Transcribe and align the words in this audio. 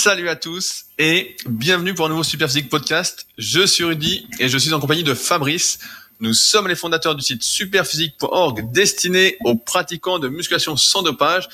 Salut 0.00 0.28
à 0.28 0.36
tous 0.36 0.84
et 0.96 1.34
bienvenue 1.48 1.92
pour 1.92 2.06
un 2.06 2.08
nouveau 2.08 2.22
Super 2.22 2.46
Physique 2.46 2.68
Podcast. 2.68 3.26
Je 3.36 3.66
suis 3.66 3.82
Rudy 3.82 4.28
et 4.38 4.48
je 4.48 4.56
suis 4.56 4.72
en 4.72 4.78
compagnie 4.78 5.02
de 5.02 5.12
Fabrice. 5.12 5.80
Nous 6.20 6.34
sommes 6.34 6.68
les 6.68 6.76
fondateurs 6.76 7.16
du 7.16 7.22
site 7.24 7.42
superphysique.org 7.42 8.70
destiné 8.70 9.36
aux 9.42 9.56
pratiquants 9.56 10.20
de 10.20 10.28
musculation 10.28 10.76
sans 10.76 11.02
dopage 11.02 11.48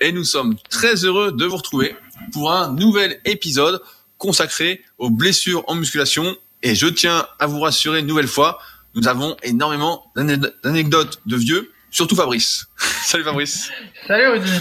et 0.00 0.12
nous 0.12 0.24
sommes 0.24 0.56
très 0.70 1.04
heureux 1.04 1.30
de 1.30 1.44
vous 1.44 1.58
retrouver 1.58 1.94
pour 2.32 2.50
un 2.50 2.72
nouvel 2.72 3.20
épisode 3.26 3.82
consacré 4.16 4.82
aux 4.96 5.10
blessures 5.10 5.62
en 5.66 5.74
musculation 5.74 6.34
et 6.62 6.74
je 6.74 6.86
tiens 6.86 7.28
à 7.38 7.46
vous 7.46 7.60
rassurer 7.60 7.98
une 7.98 8.06
nouvelle 8.06 8.28
fois, 8.28 8.60
nous 8.94 9.08
avons 9.08 9.36
énormément 9.42 10.10
d'anecdotes 10.16 11.20
de 11.26 11.36
vieux, 11.36 11.70
surtout 11.90 12.16
Fabrice. 12.16 12.66
Salut 13.04 13.24
Fabrice. 13.24 13.70
Salut 14.06 14.28
Rudy. 14.28 14.52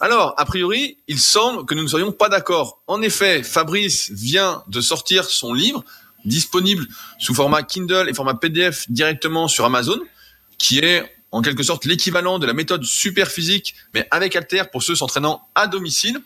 Alors, 0.00 0.32
a 0.38 0.46
priori, 0.46 0.96
il 1.08 1.18
semble 1.18 1.66
que 1.66 1.74
nous 1.74 1.82
ne 1.82 1.88
serions 1.88 2.10
pas 2.10 2.30
d'accord. 2.30 2.80
En 2.86 3.02
effet, 3.02 3.42
Fabrice 3.42 4.10
vient 4.10 4.64
de 4.68 4.80
sortir 4.80 5.24
son 5.24 5.52
livre, 5.52 5.84
disponible 6.24 6.86
sous 7.18 7.34
format 7.34 7.62
Kindle 7.62 8.08
et 8.08 8.14
format 8.14 8.34
PDF 8.34 8.90
directement 8.90 9.46
sur 9.46 9.66
Amazon, 9.66 10.00
qui 10.56 10.78
est 10.78 11.04
en 11.32 11.42
quelque 11.42 11.62
sorte 11.62 11.84
l'équivalent 11.84 12.38
de 12.38 12.46
la 12.46 12.54
méthode 12.54 12.84
super 12.84 13.28
physique, 13.28 13.74
mais 13.94 14.08
avec 14.10 14.34
Alter 14.36 14.64
pour 14.72 14.82
ceux 14.82 14.94
s'entraînant 14.94 15.46
à 15.54 15.66
domicile. 15.66 16.18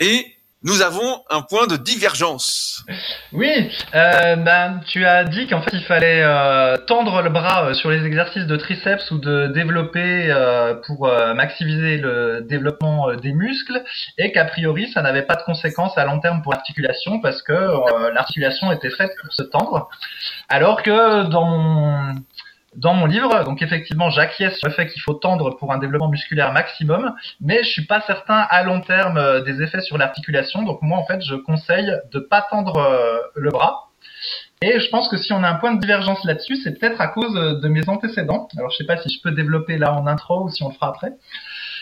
Et 0.00 0.26
nous 0.62 0.82
avons 0.82 1.24
un 1.30 1.40
point 1.40 1.66
de 1.66 1.76
divergence. 1.76 2.84
Oui, 3.32 3.70
euh, 3.94 4.36
ben, 4.36 4.80
tu 4.86 5.06
as 5.06 5.24
dit 5.24 5.46
qu'en 5.46 5.62
fait 5.62 5.70
il 5.72 5.84
fallait 5.84 6.22
euh, 6.22 6.76
tendre 6.86 7.22
le 7.22 7.30
bras 7.30 7.64
euh, 7.64 7.74
sur 7.74 7.90
les 7.90 8.04
exercices 8.04 8.44
de 8.46 8.56
triceps 8.56 9.10
ou 9.10 9.18
de 9.18 9.46
développer 9.46 10.30
euh, 10.30 10.74
pour 10.86 11.06
euh, 11.06 11.32
maximiser 11.32 11.96
le 11.96 12.42
développement 12.42 13.14
des 13.14 13.32
muscles 13.32 13.82
et 14.18 14.32
qu'a 14.32 14.44
priori 14.44 14.90
ça 14.92 15.00
n'avait 15.00 15.22
pas 15.22 15.36
de 15.36 15.42
conséquences 15.42 15.96
à 15.96 16.04
long 16.04 16.20
terme 16.20 16.42
pour 16.42 16.52
l'articulation 16.52 17.20
parce 17.20 17.42
que 17.42 18.12
l'articulation 18.12 18.70
était 18.72 18.90
faite 18.90 19.12
pour 19.22 19.32
se 19.32 19.42
tendre. 19.42 19.88
Alors 20.50 20.82
que 20.82 21.22
dans 21.28 21.44
mon 21.44 22.14
dans 22.76 22.94
mon 22.94 23.06
livre. 23.06 23.44
Donc 23.44 23.62
effectivement, 23.62 24.10
j'acquiesce 24.10 24.58
sur 24.58 24.68
le 24.68 24.74
fait 24.74 24.88
qu'il 24.88 25.02
faut 25.02 25.14
tendre 25.14 25.56
pour 25.56 25.72
un 25.72 25.78
développement 25.78 26.08
musculaire 26.08 26.52
maximum, 26.52 27.14
mais 27.40 27.62
je 27.62 27.68
suis 27.68 27.86
pas 27.86 28.00
certain 28.02 28.46
à 28.50 28.62
long 28.62 28.80
terme 28.80 29.16
euh, 29.18 29.40
des 29.42 29.62
effets 29.62 29.80
sur 29.80 29.98
l'articulation. 29.98 30.62
Donc 30.62 30.82
moi, 30.82 30.98
en 30.98 31.04
fait, 31.04 31.20
je 31.22 31.34
conseille 31.34 31.92
de 32.12 32.18
pas 32.20 32.46
tendre 32.50 32.76
euh, 32.76 33.18
le 33.34 33.50
bras. 33.50 33.88
Et 34.62 34.78
je 34.78 34.90
pense 34.90 35.08
que 35.08 35.16
si 35.16 35.32
on 35.32 35.42
a 35.42 35.48
un 35.48 35.54
point 35.54 35.72
de 35.72 35.80
divergence 35.80 36.22
là-dessus, 36.24 36.56
c'est 36.56 36.78
peut-être 36.78 37.00
à 37.00 37.08
cause 37.08 37.32
de 37.34 37.68
mes 37.68 37.88
antécédents. 37.88 38.48
Alors 38.58 38.70
je 38.70 38.76
sais 38.76 38.84
pas 38.84 38.98
si 38.98 39.08
je 39.08 39.22
peux 39.22 39.30
développer 39.30 39.78
là 39.78 39.94
en 39.94 40.06
intro 40.06 40.44
ou 40.44 40.50
si 40.50 40.62
on 40.62 40.68
le 40.68 40.74
fera 40.74 40.88
après. 40.88 41.12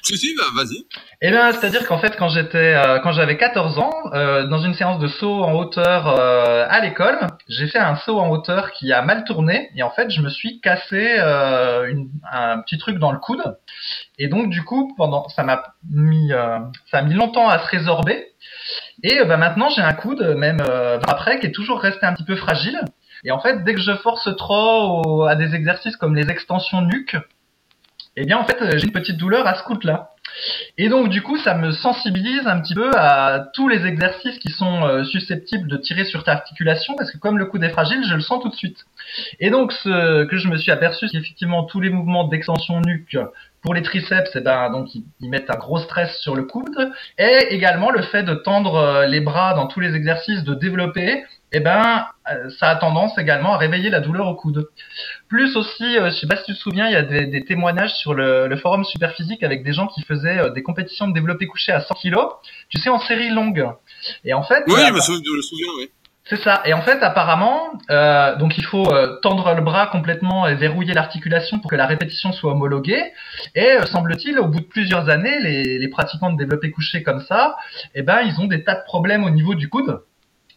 Si, 0.02 0.16
si, 0.16 0.34
bah, 0.36 0.44
vas-y. 0.54 0.84
Eh 1.20 1.30
bien, 1.30 1.52
c'est-à-dire 1.52 1.86
qu'en 1.86 1.98
fait, 1.98 2.16
quand 2.16 2.28
j'étais, 2.28 2.74
euh, 2.74 3.00
quand 3.00 3.12
j'avais 3.12 3.36
14 3.36 3.78
ans, 3.78 3.92
euh, 4.12 4.46
dans 4.46 4.58
une 4.58 4.74
séance 4.74 4.98
de 4.98 5.08
saut 5.08 5.42
en 5.42 5.54
hauteur 5.54 6.06
euh, 6.06 6.66
à 6.68 6.80
l'école, 6.80 7.18
j'ai 7.48 7.66
fait 7.66 7.78
un 7.78 7.96
saut 7.96 8.19
en 8.19 8.30
hauteur 8.30 8.70
qui 8.72 8.92
a 8.92 9.02
mal 9.02 9.24
tourné 9.24 9.70
et 9.74 9.82
en 9.82 9.91
fait, 9.91 10.10
je 10.10 10.20
me 10.20 10.28
suis 10.28 10.60
cassé 10.60 11.19
une, 11.19 12.10
un 12.30 12.60
petit 12.60 12.78
truc 12.78 12.98
dans 12.98 13.12
le 13.12 13.19
coude. 13.19 13.42
Et 14.19 14.28
donc, 14.28 14.50
du 14.50 14.62
coup, 14.64 14.94
pendant, 14.96 15.28
ça 15.28 15.42
m'a 15.42 15.74
mis, 15.91 16.30
ça 16.91 16.98
a 16.98 17.02
mis 17.02 17.14
longtemps 17.14 17.48
à 17.48 17.58
se 17.58 17.66
résorber. 17.66 18.26
Et 19.02 19.24
bah, 19.24 19.36
maintenant, 19.36 19.69
j'ai 19.70 19.82
un 19.82 19.94
coude, 19.94 20.22
même 20.36 20.62
après, 21.06 21.41
qui 21.41 21.46
est 21.46 21.52
toujours 21.52 21.80
resté 21.80 22.06
un 22.06 22.14
petit 22.14 22.24
peu 22.24 22.36
fragile. 22.36 22.80
Et 23.24 23.32
en 23.32 23.41
fait, 23.41 23.64
dès 23.64 23.74
que 23.74 23.80
je 23.80 23.96
force 23.96 24.28
trop 24.36 25.24
à 25.24 25.34
des 25.34 25.54
exercices 25.54 25.96
comme 25.96 26.14
les 26.14 26.30
extensions 26.30 26.82
nuque, 26.82 27.16
eh 28.20 28.24
bien 28.24 28.38
en 28.38 28.44
fait 28.44 28.58
j'ai 28.78 28.84
une 28.84 28.92
petite 28.92 29.16
douleur 29.16 29.47
à 29.47 29.55
ce 29.55 29.62
coude-là. 29.62 30.11
Et 30.77 30.88
donc 30.88 31.08
du 31.08 31.22
coup 31.22 31.38
ça 31.38 31.55
me 31.55 31.72
sensibilise 31.72 32.47
un 32.47 32.60
petit 32.60 32.75
peu 32.75 32.91
à 32.97 33.48
tous 33.55 33.69
les 33.69 33.86
exercices 33.86 34.38
qui 34.38 34.50
sont 34.50 34.84
euh, 34.84 35.05
susceptibles 35.05 35.69
de 35.69 35.77
tirer 35.77 36.05
sur 36.05 36.25
ta 36.25 36.33
articulation 36.33 36.94
parce 36.97 37.10
que 37.10 37.19
comme 37.19 37.38
le 37.38 37.47
coude 37.47 37.64
est 37.64 37.70
fragile, 37.70 38.05
je 38.06 38.14
le 38.14 38.20
sens 38.20 38.42
tout 38.42 38.50
de 38.50 38.54
suite. 38.54 38.84
Et 39.41 39.50
donc 39.50 39.72
ce 39.72 40.25
que 40.25 40.37
je 40.37 40.48
me 40.48 40.56
suis 40.56 40.70
aperçu, 40.70 41.09
c'est 41.09 41.19
qu'effectivement 41.19 41.65
tous 41.65 41.81
les 41.81 41.91
mouvements 41.91 42.25
d'extension 42.25 42.81
nuque 42.81 43.16
pour 43.62 43.75
les 43.75 43.82
triceps, 43.82 44.31
eh 44.34 44.41
ben, 44.41 44.71
donc 44.71 44.94
ils, 44.94 45.04
ils, 45.21 45.28
mettent 45.28 45.50
un 45.50 45.56
gros 45.56 45.78
stress 45.78 46.16
sur 46.19 46.37
le 46.37 46.44
coude, 46.44 46.92
et 47.19 47.48
également 47.50 47.91
le 47.91 48.03
fait 48.03 48.22
de 48.22 48.34
tendre 48.34 48.76
euh, 48.76 49.06
les 49.06 49.21
bras 49.21 49.54
dans 49.54 49.66
tous 49.66 49.81
les 49.81 49.94
exercices, 49.94 50.44
de 50.44 50.54
développer, 50.54 51.25
eh 51.53 51.60
ben, 51.60 52.06
euh, 52.31 52.50
ça 52.59 52.69
a 52.69 52.76
tendance 52.76 53.16
également 53.19 53.54
à 53.54 53.59
réveiller 53.59 53.91
la 53.91 54.00
douleur 54.00 54.26
au 54.26 54.34
coude. 54.34 54.69
Plus 55.28 55.56
aussi, 55.56 55.97
euh, 55.97 56.10
je 56.10 56.16
sais 56.16 56.26
pas 56.26 56.36
si 56.36 56.44
tu 56.44 56.54
te 56.54 56.59
souviens, 56.59 56.86
il 56.88 56.92
y 56.92 56.97
a 56.97 57.03
des, 57.03 57.26
des 57.26 57.44
témoignages 57.44 57.94
sur 57.94 58.14
le, 58.14 58.48
le, 58.48 58.56
forum 58.56 58.84
Superphysique 58.84 59.42
avec 59.42 59.64
des 59.64 59.72
gens 59.72 59.86
qui 59.86 60.03
faisaient 60.03 60.38
euh, 60.38 60.50
des 60.50 60.62
compétitions 60.62 61.09
de 61.09 61.14
développé 61.14 61.47
couché 61.47 61.72
à 61.72 61.81
100 61.81 61.94
kg, 61.94 62.16
tu 62.69 62.78
sais, 62.78 62.91
en 62.91 62.98
série 62.98 63.31
longue. 63.31 63.66
Et 64.25 64.34
en 64.34 64.42
fait, 64.42 64.64
oui, 64.66 64.81
je 64.86 64.92
me 64.92 65.00
souviens, 65.42 65.69
oui. 65.78 65.91
C'est 66.28 66.42
ça. 66.42 66.60
Et 66.66 66.75
en 66.75 66.82
fait, 66.82 67.03
apparemment, 67.03 67.72
euh, 67.91 68.36
donc 68.36 68.59
il 68.59 68.65
faut 68.65 68.92
euh, 68.92 69.19
tendre 69.22 69.54
le 69.54 69.62
bras 69.62 69.86
complètement 69.86 70.47
et 70.47 70.54
verrouiller 70.54 70.92
l'articulation 70.92 71.59
pour 71.59 71.70
que 71.70 71.76
la 71.76 71.86
répétition 71.86 72.32
soit 72.32 72.53
homologuée. 72.53 73.03
Et 73.54 73.72
euh, 73.72 73.86
semble-t-il, 73.86 74.38
au 74.38 74.47
bout 74.47 74.60
de 74.60 74.66
plusieurs 74.66 75.09
années, 75.09 75.41
les, 75.41 75.78
les 75.78 75.88
pratiquants 75.88 76.30
de 76.30 76.36
développé 76.36 76.70
couché 76.70 77.03
comme 77.03 77.20
ça, 77.20 77.56
eh 77.94 78.03
ben, 78.03 78.20
ils 78.20 78.38
ont 78.41 78.47
des 78.47 78.62
tas 78.62 78.75
de 78.75 78.84
problèmes 78.84 79.25
au 79.25 79.30
niveau 79.30 79.54
du 79.54 79.70
coude. 79.70 80.03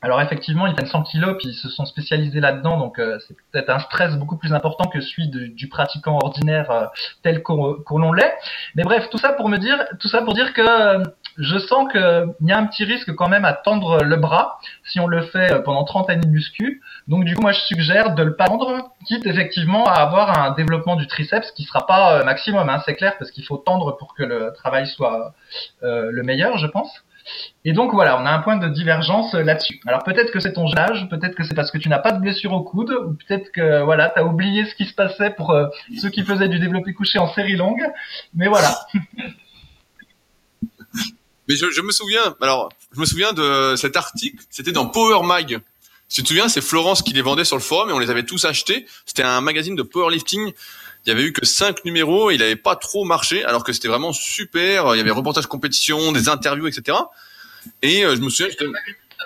Alors 0.03 0.19
effectivement, 0.19 0.65
ils 0.65 0.73
prennent 0.73 0.87
100 0.87 1.03
kilos 1.03 1.37
puis 1.37 1.49
ils 1.49 1.53
se 1.53 1.69
sont 1.69 1.85
spécialisés 1.85 2.39
là-dedans, 2.39 2.77
donc 2.77 2.97
euh, 2.97 3.19
c'est 3.27 3.37
peut-être 3.51 3.69
un 3.69 3.77
stress 3.77 4.15
beaucoup 4.15 4.35
plus 4.35 4.51
important 4.51 4.89
que 4.89 4.99
celui 4.99 5.29
du 5.29 5.69
pratiquant 5.69 6.17
ordinaire 6.23 6.71
euh, 6.71 6.85
tel 7.21 7.43
qu'on 7.43 7.75
qu 7.75 8.15
l'est. 8.15 8.33
Mais 8.73 8.81
bref, 8.81 9.09
tout 9.11 9.19
ça 9.19 9.31
pour 9.31 9.47
me 9.47 9.59
dire, 9.59 9.77
tout 9.99 10.07
ça 10.07 10.23
pour 10.23 10.33
dire 10.33 10.53
que 10.53 10.61
euh, 10.61 11.03
je 11.37 11.59
sens 11.59 11.87
qu'il 11.91 12.33
y 12.41 12.51
a 12.51 12.57
un 12.57 12.65
petit 12.65 12.83
risque 12.83 13.13
quand 13.13 13.29
même 13.29 13.45
à 13.45 13.53
tendre 13.53 14.03
le 14.03 14.15
bras 14.15 14.57
si 14.83 14.99
on 14.99 15.05
le 15.05 15.21
fait 15.21 15.61
pendant 15.63 15.83
30 15.83 16.09
années 16.09 16.25
de 16.25 16.31
muscu. 16.31 16.81
Donc 17.07 17.23
du 17.23 17.35
coup, 17.35 17.43
moi 17.43 17.51
je 17.51 17.59
suggère 17.59 18.15
de 18.15 18.23
le 18.23 18.35
pas 18.35 18.47
tendre, 18.47 18.95
quitte 19.05 19.27
effectivement 19.27 19.83
à 19.83 20.01
avoir 20.01 20.39
un 20.39 20.51
développement 20.51 20.95
du 20.95 21.05
triceps 21.05 21.51
qui 21.51 21.63
sera 21.63 21.85
pas 21.85 22.23
maximum, 22.23 22.67
hein, 22.69 22.81
c'est 22.85 22.95
clair, 22.95 23.17
parce 23.19 23.29
qu'il 23.29 23.45
faut 23.45 23.57
tendre 23.57 23.95
pour 23.97 24.15
que 24.15 24.23
le 24.23 24.51
travail 24.55 24.87
soit 24.87 25.35
le 25.81 26.21
meilleur, 26.23 26.57
je 26.57 26.67
pense. 26.67 27.03
Et 27.65 27.73
donc 27.73 27.93
voilà, 27.93 28.19
on 28.21 28.25
a 28.25 28.31
un 28.31 28.39
point 28.39 28.57
de 28.57 28.67
divergence 28.67 29.33
là-dessus. 29.33 29.79
Alors 29.85 30.03
peut-être 30.03 30.31
que 30.31 30.39
c'est 30.39 30.53
ton 30.53 30.65
âge, 30.75 31.07
peut-être 31.09 31.35
que 31.35 31.43
c'est 31.43 31.53
parce 31.53 31.71
que 31.71 31.77
tu 31.77 31.89
n'as 31.89 31.99
pas 31.99 32.11
de 32.11 32.19
blessure 32.19 32.53
au 32.53 32.63
coude, 32.63 32.91
ou 32.91 33.13
peut-être 33.13 33.51
que 33.51 33.83
voilà, 33.83 34.09
tu 34.09 34.19
as 34.19 34.25
oublié 34.25 34.65
ce 34.65 34.75
qui 34.75 34.85
se 34.85 34.93
passait 34.93 35.31
pour 35.31 35.51
euh, 35.51 35.67
ceux 35.99 36.09
qui 36.09 36.23
faisaient 36.23 36.49
du 36.49 36.59
développé 36.59 36.93
couché 36.93 37.19
en 37.19 37.31
série 37.33 37.55
longue. 37.55 37.83
Mais 38.33 38.47
voilà. 38.47 38.79
Mais 41.47 41.55
je, 41.55 41.69
je, 41.71 41.81
me 41.81 41.91
souviens, 41.91 42.35
alors 42.39 42.69
je 42.93 42.99
me 42.99 43.05
souviens 43.05 43.33
de 43.33 43.75
cet 43.75 43.97
article, 43.97 44.43
c'était 44.49 44.71
dans 44.71 44.87
Power 44.87 45.25
Mag. 45.25 45.59
Si 46.11 46.17
tu 46.17 46.23
te 46.23 46.27
souviens, 46.27 46.49
c'est 46.49 46.59
Florence 46.59 47.01
qui 47.01 47.13
les 47.13 47.21
vendait 47.21 47.45
sur 47.45 47.55
le 47.55 47.61
forum 47.61 47.89
et 47.89 47.93
on 47.93 47.99
les 47.99 48.09
avait 48.09 48.25
tous 48.25 48.43
achetés. 48.43 48.85
C'était 49.05 49.23
un 49.23 49.39
magazine 49.39 49.75
de 49.75 49.81
powerlifting 49.81 50.51
il 51.05 51.09
y 51.09 51.11
avait 51.11 51.23
eu 51.23 51.33
que 51.33 51.45
cinq 51.45 51.83
numéros, 51.83 52.31
il 52.31 52.39
n'avait 52.39 52.55
pas 52.55 52.75
trop 52.75 53.03
marché, 53.03 53.43
alors 53.45 53.63
que 53.63 53.73
c'était 53.73 53.87
vraiment 53.87 54.13
super. 54.13 54.93
Il 54.93 54.97
y 54.97 55.01
avait 55.01 55.11
reportage 55.11 55.47
compétition, 55.47 56.11
des 56.11 56.29
interviews, 56.29 56.67
etc. 56.67 56.97
Et 57.81 58.05
euh, 58.05 58.15
je 58.15 58.21
me 58.21 58.29
souviens. 58.29 58.53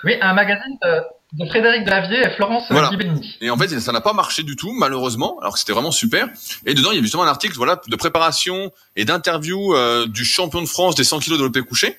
Oui, 0.04 0.14
un 0.20 0.34
magazine 0.34 0.76
de, 0.82 1.00
de 1.32 1.48
Frédéric 1.48 1.84
Davier 1.84 2.20
et 2.20 2.30
Florence 2.36 2.64
voilà. 2.70 2.90
Et 3.40 3.50
en 3.50 3.56
fait, 3.56 3.68
ça 3.80 3.92
n'a 3.92 4.00
pas 4.00 4.12
marché 4.12 4.42
du 4.42 4.56
tout, 4.56 4.72
malheureusement, 4.72 5.38
alors 5.40 5.54
que 5.54 5.58
c'était 5.58 5.72
vraiment 5.72 5.90
super. 5.90 6.28
Et 6.64 6.74
dedans, 6.74 6.90
il 6.90 6.94
y 6.94 6.98
avait 6.98 7.04
justement 7.04 7.24
un 7.24 7.28
article, 7.28 7.56
voilà, 7.56 7.80
de 7.86 7.96
préparation 7.96 8.72
et 8.94 9.04
d'interview 9.04 9.74
euh, 9.74 10.06
du 10.06 10.24
champion 10.24 10.62
de 10.62 10.66
France 10.66 10.94
des 10.94 11.04
100 11.04 11.20
kilos 11.20 11.38
de 11.38 11.44
l'OP 11.44 11.60
couché. 11.62 11.98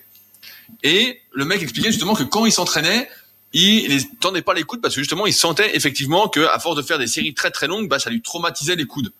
Et 0.83 1.21
le 1.33 1.45
mec 1.45 1.61
expliquait 1.61 1.91
justement 1.91 2.13
que 2.13 2.23
quand 2.23 2.45
il 2.45 2.51
s'entraînait, 2.51 3.09
il 3.53 3.95
ne 3.95 4.19
tendait 4.19 4.41
pas 4.41 4.53
les 4.53 4.63
coudes 4.63 4.81
parce 4.81 4.95
que 4.95 5.01
justement, 5.01 5.25
il 5.25 5.33
sentait 5.33 5.75
effectivement 5.75 6.27
que 6.27 6.45
à 6.47 6.59
force 6.59 6.75
de 6.75 6.81
faire 6.81 6.99
des 6.99 7.07
séries 7.07 7.33
très 7.33 7.51
très 7.51 7.67
longues, 7.67 7.87
bah, 7.87 7.99
ça 7.99 8.09
lui 8.09 8.21
traumatisait 8.21 8.75
les 8.75 8.85
coudes. 8.85 9.11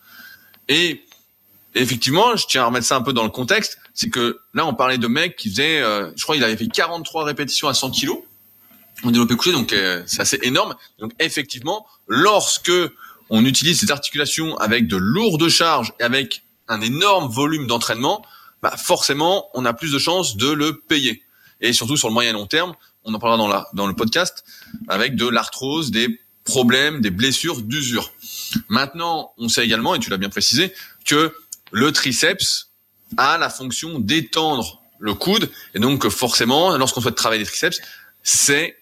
Et 0.70 1.04
effectivement, 1.76 2.36
je 2.36 2.46
tiens 2.48 2.64
à 2.64 2.66
remettre 2.66 2.86
ça 2.86 2.96
un 2.96 3.02
peu 3.02 3.14
dans 3.14 3.24
le 3.24 3.30
contexte, 3.30 3.78
c'est 3.94 4.10
que 4.10 4.40
là, 4.54 4.66
on 4.66 4.74
parlait 4.74 4.98
de 4.98 5.08
mecs 5.08 5.36
qui 5.36 5.50
faisaient, 5.50 5.82
euh, 5.82 6.12
je 6.16 6.24
crois, 6.24 6.36
il 6.36 6.44
avait 6.44 6.58
fait 6.58 6.68
43 6.68 7.24
répétitions 7.24 7.68
à 7.68 7.74
100 7.74 7.92
kilos 7.92 8.20
en 9.04 9.12
développé 9.12 9.36
couché, 9.36 9.52
donc 9.52 9.74
euh, 9.74 10.02
c'est 10.08 10.22
assez 10.22 10.40
énorme. 10.42 10.76
Donc 11.00 11.12
effectivement, 11.20 11.86
lorsque 12.08 12.72
on 13.30 13.46
utilise 13.46 13.80
ces 13.80 13.92
articulations 13.92 14.58
avec 14.58 14.88
de 14.88 14.98
lourdes 14.98 15.50
charges 15.50 15.94
et 16.00 16.04
avec 16.04 16.44
un 16.68 16.82
énorme 16.82 17.32
volume 17.32 17.68
d'entraînement, 17.68 18.26
bah 18.62 18.76
forcément, 18.76 19.50
on 19.54 19.66
a 19.66 19.74
plus 19.74 19.92
de 19.92 20.00
chances 20.00 20.36
de 20.36 20.50
le 20.50 20.80
payer. 20.80 21.22
Et 21.62 21.74
surtout 21.74 21.98
sur 21.98 22.08
le 22.08 22.14
moyen 22.14 22.32
et 22.32 22.34
long 22.34 22.48
terme, 22.48 22.74
on 23.04 23.14
en 23.14 23.20
parlera 23.20 23.38
dans, 23.38 23.48
la, 23.48 23.68
dans 23.74 23.88
le 23.88 23.94
podcast, 23.94 24.44
avec 24.88 25.16
de 25.16 25.28
l'arthrose, 25.28 25.92
des 25.92 26.20
problèmes, 26.44 27.02
des 27.02 27.12
blessures 27.12 27.62
d'usure. 27.62 28.12
Maintenant, 28.70 29.34
on 29.38 29.50
sait 29.50 29.66
également, 29.66 29.96
et 29.96 30.00
tu 30.00 30.10
l'as 30.10 30.18
bien 30.18 30.30
précisé, 30.30 30.74
que 31.06 31.34
le 31.72 31.92
triceps 31.92 32.70
a 33.18 33.38
la 33.38 33.50
fonction 33.50 34.00
d'étendre 34.00 34.82
le 35.00 35.14
coude, 35.14 35.50
et 35.74 35.80
donc 35.80 36.08
forcément, 36.10 36.76
lorsqu'on 36.78 37.02
souhaite 37.02 37.16
travailler 37.16 37.44
les 37.44 37.48
triceps, 37.48 37.80
c'est 38.24 38.78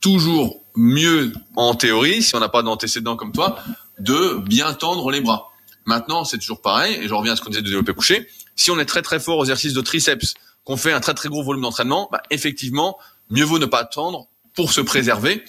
toujours 0.00 0.64
mieux 0.74 1.32
en 1.56 1.74
théorie, 1.74 2.22
si 2.22 2.34
on 2.34 2.40
n'a 2.40 2.48
pas 2.48 2.62
d'antécédent 2.62 3.16
comme 3.16 3.32
toi, 3.32 3.58
de 3.98 4.38
bien 4.46 4.72
tendre 4.72 5.10
les 5.10 5.20
bras. 5.20 5.50
Maintenant, 5.84 6.24
c'est 6.24 6.38
toujours 6.38 6.62
pareil, 6.62 6.94
et 6.94 7.08
je 7.08 7.14
reviens 7.14 7.34
à 7.34 7.36
ce 7.36 7.42
qu'on 7.42 7.50
disait 7.50 7.62
de 7.62 7.66
développer 7.66 7.92
couché. 7.92 8.28
Si 8.56 8.70
on 8.70 8.78
est 8.78 8.84
très 8.84 9.02
très 9.02 9.20
fort 9.20 9.38
aux 9.38 9.44
exercices 9.44 9.74
de 9.74 9.80
triceps, 9.80 10.34
qu'on 10.64 10.76
fait 10.76 10.92
un 10.92 11.00
très 11.00 11.14
très 11.14 11.28
gros 11.28 11.42
volume 11.42 11.62
d'entraînement, 11.62 12.08
bah, 12.12 12.22
effectivement, 12.30 12.98
mieux 13.30 13.44
vaut 13.44 13.58
ne 13.58 13.66
pas 13.66 13.80
attendre 13.80 14.28
pour 14.54 14.72
se 14.72 14.80
préserver. 14.80 15.44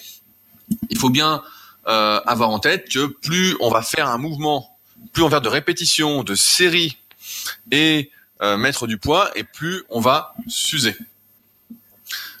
Il 0.90 0.98
faut 0.98 1.10
bien 1.10 1.42
euh, 1.86 2.20
avoir 2.26 2.50
en 2.50 2.58
tête 2.58 2.88
que 2.88 3.06
plus 3.06 3.56
on 3.60 3.70
va 3.70 3.82
faire 3.82 4.08
un 4.08 4.18
mouvement, 4.18 4.78
plus 5.12 5.22
on 5.22 5.26
va 5.26 5.36
faire 5.36 5.40
de 5.40 5.48
répétitions, 5.48 6.22
de 6.22 6.34
séries 6.34 6.96
et 7.70 8.10
euh, 8.40 8.56
mettre 8.56 8.86
du 8.86 8.98
poids, 8.98 9.30
et 9.34 9.44
plus 9.44 9.82
on 9.88 10.00
va 10.00 10.34
s'user. 10.48 10.96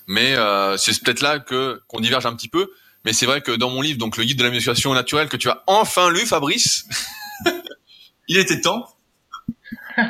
Mais 0.06 0.36
euh, 0.36 0.76
c'est 0.76 1.00
peut-être 1.02 1.22
là 1.22 1.38
que 1.38 1.80
qu'on 1.88 2.00
diverge 2.00 2.26
un 2.26 2.34
petit 2.34 2.48
peu. 2.48 2.70
Mais 3.04 3.12
c'est 3.12 3.26
vrai 3.26 3.40
que 3.40 3.50
dans 3.50 3.70
mon 3.70 3.80
livre, 3.80 3.98
donc 3.98 4.16
le 4.16 4.24
guide 4.24 4.38
de 4.38 4.44
la 4.44 4.50
musculation 4.50 4.94
naturelle 4.94 5.28
que 5.28 5.36
tu 5.36 5.48
as 5.48 5.62
enfin 5.66 6.10
lu, 6.10 6.20
Fabrice, 6.20 6.86
il 8.28 8.36
était 8.36 8.60
temps. 8.60 8.88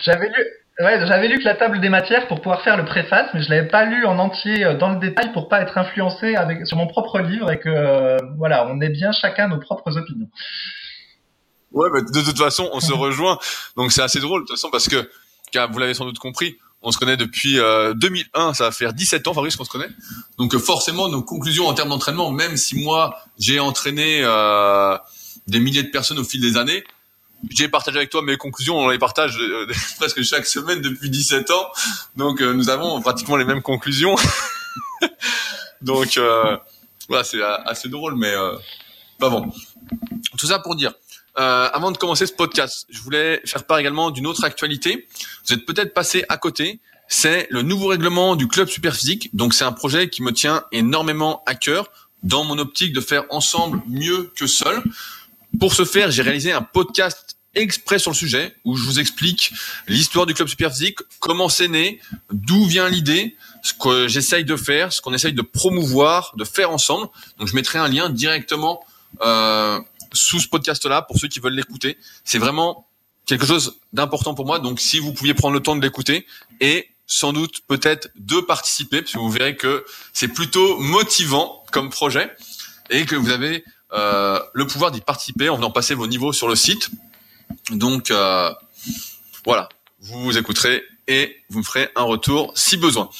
j'avais 0.00 0.28
lu, 0.28 0.46
ouais, 0.82 1.06
j'avais 1.06 1.28
lu 1.28 1.38
que 1.38 1.44
la 1.44 1.54
table 1.54 1.80
des 1.80 1.88
matières 1.88 2.26
pour 2.28 2.40
pouvoir 2.40 2.62
faire 2.62 2.76
le 2.76 2.84
préface, 2.84 3.30
mais 3.34 3.42
je 3.42 3.50
l'avais 3.50 3.68
pas 3.68 3.84
lu 3.84 4.04
en 4.04 4.18
entier 4.18 4.64
euh, 4.64 4.76
dans 4.76 4.90
le 4.90 4.98
détail 4.98 5.32
pour 5.32 5.48
pas 5.48 5.60
être 5.60 5.78
influencé 5.78 6.34
avec 6.34 6.66
sur 6.66 6.76
mon 6.76 6.86
propre 6.86 7.20
livre 7.20 7.50
et 7.50 7.58
que 7.58 7.68
euh, 7.68 8.16
voilà, 8.36 8.66
on 8.68 8.80
ait 8.80 8.88
bien 8.88 9.12
chacun 9.12 9.48
nos 9.48 9.58
propres 9.58 9.96
opinions. 9.96 10.28
Ouais, 11.72 11.88
bah, 11.90 12.00
de 12.00 12.24
toute 12.24 12.38
façon, 12.38 12.68
on 12.72 12.80
se 12.80 12.92
rejoint, 12.92 13.38
donc 13.76 13.92
c'est 13.92 14.02
assez 14.02 14.20
drôle 14.20 14.42
de 14.42 14.46
toute 14.46 14.56
façon 14.56 14.70
parce 14.70 14.88
que, 14.88 15.08
car 15.52 15.70
vous 15.70 15.78
l'avez 15.78 15.94
sans 15.94 16.04
doute 16.04 16.18
compris, 16.18 16.56
on 16.82 16.90
se 16.90 16.98
connaît 16.98 17.16
depuis 17.16 17.54
2001, 17.54 18.50
euh, 18.50 18.52
ça 18.52 18.64
va 18.64 18.72
faire 18.72 18.92
17 18.92 19.28
ans, 19.28 19.34
Fabrice, 19.34 19.56
qu'on 19.56 19.64
se 19.64 19.70
connaît. 19.70 19.88
Donc 20.36 20.56
forcément, 20.58 21.08
nos 21.08 21.22
conclusions 21.22 21.66
en 21.66 21.74
termes 21.74 21.90
d'entraînement, 21.90 22.30
même 22.32 22.56
si 22.56 22.82
moi 22.82 23.16
j'ai 23.38 23.60
entraîné 23.60 24.22
des 25.46 25.60
milliers 25.60 25.84
de 25.84 25.90
personnes 25.90 26.18
au 26.18 26.24
fil 26.24 26.40
des 26.40 26.56
années, 26.56 26.84
j'ai 27.50 27.68
partagé 27.68 27.98
avec 27.98 28.10
toi 28.10 28.22
mes 28.22 28.36
conclusions, 28.36 28.78
on 28.78 28.88
les 28.88 28.98
partage 28.98 29.38
euh, 29.38 29.66
presque 29.98 30.22
chaque 30.22 30.46
semaine 30.46 30.80
depuis 30.80 31.10
17 31.10 31.50
ans. 31.50 31.66
Donc 32.16 32.40
euh, 32.40 32.52
nous 32.52 32.70
avons 32.70 33.00
pratiquement 33.00 33.36
les 33.36 33.44
mêmes 33.44 33.62
conclusions. 33.62 34.14
Donc 35.82 36.16
euh, 36.16 36.56
voilà, 37.08 37.24
c'est 37.24 37.42
assez 37.42 37.88
drôle, 37.88 38.14
mais 38.16 38.32
pas 39.18 39.28
bon. 39.28 39.52
Tout 40.38 40.46
ça 40.46 40.60
pour 40.60 40.76
dire, 40.76 40.92
avant 41.34 41.90
de 41.90 41.98
commencer 41.98 42.26
ce 42.26 42.32
podcast, 42.32 42.86
je 42.88 43.00
voulais 43.00 43.42
faire 43.44 43.64
part 43.64 43.78
également 43.78 44.10
d'une 44.10 44.26
autre 44.26 44.44
actualité. 44.44 45.08
Vous 45.46 45.54
êtes 45.54 45.66
peut-être 45.66 45.92
passé 45.92 46.24
à 46.28 46.36
côté. 46.36 46.80
C'est 47.08 47.48
le 47.50 47.62
nouveau 47.62 47.88
règlement 47.88 48.36
du 48.36 48.46
club 48.46 48.68
Superphysique. 48.68 49.34
Donc 49.34 49.52
c'est 49.52 49.64
un 49.64 49.72
projet 49.72 50.08
qui 50.08 50.22
me 50.22 50.32
tient 50.32 50.64
énormément 50.70 51.42
à 51.46 51.56
cœur 51.56 51.90
dans 52.22 52.44
mon 52.44 52.58
optique 52.58 52.92
de 52.92 53.00
faire 53.00 53.24
ensemble 53.30 53.82
mieux 53.88 54.32
que 54.36 54.46
seul. 54.46 54.82
Pour 55.58 55.74
ce 55.74 55.84
faire, 55.84 56.10
j'ai 56.10 56.22
réalisé 56.22 56.52
un 56.52 56.62
podcast 56.62 57.36
exprès 57.54 57.98
sur 57.98 58.10
le 58.10 58.16
sujet 58.16 58.56
où 58.64 58.76
je 58.76 58.84
vous 58.84 58.98
explique 58.98 59.52
l'histoire 59.86 60.26
du 60.26 60.34
club 60.34 60.48
Superphysique, 60.48 60.98
comment 61.20 61.48
c'est 61.48 61.68
né, 61.68 62.00
d'où 62.32 62.64
vient 62.64 62.88
l'idée, 62.88 63.36
ce 63.62 63.74
que 63.74 64.08
j'essaye 64.08 64.44
de 64.44 64.56
faire, 64.56 64.92
ce 64.92 65.00
qu'on 65.00 65.12
essaye 65.12 65.34
de 65.34 65.42
promouvoir, 65.42 66.32
de 66.36 66.44
faire 66.44 66.70
ensemble. 66.70 67.08
Donc 67.38 67.48
je 67.48 67.54
mettrai 67.54 67.78
un 67.78 67.88
lien 67.88 68.08
directement 68.08 68.84
euh, 69.20 69.78
sous 70.12 70.40
ce 70.40 70.48
podcast-là 70.48 71.02
pour 71.02 71.18
ceux 71.18 71.28
qui 71.28 71.40
veulent 71.40 71.54
l'écouter. 71.54 71.98
C'est 72.24 72.38
vraiment 72.38 72.88
quelque 73.26 73.46
chose 73.46 73.78
d'important 73.92 74.34
pour 74.34 74.46
moi. 74.46 74.58
Donc 74.58 74.80
si 74.80 74.98
vous 74.98 75.12
pouviez 75.12 75.34
prendre 75.34 75.54
le 75.54 75.60
temps 75.60 75.76
de 75.76 75.82
l'écouter 75.82 76.26
et 76.60 76.88
sans 77.06 77.32
doute 77.32 77.60
peut-être 77.68 78.08
de 78.16 78.40
participer, 78.40 79.02
parce 79.02 79.12
que 79.12 79.18
vous 79.18 79.30
verrez 79.30 79.56
que 79.56 79.84
c'est 80.14 80.28
plutôt 80.28 80.78
motivant 80.78 81.62
comme 81.70 81.90
projet 81.90 82.34
et 82.90 83.04
que 83.04 83.16
vous 83.16 83.30
avez 83.30 83.64
le 83.92 84.64
pouvoir 84.66 84.90
d'y 84.90 85.00
participer 85.00 85.48
en 85.48 85.56
venant 85.56 85.70
passer 85.70 85.94
vos 85.94 86.06
niveaux 86.06 86.32
sur 86.32 86.48
le 86.48 86.56
site. 86.56 86.90
Donc 87.70 88.10
euh, 88.10 88.52
voilà, 89.44 89.68
vous 90.00 90.22
vous 90.22 90.38
écouterez 90.38 90.82
et 91.08 91.36
vous 91.50 91.60
me 91.60 91.64
ferez 91.64 91.88
un 91.96 92.02
retour 92.02 92.52
si 92.54 92.76
besoin. 92.76 93.10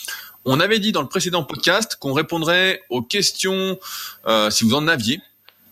On 0.45 0.59
avait 0.61 0.79
dit 0.79 0.93
dans 0.93 1.03
le 1.03 1.09
précédent 1.09 1.45
podcast 1.45 1.97
qu'on 1.97 2.13
répondrait 2.13 2.83
aux 2.91 3.03
questions 3.03 3.79
euh, 4.27 4.51
si 4.51 4.65
vous 4.65 4.75
en 4.75 4.89
aviez. 4.89 5.21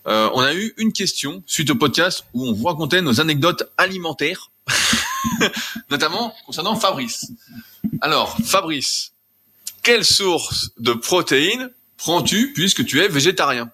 Euh, 0.07 0.31
on 0.35 0.41
a 0.41 0.55
eu 0.55 0.73
une 0.77 0.93
question 0.93 1.43
suite 1.47 1.71
au 1.71 1.75
podcast 1.75 2.25
où 2.33 2.47
on 2.47 2.53
vous 2.53 2.65
racontait 2.65 3.03
nos 3.03 3.21
anecdotes 3.21 3.65
alimentaires, 3.77 4.51
notamment 5.91 6.35
concernant 6.47 6.77
Fabrice. 6.77 7.33
Alors, 8.01 8.37
Fabrice, 8.45 9.13
quelle 9.83 10.05
source 10.05 10.71
de 10.79 10.93
protéines 10.93 11.71
prends-tu 11.97 12.53
puisque 12.55 12.85
tu 12.87 13.01
es 13.01 13.09
végétarien? 13.09 13.71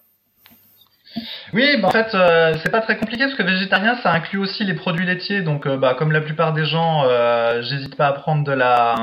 Oui, 1.53 1.77
bah 1.81 1.89
en 1.89 1.91
fait, 1.91 2.15
euh, 2.15 2.55
c'est 2.63 2.71
pas 2.71 2.81
très 2.81 2.97
compliqué 2.97 3.25
parce 3.25 3.37
que 3.37 3.43
végétarien, 3.43 3.97
ça 4.03 4.13
inclut 4.13 4.39
aussi 4.39 4.65
les 4.65 4.75
produits 4.75 5.07
laitiers. 5.07 5.43
Donc, 5.43 5.67
euh, 5.67 5.77
bah, 5.77 5.95
comme 5.95 6.13
la 6.13 6.21
plupart 6.21 6.53
des 6.53 6.65
gens, 6.65 7.05
euh, 7.05 7.63
j'hésite 7.63 7.97
pas 7.97 8.09
à 8.09 8.13
prendre 8.13 8.45
de 8.45 8.53
la 8.53 8.95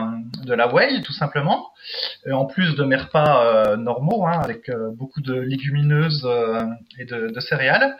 de 0.44 0.54
la 0.54 0.72
whey, 0.74 1.02
tout 1.02 1.14
simplement. 1.14 1.70
en 2.32 2.46
plus 2.46 2.76
de 2.76 2.84
mes 2.84 2.96
repas 2.96 3.76
normaux, 3.78 4.26
hein, 4.26 4.40
avec 4.44 4.70
beaucoup 4.98 5.22
de 5.22 5.34
légumineuses 5.34 6.28
et 7.00 7.06
de, 7.06 7.30
de, 7.34 7.40
céréales. 7.40 7.96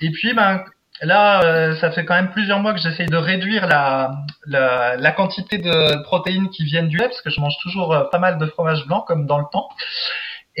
Et 0.00 0.10
puis, 0.10 0.34
ben 0.34 0.64
là, 1.02 1.74
ça 1.76 1.90
fait 1.90 2.04
quand 2.04 2.14
même 2.14 2.30
plusieurs 2.30 2.60
mois 2.60 2.72
que 2.74 2.80
j'essaye 2.80 3.06
de 3.06 3.16
réduire 3.16 3.66
la, 3.66 4.12
la, 4.46 4.96
la 4.96 5.12
quantité 5.12 5.58
de 5.58 6.02
protéines 6.04 6.50
qui 6.50 6.64
viennent 6.64 6.88
du 6.88 6.96
lait 6.96 7.08
parce 7.08 7.22
que 7.22 7.30
je 7.30 7.40
mange 7.40 7.56
toujours 7.62 8.08
pas 8.10 8.18
mal 8.18 8.38
de 8.38 8.46
fromage 8.46 8.86
blanc 8.86 9.00
comme 9.00 9.26
dans 9.26 9.38
le 9.38 9.46
temps. 9.52 9.68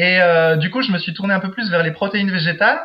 Et 0.00 0.18
euh, 0.22 0.56
du 0.56 0.70
coup, 0.70 0.80
je 0.80 0.90
me 0.92 0.96
suis 0.98 1.12
tourné 1.12 1.34
un 1.34 1.40
peu 1.40 1.50
plus 1.50 1.70
vers 1.70 1.82
les 1.82 1.90
protéines 1.90 2.30
végétales. 2.30 2.80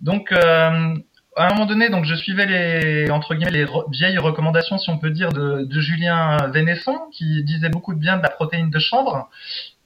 Donc, 0.00 0.32
euh, 0.32 0.96
à 1.36 1.46
un 1.46 1.48
moment 1.50 1.64
donné, 1.66 1.90
donc 1.90 2.04
je 2.06 2.14
suivais 2.16 2.44
les 2.44 3.08
entre 3.08 3.36
guillemets 3.36 3.52
les 3.52 3.66
vieilles 3.92 4.18
recommandations, 4.18 4.76
si 4.76 4.90
on 4.90 4.98
peut 4.98 5.10
dire, 5.10 5.32
de, 5.32 5.62
de 5.62 5.80
Julien 5.80 6.48
Vénesson, 6.48 6.98
qui 7.12 7.44
disait 7.44 7.68
beaucoup 7.68 7.94
de 7.94 8.00
bien 8.00 8.16
de 8.16 8.22
la 8.22 8.30
protéine 8.30 8.70
de 8.70 8.80
chanvre, 8.80 9.30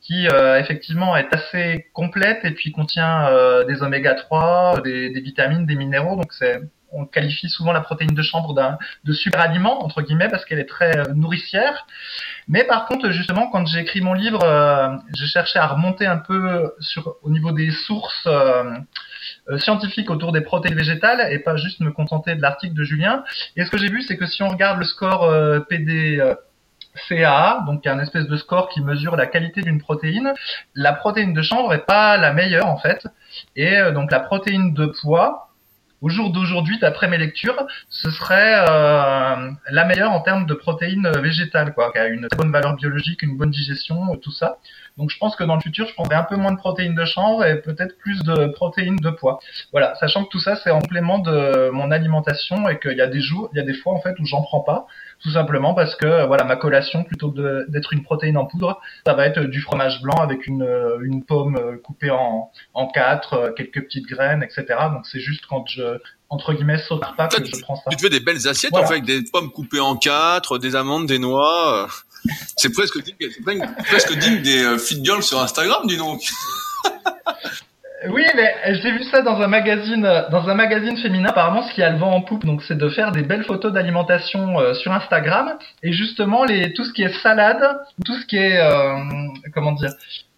qui 0.01 0.27
euh, 0.29 0.59
effectivement 0.59 1.15
est 1.19 1.29
assez 1.35 1.91
complète 1.93 2.47
et 2.47 2.53
puis 2.53 2.73
contient 2.73 3.27
euh, 3.27 3.65
des 3.65 3.83
oméga 3.83 4.15
3, 4.15 4.81
des, 4.83 5.11
des, 5.11 5.21
vitamines, 5.21 5.67
des 5.67 5.77
minéraux. 5.77 6.17
Donc 6.17 6.33
c'est 6.33 6.63
on 6.93 7.07
qualifie 7.07 7.49
souvent 7.49 7.73
la 7.73 7.81
protéine 7.81 8.15
de 8.15 8.23
chanvre 8.23 8.55
d'un 8.55 8.79
de 9.05 9.13
super 9.13 9.41
aliment 9.41 9.85
entre 9.85 10.03
guillemets 10.03 10.29
parce 10.29 10.45
qu'elle 10.45 10.59
est 10.59 10.69
très 10.69 10.97
euh, 10.97 11.15
nourricière. 11.15 11.87
Mais 12.49 12.65
par 12.65 12.87
contre, 12.87 13.11
justement, 13.11 13.49
quand 13.51 13.67
j'ai 13.67 13.81
écrit 13.81 14.01
mon 14.01 14.15
livre, 14.15 14.43
euh, 14.43 14.89
j'ai 15.15 15.27
cherché 15.27 15.59
à 15.59 15.67
remonter 15.67 16.07
un 16.07 16.19
peu 16.19 16.73
au 17.23 17.31
niveau 17.31 17.53
des 17.53 17.71
sources 17.71 18.27
euh, 18.27 18.77
scientifiques 19.59 20.11
autour 20.11 20.33
des 20.33 20.41
protéines 20.41 20.75
végétales 20.75 21.33
et 21.33 21.39
pas 21.39 21.57
juste 21.57 21.81
me 21.81 21.91
contenter 21.91 22.35
de 22.35 22.43
l'article 22.43 22.75
de 22.75 22.85
Julien. 22.85 23.25
Et 23.57 23.65
ce 23.65 23.71
que 23.71 23.79
j'ai 23.79 23.89
vu, 23.89 24.03
c'est 24.03 24.17
que 24.17 24.27
si 24.27 24.43
on 24.43 24.49
regarde 24.49 24.79
le 24.79 24.85
score 24.85 25.31
PD 25.69 26.21
CA, 27.09 27.63
donc 27.67 27.87
un 27.87 28.01
espèce 28.01 28.27
de 28.27 28.37
score 28.37 28.69
qui 28.69 28.81
mesure 28.81 29.15
la 29.15 29.27
qualité 29.27 29.63
d'une 29.63 29.81
protéine. 29.81 30.33
La 30.75 30.93
protéine 30.93 31.33
de 31.33 31.43
chanvre 31.43 31.73
est 31.73 31.87
pas 31.87 32.17
la 32.17 32.33
meilleure 32.33 32.67
en 32.67 32.79
fait, 32.79 33.07
et 33.55 33.77
donc 33.93 34.11
la 34.11 34.21
protéine 34.21 34.75
de 34.75 34.87
poids, 34.87 35.50
au 36.03 36.09
jour 36.09 36.31
d'aujourd'hui, 36.31 36.79
d'après 36.79 37.09
mes 37.09 37.19
lectures, 37.19 37.67
ce 37.89 38.11
serait 38.11 38.65
euh, 38.69 39.51
la 39.71 39.85
meilleure 39.85 40.13
en 40.13 40.21
termes 40.21 40.47
de 40.47 40.55
protéines 40.55 41.11
végétales, 41.21 41.75
quoi, 41.75 41.93
qui 41.93 41.99
a 41.99 42.09
une 42.09 42.29
bonne 42.37 42.51
valeur 42.51 42.75
biologique, 42.77 43.23
une 43.23 43.37
bonne 43.37 43.51
digestion, 43.51 44.17
tout 44.17 44.33
ça. 44.33 44.59
Donc 44.97 45.11
je 45.11 45.19
pense 45.19 45.37
que 45.37 45.45
dans 45.45 45.55
le 45.55 45.61
futur, 45.61 45.87
je 45.87 45.95
prendrai 45.95 46.17
un 46.17 46.25
peu 46.25 46.37
moins 46.37 46.53
de 46.53 46.57
protéines 46.57 46.95
de 46.95 47.05
chanvre 47.05 47.45
et 47.45 47.61
peut-être 47.61 47.97
plus 47.99 48.23
de 48.23 48.47
protéines 48.47 48.97
de 48.97 49.11
poids. 49.11 49.41
Voilà, 49.73 49.95
sachant 49.97 50.25
que 50.25 50.31
tout 50.31 50.41
ça, 50.41 50.57
c'est 50.57 50.71
en 50.71 50.81
complément 50.81 51.19
de 51.19 51.71
mon 51.71 51.91
alimentation 51.91 52.69
et 52.69 52.79
qu'il 52.79 52.97
y 52.97 53.03
a 53.03 53.07
des 53.07 53.21
jours, 53.21 53.51
il 53.53 53.59
y 53.59 53.61
a 53.61 53.65
des 53.65 53.75
fois 53.75 53.93
en 53.93 54.01
fait 54.01 54.19
où 54.19 54.27
j'en 54.27 54.43
prends 54.43 54.61
pas 54.61 54.87
tout 55.23 55.31
simplement 55.31 55.75
parce 55.75 55.97
que 55.97 56.27
voilà 56.27 56.45
ma 56.45 56.57
collation 56.57 57.05
plutôt 57.05 57.31
que 57.31 57.71
d'être 57.71 57.93
une 57.93 58.03
protéine 58.03 58.37
en 58.37 58.47
poudre, 58.47 58.81
ça 59.07 59.15
va 59.15 59.27
être 59.27 59.41
du 59.41 59.61
fromage 59.61 60.01
blanc 60.03 60.17
avec 60.17 60.47
une, 60.47 60.67
une 61.03 61.25
pomme 61.25 61.79
coupée 61.83 62.11
en, 62.11 62.51
en 62.75 62.87
quatre, 62.89 63.53
quelques 63.57 63.83
petites 63.83 64.07
graines, 64.07 64.43
etc. 64.43 64.65
Donc 64.93 65.07
c'est 65.07 65.21
juste 65.21 65.45
quand 65.47 65.65
je 65.69 65.99
entre 66.31 66.55
guillemets 66.55 66.79
saute 66.79 67.03
pas 67.17 67.29
que 67.29 67.45
je 67.45 67.61
prends 67.61 67.77
ça. 67.77 67.91
Tu 67.91 67.97
te 67.97 68.03
fais 68.03 68.09
des 68.09 68.21
belles 68.21 68.49
assiettes 68.49 68.75
en 68.75 68.87
fait 68.87 68.95
avec 68.95 69.05
des 69.05 69.23
pommes 69.23 69.51
coupées 69.51 69.81
en 69.81 69.97
quatre, 69.97 70.59
des 70.59 70.77
amandes, 70.77 71.07
des 71.07 71.19
noix. 71.19 71.89
C'est 72.57 72.73
presque 72.73 73.03
digne, 73.03 73.67
presque 73.87 74.17
digne 74.17 74.43
des 74.43 74.63
euh, 74.63 74.79
fit 74.79 75.03
girls 75.05 75.23
sur 75.23 75.41
Instagram, 75.41 75.87
dis 75.87 75.97
donc. 75.97 76.23
Oui, 78.09 78.25
mais 78.35 78.55
j'ai 78.81 78.93
vu 78.93 79.05
ça 79.05 79.21
dans 79.21 79.41
un 79.41 79.47
magazine, 79.47 80.03
dans 80.31 80.49
un 80.49 80.55
magazine 80.55 80.97
féminin. 80.97 81.29
Apparemment, 81.29 81.63
ce 81.63 81.75
qui 81.75 81.83
a 81.83 81.91
le 81.91 81.99
vent 81.99 82.13
en 82.13 82.23
poupe, 82.23 82.47
donc, 82.47 82.63
c'est 82.63 82.79
de 82.79 82.89
faire 82.89 83.13
des 83.13 83.23
belles 83.23 83.45
photos 83.45 83.73
d'alimentation 83.73 84.59
euh, 84.59 84.75
sur 84.75 84.93
Instagram. 84.93 85.59
Et 85.83 85.93
justement, 85.93 86.45
les, 86.45 86.73
tout 86.73 86.85
ce 86.85 86.93
qui 86.93 87.03
est 87.03 87.13
salade, 87.23 87.79
tout 88.05 88.15
ce 88.15 88.27
qui 88.27 88.39
est, 88.39 88.59
euh, 88.59 88.97
comment 89.53 89.73
dire, 89.73 89.91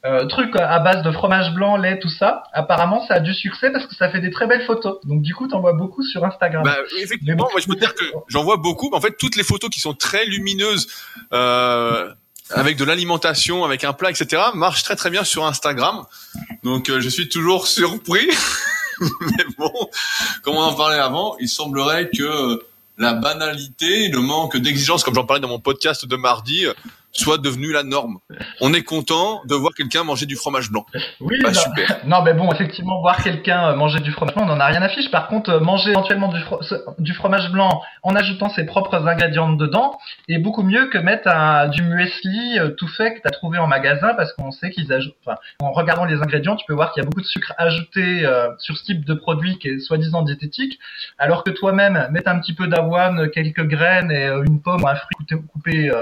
euh, 0.05 0.27
truc 0.27 0.57
à 0.57 0.81
base 0.81 1.05
de 1.05 1.13
fromage 1.13 1.55
blanc, 1.55 1.77
lait, 1.77 2.01
tout 2.01 2.09
ça. 2.09 2.43
Apparemment, 2.53 3.07
ça 3.07 3.15
a 3.15 3.21
du 3.21 3.33
succès 3.33 3.71
parce 3.71 3.87
que 3.87 3.95
ça 3.95 4.11
fait 4.11 4.21
des 4.21 4.33
très 4.33 4.49
belles 4.49 4.65
photos. 4.65 4.99
Donc, 5.05 5.23
du 5.23 5.33
coup, 5.33 5.47
t'en 5.47 5.61
vois 5.61 5.75
beaucoup 5.75 6.03
sur 6.03 6.25
Instagram. 6.25 6.65
Bah, 6.65 6.77
effectivement, 7.01 7.49
moi, 7.53 7.61
je 7.61 7.69
peux 7.69 7.75
te 7.75 7.81
dire 7.81 7.95
que 7.95 8.05
j'en 8.27 8.43
vois 8.43 8.57
beaucoup. 8.57 8.91
En 8.93 9.01
fait, 9.01 9.17
toutes 9.17 9.37
les 9.37 9.45
photos 9.45 9.71
qui 9.71 9.79
sont 9.79 9.95
très 9.95 10.25
lumineuses. 10.25 10.89
Euh, 11.33 12.13
avec 12.51 12.77
de 12.77 12.85
l'alimentation, 12.85 13.65
avec 13.65 13.85
un 13.85 13.93
plat, 13.93 14.11
etc., 14.11 14.43
marche 14.55 14.83
très 14.83 14.97
très 14.97 15.11
bien 15.11 15.25
sur 15.25 15.47
Instagram. 15.47 16.05
Donc 16.63 16.91
euh, 16.91 17.01
je 17.01 17.09
suis 17.09 17.29
toujours 17.29 17.67
surpris. 17.67 18.29
Mais 19.21 19.45
bon, 19.59 19.73
comme 20.43 20.57
on 20.57 20.63
en 20.63 20.75
parlait 20.75 20.99
avant, 20.99 21.37
il 21.41 21.49
semblerait 21.49 22.11
que 22.11 22.63
la 22.99 23.15
banalité, 23.15 24.09
le 24.09 24.21
manque 24.21 24.57
d'exigence, 24.57 25.03
comme 25.03 25.15
j'en 25.15 25.25
parlais 25.25 25.41
dans 25.41 25.49
mon 25.49 25.59
podcast 25.59 26.05
de 26.07 26.17
mardi, 26.17 26.67
soit 27.13 27.39
devenu 27.39 27.73
la 27.73 27.83
norme. 27.83 28.19
On 28.61 28.73
est 28.73 28.83
content 28.83 29.43
de 29.45 29.55
voir 29.55 29.73
quelqu'un 29.75 30.03
manger 30.03 30.27
du 30.27 30.37
fromage 30.37 30.71
blanc. 30.71 30.87
Oui, 31.21 31.39
bah, 31.43 31.51
non, 31.51 31.61
super. 31.61 31.99
non, 32.07 32.23
mais 32.23 32.33
bon, 32.33 32.51
effectivement, 32.53 33.01
voir 33.01 33.23
quelqu'un 33.23 33.69
euh, 33.69 33.77
manger 33.77 34.01
du 34.01 34.11
fromage 34.13 34.35
blanc, 34.35 34.45
on 34.45 34.49
n'en 34.49 34.61
a 34.61 34.67
rien 34.67 34.83
à 34.83 34.89
fiche. 34.89 35.11
Par 35.11 35.29
contre, 35.29 35.51
euh, 35.51 35.61
manger 35.61 35.91
éventuellement 35.91 36.29
du, 36.29 36.41
du, 36.99 37.13
fromage 37.13 37.51
blanc 37.53 37.83
en 38.03 38.17
ajoutant 38.17 38.49
ses 38.49 38.65
propres 38.65 39.07
ingrédients 39.07 39.53
dedans 39.53 39.99
est 40.29 40.39
beaucoup 40.39 40.63
mieux 40.63 40.87
que 40.87 40.99
mettre 40.99 41.29
un, 41.29 41.69
du 41.69 41.83
muesli 41.83 42.59
euh, 42.59 42.71
tout 42.71 42.89
fait 42.89 43.15
que 43.15 43.21
tu 43.21 43.27
as 43.27 43.31
trouvé 43.31 43.59
en 43.59 43.67
magasin 43.67 44.15
parce 44.15 44.33
qu'on 44.33 44.51
sait 44.51 44.71
qu'ils 44.71 44.93
ajoutent. 44.93 45.17
Enfin, 45.25 45.37
en 45.61 45.73
regardant 45.73 46.07
les 46.07 46.17
ingrédients, 46.17 46.57
tu 46.57 46.65
peux 46.67 46.75
voir 46.75 46.93
qu'il 46.93 47.03
y 47.03 47.07
a 47.07 47.09
beaucoup 47.09 47.21
de 47.21 47.27
sucre 47.27 47.53
ajouté 47.59 48.27
sur 48.59 48.77
ce 48.77 48.85
type 48.85 49.05
de 49.05 49.15
produit 49.15 49.59
qui 49.59 49.69
est 49.69 49.79
soi-disant 49.79 50.23
diététique, 50.23 50.79
alors 51.19 51.45
que 51.45 51.51
toi-même, 51.51 52.09
mettre 52.11 52.29
un 52.29 52.39
petit 52.39 52.55
peu 52.55 52.67
d'avoine, 52.67 53.31
quelques 53.31 53.67
graines 53.67 54.11
et 54.11 54.27
une 54.47 54.61
pomme 54.61 54.83
ou 54.83 54.89
un 54.89 54.95
fruit 54.95 55.17
coupé, 55.19 55.37
coupé 55.53 55.93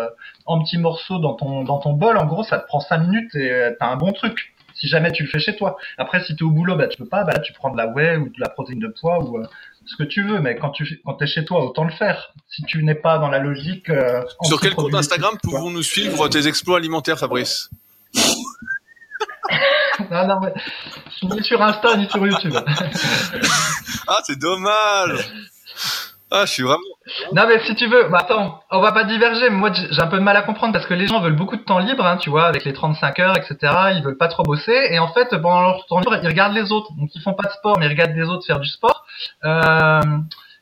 en 0.46 0.62
petits 0.62 0.78
morceaux 0.78 1.18
dans 1.18 1.34
ton, 1.34 1.64
dans 1.64 1.78
ton 1.78 1.92
bol, 1.92 2.16
en 2.16 2.26
gros, 2.26 2.42
ça 2.42 2.58
te 2.58 2.66
prend 2.66 2.80
5 2.80 2.98
minutes 2.98 3.34
et 3.34 3.50
euh, 3.50 3.70
t'as 3.78 3.86
un 3.86 3.96
bon 3.96 4.12
truc. 4.12 4.54
Si 4.74 4.88
jamais 4.88 5.12
tu 5.12 5.24
le 5.24 5.28
fais 5.28 5.40
chez 5.40 5.56
toi. 5.56 5.76
Après, 5.98 6.24
si 6.24 6.34
tu 6.34 6.44
es 6.44 6.46
au 6.46 6.50
boulot, 6.50 6.76
bah, 6.76 6.86
tu 6.86 6.96
peux 6.96 7.08
pas, 7.08 7.24
bah, 7.24 7.38
tu 7.38 7.52
prends 7.52 7.70
de 7.70 7.76
la 7.76 7.88
whey 7.88 8.16
ou 8.16 8.28
de 8.28 8.40
la 8.40 8.48
protéine 8.48 8.78
de 8.78 8.88
poids 8.88 9.22
ou 9.22 9.38
euh, 9.38 9.46
ce 9.84 9.96
que 9.96 10.04
tu 10.04 10.22
veux. 10.22 10.40
Mais 10.40 10.56
quand 10.56 10.70
tu 10.70 11.00
quand 11.04 11.20
es 11.20 11.26
chez 11.26 11.44
toi, 11.44 11.64
autant 11.64 11.84
le 11.84 11.92
faire. 11.92 12.32
Si 12.48 12.62
tu 12.64 12.82
n'es 12.82 12.94
pas 12.94 13.18
dans 13.18 13.28
la 13.28 13.40
logique. 13.40 13.90
Euh, 13.90 14.22
sur 14.42 14.60
quel 14.60 14.74
compte 14.74 14.94
Instagram 14.94 15.36
pouvons-nous 15.42 15.82
suivre 15.82 16.28
tes 16.28 16.46
exploits 16.46 16.78
alimentaires, 16.78 17.18
Fabrice? 17.18 17.70
Non, 20.10 20.26
non, 20.26 20.40
mais 20.40 20.54
ni 21.34 21.42
sur 21.42 21.60
Insta 21.60 21.96
ni 21.96 22.08
sur 22.08 22.26
YouTube. 22.26 22.54
ah, 24.08 24.20
c'est 24.24 24.38
dommage. 24.38 25.30
Ah, 26.30 26.46
je 26.46 26.52
suis 26.52 26.62
vraiment. 26.62 26.80
Non, 27.32 27.46
mais 27.48 27.58
si 27.66 27.74
tu 27.74 27.88
veux, 27.88 28.08
bah 28.08 28.18
attends, 28.20 28.62
on 28.70 28.80
va 28.80 28.92
pas 28.92 29.04
diverger. 29.04 29.50
Mais 29.50 29.56
moi, 29.56 29.72
j'ai 29.72 30.00
un 30.00 30.06
peu 30.06 30.18
de 30.18 30.22
mal 30.22 30.36
à 30.36 30.42
comprendre 30.42 30.72
parce 30.72 30.86
que 30.86 30.94
les 30.94 31.08
gens 31.08 31.20
veulent 31.20 31.36
beaucoup 31.36 31.56
de 31.56 31.62
temps 31.62 31.80
libre, 31.80 32.06
hein, 32.06 32.18
tu 32.18 32.30
vois, 32.30 32.46
avec 32.46 32.64
les 32.64 32.72
35 32.72 33.18
heures, 33.18 33.36
etc. 33.36 33.56
Ils 33.96 34.02
veulent 34.04 34.16
pas 34.16 34.28
trop 34.28 34.44
bosser. 34.44 34.88
Et 34.90 34.98
en 35.00 35.12
fait, 35.12 35.28
pendant 35.30 35.62
leur 35.62 35.86
temps 35.86 35.98
libre, 35.98 36.18
ils 36.22 36.28
regardent 36.28 36.54
les 36.54 36.70
autres. 36.70 36.92
Donc, 36.96 37.10
ils 37.14 37.22
font 37.22 37.34
pas 37.34 37.48
de 37.48 37.52
sport, 37.52 37.78
mais 37.78 37.86
ils 37.86 37.90
regardent 37.90 38.14
les 38.14 38.28
autres 38.28 38.46
faire 38.46 38.60
du 38.60 38.68
sport. 38.68 39.04
Euh, 39.44 40.00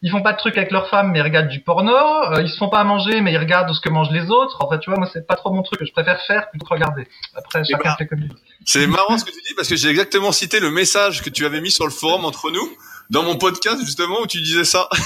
ils 0.01 0.11
font 0.11 0.23
pas 0.23 0.33
de 0.33 0.39
trucs 0.39 0.57
avec 0.57 0.71
leur 0.71 0.89
femme, 0.89 1.11
mais 1.11 1.19
ils 1.19 1.23
regardent 1.23 1.49
du 1.49 1.61
porno. 1.61 1.93
Euh, 1.93 2.41
ils 2.41 2.49
se 2.49 2.57
font 2.57 2.69
pas 2.71 2.79
à 2.81 2.85
manger, 2.85 3.21
mais 3.21 3.33
ils 3.33 3.39
regardent 3.39 3.75
ce 3.75 3.81
que 3.81 3.91
mangent 3.91 4.13
les 4.13 4.31
autres. 4.31 4.57
En 4.61 4.71
fait, 4.71 4.79
tu 4.79 4.89
vois, 4.89 4.99
moi, 4.99 5.11
c'est 5.13 5.27
pas 5.27 5.35
trop 5.35 5.53
mon 5.53 5.63
truc. 5.63 5.85
Je 5.85 5.93
préfère 5.93 6.21
faire 6.23 6.49
plutôt 6.51 6.65
que 6.65 6.75
regarder. 6.75 7.07
Après, 7.35 7.63
chacun 7.65 7.95
fait 7.97 8.07
comme 8.07 8.21
il 8.21 8.29
veut. 8.29 8.39
C'est 8.65 8.87
marrant 8.87 9.19
ce 9.19 9.25
que 9.25 9.31
tu 9.31 9.41
dis 9.47 9.55
parce 9.55 9.69
que 9.69 9.77
j'ai 9.77 9.89
exactement 9.89 10.33
cité 10.33 10.61
le 10.61 10.71
message 10.71 11.23
que 11.23 11.31
tu 11.31 11.45
avais 11.45 11.61
mis 11.61 11.71
sur 11.71 11.85
le 11.85 11.91
forum 11.91 12.25
entre 12.25 12.51
nous 12.51 12.69
dans 13.11 13.23
mon 13.23 13.37
podcast 13.37 13.81
justement 13.85 14.21
où 14.23 14.27
tu 14.27 14.41
disais 14.41 14.65
ça. 14.65 14.89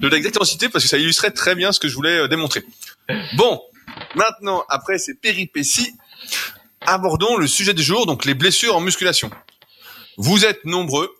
Je 0.00 0.08
l'ai 0.08 0.16
exactement 0.16 0.44
cité 0.44 0.68
parce 0.68 0.84
que 0.84 0.90
ça 0.90 0.98
illustrait 0.98 1.30
très 1.30 1.54
bien 1.54 1.72
ce 1.72 1.80
que 1.80 1.88
je 1.88 1.94
voulais 1.94 2.18
euh, 2.18 2.28
démontrer. 2.28 2.64
Bon, 3.36 3.60
maintenant, 4.14 4.64
après 4.68 4.98
ces 4.98 5.14
péripéties, 5.14 5.94
abordons 6.86 7.36
le 7.36 7.46
sujet 7.46 7.74
du 7.74 7.82
jour, 7.82 8.06
donc 8.06 8.24
les 8.24 8.34
blessures 8.34 8.76
en 8.76 8.80
musculation. 8.80 9.30
Vous 10.16 10.44
êtes 10.44 10.64
nombreux 10.64 11.14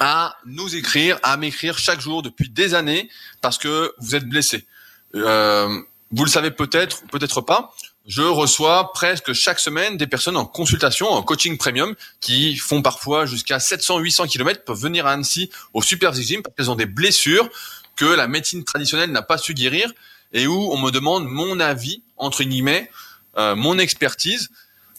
à 0.00 0.36
nous 0.46 0.74
écrire, 0.76 1.18
à 1.22 1.36
m'écrire 1.36 1.78
chaque 1.78 2.00
jour 2.00 2.22
depuis 2.22 2.48
des 2.48 2.74
années 2.74 3.08
parce 3.40 3.58
que 3.58 3.92
vous 3.98 4.14
êtes 4.14 4.28
blessés. 4.28 4.66
Euh, 5.14 5.68
vous 6.12 6.24
le 6.24 6.30
savez 6.30 6.50
peut-être, 6.50 7.02
peut-être 7.10 7.40
pas 7.40 7.74
je 8.06 8.22
reçois 8.22 8.92
presque 8.92 9.32
chaque 9.32 9.58
semaine 9.58 9.96
des 9.96 10.06
personnes 10.06 10.36
en 10.36 10.44
consultation, 10.44 11.08
en 11.08 11.22
coaching 11.22 11.58
premium, 11.58 11.94
qui 12.20 12.56
font 12.56 12.80
parfois 12.80 13.26
jusqu'à 13.26 13.58
700-800 13.58 14.28
km, 14.28 14.64
peuvent 14.64 14.80
venir 14.80 15.06
à 15.06 15.12
Annecy 15.12 15.50
au 15.74 15.82
Super 15.82 16.12
Gym 16.14 16.42
parce 16.42 16.54
qu'elles 16.54 16.70
ont 16.70 16.76
des 16.76 16.86
blessures 16.86 17.48
que 17.96 18.04
la 18.04 18.28
médecine 18.28 18.62
traditionnelle 18.62 19.10
n'a 19.10 19.22
pas 19.22 19.38
su 19.38 19.54
guérir 19.54 19.92
et 20.32 20.46
où 20.46 20.72
on 20.72 20.78
me 20.78 20.90
demande 20.90 21.24
mon 21.24 21.58
avis, 21.58 22.02
entre 22.16 22.44
guillemets, 22.44 22.90
euh, 23.38 23.56
mon 23.56 23.78
expertise 23.78 24.50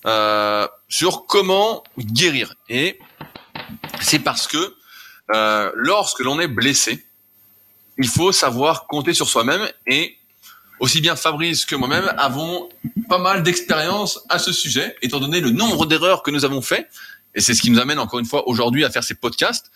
euh, 0.05 0.67
sur 0.89 1.25
comment 1.27 1.83
guérir. 1.97 2.55
Et 2.67 2.99
c'est 4.01 4.19
parce 4.19 4.47
que 4.47 4.75
euh, 5.33 5.71
lorsque 5.75 6.19
l'on 6.19 6.39
est 6.39 6.47
blessé, 6.47 7.05
il 7.97 8.07
faut 8.07 8.31
savoir 8.31 8.85
compter 8.87 9.13
sur 9.13 9.27
soi-même 9.27 9.67
et 9.85 10.16
aussi 10.79 11.01
bien 11.01 11.15
Fabrice 11.15 11.65
que 11.65 11.75
moi-même 11.75 12.11
avons 12.17 12.69
pas 13.09 13.17
mal 13.17 13.43
d'expérience 13.43 14.19
à 14.29 14.39
ce 14.39 14.51
sujet, 14.51 14.95
étant 15.01 15.19
donné 15.19 15.39
le 15.39 15.51
nombre 15.51 15.85
d'erreurs 15.85 16.23
que 16.23 16.31
nous 16.31 16.45
avons 16.45 16.61
fait. 16.61 16.87
Et 17.35 17.41
c'est 17.41 17.53
ce 17.53 17.61
qui 17.61 17.71
nous 17.71 17.79
amène 17.79 17.99
encore 17.99 18.19
une 18.19 18.25
fois 18.25 18.47
aujourd'hui 18.47 18.83
à 18.83 18.89
faire 18.89 19.03
ces 19.03 19.15
podcasts. 19.15 19.71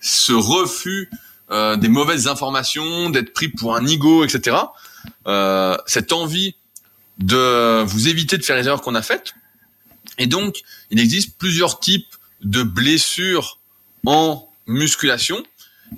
Ce 0.00 0.32
refus 0.32 1.10
euh, 1.50 1.76
des 1.76 1.88
mauvaises 1.88 2.26
informations, 2.26 3.10
d'être 3.10 3.32
pris 3.32 3.48
pour 3.48 3.76
un 3.76 3.86
ego, 3.86 4.24
etc. 4.24 4.56
Euh, 5.26 5.76
cette 5.86 6.12
envie 6.12 6.56
de 7.18 7.82
vous 7.84 8.08
éviter 8.08 8.36
de 8.36 8.42
faire 8.42 8.56
les 8.56 8.66
erreurs 8.66 8.82
qu'on 8.82 8.94
a 8.94 9.02
faites. 9.02 9.34
Et 10.18 10.26
donc, 10.26 10.62
il 10.90 11.00
existe 11.00 11.38
plusieurs 11.38 11.80
types 11.80 12.14
de 12.42 12.62
blessures 12.62 13.58
en 14.04 14.48
musculation. 14.66 15.42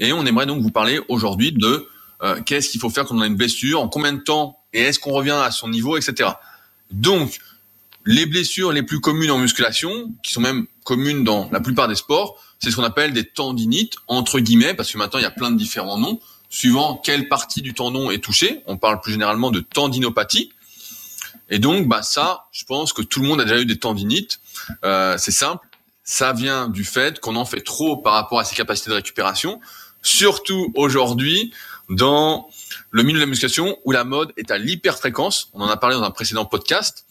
Et 0.00 0.12
on 0.12 0.26
aimerait 0.26 0.46
donc 0.46 0.62
vous 0.62 0.70
parler 0.70 1.00
aujourd'hui 1.08 1.52
de 1.52 1.88
euh, 2.22 2.40
qu'est-ce 2.42 2.70
qu'il 2.70 2.80
faut 2.80 2.90
faire 2.90 3.04
quand 3.04 3.16
on 3.16 3.20
a 3.20 3.26
une 3.26 3.36
blessure, 3.36 3.80
en 3.80 3.88
combien 3.88 4.12
de 4.12 4.20
temps, 4.20 4.58
et 4.72 4.82
est-ce 4.82 4.98
qu'on 4.98 5.12
revient 5.12 5.30
à 5.42 5.50
son 5.50 5.68
niveau, 5.68 5.96
etc. 5.96 6.30
Donc, 6.90 7.38
les 8.04 8.26
blessures 8.26 8.72
les 8.72 8.82
plus 8.82 9.00
communes 9.00 9.30
en 9.30 9.38
musculation, 9.38 10.12
qui 10.22 10.32
sont 10.32 10.40
même 10.40 10.66
communes 10.84 11.24
dans 11.24 11.48
la 11.52 11.60
plupart 11.60 11.88
des 11.88 11.94
sports, 11.94 12.42
c'est 12.58 12.70
ce 12.70 12.76
qu'on 12.76 12.84
appelle 12.84 13.12
des 13.12 13.24
tendinites, 13.24 13.96
entre 14.08 14.40
guillemets, 14.40 14.74
parce 14.74 14.90
que 14.92 14.98
maintenant 14.98 15.18
il 15.18 15.22
y 15.22 15.26
a 15.26 15.30
plein 15.30 15.50
de 15.50 15.56
différents 15.56 15.98
noms, 15.98 16.20
suivant 16.50 16.96
quelle 16.96 17.28
partie 17.28 17.62
du 17.62 17.74
tendon 17.74 18.10
est 18.10 18.22
touchée. 18.22 18.62
On 18.66 18.76
parle 18.76 19.00
plus 19.00 19.12
généralement 19.12 19.50
de 19.50 19.60
tendinopathie. 19.60 20.50
Et 21.50 21.58
donc, 21.58 21.86
bah 21.86 22.02
ça, 22.02 22.46
je 22.52 22.64
pense 22.64 22.92
que 22.92 23.02
tout 23.02 23.20
le 23.20 23.28
monde 23.28 23.40
a 23.40 23.44
déjà 23.44 23.60
eu 23.60 23.66
des 23.66 23.78
tendinites. 23.78 24.40
Euh, 24.84 25.16
c'est 25.18 25.30
simple, 25.30 25.66
ça 26.04 26.32
vient 26.32 26.68
du 26.68 26.84
fait 26.84 27.20
qu'on 27.20 27.36
en 27.36 27.44
fait 27.44 27.60
trop 27.60 27.96
par 27.96 28.14
rapport 28.14 28.40
à 28.40 28.44
ses 28.44 28.56
capacités 28.56 28.90
de 28.90 28.94
récupération. 28.94 29.60
Surtout 30.02 30.72
aujourd'hui, 30.74 31.52
dans 31.88 32.48
le 32.90 33.02
milieu 33.02 33.18
de 33.18 33.24
la 33.24 33.28
musculation 33.28 33.78
où 33.84 33.92
la 33.92 34.04
mode 34.04 34.32
est 34.36 34.50
à 34.50 34.58
l'hyperfréquence. 34.58 35.50
On 35.52 35.60
en 35.60 35.68
a 35.68 35.76
parlé 35.76 35.96
dans 35.96 36.02
un 36.02 36.10
précédent 36.10 36.44
podcast 36.44 37.06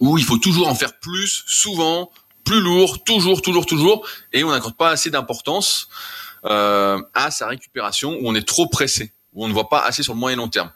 où 0.00 0.18
il 0.18 0.24
faut 0.24 0.38
toujours 0.38 0.68
en 0.68 0.74
faire 0.74 0.98
plus, 0.98 1.44
souvent, 1.46 2.10
plus 2.44 2.60
lourd, 2.60 3.02
toujours, 3.04 3.42
toujours, 3.42 3.66
toujours, 3.66 4.06
et 4.32 4.44
on 4.44 4.50
n'accorde 4.50 4.76
pas 4.76 4.90
assez 4.90 5.10
d'importance 5.10 5.88
euh, 6.44 7.00
à 7.14 7.30
sa 7.30 7.48
récupération 7.48 8.16
où 8.20 8.28
on 8.28 8.34
est 8.34 8.46
trop 8.46 8.68
pressé, 8.68 9.12
où 9.34 9.44
on 9.44 9.48
ne 9.48 9.52
voit 9.52 9.68
pas 9.68 9.80
assez 9.80 10.02
sur 10.02 10.14
le 10.14 10.20
moyen 10.20 10.36
et 10.36 10.38
long 10.38 10.48
terme. 10.48 10.70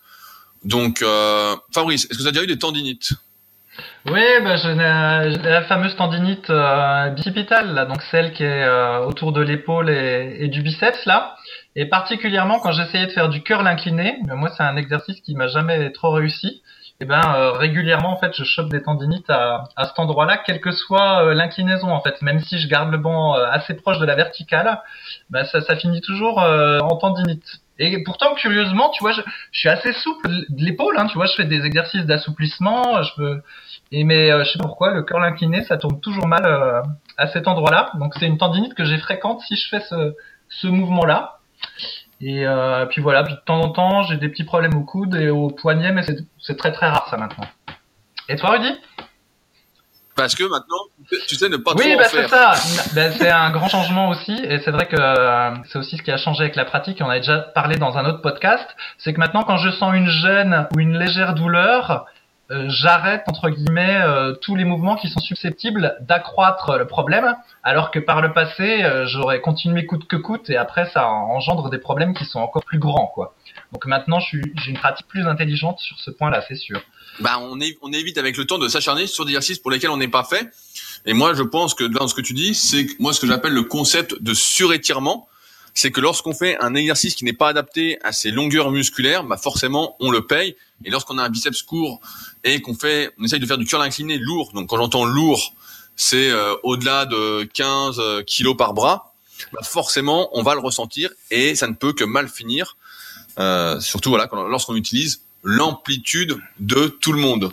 Donc, 0.64 1.02
euh, 1.02 1.56
Fabrice, 1.72 2.06
est-ce 2.06 2.18
que 2.18 2.22
tu 2.22 2.28
as 2.28 2.32
déjà 2.32 2.44
eu 2.44 2.48
des 2.48 2.58
tendinites? 2.58 3.12
Oui, 4.10 4.22
bah, 4.42 4.56
j'ai 4.56 4.74
la 4.74 5.62
fameuse 5.62 5.96
tendinite 5.96 6.50
euh, 6.50 7.08
bicipitale, 7.10 7.72
là, 7.72 7.84
donc 7.86 8.02
celle 8.10 8.32
qui 8.32 8.42
est 8.42 8.64
euh, 8.64 9.04
autour 9.06 9.32
de 9.32 9.40
l'épaule 9.40 9.88
et, 9.90 10.48
du 10.48 10.60
biceps, 10.60 11.06
là. 11.06 11.36
Et 11.76 11.86
particulièrement 11.86 12.58
quand 12.60 12.72
j'essayais 12.72 13.06
de 13.06 13.12
faire 13.12 13.28
du 13.30 13.42
curl 13.42 13.66
incliné, 13.66 14.18
moi 14.26 14.50
c'est 14.56 14.62
un 14.62 14.76
exercice 14.76 15.20
qui 15.22 15.34
m'a 15.34 15.46
jamais 15.46 15.90
trop 15.92 16.10
réussi. 16.10 16.62
Et 17.00 17.04
eh 17.04 17.08
ben 17.08 17.20
euh, 17.34 17.52
régulièrement 17.52 18.12
en 18.12 18.16
fait 18.16 18.32
je 18.36 18.44
chope 18.44 18.68
des 18.68 18.82
tendinites 18.82 19.28
à, 19.30 19.64
à 19.76 19.86
cet 19.86 19.98
endroit-là, 19.98 20.36
quelle 20.36 20.60
que 20.60 20.70
soit 20.70 21.24
euh, 21.24 21.34
l'inclinaison 21.34 21.90
en 21.90 22.00
fait. 22.00 22.20
Même 22.22 22.40
si 22.40 22.58
je 22.58 22.68
garde 22.68 22.90
le 22.92 22.98
banc 22.98 23.32
assez 23.34 23.74
proche 23.74 23.98
de 23.98 24.04
la 24.04 24.14
verticale, 24.14 24.80
ben, 25.30 25.44
ça, 25.44 25.62
ça 25.62 25.76
finit 25.76 26.00
toujours 26.00 26.38
en 26.38 26.96
tendinite. 26.96 27.61
Et 27.78 28.02
pourtant 28.04 28.34
curieusement, 28.34 28.90
tu 28.90 29.02
vois, 29.02 29.12
je, 29.12 29.22
je 29.50 29.58
suis 29.58 29.68
assez 29.68 29.92
souple 29.92 30.28
de 30.28 30.64
l'épaule, 30.64 30.94
hein, 30.98 31.06
tu 31.06 31.14
vois, 31.14 31.26
je 31.26 31.34
fais 31.34 31.44
des 31.44 31.64
exercices 31.64 32.04
d'assouplissement, 32.04 33.02
je 33.02 33.10
peux. 33.16 33.42
Et 33.90 34.04
mais 34.04 34.28
je 34.44 34.50
sais 34.50 34.58
pas 34.58 34.64
pourquoi 34.64 34.92
le 34.92 35.02
curl 35.02 35.24
incliné 35.24 35.64
ça 35.64 35.76
tourne 35.76 36.00
toujours 36.00 36.26
mal 36.26 36.46
à 37.16 37.26
cet 37.28 37.48
endroit-là. 37.48 37.90
Donc 37.94 38.14
c'est 38.18 38.26
une 38.26 38.38
tendinite 38.38 38.74
que 38.74 38.84
j'ai 38.84 38.98
fréquente 38.98 39.40
si 39.40 39.56
je 39.56 39.68
fais 39.68 39.80
ce, 39.80 40.14
ce 40.48 40.66
mouvement-là. 40.66 41.38
Et 42.20 42.46
euh, 42.46 42.86
puis 42.86 43.02
voilà, 43.02 43.24
puis 43.24 43.34
de 43.34 43.40
temps 43.40 43.60
en 43.60 43.70
temps, 43.70 44.02
j'ai 44.02 44.16
des 44.16 44.28
petits 44.28 44.44
problèmes 44.44 44.76
au 44.76 44.84
coude 44.84 45.16
et 45.16 45.28
au 45.28 45.48
poignet, 45.48 45.92
mais 45.92 46.02
c'est 46.38 46.56
très 46.56 46.70
très 46.70 46.88
rare 46.88 47.08
ça 47.10 47.16
maintenant. 47.16 47.44
Et 48.28 48.36
toi, 48.36 48.50
Rudy? 48.50 48.72
Parce 50.14 50.34
que 50.34 50.44
maintenant, 50.44 50.76
tu 51.26 51.36
sais 51.36 51.48
ne 51.48 51.56
pas 51.56 51.72
oui, 51.76 51.90
trop 51.90 51.98
bah, 51.98 52.04
c'est 52.10 52.28
ça. 52.28 52.52
Ben, 52.94 53.12
c'est 53.18 53.30
un 53.30 53.50
grand 53.50 53.68
changement 53.68 54.10
aussi, 54.10 54.32
et 54.32 54.60
c'est 54.60 54.70
vrai 54.70 54.86
que 54.86 54.96
euh, 54.98 55.54
c'est 55.70 55.78
aussi 55.78 55.96
ce 55.96 56.02
qui 56.02 56.10
a 56.10 56.18
changé 56.18 56.42
avec 56.42 56.56
la 56.56 56.64
pratique. 56.64 56.98
On 57.00 57.08
a 57.08 57.18
déjà 57.18 57.38
parlé 57.38 57.76
dans 57.76 57.96
un 57.96 58.04
autre 58.04 58.20
podcast. 58.20 58.68
C'est 58.98 59.14
que 59.14 59.18
maintenant, 59.18 59.42
quand 59.42 59.56
je 59.56 59.70
sens 59.70 59.94
une 59.94 60.08
gêne 60.08 60.68
ou 60.74 60.80
une 60.80 60.98
légère 60.98 61.34
douleur, 61.34 62.06
euh, 62.52 62.66
j'arrête 62.68 63.22
entre 63.28 63.48
guillemets 63.48 64.02
euh, 64.02 64.34
tous 64.34 64.56
les 64.56 64.64
mouvements 64.64 64.96
qui 64.96 65.08
sont 65.08 65.20
susceptibles 65.20 65.96
d'accroître 66.00 66.76
le 66.76 66.86
problème, 66.86 67.34
alors 67.62 67.90
que 67.90 67.98
par 67.98 68.20
le 68.20 68.32
passé 68.32 68.82
euh, 68.82 69.06
j'aurais 69.06 69.40
continué 69.40 69.86
coûte 69.86 70.06
que 70.06 70.16
coûte 70.16 70.50
et 70.50 70.56
après 70.56 70.86
ça 70.90 71.08
engendre 71.08 71.70
des 71.70 71.78
problèmes 71.78 72.12
qui 72.12 72.26
sont 72.26 72.40
encore 72.40 72.64
plus 72.64 72.78
grands 72.78 73.06
quoi. 73.06 73.34
Donc 73.72 73.86
maintenant 73.86 74.18
j'ai 74.20 74.42
une 74.66 74.76
pratique 74.76 75.06
plus 75.06 75.26
intelligente 75.26 75.78
sur 75.78 75.98
ce 75.98 76.10
point-là, 76.10 76.42
c'est 76.46 76.56
sûr. 76.56 76.82
Bah 77.20 77.38
on, 77.40 77.58
on 77.82 77.92
évite 77.92 78.18
avec 78.18 78.36
le 78.36 78.46
temps 78.46 78.58
de 78.58 78.68
s'acharner 78.68 79.06
sur 79.06 79.24
des 79.24 79.32
exercices 79.32 79.58
pour 79.58 79.70
lesquels 79.70 79.90
on 79.90 79.96
n'est 79.96 80.08
pas 80.08 80.24
fait. 80.24 80.50
Et 81.04 81.12
moi 81.12 81.34
je 81.34 81.42
pense 81.42 81.74
que 81.74 81.84
dans 81.84 82.08
ce 82.08 82.14
que 82.14 82.20
tu 82.20 82.32
dis, 82.32 82.54
c'est 82.54 82.86
moi 82.98 83.12
ce 83.12 83.20
que 83.20 83.26
j'appelle 83.26 83.52
le 83.52 83.64
concept 83.64 84.20
de 84.22 84.34
surétirement. 84.34 85.28
c'est 85.74 85.90
que 85.90 86.00
lorsqu'on 86.00 86.34
fait 86.34 86.56
un 86.58 86.74
exercice 86.74 87.14
qui 87.14 87.24
n'est 87.24 87.32
pas 87.32 87.48
adapté 87.48 87.98
à 88.02 88.12
ses 88.12 88.30
longueurs 88.30 88.70
musculaires, 88.70 89.24
bah 89.24 89.36
forcément 89.36 89.96
on 90.00 90.10
le 90.10 90.26
paye. 90.26 90.56
Et 90.84 90.90
lorsqu'on 90.90 91.18
a 91.18 91.24
un 91.24 91.28
biceps 91.28 91.62
court 91.62 92.00
et 92.44 92.60
qu'on 92.60 92.74
fait, 92.74 93.10
on 93.18 93.24
essaye 93.24 93.40
de 93.40 93.46
faire 93.46 93.58
du 93.58 93.64
curl 93.64 93.82
incliné 93.82 94.18
lourd. 94.18 94.52
Donc 94.54 94.68
quand 94.68 94.76
j'entends 94.76 95.04
lourd, 95.04 95.54
c'est 95.96 96.30
euh, 96.30 96.54
au-delà 96.62 97.06
de 97.06 97.44
15 97.44 97.98
euh, 97.98 98.22
kilos 98.22 98.56
par 98.56 98.74
bras. 98.74 99.14
Bah 99.52 99.60
forcément, 99.62 100.28
on 100.32 100.42
va 100.42 100.54
le 100.54 100.60
ressentir 100.60 101.10
et 101.30 101.54
ça 101.54 101.66
ne 101.66 101.74
peut 101.74 101.92
que 101.92 102.04
mal 102.04 102.28
finir. 102.28 102.76
Euh, 103.38 103.80
surtout 103.80 104.10
voilà, 104.10 104.28
lorsqu'on 104.48 104.76
utilise 104.76 105.22
l'amplitude 105.42 106.38
de 106.60 106.86
tout 106.86 107.12
le 107.12 107.20
monde 107.20 107.52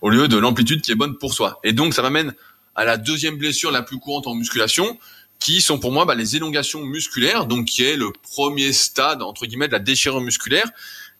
au 0.00 0.10
lieu 0.10 0.28
de 0.28 0.36
l'amplitude 0.36 0.82
qui 0.82 0.92
est 0.92 0.94
bonne 0.94 1.16
pour 1.16 1.34
soi. 1.34 1.58
Et 1.64 1.72
donc 1.72 1.94
ça 1.94 2.02
m'amène 2.02 2.34
à 2.74 2.84
la 2.84 2.96
deuxième 2.96 3.36
blessure 3.36 3.70
la 3.70 3.82
plus 3.82 3.98
courante 3.98 4.26
en 4.26 4.34
musculation, 4.34 4.98
qui 5.38 5.60
sont 5.60 5.78
pour 5.78 5.92
moi 5.92 6.04
bah, 6.04 6.14
les 6.14 6.36
élongations 6.36 6.82
musculaires, 6.82 7.46
donc 7.46 7.66
qui 7.66 7.82
est 7.82 7.96
le 7.96 8.12
premier 8.32 8.72
stade 8.72 9.22
entre 9.22 9.46
guillemets 9.46 9.68
de 9.68 9.72
la 9.72 9.78
déchirure 9.78 10.20
musculaire. 10.20 10.68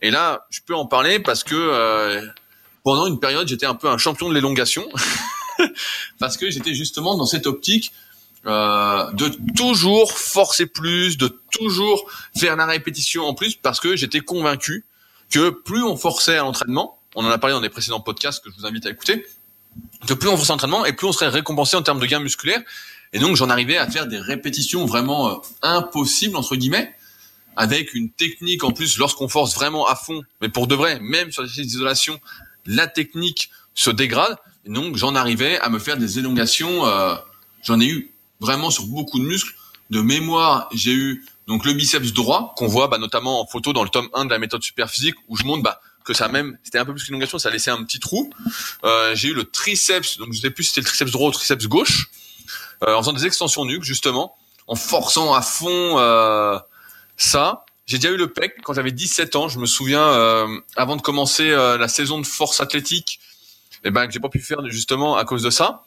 Et 0.03 0.11
là, 0.11 0.47
je 0.51 0.61
peux 0.65 0.75
en 0.75 0.87
parler 0.87 1.19
parce 1.19 1.43
que 1.43 1.55
euh, 1.55 2.25
pendant 2.85 3.07
une 3.07 3.19
période, 3.19 3.49
j'étais 3.49 3.67
un 3.67 3.75
peu 3.75 3.89
un 3.89 3.99
champion 3.99 4.29
de 4.29 4.35
l'élongation, 4.35 4.89
parce 6.19 6.37
que 6.37 6.51
j'étais 6.51 6.75
justement 6.75 7.17
dans 7.17 7.27
cette 7.27 7.47
optique 7.47 7.93
euh, 8.47 9.11
de 9.13 9.31
toujours 9.57 10.13
forcer 10.13 10.67
plus, 10.67 11.19
de 11.19 11.29
toujours 11.51 12.09
faire 12.37 12.55
la 12.55 12.67
répétition 12.67 13.25
en 13.25 13.35
plus, 13.35 13.57
parce 13.57 13.81
que 13.81 13.97
j'étais 13.97 14.21
convaincu 14.21 14.85
que 15.31 15.51
plus 15.51 15.83
on 15.83 15.97
forçait 15.97 16.37
à 16.37 16.43
l'entraînement, 16.43 16.99
on 17.15 17.25
en 17.25 17.31
a 17.31 17.39
parlé 17.39 17.55
dans 17.55 17.61
des 17.61 17.69
précédents 17.69 18.01
podcasts 18.01 18.43
que 18.43 18.51
je 18.51 18.57
vous 18.57 18.67
invite 18.67 18.87
à 18.87 18.91
écouter, 18.91 19.27
que 20.07 20.15
plus 20.15 20.29
on 20.29 20.37
forçait 20.37 20.53
l'entraînement 20.53 20.85
et 20.85 20.93
plus 20.93 21.07
on 21.07 21.13
serait 21.13 21.29
récompensé 21.29 21.77
en 21.77 21.83
termes 21.83 22.01
de 22.01 22.07
gains 22.07 22.21
musculaires. 22.21 22.63
Et 23.13 23.19
donc 23.19 23.37
j'en 23.37 23.51
arrivais 23.51 23.77
à 23.77 23.91
faire 23.91 24.07
des 24.07 24.19
répétitions 24.19 24.87
vraiment 24.87 25.29
euh, 25.29 25.35
impossibles 25.63 26.37
entre 26.37 26.57
guillemets, 26.57 26.95
avec 27.57 27.95
une 27.95 28.11
technique 28.11 28.63
en 28.65 28.71
plus 28.71 28.99
lorsqu'on 28.99 29.29
force 29.29 29.55
vraiment 29.55 29.87
à 29.87 29.97
fond, 29.97 30.23
mais 30.41 30.49
pour 30.49 30.67
de 30.67 30.75
vrai, 30.75 31.01
même 31.01 31.33
sur 31.33 31.43
les 31.43 31.49
d'isolation, 31.49 32.21
la 32.67 32.87
technique 32.87 33.51
se 33.75 33.91
dégrade. 33.91 34.37
Et 34.67 34.71
donc 34.71 34.97
j'en 34.97 35.15
arrivais 35.15 35.59
à 35.61 35.69
me 35.69 35.79
faire 35.79 35.97
des 35.97 36.19
élongations. 36.19 36.87
Euh, 36.87 37.15
j'en 37.63 37.81
ai 37.81 37.87
eu 37.87 38.13
vraiment 38.41 38.71
sur 38.71 38.87
beaucoup 38.87 39.19
de 39.19 39.25
muscles. 39.25 39.55
De 39.91 40.03
mémoire, 40.03 40.69
j'ai 40.75 40.93
eu 40.93 41.25
donc 41.49 41.65
le 41.65 41.73
biceps 41.73 42.13
droit 42.13 42.55
qu'on 42.57 42.69
voit 42.69 42.87
bah, 42.87 42.99
notamment 42.99 43.41
en 43.41 43.47
photo 43.47 43.73
dans 43.73 43.83
le 43.83 43.89
tome 43.89 44.09
1 44.15 44.27
de 44.27 44.31
la 44.31 44.39
méthode 44.39 44.63
super 44.63 44.89
physique 44.89 45.17
où 45.29 45.37
je 45.37 45.45
montre 45.45 45.63
bah, 45.63 45.81
que 46.05 46.15
ça 46.15 46.29
même 46.29 46.59
c'était 46.63 46.79
un 46.79 46.85
peu 46.85 46.93
plus 46.93 47.05
qu'une 47.05 47.15
élongation, 47.15 47.39
ça 47.39 47.51
laissait 47.51 47.71
un 47.71 47.83
petit 47.85 47.99
trou. 47.99 48.31
Euh, 48.85 49.15
j'ai 49.15 49.29
eu 49.29 49.35
le 49.35 49.45
triceps, 49.45 50.19
donc 50.19 50.33
je 50.33 50.41
sais 50.41 50.51
plus 50.51 50.65
si 50.65 50.71
c'était 50.71 50.83
le 50.83 50.87
triceps 50.87 51.11
droit 51.11 51.29
ou 51.29 51.31
le 51.31 51.37
triceps 51.37 51.67
gauche, 51.67 52.11
euh, 52.85 52.95
en 52.95 53.01
faisant 53.01 53.15
des 53.15 53.27
extensions 53.27 53.65
nuques 53.65 53.83
justement, 53.83 54.37
en 54.67 54.77
forçant 54.77 55.35
à 55.35 55.43
fond 55.43 55.99
euh, 55.99 56.59
ça. 57.17 57.65
J'ai 57.87 57.97
déjà 57.97 58.13
eu 58.13 58.19
le 58.19 58.31
pec 58.31 58.57
quand 58.63 58.75
j'avais 58.75 58.93
17 58.93 59.35
ans. 59.35 59.49
Je 59.49 59.59
me 59.59 59.65
souviens 59.65 60.03
euh, 60.03 60.61
avant 60.77 60.97
de 60.97 61.01
commencer 61.01 61.51
euh, 61.51 61.79
la 61.79 61.89
saison 61.89 62.21
de 62.21 62.27
force 62.27 62.61
athlétique, 62.61 63.21
et 63.85 63.89
eh 63.89 63.91
ben 63.91 64.07
que 64.07 64.13
j'ai 64.13 64.21
pas 64.21 64.29
pu 64.29 64.41
faire 64.41 64.59
justement 64.69 65.17
à 65.17 65.25
cause 65.25 65.43
de 65.43 65.51
ça. 65.51 65.85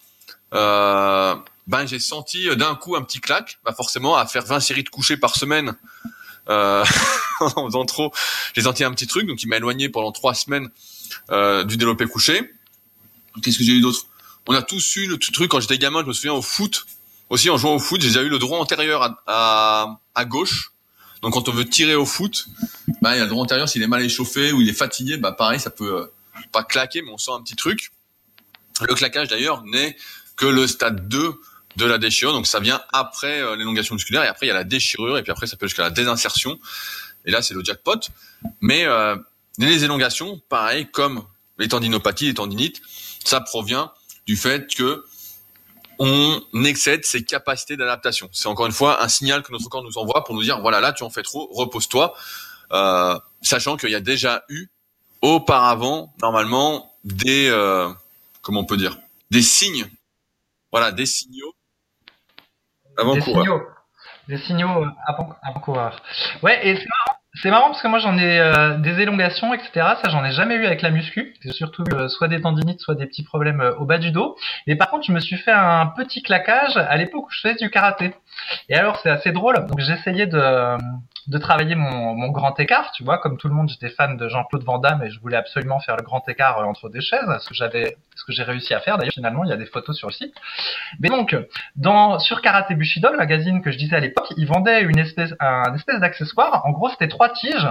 Ben 1.72 1.86
j'ai 1.86 2.00
senti 2.00 2.50
euh, 2.50 2.56
d'un 2.56 2.76
coup 2.76 2.98
un 2.98 3.02
petit 3.02 3.22
claque, 3.22 3.58
bah 3.64 3.72
forcément 3.72 4.18
à 4.18 4.26
faire 4.26 4.46
20 4.46 4.60
séries 4.60 4.84
de 4.84 4.90
coucher 4.90 5.16
par 5.16 5.38
semaine 5.38 5.74
euh, 6.50 6.84
en 7.40 7.66
faisant 7.68 7.86
trop, 7.86 8.12
j'ai 8.54 8.64
senti 8.64 8.84
un 8.84 8.92
petit 8.92 9.08
truc, 9.08 9.26
donc 9.26 9.42
il 9.42 9.48
m'a 9.48 9.56
éloigné 9.56 9.88
pendant 9.88 10.12
trois 10.12 10.34
semaines 10.34 10.68
euh, 11.30 11.64
du 11.64 11.78
développé 11.78 12.06
couché. 12.08 12.54
Qu'est-ce 13.42 13.58
que 13.58 13.64
j'ai 13.64 13.72
eu 13.72 13.80
d'autre? 13.80 14.06
On 14.50 14.54
a 14.54 14.62
tous 14.62 14.98
eu 14.98 15.08
le 15.08 15.18
truc 15.18 15.50
quand 15.50 15.62
j'étais 15.62 15.78
gamin, 15.78 16.02
je 16.02 16.08
me 16.08 16.14
souviens 16.14 16.34
au 16.34 16.42
foot, 16.42 16.88
aussi 17.30 17.50
en 17.50 17.58
jouant 17.58 17.76
au 17.76 17.80
foot, 17.80 18.02
j'ai 18.02 18.10
déjà 18.10 18.22
eu 18.22 18.28
le 18.28 18.38
droit 18.38 18.60
antérieur 18.60 19.04
à, 19.04 19.24
à, 19.26 20.00
à, 20.14 20.26
gauche. 20.26 20.74
Donc 21.22 21.36
quand 21.36 21.48
on 21.48 21.54
veut 21.54 21.64
tirer 21.64 21.96
au 21.96 22.06
foot, 22.06 22.48
bah, 23.02 23.16
il 23.16 23.20
y 23.20 23.22
a 23.22 23.24
le 23.24 23.30
droit 23.30 23.44
antérieur 23.44 23.70
s'il 23.70 23.82
est 23.82 23.88
mal 23.88 24.04
échauffé 24.04 24.52
ou 24.52 24.60
il 24.60 24.68
est 24.68 24.74
fatigué, 24.74 25.16
bah 25.16 25.32
pareil, 25.32 25.62
ça 25.62 25.70
peut 25.70 26.02
euh, 26.02 26.14
pas 26.52 26.66
claquer, 26.66 27.02
mais 27.02 27.12
on 27.12 27.18
sent 27.18 27.32
un 27.32 27.42
petit 27.42 27.56
truc. 27.56 27.92
Le 28.82 28.94
claquage 28.94 29.30
d'ailleurs 29.30 29.64
n'est 29.64 29.96
que 30.36 30.48
le 30.48 30.68
stade 30.68 31.08
2 31.08 31.40
de 31.76 31.86
la 31.86 31.98
déchirure. 31.98 32.34
Donc 32.34 32.48
ça 32.48 32.60
vient 32.60 32.82
après 32.92 33.42
euh, 33.42 33.56
l'élongation 33.56 33.96
musculaire 33.96 34.24
et 34.24 34.28
après 34.28 34.46
il 34.46 34.50
y 34.50 34.52
a 34.52 34.56
la 34.56 34.64
déchirure 34.64 35.18
et 35.18 35.24
puis 35.24 35.32
après 35.32 35.48
ça 35.48 35.58
peut 35.58 35.68
jusqu'à 35.68 35.84
la 35.84 35.90
désinsertion. 35.90 36.60
Et 37.26 37.32
là 37.32 37.42
c'est 37.42 37.54
le 37.54 37.64
jackpot. 37.64 38.00
Mais 38.60 38.86
euh, 38.86 39.16
les 39.58 39.84
élongations, 39.84 40.42
pareil 40.50 40.88
comme 40.92 41.24
les 41.58 41.68
tendinopathies, 41.68 42.28
les 42.28 42.34
tendinites, 42.34 42.82
ça 43.24 43.42
provient 43.42 43.92
du 44.26 44.36
fait 44.36 44.74
que 44.74 45.06
on 46.00 46.42
excède 46.64 47.06
ses 47.06 47.24
capacités 47.24 47.78
d'adaptation. 47.78 48.28
C'est 48.34 48.48
encore 48.48 48.66
une 48.66 48.72
fois 48.72 49.04
un 49.04 49.08
signal 49.08 49.44
que 49.44 49.52
notre 49.52 49.70
corps 49.70 49.84
nous 49.84 50.00
envoie 50.00 50.24
pour 50.24 50.34
nous 50.34 50.42
dire 50.42 50.60
voilà 50.60 50.80
là 50.80 50.94
tu 50.94 51.04
en 51.04 51.12
fais 51.12 51.22
trop, 51.22 51.48
repose-toi, 51.54 52.16
euh, 52.72 53.20
sachant 53.42 53.78
qu'il 53.78 53.92
y 53.92 53.96
a 53.96 54.00
déjà 54.00 54.44
eu 54.50 54.68
auparavant 55.22 56.12
normalement 56.22 56.96
des 57.04 57.50
euh, 57.50 57.88
comment 58.42 58.62
on 58.62 58.66
peut 58.66 58.78
dire 58.78 58.98
des 59.30 59.44
signes, 59.44 59.88
voilà 60.72 60.92
des 60.92 61.06
signaux 61.06 61.54
des 63.14 63.22
signaux, 63.22 63.62
des 64.28 64.38
signaux 64.38 64.86
avant-coureurs. 65.44 66.02
Ouais, 66.44 66.66
et 66.68 66.76
c'est 66.76 66.88
marrant. 66.88 67.22
C'est 67.36 67.50
marrant 67.50 67.68
parce 67.68 67.82
que 67.82 67.88
moi 67.88 68.00
j'en 68.00 68.18
ai 68.18 68.40
euh, 68.40 68.78
des 68.78 69.00
élongations, 69.00 69.54
etc. 69.54 69.72
Ça 70.04 70.10
j'en 70.10 70.24
ai 70.26 70.34
jamais 70.34 70.56
eu 70.56 70.66
avec 70.66 70.82
la 70.82 70.90
muscu. 70.90 71.34
J'ai 71.42 71.54
surtout 71.54 71.84
eu 71.90 71.96
euh, 71.96 72.10
soit 72.10 72.28
des 72.28 72.42
tendinites, 72.42 72.82
soit 72.82 72.96
des 72.96 73.06
petits 73.06 73.24
problèmes 73.24 73.62
euh, 73.62 73.74
au 73.78 73.86
bas 73.86 74.00
du 74.00 74.12
dos. 74.12 74.36
Et 74.68 74.76
par 74.76 74.90
contre 74.90 75.06
je 75.08 75.14
me 75.14 75.22
suis 75.22 75.38
fait 75.38 75.52
un 75.52 75.86
petit 75.88 76.22
claquage 76.24 76.76
à 76.76 76.98
l'époque 76.98 77.28
où 77.28 77.32
je 77.32 77.40
faisais 77.40 77.56
du 77.56 77.70
karaté. 77.70 78.14
Et 78.68 78.76
alors 78.76 78.98
c'est 78.98 79.10
assez 79.10 79.32
drôle. 79.32 79.66
Donc 79.68 79.80
j'essayais 79.80 80.28
de 80.28 80.76
de 81.28 81.38
travailler 81.38 81.76
mon, 81.76 82.30
grand 82.30 82.60
écart, 82.60 82.92
tu 82.92 83.04
vois, 83.04 83.18
comme 83.18 83.38
tout 83.38 83.48
le 83.48 83.54
monde, 83.54 83.70
j'étais 83.70 83.90
fan 83.90 84.18
de 84.18 84.28
Jean-Claude 84.28 84.64
Van 84.64 84.80
Damme 84.80 85.04
et 85.04 85.10
je 85.10 85.20
voulais 85.20 85.38
absolument 85.38 85.80
faire 85.80 85.96
le 85.98 86.04
grand 86.04 86.28
écart 86.28 86.60
euh, 86.60 86.64
entre 86.64 86.90
des 86.90 87.02
chaises, 87.02 87.28
ce 87.40 87.48
que 87.48 87.54
j'avais, 87.54 87.98
ce 88.16 88.24
que 88.24 88.32
j'ai 88.32 88.44
réussi 88.44 88.74
à 88.74 88.80
faire. 88.80 88.98
D'ailleurs, 88.98 89.14
finalement, 89.14 89.44
il 89.44 89.50
y 89.50 89.54
a 89.54 89.58
des 89.58 89.66
photos 89.66 89.98
sur 89.98 90.08
le 90.08 90.14
site. 90.14 90.34
Mais 91.00 91.10
donc, 91.10 91.36
dans 91.76 92.20
sur 92.20 92.42
Karate 92.42 92.72
Bushido, 92.74 93.10
le 93.12 93.18
magazine 93.18 93.62
que 93.62 93.72
je 93.72 93.78
disais 93.78 93.96
à 93.96 94.00
l'époque, 94.00 94.34
ils 94.38 94.48
vendaient 94.48 94.82
une 94.82 95.00
espèce, 95.00 95.34
un 95.40 95.74
espèce 95.76 96.00
d'accessoire. 96.00 96.66
En 96.66 96.72
gros, 96.72 96.90
c'était 96.90 97.08
trois 97.08 97.30
tiges 97.30 97.68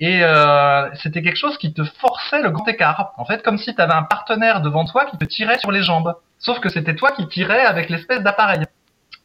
et 0.00 0.22
euh, 0.22 0.88
c'était 0.94 1.22
quelque 1.22 1.38
chose 1.38 1.58
qui 1.58 1.72
te 1.72 1.84
forçait 1.84 2.42
le 2.42 2.50
grand 2.50 2.66
écart. 2.68 3.12
En 3.16 3.24
fait, 3.24 3.42
comme 3.42 3.58
si 3.58 3.74
tu 3.74 3.80
avais 3.80 3.94
un 3.94 4.02
partenaire 4.02 4.60
devant 4.60 4.84
toi 4.84 5.06
qui 5.06 5.18
te 5.18 5.24
tirait 5.24 5.58
sur 5.58 5.72
les 5.72 5.82
jambes. 5.82 6.14
Sauf 6.38 6.60
que 6.60 6.68
c'était 6.68 6.94
toi 6.94 7.12
qui 7.12 7.26
tirais 7.28 7.64
avec 7.64 7.88
l'espèce 7.88 8.22
d'appareil. 8.22 8.64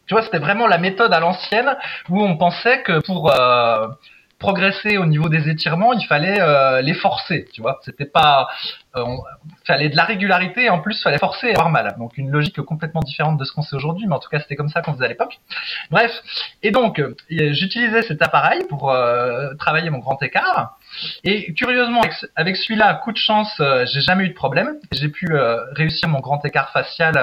Tu 0.09 0.15
vois, 0.15 0.23
c'était 0.23 0.39
vraiment 0.39 0.65
la 0.65 0.79
méthode 0.79 1.13
à 1.13 1.19
l'ancienne 1.19 1.77
où 2.09 2.19
on 2.19 2.35
pensait 2.35 2.81
que 2.81 2.99
pour 3.05 3.31
euh, 3.31 3.87
progresser 4.39 4.97
au 4.97 5.05
niveau 5.05 5.29
des 5.29 5.49
étirements, 5.49 5.93
il 5.93 6.03
fallait 6.07 6.41
euh, 6.41 6.81
les 6.81 6.95
forcer. 6.95 7.47
Tu 7.53 7.61
vois, 7.61 7.79
c'était 7.83 8.07
pas, 8.07 8.47
euh, 8.95 9.05
fallait 9.65 9.89
de 9.89 9.95
la 9.95 10.05
régularité 10.05 10.63
et 10.63 10.69
en 10.71 10.79
plus 10.79 10.99
fallait 11.03 11.19
forcer 11.19 11.49
et 11.49 11.51
avoir 11.51 11.69
mal. 11.69 11.95
Donc 11.99 12.17
une 12.17 12.31
logique 12.31 12.59
complètement 12.63 13.01
différente 13.01 13.37
de 13.37 13.43
ce 13.43 13.53
qu'on 13.53 13.61
sait 13.61 13.75
aujourd'hui, 13.75 14.07
mais 14.07 14.15
en 14.15 14.19
tout 14.19 14.29
cas 14.29 14.39
c'était 14.39 14.55
comme 14.55 14.69
ça 14.69 14.81
qu'on 14.81 14.93
faisait 14.93 15.05
à 15.05 15.09
l'époque. 15.09 15.39
Bref, 15.91 16.11
et 16.63 16.71
donc 16.71 16.99
j'utilisais 17.29 18.01
cet 18.01 18.23
appareil 18.23 18.63
pour 18.67 18.91
travailler 19.59 19.91
mon 19.91 19.99
grand 19.99 20.19
écart. 20.23 20.79
Et 21.23 21.53
curieusement, 21.53 22.01
avec 22.35 22.55
celui-là, 22.55 22.95
coup 22.95 23.11
de 23.11 23.17
chance, 23.17 23.61
j'ai 23.93 24.01
jamais 24.01 24.23
eu 24.23 24.29
de 24.29 24.33
problème. 24.33 24.79
J'ai 24.91 25.09
pu 25.09 25.27
réussir 25.73 26.09
mon 26.09 26.19
grand 26.19 26.43
écart 26.45 26.71
facial 26.71 27.13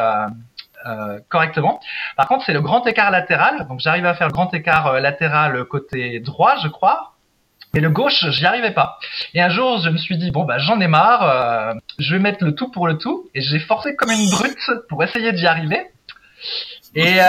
euh, 0.86 1.18
correctement. 1.28 1.80
Par 2.16 2.28
contre, 2.28 2.44
c'est 2.44 2.52
le 2.52 2.60
grand 2.60 2.86
écart 2.86 3.10
latéral. 3.10 3.66
Donc, 3.68 3.80
j'arrive 3.80 4.06
à 4.06 4.14
faire 4.14 4.28
le 4.28 4.32
grand 4.32 4.52
écart 4.54 4.86
euh, 4.86 5.00
latéral 5.00 5.64
côté 5.64 6.20
droit, 6.20 6.56
je 6.62 6.68
crois. 6.68 7.12
Mais 7.74 7.80
le 7.80 7.90
gauche, 7.90 8.24
j'y 8.30 8.46
arrivais 8.46 8.70
pas. 8.70 8.98
Et 9.34 9.42
un 9.42 9.48
jour, 9.50 9.78
je 9.78 9.90
me 9.90 9.98
suis 9.98 10.16
dit 10.16 10.30
bon 10.30 10.44
bah 10.44 10.58
j'en 10.58 10.80
ai 10.80 10.86
marre, 10.86 11.22
euh, 11.22 11.74
je 11.98 12.14
vais 12.14 12.20
mettre 12.20 12.42
le 12.42 12.54
tout 12.54 12.70
pour 12.70 12.86
le 12.86 12.96
tout, 12.96 13.28
et 13.34 13.40
j'ai 13.42 13.58
forcé 13.58 13.94
comme 13.96 14.10
une 14.10 14.30
brute 14.30 14.70
pour 14.88 15.02
essayer 15.02 15.32
d'y 15.32 15.46
arriver. 15.46 15.86
Et 16.94 17.20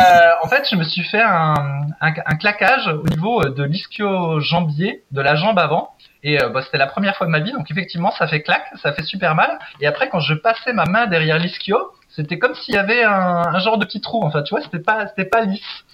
en 0.43 0.47
fait, 0.47 0.65
je 0.69 0.77
me 0.77 0.83
suis 0.83 1.03
fait 1.03 1.21
un, 1.21 1.81
un, 1.99 2.13
un 2.25 2.35
claquage 2.37 2.87
au 2.87 3.03
niveau 3.09 3.43
de 3.43 3.63
l'ischio-jambier 3.63 5.03
de 5.11 5.21
la 5.21 5.35
jambe 5.35 5.59
avant. 5.59 5.91
Et 6.23 6.37
bah, 6.37 6.61
c'était 6.61 6.77
la 6.77 6.87
première 6.87 7.17
fois 7.17 7.27
de 7.27 7.31
ma 7.31 7.39
vie, 7.39 7.51
donc 7.51 7.69
effectivement, 7.69 8.11
ça 8.11 8.27
fait 8.27 8.41
claque, 8.41 8.65
ça 8.81 8.93
fait 8.93 9.03
super 9.03 9.35
mal. 9.35 9.59
Et 9.81 9.87
après, 9.87 10.07
quand 10.07 10.21
je 10.21 10.33
passais 10.33 10.71
ma 10.71 10.85
main 10.85 11.07
derrière 11.07 11.37
l'ischio, 11.37 11.77
c'était 12.09 12.39
comme 12.39 12.55
s'il 12.55 12.75
y 12.75 12.77
avait 12.77 13.03
un, 13.03 13.59
genre 13.59 13.77
de 13.77 13.85
petit 13.85 14.01
trou, 14.01 14.23
en 14.23 14.31
fait, 14.31 14.43
tu 14.43 14.53
vois, 14.53 14.61
c'était 14.61 14.79
pas, 14.79 15.07
c'était 15.07 15.25
pas 15.25 15.41
lisse. 15.41 15.85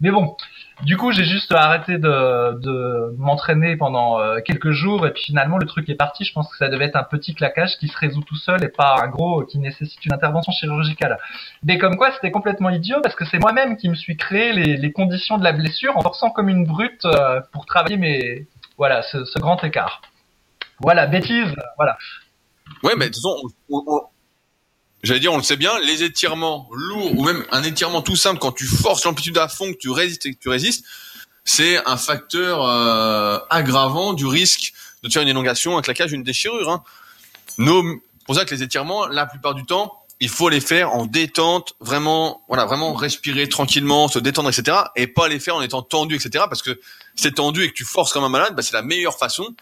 Mais 0.00 0.10
bon, 0.10 0.36
du 0.82 0.96
coup, 0.96 1.10
j'ai 1.10 1.24
juste 1.24 1.52
arrêté 1.52 1.98
de, 1.98 2.58
de 2.60 3.14
m'entraîner 3.18 3.76
pendant 3.76 4.20
euh, 4.20 4.38
quelques 4.40 4.70
jours 4.70 5.06
et 5.06 5.12
puis 5.12 5.24
finalement 5.24 5.58
le 5.58 5.66
truc 5.66 5.88
est 5.88 5.96
parti. 5.96 6.24
Je 6.24 6.32
pense 6.32 6.48
que 6.48 6.56
ça 6.56 6.68
devait 6.68 6.84
être 6.84 6.96
un 6.96 7.02
petit 7.02 7.34
claquage 7.34 7.78
qui 7.78 7.88
se 7.88 7.98
résout 7.98 8.22
tout 8.22 8.36
seul 8.36 8.62
et 8.62 8.68
pas 8.68 8.96
un 9.02 9.08
gros 9.08 9.44
qui 9.44 9.58
nécessite 9.58 10.04
une 10.06 10.12
intervention 10.12 10.52
chirurgicale. 10.52 11.18
Mais 11.64 11.78
comme 11.78 11.96
quoi, 11.96 12.12
c'était 12.12 12.30
complètement 12.30 12.70
idiot 12.70 13.00
parce 13.02 13.16
que 13.16 13.24
c'est 13.24 13.40
moi-même 13.40 13.76
qui 13.76 13.88
me 13.88 13.96
suis 13.96 14.16
créé 14.16 14.52
les, 14.52 14.76
les, 14.76 14.92
conditions 14.92 15.36
de 15.36 15.44
la 15.44 15.52
blessure 15.52 15.96
en 15.96 16.00
forçant 16.00 16.30
comme 16.30 16.48
une 16.48 16.64
brute 16.64 17.04
euh, 17.04 17.40
pour 17.52 17.66
travailler 17.66 17.96
mes 17.96 18.46
voilà 18.76 19.02
ce, 19.02 19.24
ce, 19.24 19.38
grand 19.40 19.62
écart. 19.64 20.00
Voilà 20.80 21.06
bêtise, 21.06 21.54
voilà. 21.76 21.98
Ouais, 22.84 22.92
mais 22.96 23.06
toute 23.06 23.16
façon, 23.16 23.36
on, 23.70 24.02
j'allais 25.02 25.20
dire, 25.20 25.32
on 25.32 25.36
le 25.36 25.42
sait 25.42 25.56
bien, 25.56 25.78
les 25.80 26.02
étirements 26.02 26.68
lourds 26.72 27.18
ou 27.18 27.24
même 27.24 27.44
un 27.50 27.62
étirement 27.62 28.02
tout 28.02 28.16
simple 28.16 28.38
quand 28.38 28.52
tu 28.52 28.66
forces 28.66 29.04
l'amplitude 29.04 29.38
à 29.38 29.48
fond, 29.48 29.72
que 29.72 29.78
tu 29.78 29.90
résistes 29.90 30.26
et 30.26 30.34
que 30.34 30.38
tu 30.38 30.48
résistes, 30.48 30.84
c'est 31.44 31.78
un 31.86 31.96
facteur 31.96 32.62
euh, 32.66 33.38
aggravant 33.50 34.12
du 34.12 34.26
risque 34.26 34.72
de 35.02 35.08
faire 35.08 35.22
une 35.22 35.28
élongation, 35.28 35.78
un 35.78 35.82
claquage, 35.82 36.12
une 36.12 36.22
déchirure. 36.22 36.68
Hein. 36.68 36.82
Nos, 37.56 37.82
pour 38.26 38.34
ça 38.34 38.44
que 38.44 38.54
les 38.54 38.62
étirements, 38.62 39.06
la 39.06 39.26
plupart 39.26 39.54
du 39.54 39.64
temps, 39.64 40.04
il 40.20 40.28
faut 40.28 40.48
les 40.48 40.60
faire 40.60 40.92
en 40.92 41.06
détente, 41.06 41.74
vraiment, 41.80 42.42
voilà, 42.48 42.66
vraiment 42.66 42.92
respirer 42.92 43.48
tranquillement, 43.48 44.08
se 44.08 44.18
détendre, 44.18 44.50
etc. 44.50 44.76
Et 44.96 45.06
pas 45.06 45.28
les 45.28 45.38
faire 45.38 45.56
en 45.56 45.62
étant 45.62 45.82
tendu, 45.82 46.16
etc. 46.16 46.44
Parce 46.48 46.62
que 46.62 46.80
c'est 47.14 47.36
tendu 47.36 47.62
et 47.62 47.68
que 47.68 47.74
tu 47.74 47.84
forces 47.84 48.12
comme 48.12 48.24
un 48.24 48.28
malade, 48.28 48.54
bah, 48.56 48.62
c'est 48.62 48.74
la 48.74 48.82
meilleure 48.82 49.16
façon 49.16 49.54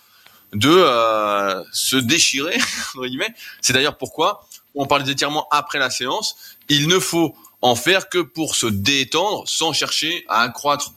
de 0.55 0.71
euh, 0.71 1.63
se 1.73 1.97
déchirer. 1.97 2.57
C'est 3.61 3.73
d'ailleurs 3.73 3.99
pourquoi 3.99 4.47
on 4.77 4.87
parle 4.87 5.03
des 5.03 5.11
étirements 5.11 5.49
après 5.51 5.79
la 5.79 5.91
séance. 5.91 6.37
Il 6.69 6.87
ne 6.87 6.99
faut 6.99 7.35
en 7.63 7.75
faire 7.75 8.09
que 8.09 8.19
pour 8.19 8.55
se 8.55 8.67
détendre, 8.67 9.45
sans 9.47 9.73
chercher 9.73 10.25
à 10.29 10.43
accroître 10.43 10.93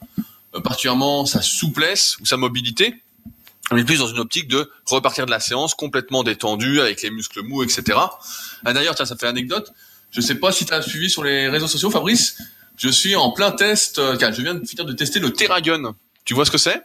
euh, 0.55 0.59
particulièrement 0.59 1.25
sa 1.25 1.41
souplesse 1.41 2.17
ou 2.19 2.25
sa 2.25 2.37
mobilité. 2.37 3.01
On 3.71 3.77
est 3.77 3.83
plus 3.83 3.99
dans 3.99 4.07
une 4.07 4.19
optique 4.19 4.47
de 4.47 4.69
repartir 4.85 5.25
de 5.25 5.31
la 5.31 5.39
séance 5.39 5.73
complètement 5.75 6.23
détendu, 6.23 6.81
avec 6.81 7.01
les 7.01 7.11
muscles 7.11 7.43
mous, 7.43 7.63
etc. 7.63 7.97
Ah, 8.65 8.73
D'ailleurs, 8.73 8.97
ça 8.97 9.15
fait 9.15 9.27
anecdote. 9.27 9.71
Je 10.11 10.21
sais 10.21 10.35
pas 10.35 10.51
si 10.51 10.65
tu 10.65 10.73
as 10.73 10.81
suivi 10.81 11.09
sur 11.09 11.23
les 11.23 11.47
réseaux 11.49 11.67
sociaux, 11.67 11.91
Fabrice. 11.91 12.37
Je 12.77 12.89
suis 12.89 13.15
en 13.15 13.31
plein 13.31 13.51
test. 13.51 13.99
Euh, 13.99 14.17
je 14.19 14.41
viens 14.41 14.55
de 14.55 14.65
finir 14.65 14.85
de 14.85 14.93
tester 14.93 15.19
le 15.19 15.31
Terragun. 15.31 15.95
Tu 16.25 16.33
vois 16.33 16.45
ce 16.45 16.51
que 16.51 16.57
c'est? 16.57 16.83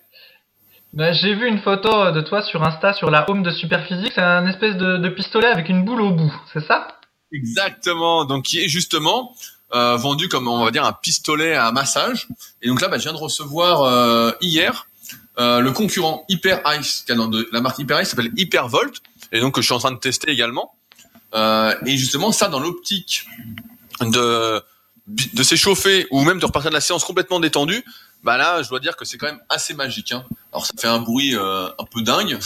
Ben, 0.94 1.12
J'ai 1.12 1.34
vu 1.34 1.48
une 1.48 1.58
photo 1.58 2.12
de 2.12 2.20
toi 2.20 2.42
sur 2.42 2.62
Insta 2.62 2.92
sur 2.92 3.10
la 3.10 3.28
home 3.28 3.42
de 3.42 3.50
Superphysique. 3.50 4.12
C'est 4.14 4.20
un 4.20 4.46
espèce 4.46 4.76
de, 4.76 4.96
de, 4.96 5.08
pistolet 5.08 5.48
avec 5.48 5.68
une 5.68 5.84
boule 5.84 6.00
au 6.00 6.10
bout, 6.10 6.32
c'est 6.52 6.64
ça? 6.66 6.88
Exactement. 7.32 8.24
Donc 8.24 8.44
qui 8.44 8.60
est 8.60 8.68
justement 8.68 9.34
euh, 9.74 9.96
vendu 9.96 10.28
comme 10.28 10.46
on 10.46 10.64
va 10.64 10.70
dire 10.70 10.84
un 10.84 10.92
pistolet 10.92 11.54
à 11.54 11.72
massage. 11.72 12.28
Et 12.62 12.68
donc 12.68 12.80
là, 12.80 12.88
ben, 12.88 12.98
je 12.98 13.02
viens 13.02 13.12
de 13.12 13.18
recevoir 13.18 13.82
euh, 13.82 14.32
hier 14.40 14.86
euh, 15.38 15.60
le 15.60 15.72
concurrent 15.72 16.24
Hyper 16.28 16.62
Ice, 16.78 17.04
de 17.06 17.48
la 17.52 17.60
marque 17.60 17.78
Hyper 17.78 18.00
Ice 18.00 18.10
s'appelle 18.10 18.30
Hypervolt, 18.36 19.00
et 19.32 19.40
donc 19.40 19.56
que 19.56 19.60
je 19.60 19.66
suis 19.66 19.74
en 19.74 19.78
train 19.78 19.92
de 19.92 19.98
tester 19.98 20.30
également. 20.30 20.76
Euh, 21.34 21.74
et 21.84 21.96
justement, 21.96 22.30
ça 22.30 22.48
dans 22.48 22.60
l'optique 22.60 23.26
de 24.00 24.62
de 25.06 25.42
s'échauffer 25.42 26.06
ou 26.10 26.24
même 26.24 26.38
de 26.38 26.46
repartir 26.46 26.70
de 26.70 26.74
la 26.74 26.80
séance 26.80 27.04
complètement 27.04 27.38
détendue, 27.38 27.84
bah 28.24 28.38
là, 28.38 28.62
je 28.62 28.68
dois 28.70 28.80
dire 28.80 28.96
que 28.96 29.04
c'est 29.04 29.18
quand 29.18 29.26
même 29.26 29.40
assez 29.50 29.74
magique. 29.74 30.12
Hein. 30.12 30.24
Alors 30.50 30.64
ça 30.64 30.72
fait 30.78 30.88
un 30.88 30.98
bruit 30.98 31.36
euh, 31.36 31.68
un 31.78 31.84
peu 31.84 32.00
dingue, 32.02 32.38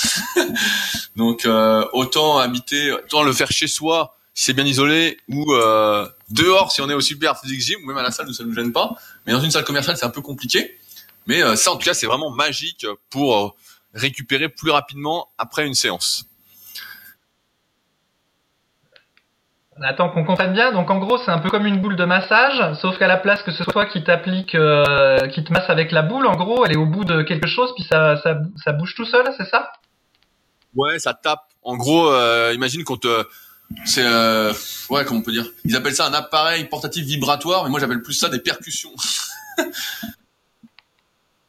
donc 1.17 1.45
euh, 1.47 1.87
autant 1.93 2.39
habiter, 2.39 2.93
autant 2.93 3.23
le 3.23 3.33
faire 3.33 3.51
chez 3.51 3.69
soi 3.69 4.17
si 4.35 4.45
c'est 4.47 4.53
bien 4.53 4.65
isolé 4.65 5.19
ou 5.29 5.53
euh, 5.53 6.07
dehors 6.31 6.71
si 6.71 6.81
on 6.81 6.89
est 6.91 6.95
au 6.95 7.01
super 7.01 7.41
physique 7.41 7.61
gym 7.61 7.81
ou 7.83 7.87
même 7.87 7.97
à 7.97 8.03
la 8.03 8.11
salle 8.11 8.29
où 8.29 8.33
ça 8.33 8.45
nous 8.45 8.55
gêne 8.55 8.73
pas. 8.73 8.97
Mais 9.27 9.33
dans 9.33 9.41
une 9.41 9.51
salle 9.51 9.65
commerciale, 9.65 9.97
c'est 9.97 10.07
un 10.07 10.11
peu 10.11 10.23
compliqué. 10.23 10.79
Mais 11.27 11.57
ça, 11.57 11.73
en 11.73 11.77
tout 11.77 11.85
cas, 11.85 11.93
c'est 11.93 12.07
vraiment 12.07 12.31
magique 12.31 12.87
pour 13.11 13.57
récupérer 13.93 14.49
plus 14.49 14.71
rapidement 14.71 15.29
après 15.39 15.67
une 15.67 15.75
séance. 15.75 16.28
Attends, 19.83 20.11
qu'on 20.11 20.25
comprenne 20.25 20.53
bien. 20.53 20.73
Donc 20.73 20.91
en 20.91 20.99
gros, 20.99 21.19
c'est 21.19 21.31
un 21.31 21.39
peu 21.39 21.51
comme 21.51 21.67
une 21.67 21.81
boule 21.81 21.97
de 21.97 22.05
massage, 22.05 22.75
sauf 22.81 22.99
qu'à 22.99 23.07
la 23.07 23.17
place 23.17 23.43
que 23.43 23.53
ce 23.53 23.65
soit 23.65 23.73
toi 23.73 23.87
qui 23.87 24.03
t'applique, 24.03 24.55
euh, 24.55 25.19
qui 25.29 25.45
te 25.45 25.53
masse 25.53 25.69
avec 25.71 25.93
la 25.93 26.03
boule, 26.03 26.27
en 26.27 26.37
gros, 26.37 26.65
elle 26.65 26.73
est 26.73 26.79
au 26.79 26.87
bout 26.87 27.05
de 27.05 27.23
quelque 27.23 27.47
chose, 27.47 27.73
puis 27.77 27.85
ça, 27.85 28.17
ça, 28.23 28.39
ça 28.65 28.73
bouge 28.73 28.95
tout 28.95 29.05
seul, 29.05 29.25
c'est 29.37 29.49
ça? 29.49 29.73
Ouais, 30.75 30.99
ça 30.99 31.15
tape. 31.15 31.43
En 31.63 31.77
gros, 31.77 32.11
euh, 32.11 32.53
imagine 32.55 32.85
qu'on 32.85 32.97
te, 32.97 33.25
c'est, 33.85 34.05
euh, 34.05 34.53
ouais, 34.91 35.05
comment 35.05 35.21
on 35.21 35.23
peut 35.23 35.33
dire? 35.33 35.47
Ils 35.65 35.77
appellent 35.77 35.95
ça 35.95 36.07
un 36.07 36.15
appareil 36.15 36.65
portatif 36.65 37.05
vibratoire, 37.05 37.65
mais 37.65 37.71
moi 37.71 37.81
j'appelle 37.81 38.03
plus 38.03 38.15
ça 38.15 38.29
des 38.29 38.41
percussions. 38.41 38.95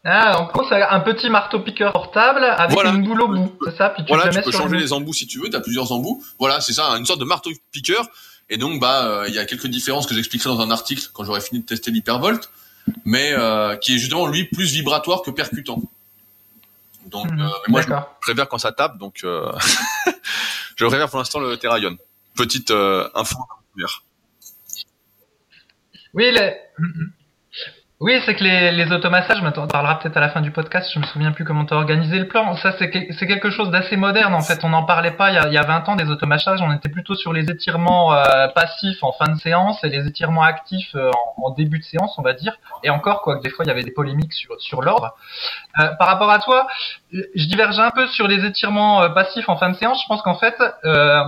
Ah, 0.06 0.40
en 0.40 0.46
gros, 0.46 0.64
c'est 0.70 0.82
un 0.82 1.00
petit 1.02 1.30
marteau-piqueur 1.30 1.92
portable 1.92 2.44
avec 2.44 2.72
Voilà. 2.72 2.92
une 2.92 3.04
boule 3.04 3.22
au 3.22 3.28
bout, 3.28 3.60
c'est 3.66 3.76
ça 3.76 3.90
Puis 3.90 4.04
tu 4.06 4.14
voilà, 4.14 4.30
tu 4.30 4.40
peux 4.40 4.46
le 4.52 4.58
changer 4.58 4.78
les 4.78 4.94
embouts 4.94 5.14
si 5.14 5.28
tu 5.28 5.40
veux. 5.40 5.50
Tu 5.50 5.56
as 5.56 5.60
plusieurs 5.60 5.92
embouts. 5.92 6.24
Voilà, 6.40 6.62
c'est 6.62 6.72
ça, 6.74 6.86
une 6.92 7.06
sorte 7.06 7.20
de 7.20 7.26
marteau 7.26 7.50
piqueur. 7.72 8.08
Et 8.50 8.58
donc, 8.58 8.80
bah, 8.80 9.06
euh, 9.06 9.26
il 9.28 9.34
y 9.36 9.40
a 9.40 9.46
quelques 9.46 9.68
différences 9.68 10.08
que 10.08 10.16
j'expliquerai 10.16 10.50
dans 10.50 10.62
un 10.62 10.72
article 10.72 11.10
quand 11.14 11.24
j'aurai 11.26 11.42
fini 11.42 11.62
de 11.62 11.66
tester 11.66 11.92
l'hypervolt, 11.92 12.50
mais 13.06 13.34
euh, 13.34 13.76
qui 13.76 13.96
est 13.96 13.98
justement 14.00 14.26
lui 14.28 14.46
plus 14.46 14.72
vibratoire 14.72 15.22
que 15.22 15.32
percutant. 15.32 15.82
Donc, 17.08 17.28
euh, 17.28 17.32
Mhm, 17.36 17.38
mais 17.68 17.72
moi, 17.72 17.82
je 17.82 17.90
préfère 18.22 18.48
quand 18.48 18.58
ça 18.58 18.72
tape, 18.72 18.98
donc 18.98 19.20
euh, 19.24 19.52
je 20.78 20.86
préfère 20.86 21.10
pour 21.10 21.20
l'instant 21.20 21.40
le 21.40 21.58
Terraion. 21.58 21.98
Petite 22.36 22.72
euh, 22.72 23.10
info. 23.16 23.38
Oui, 26.14 26.32
les... 26.32 26.56
Mhm. 26.78 27.12
Oui, 28.02 28.18
c'est 28.26 28.34
que 28.34 28.46
les, 28.46 28.72
les 28.72 28.94
automassages, 28.94 29.44
on 29.44 29.68
parlera 29.68 30.00
peut-être 30.00 30.16
à 30.16 30.22
la 30.22 30.30
fin 30.30 30.40
du 30.40 30.52
podcast, 30.52 30.90
je 30.94 31.00
me 31.00 31.04
souviens 31.04 31.34
plus 31.34 31.44
comment 31.44 31.66
t'as 31.66 31.76
organisé 31.76 32.18
le 32.18 32.30
plan. 32.30 32.56
Ça, 32.56 32.74
c'est 32.80 32.90
que- 32.90 33.14
c'est 33.14 33.28
quelque 33.28 33.50
chose 33.50 33.72
d'assez 33.72 33.98
moderne, 33.98 34.34
en 34.34 34.40
fait. 34.40 34.64
On 34.64 34.70
n'en 34.70 34.84
parlait 34.84 35.12
pas 35.12 35.32
il 35.32 35.36
y, 35.36 35.38
a, 35.38 35.48
il 35.48 35.54
y 35.54 35.58
a 35.58 35.64
20 35.64 35.90
ans 35.90 35.98
des 35.98 36.10
automassages, 36.10 36.62
on 36.62 36.72
était 36.72 36.88
plutôt 36.88 37.14
sur 37.16 37.34
les 37.34 37.52
étirements 37.52 38.14
euh, 38.14 38.48
passifs 38.56 39.04
en 39.04 39.12
fin 39.12 39.28
de 39.28 39.38
séance 39.38 39.84
et 39.84 39.90
les 39.90 40.08
étirements 40.08 40.44
actifs 40.44 40.96
euh, 40.96 41.12
en, 41.44 41.50
début 41.50 41.80
de 41.80 41.84
séance, 41.84 42.16
on 42.18 42.22
va 42.22 42.32
dire. 42.32 42.54
Et 42.84 42.90
encore, 42.90 43.22
quoi, 43.22 43.36
que 43.38 43.44
des 43.44 43.50
fois, 43.50 43.66
il 43.66 43.68
y 43.68 43.72
avait 43.72 43.84
des 43.84 43.92
polémiques 43.92 44.32
sur, 44.34 44.56
sur 44.62 44.82
l'ordre. 44.82 45.14
Euh, 45.82 45.90
par 46.00 46.08
rapport 46.08 46.32
à 46.32 46.40
toi, 46.40 46.68
je 47.12 47.46
diverge 47.48 47.80
un 47.80 47.92
peu 47.92 48.08
sur 48.08 48.30
les 48.30 48.46
étirements 48.46 49.02
euh, 49.02 49.10
passifs 49.10 49.50
en 49.50 49.58
fin 49.58 49.70
de 49.72 49.76
séance. 49.76 50.02
Je 50.02 50.08
pense 50.08 50.22
qu'en 50.22 50.36
fait, 50.36 50.56
euh, 50.86 51.22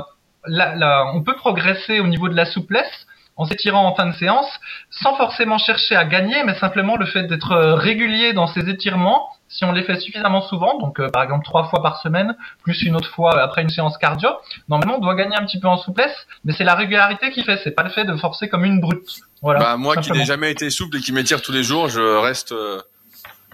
là, 0.45 0.73
là, 0.75 1.03
on 1.13 1.21
peut 1.21 1.35
progresser 1.35 1.99
au 1.99 2.07
niveau 2.07 2.29
de 2.29 2.35
la 2.35 2.45
souplesse 2.45 3.07
en 3.41 3.45
s'étirant 3.45 3.87
en 3.87 3.95
fin 3.95 4.05
de 4.05 4.15
séance, 4.15 4.47
sans 4.91 5.15
forcément 5.15 5.57
chercher 5.57 5.95
à 5.95 6.05
gagner, 6.05 6.43
mais 6.43 6.53
simplement 6.59 6.95
le 6.95 7.07
fait 7.07 7.23
d'être 7.23 7.53
euh, 7.53 7.73
régulier 7.73 8.33
dans 8.33 8.45
ces 8.45 8.69
étirements, 8.69 9.29
si 9.49 9.65
on 9.65 9.71
les 9.71 9.81
fait 9.81 9.99
suffisamment 9.99 10.43
souvent, 10.43 10.77
donc 10.77 10.99
euh, 10.99 11.09
par 11.09 11.23
exemple 11.23 11.43
trois 11.43 11.63
fois 11.67 11.81
par 11.81 11.99
semaine, 12.01 12.37
plus 12.63 12.83
une 12.83 12.95
autre 12.95 13.09
fois 13.09 13.41
après 13.41 13.63
une 13.63 13.69
séance 13.69 13.97
cardio, 13.97 14.29
normalement 14.69 14.97
on 14.97 14.99
doit 14.99 15.15
gagner 15.15 15.35
un 15.35 15.43
petit 15.43 15.59
peu 15.59 15.67
en 15.67 15.77
souplesse, 15.77 16.15
mais 16.45 16.53
c'est 16.53 16.63
la 16.63 16.75
régularité 16.75 17.31
qui 17.31 17.43
fait, 17.43 17.59
c'est 17.63 17.71
pas 17.71 17.81
le 17.81 17.89
fait 17.89 18.05
de 18.05 18.15
forcer 18.15 18.47
comme 18.47 18.63
une 18.63 18.79
brute. 18.79 19.09
Voilà. 19.41 19.59
Bah, 19.59 19.77
moi 19.77 19.97
qui 19.97 20.11
n'ai 20.11 20.23
jamais 20.23 20.51
été 20.51 20.69
souple 20.69 20.97
et 20.97 20.99
qui 20.99 21.11
m'étire 21.11 21.41
tous 21.41 21.51
les 21.51 21.63
jours, 21.63 21.89
je 21.89 22.19
reste 22.19 22.51
euh, 22.51 22.79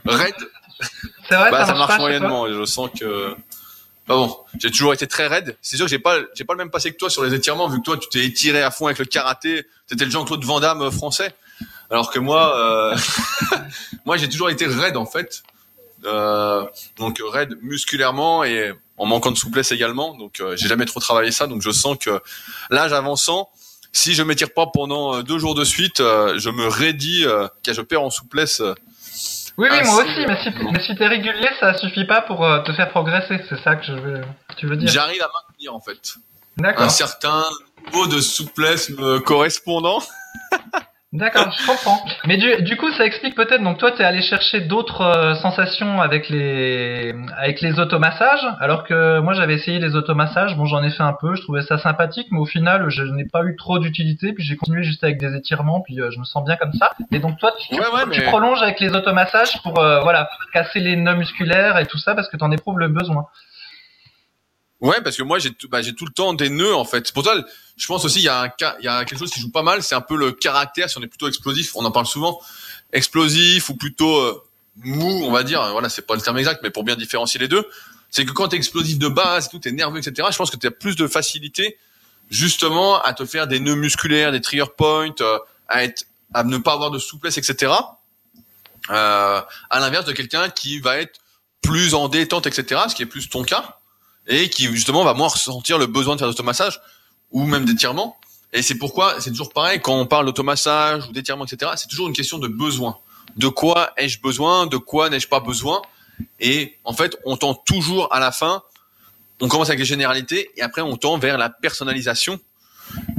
raide. 0.06 0.36
C'est 1.30 1.36
vrai, 1.36 1.50
bah, 1.50 1.60
ça, 1.62 1.68
ça, 1.68 1.76
marche 1.76 1.96
pas 1.96 1.98
moyennement. 2.00 2.46
et 2.46 2.54
Je 2.54 2.66
sens 2.66 2.90
que. 2.90 3.36
Bah 4.08 4.16
bon, 4.16 4.38
j'ai 4.60 4.72
toujours 4.72 4.94
été 4.94 5.08
très 5.08 5.28
raide. 5.28 5.58
C'est 5.62 5.76
sûr 5.76 5.86
que 5.86 5.90
j'ai 5.90 6.00
pas, 6.00 6.20
j'ai 6.34 6.46
pas 6.46 6.54
le 6.54 6.60
même 6.60 6.72
passé 6.72 6.92
que 6.92 6.98
toi 6.98 7.10
sur 7.10 7.24
les 7.24 7.34
étirements, 7.34 7.68
vu 7.68 7.80
que 7.80 7.84
toi 7.84 7.98
tu 7.98 8.08
t'es 8.10 8.26
étiré 8.26 8.62
à 8.62 8.72
fond 8.72 8.86
avec 8.86 9.00
le 9.00 9.06
karaté. 9.06 9.66
C'était 9.88 10.06
le 10.06 10.12
Jean-Claude 10.12 10.44
Van 10.46 10.60
Damme 10.60 10.82
euh, 10.82 10.92
français. 10.92 11.34
Alors 11.90 12.12
que 12.12 12.20
moi, 12.20 12.58
euh, 12.58 12.98
moi 14.06 14.18
j'ai 14.18 14.30
toujours 14.30 14.50
été 14.50 14.66
raide 14.66 14.98
en 14.98 15.06
fait. 15.06 15.44
Euh, 16.06 16.64
donc 16.98 17.22
raide 17.32 17.58
musculairement 17.62 18.44
et 18.44 18.72
en 18.98 19.06
manquant 19.06 19.32
de 19.32 19.38
souplesse 19.38 19.72
également. 19.72 20.16
Donc 20.16 20.40
euh, 20.40 20.56
j'ai 20.56 20.68
jamais 20.68 20.86
trop 20.86 21.00
travaillé 21.00 21.32
ça. 21.32 21.48
Donc 21.48 21.62
je 21.62 21.72
sens 21.72 21.98
que 22.00 22.22
l'âge 22.70 22.94
avançant, 22.94 23.50
si 23.92 24.14
je 24.14 24.24
m'étire 24.24 24.54
pas 24.54 24.68
pendant 24.68 25.16
euh, 25.16 25.24
deux 25.24 25.40
jours 25.40 25.56
de 25.56 25.64
suite, 25.64 25.98
je 25.98 26.50
me 26.50 26.68
raidis, 26.68 27.26
car 27.64 27.74
je 27.74 27.82
perds 27.82 28.04
en 28.04 28.10
souplesse. 28.10 28.62
Oui, 29.58 29.68
oui, 29.72 29.78
Ah, 29.82 29.86
moi 29.86 30.04
aussi, 30.04 30.26
mais 30.28 30.38
si, 30.44 30.50
mais 30.72 30.80
si 30.82 30.96
t'es 30.96 31.08
régulier, 31.08 31.50
ça 31.60 31.74
suffit 31.78 32.06
pas 32.06 32.22
pour 32.22 32.46
euh, 32.46 32.60
te 32.60 32.72
faire 32.74 32.90
progresser, 32.90 33.40
c'est 33.50 33.60
ça 33.64 33.76
que 33.76 33.86
je 33.86 33.94
veux, 33.94 34.22
tu 34.58 34.68
veux 34.68 34.78
dire. 34.78 34.88
J'arrive 34.90 35.22
à 35.22 35.30
maintenir 35.34 35.74
en 35.74 35.80
fait. 35.80 36.16
un 36.60 36.62
D'accord. 36.62 36.92
certain 36.92 37.44
niveau 37.86 38.06
de 38.08 38.20
souplesse 38.20 38.90
me 38.92 39.20
correspondant. 39.20 40.00
D'accord, 41.14 41.50
je 41.58 41.66
comprends. 41.66 42.04
Mais 42.28 42.36
du, 42.36 42.64
du 42.64 42.76
coup, 42.76 42.92
ça 42.92 43.06
explique 43.06 43.34
peut-être. 43.34 43.64
Donc 43.64 43.78
toi, 43.78 43.92
t'es 43.92 44.04
allé 44.04 44.22
chercher 44.22 44.60
d'autres 44.60 45.00
euh, 45.02 45.36
sensations 45.36 46.02
avec 46.02 46.28
les 46.28 47.16
avec 47.38 47.62
les 47.62 47.80
automassages, 47.80 48.46
alors 48.60 48.84
que 48.84 49.20
moi, 49.20 49.34
j'avais 49.34 49.54
essayé 49.54 49.80
les 49.80 49.96
automassages. 49.96 50.58
Bon, 50.58 50.66
j'en 50.66 50.84
ai 50.84 50.90
fait 50.90 51.04
un 51.04 51.14
peu. 51.14 51.34
Je 51.36 51.42
trouvais 51.44 51.62
ça 51.62 51.78
sympathique, 51.78 52.28
mais 52.32 52.40
au 52.40 52.46
final, 52.46 52.90
je 52.90 53.04
n'ai 53.04 53.24
pas 53.24 53.42
eu 53.46 53.56
trop 53.56 53.80
d'utilité. 53.80 54.34
Puis 54.34 54.44
j'ai 54.44 54.58
continué 54.58 54.84
juste 54.84 55.02
avec 55.02 55.18
des 55.18 55.34
étirements. 55.34 55.80
Puis 55.80 56.02
euh, 56.02 56.12
je 56.12 56.20
me 56.20 56.26
sens 56.26 56.44
bien 56.44 56.58
comme 56.58 56.74
ça. 56.74 56.92
Et 57.14 57.20
donc 57.20 57.40
toi, 57.40 57.54
tu, 57.58 57.74
Ouais, 57.74 57.80
ouais, 57.80 58.04
tu 58.12 58.20
mais- 58.20 58.26
prolonges 58.26 58.62
avec 58.62 58.82
les 58.82 58.94
automassages 58.94 59.62
pour 59.64 59.80
euh, 59.80 60.02
voilà 60.02 60.28
casser 60.52 60.82
les 60.82 60.98
nœuds 60.98 61.16
musculaires 61.16 61.78
et 61.78 61.86
tout 61.86 61.98
ça 62.00 62.16
parce 62.16 62.28
que 62.28 62.36
t'en 62.36 62.52
éprouves 62.52 62.80
le 62.80 62.90
besoin. 62.90 63.28
Ouais, 64.80 65.02
parce 65.02 65.18
que 65.18 65.24
moi 65.24 65.40
j'ai 65.40 65.52
tout, 65.54 65.68
bah, 65.70 65.82
j'ai 65.82 65.96
tout 65.96 66.06
le 66.06 66.12
temps 66.12 66.34
des 66.34 66.50
nœuds 66.50 66.76
en 66.76 66.86
fait. 66.86 67.12
Pour 67.12 67.24
ça, 67.24 67.34
je 67.76 67.88
pense 67.88 68.06
aussi 68.06 68.20
il 68.20 68.26
y 68.26 68.30
a 68.30 68.44
un 68.44 68.52
il 68.80 68.86
y 68.86 68.88
a 68.88 69.06
quelque 69.06 69.18
chose 69.18 69.32
qui 69.32 69.40
joue 69.40 69.50
pas 69.50 69.64
mal, 69.64 69.82
c'est 69.82 69.96
un 69.96 70.02
peu 70.02 70.16
le 70.16 70.32
caractère. 70.32 70.90
Si 70.90 70.98
on 70.98 71.02
est 71.02 71.08
plutôt 71.08 71.28
explosif, 71.28 71.76
on 71.76 71.84
en 71.84 71.92
parle 71.92 72.06
souvent, 72.06 72.40
explosif 72.94 73.70
ou 73.70 73.76
plutôt 73.76 74.18
euh, 74.18 74.40
mou, 74.78 75.24
on 75.24 75.32
va 75.32 75.44
dire. 75.44 75.68
Voilà, 75.72 75.90
c'est 75.90 76.06
pas 76.06 76.16
le 76.16 76.22
terme 76.22 76.38
exact, 76.38 76.62
mais 76.62 76.70
pour 76.70 76.84
bien 76.84 76.96
différencier 76.96 77.40
les 77.40 77.48
deux, 77.48 77.68
c'est 78.12 78.24
que 78.24 78.32
quand 78.32 78.50
t'es 78.50 78.58
explosif 78.58 79.00
de 79.00 79.08
base, 79.08 79.50
tout 79.50 79.58
t'es 79.58 79.72
nerveux, 79.72 79.98
etc. 79.98 80.28
Je 80.32 80.38
pense 80.38 80.52
que 80.52 80.58
tu 80.58 80.68
as 80.68 80.72
plus 80.72 80.96
de 80.96 81.08
facilité 81.08 81.78
justement 82.30 83.02
à 83.02 83.14
te 83.14 83.26
faire 83.26 83.48
des 83.48 83.60
nœuds 83.60 83.76
musculaires, 83.76 84.32
des 84.32 84.42
trigger 84.42 84.66
points, 84.78 85.10
euh, 85.22 85.40
à 85.68 85.86
être, 85.86 86.06
à 86.36 86.44
ne 86.44 86.58
pas 86.58 86.74
avoir 86.74 86.92
de 86.92 87.00
souplesse, 87.00 87.40
etc. 87.40 87.74
Euh, 88.92 89.42
à 89.70 89.80
l'inverse 89.80 90.06
de 90.06 90.12
quelqu'un 90.12 90.50
qui 90.50 90.80
va 90.80 91.00
être 91.00 91.20
plus 91.64 91.96
en 91.96 92.10
détente, 92.10 92.46
etc. 92.46 92.82
Ce 92.90 92.96
qui 92.96 93.02
est 93.02 93.08
plus 93.08 93.28
ton 93.28 93.44
cas 93.44 93.77
et 94.28 94.50
qui 94.50 94.66
justement 94.66 95.04
va 95.04 95.14
moins 95.14 95.28
ressentir 95.28 95.78
le 95.78 95.88
besoin 95.88 96.16
de 96.16 96.20
faire 96.20 96.28
d'automassage 96.28 96.80
ou 97.32 97.46
même 97.46 97.66
d'étirement. 97.66 98.18
Et 98.54 98.62
c'est 98.62 98.76
pourquoi 98.76 99.20
c'est 99.20 99.32
toujours 99.32 99.52
pareil 99.52 99.82
quand 99.82 100.00
on 100.00 100.06
parle 100.06 100.26
d'automassage 100.26 101.08
ou 101.08 101.12
d'étirement, 101.12 101.46
etc. 101.46 101.72
C'est 101.76 101.88
toujours 101.88 102.08
une 102.08 102.14
question 102.16 102.38
de 102.38 102.48
besoin. 102.48 102.98
de 103.36 103.48
quoi 103.48 103.92
ai-je 103.98 104.20
besoin, 104.22 104.68
de 104.68 104.78
quoi 104.78 105.10
n'ai-je 105.10 105.28
pas 105.28 105.40
besoin? 105.40 105.82
Et 106.40 106.78
en 106.84 106.94
fait, 106.94 107.18
on 107.26 107.38
tend 107.38 107.54
toujours 107.54 108.12
à 108.12 108.20
la 108.20 108.32
fin, 108.32 108.64
on 109.42 109.48
commence 109.48 109.70
avec 109.70 109.80
les 109.80 109.86
généralités 109.86 110.50
et 110.56 110.62
après 110.62 110.82
on 110.82 110.98
tend 110.98 111.18
vers 111.18 111.38
la 111.38 111.50
personnalisation. 111.50 112.40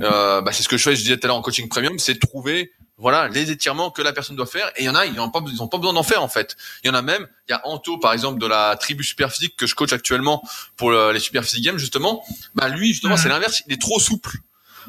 Euh, 0.03 0.41
bah, 0.41 0.53
c'est 0.53 0.63
ce 0.63 0.69
que 0.69 0.77
je 0.77 0.83
fais, 0.83 0.97
je 0.97 1.03
disais 1.03 1.17
tout 1.17 1.27
à 1.27 1.29
l'heure 1.29 1.37
en 1.37 1.43
coaching 1.43 1.69
premium, 1.69 1.99
c'est 1.99 2.19
trouver 2.19 2.73
voilà 2.99 3.29
les 3.29 3.51
étirements 3.53 3.91
que 3.91 4.03
la 4.03 4.13
personne 4.13 4.37
doit 4.37 4.47
faire. 4.47 4.69
Et 4.77 4.83
il 4.83 4.85
y 4.87 4.89
en 4.89 4.95
a 4.95 5.07
ils 5.07 5.15
n'ont 5.15 5.31
pas 5.31 5.41
ils 5.51 5.63
ont 5.63 5.69
pas 5.69 5.79
besoin 5.79 5.93
d'en 5.93 6.03
faire 6.03 6.23
en 6.23 6.29
fait. 6.29 6.57
Il 6.83 6.89
y 6.89 6.91
en 6.91 6.95
a 6.95 7.03
même 7.03 7.27
il 7.49 7.53
y 7.53 7.55
a 7.55 7.67
Anto 7.67 7.97
par 7.99 8.13
exemple 8.13 8.41
de 8.41 8.47
la 8.47 8.77
tribu 8.77 9.05
superphysique 9.05 9.57
que 9.57 9.67
je 9.67 9.75
coach 9.75 9.93
actuellement 9.93 10.43
pour 10.77 10.91
les 10.91 11.21
superphysique 11.21 11.65
games 11.65 11.79
justement. 11.79 12.25
Bah 12.55 12.69
lui 12.69 12.89
justement 12.89 13.15
mhm. 13.15 13.21
c'est 13.21 13.29
l'inverse 13.29 13.63
il 13.67 13.73
est 13.73 13.81
trop 13.81 14.01
souple. 14.01 14.39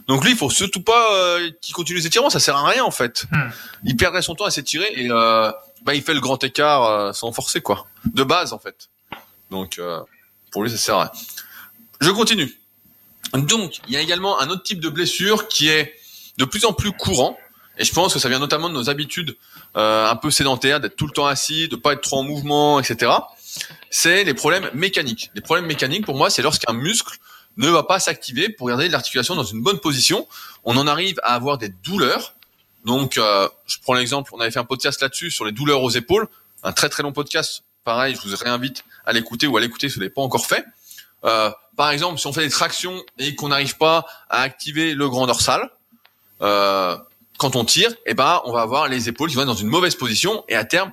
Donc 0.07 0.23
lui 0.23 0.31
il 0.31 0.37
faut 0.37 0.49
surtout 0.49 0.81
pas 0.81 1.13
euh, 1.13 1.51
qu'il 1.61 1.75
continue 1.75 1.99
les 1.99 2.07
étirements 2.07 2.31
ça 2.31 2.39
sert 2.39 2.55
à 2.55 2.67
rien 2.67 2.83
en 2.83 2.91
fait. 2.91 3.25
Mhm. 3.31 3.51
il 3.85 3.95
perdrait 3.95 4.23
son 4.23 4.33
temps 4.33 4.45
à 4.45 4.51
s'étirer 4.51 4.91
et 4.95 5.07
euh, 5.11 5.51
bah 5.83 5.93
il 5.93 6.01
fait 6.01 6.13
le 6.13 6.19
grand 6.19 6.43
écart 6.43 6.85
euh, 6.85 7.13
sans 7.13 7.31
forcer 7.31 7.61
quoi. 7.61 7.85
De 8.05 8.23
base 8.23 8.53
en 8.53 8.59
fait. 8.59 8.89
Donc 9.51 9.77
euh, 9.77 10.01
pour 10.51 10.63
lui 10.63 10.71
ça 10.71 10.77
sert 10.77 10.95
à 10.95 11.03
rien. 11.03 11.11
Je 12.01 12.09
continue 12.09 12.58
donc 13.33 13.79
il 13.87 13.93
y 13.93 13.97
a 13.97 14.01
également 14.01 14.39
un 14.41 14.49
autre 14.49 14.63
type 14.63 14.79
de 14.79 14.89
blessure 14.89 15.47
qui 15.47 15.69
est 15.69 15.95
de 16.37 16.45
plus 16.45 16.65
en 16.65 16.73
plus 16.73 16.91
courant 16.91 17.37
et 17.79 17.85
je 17.85 17.93
pense 17.93 18.13
que 18.13 18.19
ça 18.19 18.27
vient 18.27 18.39
notamment 18.39 18.69
de 18.69 18.73
nos 18.73 18.89
habitudes 18.89 19.37
euh, 19.77 20.07
un 20.07 20.15
peu 20.17 20.29
sédentaires, 20.29 20.81
d'être 20.81 20.97
tout 20.97 21.07
le 21.07 21.13
temps 21.13 21.25
assis, 21.25 21.69
de 21.69 21.77
pas 21.77 21.93
être 21.93 22.01
trop 22.01 22.17
en 22.19 22.23
mouvement, 22.23 22.79
etc. 22.79 23.11
C'est 23.89 24.25
les 24.25 24.33
problèmes 24.33 24.69
mécaniques. 24.73 25.31
Les 25.33 25.41
problèmes 25.41 25.65
mécaniques, 25.65 26.05
pour 26.05 26.15
moi, 26.15 26.29
c'est 26.29 26.41
lorsqu'un 26.41 26.73
muscle 26.73 27.17
ne 27.55 27.69
va 27.69 27.83
pas 27.83 27.99
s'activer 27.99 28.49
pour 28.49 28.67
garder 28.67 28.89
l'articulation 28.89 29.33
dans 29.35 29.45
une 29.45 29.63
bonne 29.63 29.79
position. 29.79 30.27
On 30.65 30.75
en 30.75 30.87
arrive 30.87 31.19
à 31.23 31.35
avoir 31.35 31.57
des 31.57 31.69
douleurs. 31.69 32.35
Donc, 32.83 33.17
euh, 33.17 33.47
je 33.65 33.77
prends 33.81 33.93
l'exemple, 33.93 34.29
on 34.33 34.39
avait 34.41 34.51
fait 34.51 34.59
un 34.59 34.65
podcast 34.65 35.01
là-dessus 35.01 35.31
sur 35.31 35.45
les 35.45 35.51
douleurs 35.53 35.81
aux 35.81 35.89
épaules, 35.89 36.27
un 36.63 36.73
très 36.73 36.89
très 36.89 37.01
long 37.01 37.13
podcast. 37.13 37.63
Pareil, 37.85 38.15
je 38.15 38.27
vous 38.27 38.35
réinvite 38.35 38.83
à 39.05 39.13
l'écouter 39.13 39.47
ou 39.47 39.55
à 39.55 39.61
l'écouter 39.61 39.87
si 39.87 39.95
vous 39.95 40.01
l'avez 40.01 40.13
pas 40.13 40.21
encore 40.21 40.45
fait. 40.45 40.65
Euh, 41.23 41.49
par 41.79 41.91
exemple, 41.91 42.19
si 42.19 42.27
on 42.27 42.33
fait 42.33 42.41
des 42.41 42.49
tractions 42.49 43.01
et 43.19 43.35
qu'on 43.35 43.47
n'arrive 43.47 43.77
pas 43.77 44.05
à 44.29 44.41
activer 44.41 44.93
le 44.93 45.07
grand 45.07 45.27
dorsal, 45.27 45.69
euh, 46.41 46.97
quand 47.37 47.55
on 47.55 47.63
tire, 47.63 47.95
eh 48.05 48.13
ben, 48.13 48.41
on 48.43 48.51
va 48.51 48.59
avoir 48.59 48.89
les 48.89 49.07
épaules 49.07 49.29
qui 49.29 49.37
vont 49.37 49.43
être 49.43 49.47
dans 49.47 49.53
une 49.53 49.69
mauvaise 49.69 49.95
position 49.95 50.43
et 50.49 50.57
à 50.57 50.65
terme, 50.65 50.91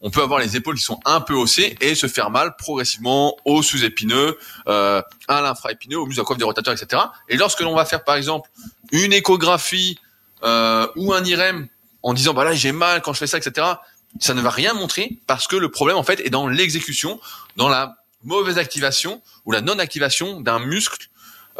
on 0.00 0.10
peut 0.10 0.22
avoir 0.22 0.40
les 0.40 0.56
épaules 0.56 0.74
qui 0.74 0.82
sont 0.82 0.98
un 1.04 1.20
peu 1.20 1.34
haussées 1.34 1.76
et 1.80 1.94
se 1.94 2.08
faire 2.08 2.30
mal 2.30 2.56
progressivement 2.56 3.36
au 3.44 3.62
sous-épineux, 3.62 4.36
euh, 4.66 5.00
à 5.28 5.40
l'infra-épineux, 5.40 5.98
au 5.98 6.06
muscle 6.06 6.24
coiffe 6.24 6.38
des 6.38 6.44
rotateurs, 6.44 6.74
etc. 6.74 7.00
Et 7.28 7.36
lorsque 7.36 7.60
l'on 7.60 7.76
va 7.76 7.84
faire 7.84 8.02
par 8.02 8.16
exemple 8.16 8.50
une 8.90 9.12
échographie 9.12 10.00
euh, 10.42 10.88
ou 10.96 11.12
un 11.12 11.22
IRM 11.22 11.68
en 12.02 12.12
disant 12.12 12.34
bah 12.34 12.42
là 12.42 12.54
j'ai 12.54 12.72
mal 12.72 13.02
quand 13.02 13.12
je 13.12 13.20
fais 13.20 13.28
ça, 13.28 13.38
etc. 13.38 13.68
Ça 14.18 14.34
ne 14.34 14.40
va 14.40 14.50
rien 14.50 14.74
montrer 14.74 15.16
parce 15.28 15.46
que 15.46 15.54
le 15.54 15.70
problème 15.70 15.96
en 15.96 16.02
fait 16.02 16.18
est 16.18 16.30
dans 16.30 16.48
l'exécution, 16.48 17.20
dans 17.54 17.68
la 17.68 18.03
mauvaise 18.24 18.58
activation 18.58 19.22
ou 19.44 19.52
la 19.52 19.60
non-activation 19.60 20.40
d'un 20.40 20.58
muscle 20.58 21.08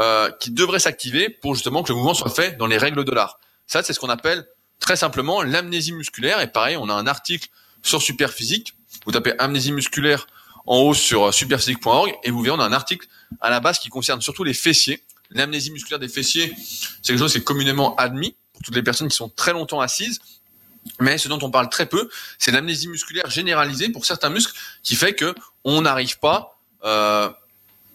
euh, 0.01 0.31
qui 0.41 0.51
devrait 0.51 0.81
s'activer 0.81 1.29
pour 1.29 1.55
justement 1.55 1.83
que 1.83 1.93
le 1.93 1.97
mouvement 1.97 2.15
soit 2.15 2.31
fait 2.31 2.57
dans 2.57 2.67
les 2.67 2.79
règles 2.79 3.05
de 3.05 3.13
l'art. 3.13 3.39
Ça, 3.67 3.83
c'est 3.83 3.93
ce 3.93 4.01
qu'on 4.01 4.09
appelle 4.09 4.47
très 4.81 4.97
simplement 4.97 5.43
l'amnésie 5.43 5.93
musculaire. 5.93 6.41
Et 6.41 6.49
pareil, 6.49 6.77
on 6.77 6.89
a 6.89 6.93
un 6.93 7.07
article 7.07 7.49
sur 7.83 8.03
Superphysique. 8.03 8.75
Vous 9.07 9.13
tapez 9.13 9.35
amnésie 9.39 9.73
musculaire 9.73 10.27
en 10.67 10.79
haut 10.79 10.95
sur 10.95 11.29
euh, 11.29 11.33
superphysique.org 11.33 12.13
et 12.25 12.31
vous 12.31 12.43
verrez, 12.43 12.57
on 12.57 12.61
a 12.61 12.65
un 12.65 12.73
article 12.73 13.07
à 13.41 13.51
la 13.51 13.61
base 13.61 13.79
qui 13.79 13.89
concerne 13.89 14.21
surtout 14.21 14.45
les 14.45 14.55
fessiers. 14.55 15.03
L'amnésie 15.31 15.71
musculaire 15.71 15.99
des 15.99 16.09
fessiers, 16.09 16.55
c'est 16.57 17.13
quelque 17.13 17.19
chose 17.19 17.33
qui 17.33 17.39
est 17.39 17.45
communément 17.45 17.95
admis 17.97 18.35
pour 18.53 18.63
toutes 18.63 18.75
les 18.75 18.83
personnes 18.83 19.09
qui 19.09 19.17
sont 19.17 19.29
très 19.29 19.53
longtemps 19.53 19.81
assises. 19.81 20.21
Mais 21.01 21.19
ce 21.19 21.29
dont 21.29 21.39
on 21.43 21.51
parle 21.51 21.69
très 21.69 21.87
peu, 21.87 22.11
c'est 22.39 22.51
l'amnésie 22.51 22.89
musculaire 22.89 23.31
généralisée 23.31 23.89
pour 23.89 24.05
certains 24.05 24.29
muscles 24.29 24.55
qui 24.83 24.97
fait 24.97 25.15
que 25.15 25.35
on 25.65 25.83
n'arrive 25.83 26.19
pas 26.19 26.54
euh, 26.85 27.31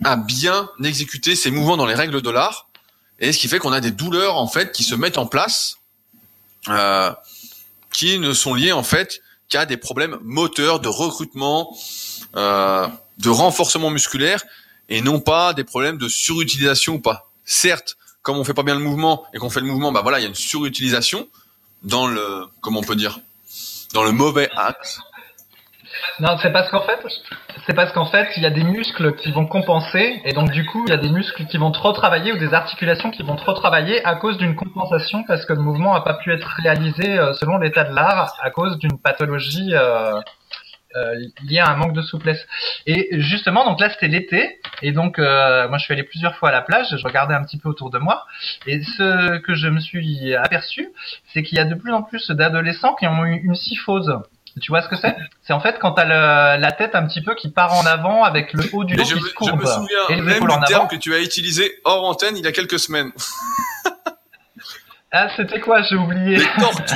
à 0.03 0.15
bien 0.15 0.69
exécuter 0.83 1.35
ces 1.35 1.51
mouvements 1.51 1.77
dans 1.77 1.85
les 1.85 1.93
règles 1.93 2.21
de 2.21 2.29
l'art 2.29 2.69
et 3.19 3.33
ce 3.33 3.37
qui 3.37 3.47
fait 3.47 3.59
qu'on 3.59 3.73
a 3.73 3.81
des 3.81 3.91
douleurs 3.91 4.37
en 4.37 4.47
fait 4.47 4.71
qui 4.71 4.83
se 4.83 4.95
mettent 4.95 5.17
en 5.17 5.27
place, 5.27 5.77
euh, 6.69 7.11
qui 7.91 8.17
ne 8.19 8.33
sont 8.33 8.53
liées 8.53 8.71
en 8.71 8.83
fait 8.83 9.21
qu'à 9.49 9.65
des 9.65 9.77
problèmes 9.77 10.17
moteurs 10.21 10.79
de 10.79 10.87
recrutement, 10.87 11.75
euh, 12.35 12.87
de 13.17 13.29
renforcement 13.29 13.89
musculaire, 13.89 14.43
et 14.87 15.01
non 15.01 15.19
pas 15.19 15.53
des 15.53 15.63
problèmes 15.63 15.97
de 15.97 16.07
surutilisation 16.07 16.95
ou 16.95 16.99
pas. 16.99 17.29
Certes, 17.45 17.97
comme 18.21 18.37
on 18.37 18.43
fait 18.43 18.53
pas 18.53 18.63
bien 18.63 18.75
le 18.75 18.81
mouvement 18.81 19.25
et 19.33 19.37
qu'on 19.37 19.49
fait 19.49 19.59
le 19.59 19.65
mouvement, 19.65 19.91
bah 19.91 20.01
voilà, 20.01 20.19
il 20.19 20.23
y 20.23 20.25
a 20.25 20.29
une 20.29 20.35
surutilisation 20.35 21.27
dans 21.83 22.07
le, 22.07 22.45
comment 22.61 22.79
on 22.79 22.83
peut 22.83 22.95
dire, 22.95 23.19
dans 23.93 24.03
le 24.03 24.11
mauvais 24.11 24.49
axe. 24.55 24.99
Non, 26.19 26.37
c'est 26.41 26.51
parce 26.51 26.69
qu'en 26.69 26.81
fait, 26.81 26.99
c'est 27.65 27.73
parce 27.73 27.91
qu'en 27.93 28.05
fait, 28.05 28.27
il 28.37 28.43
y 28.43 28.45
a 28.45 28.49
des 28.49 28.63
muscles 28.63 29.15
qui 29.15 29.31
vont 29.31 29.45
compenser, 29.45 30.21
et 30.25 30.33
donc 30.33 30.51
du 30.51 30.65
coup, 30.65 30.83
il 30.87 30.91
y 30.91 30.93
a 30.93 30.97
des 30.97 31.09
muscles 31.09 31.45
qui 31.45 31.57
vont 31.57 31.71
trop 31.71 31.91
travailler 31.93 32.31
ou 32.33 32.37
des 32.37 32.53
articulations 32.53 33.11
qui 33.11 33.23
vont 33.23 33.35
trop 33.35 33.53
travailler 33.53 34.03
à 34.05 34.15
cause 34.15 34.37
d'une 34.37 34.55
compensation 34.55 35.23
parce 35.23 35.45
que 35.45 35.53
le 35.53 35.61
mouvement 35.61 35.93
n'a 35.93 36.01
pas 36.01 36.15
pu 36.15 36.33
être 36.33 36.47
réalisé 36.61 37.17
euh, 37.17 37.33
selon 37.33 37.57
l'état 37.57 37.83
de 37.83 37.93
l'art 37.93 38.33
à 38.41 38.49
cause 38.49 38.77
d'une 38.79 38.99
pathologie 38.99 39.69
euh, 39.73 40.19
euh, 40.95 41.15
liée 41.43 41.59
à 41.59 41.69
un 41.69 41.75
manque 41.75 41.93
de 41.93 42.01
souplesse. 42.01 42.45
Et 42.85 43.19
justement, 43.19 43.65
donc 43.65 43.79
là, 43.79 43.89
c'était 43.89 44.07
l'été, 44.07 44.59
et 44.81 44.91
donc 44.91 45.19
moi, 45.19 45.77
je 45.77 45.83
suis 45.83 45.93
allé 45.93 46.03
plusieurs 46.03 46.35
fois 46.35 46.49
à 46.49 46.51
la 46.51 46.61
plage, 46.61 46.87
je 46.89 47.03
regardais 47.05 47.35
un 47.35 47.43
petit 47.43 47.59
peu 47.59 47.69
autour 47.69 47.91
de 47.91 47.99
moi, 47.99 48.25
et 48.65 48.81
ce 48.81 49.37
que 49.37 49.53
je 49.53 49.67
me 49.67 49.79
suis 49.79 50.35
aperçu, 50.35 50.89
c'est 51.27 51.43
qu'il 51.43 51.57
y 51.59 51.61
a 51.61 51.65
de 51.65 51.75
plus 51.75 51.93
en 51.93 52.01
plus 52.01 52.31
d'adolescents 52.31 52.95
qui 52.95 53.05
ont 53.05 53.23
eu 53.25 53.35
une 53.35 53.55
syphose. 53.55 54.19
Tu 54.59 54.71
vois 54.71 54.81
ce 54.81 54.87
que 54.87 54.95
c'est? 54.95 55.15
C'est 55.43 55.53
en 55.53 55.59
fait 55.59 55.77
quand 55.79 55.91
t'as 55.93 56.05
le, 56.05 56.61
la 56.61 56.71
tête 56.71 56.95
un 56.95 57.05
petit 57.07 57.21
peu 57.21 57.35
qui 57.35 57.49
part 57.49 57.73
en 57.73 57.85
avant 57.85 58.23
avec 58.23 58.53
le 58.53 58.63
haut 58.73 58.83
du 58.83 58.95
dos 58.95 59.03
qui 59.03 59.09
se 59.09 59.33
courbe. 59.33 59.51
Je 59.51 59.55
me 59.55 59.65
souviens 59.65 60.07
et 60.09 60.21
même 60.21 60.39
du 60.39 60.65
terme 60.67 60.87
que 60.87 60.95
tu 60.95 61.13
as 61.13 61.19
utilisé 61.19 61.79
hors 61.83 62.05
antenne 62.05 62.37
il 62.37 62.43
y 62.43 62.47
a 62.47 62.51
quelques 62.51 62.79
semaines. 62.79 63.11
ah, 65.11 65.27
c'était 65.35 65.59
quoi? 65.59 65.81
J'ai 65.83 65.95
oublié. 65.95 66.37
Les 66.37 66.45
tortues. 66.59 66.95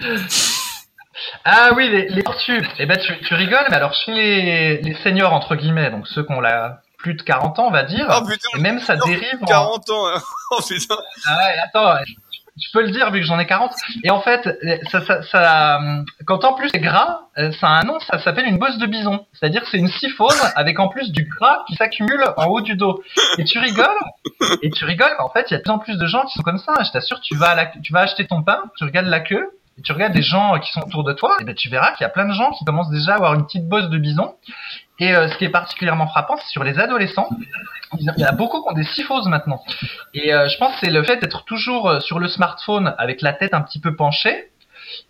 ah 1.44 1.70
oui, 1.76 1.88
les, 1.88 2.08
les 2.08 2.22
tortues. 2.22 2.66
Eh 2.78 2.86
ben, 2.86 2.98
tu, 2.98 3.18
tu, 3.24 3.34
rigoles, 3.34 3.66
mais 3.70 3.76
alors 3.76 3.94
chez 3.94 4.12
les, 4.12 4.82
les 4.82 4.94
seniors 5.02 5.32
entre 5.32 5.56
guillemets, 5.56 5.90
donc 5.90 6.06
ceux 6.08 6.24
qui 6.24 6.32
ont 6.32 6.40
la 6.40 6.80
plus 6.98 7.14
de 7.14 7.22
40 7.22 7.58
ans, 7.58 7.66
on 7.68 7.70
va 7.70 7.84
dire. 7.84 8.06
Oh 8.10 8.24
putain, 8.26 8.58
et 8.58 8.60
même 8.60 8.80
ça 8.80 8.96
dérive. 8.96 9.38
40 9.46 9.90
ans. 9.90 10.06
Hein. 10.08 10.20
Oh 10.52 10.60
putain. 10.66 10.96
Ah 11.28 11.36
ouais, 11.36 11.58
attends 11.62 12.02
je 12.60 12.68
peux 12.72 12.82
le 12.82 12.90
dire 12.90 13.10
vu 13.10 13.20
que 13.20 13.26
j'en 13.26 13.38
ai 13.38 13.46
40. 13.46 13.72
Et 14.04 14.10
en 14.10 14.20
fait, 14.20 14.48
ça, 14.90 15.00
ça, 15.04 15.22
ça, 15.22 15.80
quand 16.26 16.44
en 16.44 16.54
plus 16.54 16.68
c'est 16.72 16.80
gras, 16.80 17.22
euh, 17.38 17.50
ça 17.52 17.68
a 17.68 17.80
un 17.80 17.84
nom, 17.84 17.98
ça 18.00 18.18
s'appelle 18.18 18.46
une 18.46 18.58
bosse 18.58 18.78
de 18.78 18.86
bison. 18.86 19.26
C'est-à-dire 19.32 19.62
c'est 19.70 19.78
une 19.78 19.88
syphose 19.88 20.40
avec 20.54 20.78
en 20.78 20.88
plus 20.88 21.10
du 21.10 21.24
gras 21.24 21.64
qui 21.66 21.74
s'accumule 21.76 22.22
en 22.36 22.46
haut 22.46 22.60
du 22.60 22.76
dos. 22.76 23.02
Et 23.38 23.44
tu 23.44 23.58
rigoles, 23.58 23.86
et 24.62 24.70
tu 24.70 24.84
rigoles, 24.84 25.16
en 25.18 25.30
fait, 25.30 25.50
il 25.50 25.54
y 25.54 25.56
a 25.56 25.58
de 25.58 25.62
plus 25.62 25.72
en 25.72 25.78
plus 25.78 25.96
de 25.96 26.06
gens 26.06 26.24
qui 26.24 26.34
sont 26.34 26.42
comme 26.42 26.58
ça. 26.58 26.74
Je 26.84 26.90
t'assure, 26.90 27.20
tu 27.20 27.34
vas, 27.36 27.54
tu 27.82 27.92
vas 27.92 28.00
acheter 28.00 28.26
ton 28.26 28.42
pain, 28.42 28.62
tu 28.76 28.84
regardes 28.84 29.06
la 29.06 29.20
queue, 29.20 29.50
et 29.78 29.82
tu 29.82 29.92
regardes 29.92 30.12
des 30.12 30.22
gens 30.22 30.58
qui 30.58 30.70
sont 30.72 30.82
autour 30.82 31.04
de 31.04 31.12
toi, 31.12 31.36
et 31.40 31.44
ben 31.44 31.54
tu 31.54 31.68
verras 31.68 31.92
qu'il 31.92 32.04
y 32.04 32.06
a 32.06 32.10
plein 32.10 32.26
de 32.26 32.34
gens 32.34 32.50
qui 32.50 32.64
commencent 32.64 32.90
déjà 32.90 33.12
à 33.12 33.14
avoir 33.16 33.34
une 33.34 33.46
petite 33.46 33.66
bosse 33.66 33.88
de 33.88 33.98
bison. 33.98 34.34
Et 35.00 35.14
euh, 35.14 35.28
ce 35.28 35.36
qui 35.38 35.46
est 35.46 35.50
particulièrement 35.50 36.06
frappant, 36.06 36.36
c'est 36.36 36.48
sur 36.48 36.62
les 36.62 36.78
adolescents. 36.78 37.28
Il 37.98 38.12
y 38.18 38.24
a 38.24 38.32
beaucoup 38.32 38.62
qui 38.62 38.68
ont 38.68 38.74
des 38.74 38.84
syphoses 38.84 39.26
maintenant. 39.26 39.64
Et 40.14 40.32
euh, 40.32 40.46
je 40.46 40.58
pense 40.58 40.74
que 40.74 40.80
c'est 40.86 40.92
le 40.92 41.02
fait 41.02 41.16
d'être 41.16 41.44
toujours 41.44 41.88
euh, 41.88 42.00
sur 42.00 42.18
le 42.18 42.28
smartphone 42.28 42.94
avec 42.98 43.22
la 43.22 43.32
tête 43.32 43.54
un 43.54 43.62
petit 43.62 43.80
peu 43.80 43.96
penchée 43.96 44.50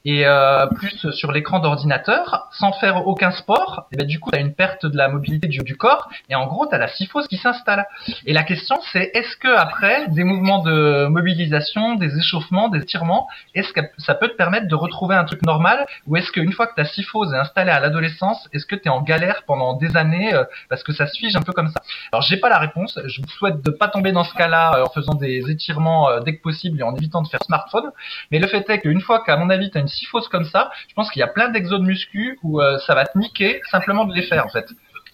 et 0.04 0.26
euh, 0.26 0.66
plus 0.66 1.10
sur 1.10 1.32
l'écran 1.32 1.58
d'ordinateur, 1.58 2.48
sans 2.52 2.72
faire 2.72 3.06
aucun 3.06 3.30
sport, 3.30 3.86
et 3.92 3.96
ben 3.96 4.06
du 4.06 4.18
coup, 4.20 4.30
tu 4.30 4.38
as 4.38 4.40
une 4.40 4.54
perte 4.54 4.86
de 4.86 4.96
la 4.96 5.08
mobilité 5.08 5.48
du, 5.48 5.58
du 5.58 5.76
corps, 5.76 6.08
et 6.28 6.34
en 6.34 6.46
gros, 6.46 6.66
tu 6.66 6.74
as 6.74 6.78
la 6.78 6.88
syphose 6.88 7.26
qui 7.28 7.36
s'installe. 7.36 7.86
Et 8.26 8.32
la 8.32 8.42
question, 8.42 8.78
c'est 8.92 9.10
est-ce 9.14 9.36
que 9.36 9.48
après 9.48 10.08
des 10.08 10.24
mouvements 10.24 10.62
de 10.62 11.06
mobilisation, 11.06 11.94
des 11.94 12.16
échauffements, 12.18 12.68
des 12.68 12.80
étirements, 12.80 13.28
est-ce 13.54 13.72
que 13.72 13.80
ça 13.98 14.14
peut 14.14 14.28
te 14.28 14.36
permettre 14.36 14.68
de 14.68 14.74
retrouver 14.74 15.14
un 15.16 15.24
truc 15.24 15.42
normal, 15.44 15.86
ou 16.06 16.16
est-ce 16.16 16.30
qu'une 16.32 16.52
fois 16.52 16.66
que 16.66 16.74
ta 16.74 16.84
syphose 16.84 17.32
est 17.32 17.38
installée 17.38 17.70
à 17.70 17.80
l'adolescence, 17.80 18.48
est-ce 18.52 18.66
que 18.66 18.76
tu 18.76 18.86
es 18.86 18.88
en 18.88 19.02
galère 19.02 19.42
pendant 19.46 19.74
des 19.74 19.96
années 19.96 20.34
euh, 20.34 20.44
parce 20.68 20.82
que 20.82 20.92
ça 20.92 21.06
se 21.06 21.18
fige 21.18 21.36
un 21.36 21.42
peu 21.42 21.52
comme 21.52 21.68
ça? 21.68 21.80
Alors, 22.12 22.22
j'ai 22.22 22.36
pas 22.36 22.48
la 22.48 22.58
réponse. 22.58 22.98
Je 23.06 23.22
vous 23.22 23.28
souhaite 23.28 23.62
de 23.62 23.70
pas 23.70 23.88
tomber 23.88 24.12
dans 24.12 24.24
ce 24.24 24.34
cas-là 24.34 24.76
euh, 24.76 24.84
en 24.84 24.90
faisant 24.90 25.14
des 25.14 25.50
étirements 25.50 26.08
euh, 26.08 26.20
dès 26.20 26.36
que 26.36 26.42
possible 26.42 26.80
et 26.80 26.82
en 26.82 26.94
évitant 26.94 27.22
de 27.22 27.28
faire 27.28 27.42
smartphone. 27.42 27.90
Mais 28.30 28.38
le 28.38 28.46
fait 28.46 28.68
est 28.68 28.80
qu'une 28.80 29.00
fois 29.00 29.22
qu'à 29.24 29.36
mon 29.36 29.50
avis, 29.50 29.69
tu 29.70 29.78
as 29.78 29.80
une 29.80 29.88
syphose 29.88 30.28
comme 30.28 30.44
ça, 30.44 30.70
je 30.88 30.94
pense 30.94 31.11
qu'il 31.11 31.20
y 31.20 31.22
a 31.22 31.28
plein 31.28 31.48
d'exos 31.48 31.80
de 31.80 31.85
muscu 31.85 32.38
où 32.42 32.61
euh, 32.61 32.78
ça 32.87 32.94
va 32.94 33.04
te 33.04 33.16
niquer 33.16 33.61
simplement 33.70 34.04
de 34.04 34.14
les 34.14 34.22
faire 34.22 34.46
en 34.46 34.50
fait. 34.50 34.66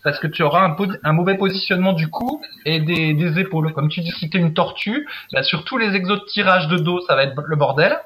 Parce 0.05 0.21
que 0.21 0.29
tu 0.29 0.45
auras 0.45 0.77
un, 1.03 1.13
mauvais 1.13 1.37
positionnement 1.37 1.93
du 1.93 2.09
cou 2.09 2.41
et 2.65 2.79
des, 2.79 3.41
épaules. 3.41 3.73
Comme 3.73 3.89
tu 3.89 4.03
dis, 4.03 4.13
si 4.13 4.31
t'es 4.31 4.39
une 4.39 4.55
tortue, 4.55 5.09
bah, 5.33 5.43
sur 5.43 5.65
tous 5.65 5.79
les 5.79 5.97
exos 5.97 6.21
de 6.21 6.25
tirage 6.27 6.69
de 6.69 6.77
dos, 6.77 7.01
ça 7.09 7.17
va 7.17 7.25
être 7.25 7.35
le 7.45 7.57
bordel. 7.57 7.99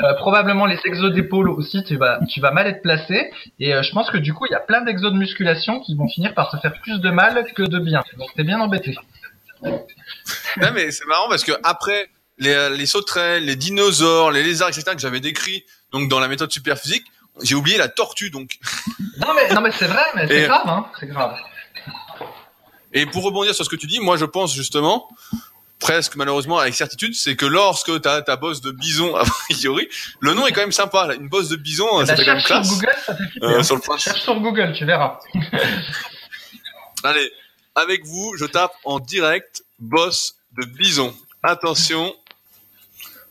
Euh, 0.00 0.14
probablement 0.14 0.66
les 0.66 0.78
exos 0.86 1.12
d'épaule 1.12 1.48
aussi, 1.50 1.84
tu 1.84 1.96
vas, 1.96 2.18
mal 2.52 2.66
être 2.66 2.82
placé. 2.82 3.30
Et 3.60 3.74
euh, 3.74 3.82
je 3.82 3.92
pense 3.92 4.10
que 4.10 4.16
du 4.16 4.32
coup, 4.34 4.46
il 4.46 4.52
y 4.52 4.56
a 4.56 4.60
plein 4.60 4.80
d'exos 4.80 5.12
de 5.12 5.18
musculation 5.18 5.80
qui 5.80 5.94
vont 5.94 6.08
finir 6.08 6.34
par 6.34 6.50
te 6.50 6.56
faire 6.56 6.72
plus 6.80 7.00
de 7.00 7.10
mal 7.10 7.44
que 7.54 7.62
de 7.62 7.78
bien. 7.78 8.02
Donc 8.18 8.28
t'es 8.34 8.42
bien 8.42 8.58
embêté. 8.58 8.96
non 9.62 10.70
mais 10.74 10.90
c'est 10.90 11.06
marrant 11.06 11.28
parce 11.28 11.44
que 11.44 11.52
après 11.62 12.08
les, 12.38 12.70
les 12.70 12.86
sauterelles, 12.86 13.44
les 13.44 13.56
dinosaures, 13.56 14.30
les 14.30 14.42
lézards, 14.42 14.68
etc. 14.68 14.82
que 14.94 14.98
j'avais 15.00 15.20
décrits 15.20 15.64
donc 15.92 16.08
dans 16.08 16.18
la 16.20 16.28
méthode 16.28 16.50
superphysique, 16.52 17.04
j'ai 17.42 17.54
oublié 17.54 17.78
la 17.78 17.88
tortue 17.88 18.30
donc. 18.30 18.58
Non 19.18 19.32
mais 19.34 19.48
non 19.54 19.60
mais 19.60 19.70
c'est 19.70 19.86
vrai, 19.86 20.04
mais 20.16 20.26
c'est 20.26 20.42
grave, 20.46 20.68
hein, 20.68 20.86
c'est 20.98 21.06
grave. 21.06 21.36
Et 22.92 23.06
pour 23.06 23.24
rebondir 23.24 23.54
sur 23.54 23.64
ce 23.64 23.70
que 23.70 23.76
tu 23.76 23.86
dis, 23.86 24.00
moi 24.00 24.16
je 24.16 24.24
pense 24.24 24.54
justement, 24.54 25.08
presque 25.78 26.16
malheureusement 26.16 26.58
avec 26.58 26.74
certitude, 26.74 27.14
c'est 27.14 27.36
que 27.36 27.46
lorsque 27.46 28.00
tu 28.02 28.08
as 28.08 28.22
ta 28.22 28.36
bosse 28.36 28.60
de 28.60 28.70
bison, 28.72 29.14
a 29.16 29.24
priori, 29.24 29.88
le 30.20 30.34
nom 30.34 30.46
est 30.46 30.52
quand 30.52 30.60
même 30.62 30.72
sympa. 30.72 31.06
Là. 31.06 31.14
Une 31.14 31.28
bosse 31.28 31.48
de 31.48 31.56
bison, 31.56 31.86
Eh 32.02 32.06
ça 32.06 32.14
ben, 32.16 32.24
quand 32.24 32.34
même 32.34 32.42
classe. 32.42 32.66
sur 32.66 32.74
Google, 32.76 32.92
ça 33.06 33.16
fait 33.16 33.24
flipper, 33.28 33.46
Euh, 33.46 33.58
hein. 33.58 33.62
sur 33.62 33.74
le 33.76 33.80
principe. 33.80 34.12
Cherche 34.12 34.22
sur 34.22 34.40
Google, 34.40 34.72
tu 34.76 34.84
verras. 34.84 35.18
Allez, 37.04 37.30
avec 37.74 38.04
vous, 38.04 38.34
je 38.36 38.44
tape 38.46 38.72
en 38.84 38.98
direct 39.00 39.62
bosse 39.78 40.36
de 40.58 40.64
bison. 40.64 41.14
Attention, 41.42 42.14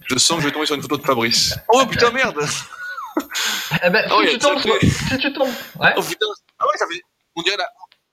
je 0.07 0.17
sens 0.17 0.37
que 0.37 0.43
je 0.43 0.47
vais 0.47 0.53
tomber 0.53 0.65
sur 0.65 0.75
une 0.75 0.81
photo 0.81 0.97
de 0.97 1.03
Fabrice. 1.03 1.57
Oh 1.69 1.85
putain 1.85 2.11
merde 2.11 2.39
Eh 3.83 3.89
ben, 3.89 4.05
Oh, 4.11 4.21
si 4.25 4.33
tu 4.33 4.39
tombes, 4.39 4.59
si 4.81 5.17
tu 5.17 5.33
tombes, 5.33 5.47
ouais. 5.79 5.93
Oh 5.97 6.01
putain 6.01 6.25
Ah 6.59 6.65
ouais, 6.65 6.77
ça 6.77 6.85
fait... 6.91 7.01
On 7.35 7.41
dirait 7.41 7.57
la... 7.57 7.65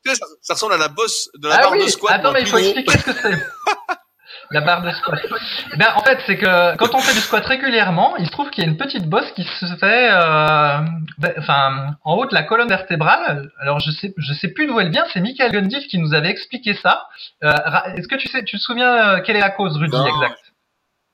tu 0.05 0.11
sais, 0.13 0.17
ça, 0.17 0.27
ça 0.43 0.55
ressemble 0.55 0.75
à 0.75 0.79
la 0.79 0.89
bosse 0.89 1.29
de 1.39 1.49
la 1.49 1.55
Ah 1.57 1.59
barre 1.63 1.73
oui, 1.73 1.85
de 1.85 1.91
squat. 1.91 2.13
attends, 2.15 2.33
mais 2.33 2.43
il 2.43 2.47
faut 2.49 2.59
expliquer 2.59 2.99
ce 2.99 3.05
que 3.05 3.13
c'est. 3.13 3.43
La 4.53 4.63
barre 4.63 4.83
de 4.83 4.91
squat. 4.91 5.21
Ben, 5.77 5.93
en 5.95 6.01
fait, 6.03 6.19
c'est 6.27 6.37
que 6.37 6.77
quand 6.77 6.93
on 6.97 6.99
fait 6.99 7.13
du 7.15 7.21
squat 7.21 7.45
régulièrement, 7.47 8.17
il 8.17 8.27
se 8.27 8.33
trouve 8.33 8.51
qu'il 8.51 8.65
y 8.65 8.67
a 8.67 8.71
une 8.71 8.77
petite 8.77 9.09
bosse 9.09 9.31
qui 9.37 9.45
se 9.45 9.67
fait, 9.79 10.09
euh, 10.11 10.79
ben, 11.19 11.35
enfin, 11.39 11.95
en 12.03 12.15
haut 12.15 12.27
de 12.27 12.35
la 12.35 12.43
colonne 12.43 12.67
vertébrale. 12.69 13.53
Alors, 13.61 13.79
je 13.79 13.93
sais, 13.93 14.13
je 14.17 14.33
sais 14.35 14.49
plus 14.49 14.67
d'où 14.67 14.81
elle 14.81 14.91
vient. 14.91 15.05
C'est 15.13 15.21
Michael 15.21 15.53
Gundif 15.53 15.87
qui 15.87 15.99
nous 15.99 16.15
avait 16.15 16.31
expliqué 16.31 16.75
ça. 16.83 17.07
Euh, 17.45 17.53
Est-ce 17.97 18.09
que 18.09 18.17
tu 18.17 18.27
sais, 18.27 18.43
tu 18.43 18.57
te 18.57 18.63
souviens 18.63 18.91
euh, 19.19 19.21
quelle 19.21 19.37
est 19.37 19.41
la 19.41 19.51
cause, 19.51 19.77
Rudy, 19.77 19.97
Non. 19.97 20.05
exact? 20.07 20.41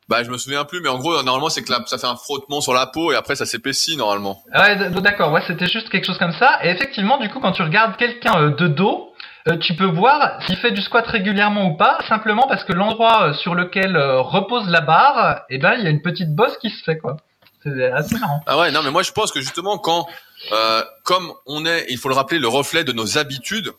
Bah 0.08 0.22
je 0.22 0.30
me 0.30 0.38
souviens 0.38 0.64
plus, 0.64 0.80
mais 0.80 0.88
en 0.88 0.98
gros, 0.98 1.20
normalement, 1.22 1.48
c'est 1.48 1.62
que 1.62 1.72
la- 1.72 1.84
ça 1.86 1.98
fait 1.98 2.06
un 2.06 2.14
frottement 2.16 2.60
sur 2.60 2.72
la 2.72 2.86
peau 2.86 3.10
et 3.12 3.16
après 3.16 3.34
ça 3.34 3.44
s'épaissit 3.44 3.96
normalement. 3.96 4.42
Ouais, 4.54 4.90
d'accord. 5.00 5.32
Ouais, 5.32 5.42
c'était 5.46 5.66
juste 5.66 5.88
quelque 5.88 6.04
chose 6.06 6.18
comme 6.18 6.32
ça. 6.34 6.58
Et 6.62 6.70
effectivement, 6.70 7.18
du 7.18 7.28
coup, 7.28 7.40
quand 7.40 7.52
tu 7.52 7.62
regardes 7.62 7.96
quelqu'un 7.96 8.34
euh, 8.40 8.50
de 8.54 8.68
dos, 8.68 9.12
euh, 9.48 9.56
tu 9.58 9.74
peux 9.74 9.86
voir 9.86 10.40
s'il 10.46 10.56
fait 10.56 10.70
du 10.70 10.80
squat 10.80 11.04
régulièrement 11.08 11.66
ou 11.66 11.76
pas, 11.76 11.98
simplement 12.08 12.46
parce 12.48 12.62
que 12.64 12.72
l'endroit 12.72 13.28
euh, 13.30 13.34
sur 13.34 13.54
lequel 13.56 13.96
repose 13.96 14.68
la 14.68 14.80
barre, 14.80 15.42
eh 15.50 15.58
ben, 15.58 15.74
il 15.78 15.82
y 15.84 15.86
a 15.88 15.90
une 15.90 16.02
petite 16.02 16.32
bosse 16.34 16.56
qui 16.58 16.70
se 16.70 16.82
fait, 16.84 16.98
quoi. 16.98 17.16
C'est 17.64 17.90
assez 17.90 18.16
marrant. 18.20 18.40
Ah 18.46 18.58
ouais, 18.58 18.70
non, 18.70 18.82
mais 18.84 18.92
moi 18.92 19.02
je 19.02 19.10
pense 19.10 19.32
que 19.32 19.40
justement 19.40 19.76
quand, 19.76 20.06
euh, 20.52 20.84
comme 21.02 21.32
on 21.46 21.66
est, 21.66 21.86
il 21.88 21.98
faut 21.98 22.08
le 22.08 22.14
rappeler, 22.14 22.38
le 22.38 22.46
reflet 22.46 22.84
de 22.84 22.92
nos 22.92 23.18
habitudes, 23.18 23.72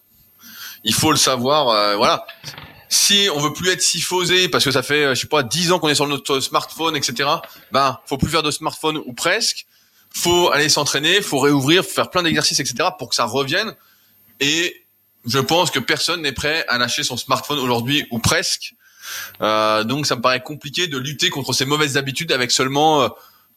il 0.83 0.93
faut 0.93 1.11
le 1.11 1.17
savoir, 1.17 1.69
euh, 1.69 1.95
voilà. 1.95 2.25
Si 2.89 3.29
on 3.33 3.39
veut 3.39 3.53
plus 3.53 3.69
être 3.69 3.81
syphosé 3.81 4.47
parce 4.47 4.63
que 4.63 4.71
ça 4.71 4.81
fait, 4.81 5.05
euh, 5.05 5.15
je 5.15 5.21
sais 5.21 5.27
pas, 5.27 5.43
10 5.43 5.71
ans 5.71 5.79
qu'on 5.79 5.89
est 5.89 5.95
sur 5.95 6.07
notre 6.07 6.39
smartphone, 6.39 6.95
etc. 6.95 7.29
Ben, 7.71 7.99
faut 8.05 8.17
plus 8.17 8.29
faire 8.29 8.43
de 8.43 8.51
smartphone 8.51 8.97
ou 9.05 9.13
presque. 9.13 9.65
Faut 10.13 10.49
aller 10.51 10.69
s'entraîner, 10.69 11.21
faut 11.21 11.39
réouvrir, 11.39 11.83
faut 11.83 11.91
faire 11.91 12.09
plein 12.09 12.23
d'exercices, 12.23 12.59
etc. 12.59 12.89
pour 12.97 13.09
que 13.09 13.15
ça 13.15 13.25
revienne. 13.25 13.75
Et 14.39 14.85
je 15.25 15.39
pense 15.39 15.69
que 15.69 15.79
personne 15.79 16.21
n'est 16.21 16.31
prêt 16.31 16.65
à 16.69 16.77
lâcher 16.77 17.03
son 17.03 17.17
smartphone 17.17 17.59
aujourd'hui 17.59 18.07
ou 18.11 18.19
presque. 18.19 18.73
Euh, 19.41 19.83
donc 19.83 20.05
ça 20.05 20.15
me 20.15 20.21
paraît 20.21 20.41
compliqué 20.41 20.87
de 20.87 20.97
lutter 20.97 21.29
contre 21.29 21.53
ces 21.53 21.65
mauvaises 21.65 21.97
habitudes 21.97 22.31
avec 22.31 22.51
seulement 22.51 23.03
euh, 23.03 23.09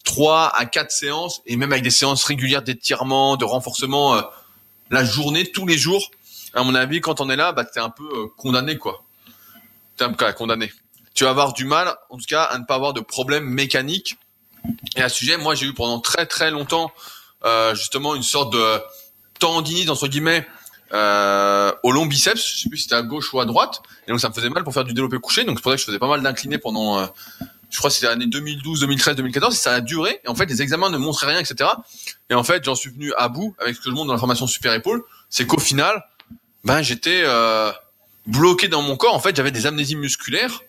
3 0.05 0.49
à 0.55 0.67
4 0.67 0.91
séances 0.91 1.43
et 1.47 1.57
même 1.57 1.73
avec 1.73 1.85
des 1.85 1.91
séances 1.91 2.25
régulières 2.25 2.63
d'étirement, 2.63 3.37
de 3.37 3.45
renforcement 3.45 4.17
euh, 4.17 4.23
la 4.91 5.05
journée, 5.05 5.51
tous 5.51 5.67
les 5.67 5.79
jours. 5.79 6.11
À 6.55 6.65
mon 6.65 6.75
avis, 6.75 7.01
quand 7.01 7.21
on 7.21 7.31
est 7.31 7.37
là, 7.37 7.53
bah, 7.53 7.65
t'es 7.65 7.81
un 7.81 7.91
peu 7.91 8.05
euh, 8.05 8.27
condamné, 8.37 8.77
quoi. 8.77 9.05
Peu 10.09 10.33
condamné. 10.33 10.73
Tu 11.15 11.25
vas 11.25 11.31
avoir 11.31 11.53
du 11.53 11.65
mal, 11.65 11.95
en 12.09 12.17
tout 12.17 12.25
cas, 12.27 12.45
à 12.45 12.59
ne 12.59 12.65
pas 12.65 12.75
avoir 12.75 12.93
de 12.93 13.01
problème 13.01 13.45
mécanique. 13.45 14.17
Et 14.97 15.03
à 15.03 15.09
ce 15.09 15.17
sujet, 15.17 15.37
moi, 15.37 15.55
j'ai 15.55 15.67
eu 15.67 15.75
pendant 15.75 16.01
très 16.01 16.27
très 16.27 16.51
longtemps, 16.51 16.93
euh, 17.45 17.75
justement, 17.75 18.15
une 18.15 18.23
sorte 18.23 18.53
de 18.53 18.81
tendinite, 19.39 19.91
entre 19.91 20.09
guillemets, 20.09 20.47
euh, 20.93 21.73
au 21.83 21.93
long 21.93 22.07
biceps. 22.07 22.47
Je 22.47 22.63
sais 22.63 22.69
plus 22.69 22.79
si 22.79 22.83
c'était 22.85 22.95
à 22.95 23.03
gauche 23.03 23.33
ou 23.35 23.41
à 23.41 23.45
droite. 23.45 23.83
Et 24.07 24.11
donc, 24.11 24.21
ça 24.21 24.29
me 24.29 24.35
faisait 24.35 24.49
mal 24.49 24.65
pour 24.65 24.73
faire 24.73 24.85
du 24.85 24.95
développé 24.95 25.19
couché. 25.19 25.45
Donc, 25.45 25.59
c'est 25.59 25.63
pour 25.63 25.73
ça 25.73 25.77
que 25.77 25.81
je 25.81 25.87
faisais 25.87 25.99
pas 25.99 26.09
mal 26.09 26.23
d'inclinés 26.23 26.59
pendant, 26.59 26.99
euh, 26.99 27.07
je 27.71 27.79
crois 27.79 27.91
que 27.91 27.95
c'était 27.95 28.09
l'année 28.09 28.27
2012, 28.27 28.81
2013, 28.81 29.17
2014, 29.17 29.55
et 29.55 29.59
ça 29.59 29.75
a 29.75 29.81
duré. 29.81 30.21
Et 30.25 30.29
en 30.29 30.35
fait, 30.35 30.47
les 30.47 30.63
examens 30.63 30.91
ne 30.91 30.99
montraient 30.99 31.27
rien, 31.27 31.41
etc. 31.41 31.71
Et 32.29 32.35
en 32.35 32.45
fait, 32.45 32.65
j'en 32.65 32.75
suis 32.75 32.91
venu 32.91 33.13
à 33.17 33.29
bout 33.29 33.55
avec 33.59 33.77
ce 33.77 33.81
que 33.81 33.91
je 33.91 33.95
montre 33.95 34.07
dans 34.07 34.15
la 34.15 34.19
formation 34.19 34.47
super 34.47 34.73
épaule, 34.75 35.03
c'est 35.29 35.47
qu'au 35.47 35.61
final, 35.61 36.05
ben 36.65 36.83
j'étais 36.83 37.25
bloqué 38.31 38.69
dans 38.69 38.83
mon 38.83 38.97
corps. 38.97 39.15
En 39.15 39.21
fait, 39.21 39.37
j'avais 39.37 39.51
des 39.51 39.67
amnésies 39.67 39.97
musculaires 39.97 40.63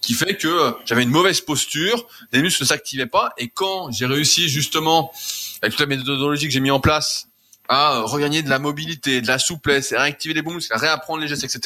qui 0.00 0.14
fait 0.14 0.36
que 0.36 0.48
euh, 0.48 0.72
j'avais 0.84 1.02
une 1.02 1.10
mauvaise 1.10 1.40
posture, 1.40 2.06
les 2.32 2.40
muscles 2.40 2.62
ne 2.62 2.68
s'activaient 2.68 3.06
pas. 3.06 3.32
Et 3.36 3.48
quand 3.48 3.90
j'ai 3.90 4.06
réussi 4.06 4.48
justement, 4.48 5.12
avec 5.60 5.72
toute 5.76 5.80
la 5.80 5.86
méthodologie 5.86 6.46
que 6.46 6.52
j'ai 6.52 6.60
mis 6.60 6.70
en 6.70 6.80
place, 6.80 7.28
à 7.68 8.00
regagner 8.00 8.42
de 8.42 8.48
la 8.48 8.58
mobilité, 8.58 9.20
de 9.20 9.26
la 9.26 9.38
souplesse, 9.38 9.92
à 9.92 10.02
réactiver 10.02 10.34
les 10.34 10.42
bons 10.42 10.54
muscles, 10.54 10.72
à 10.72 10.78
réapprendre 10.78 11.20
les 11.20 11.28
gestes, 11.28 11.44
etc. 11.44 11.60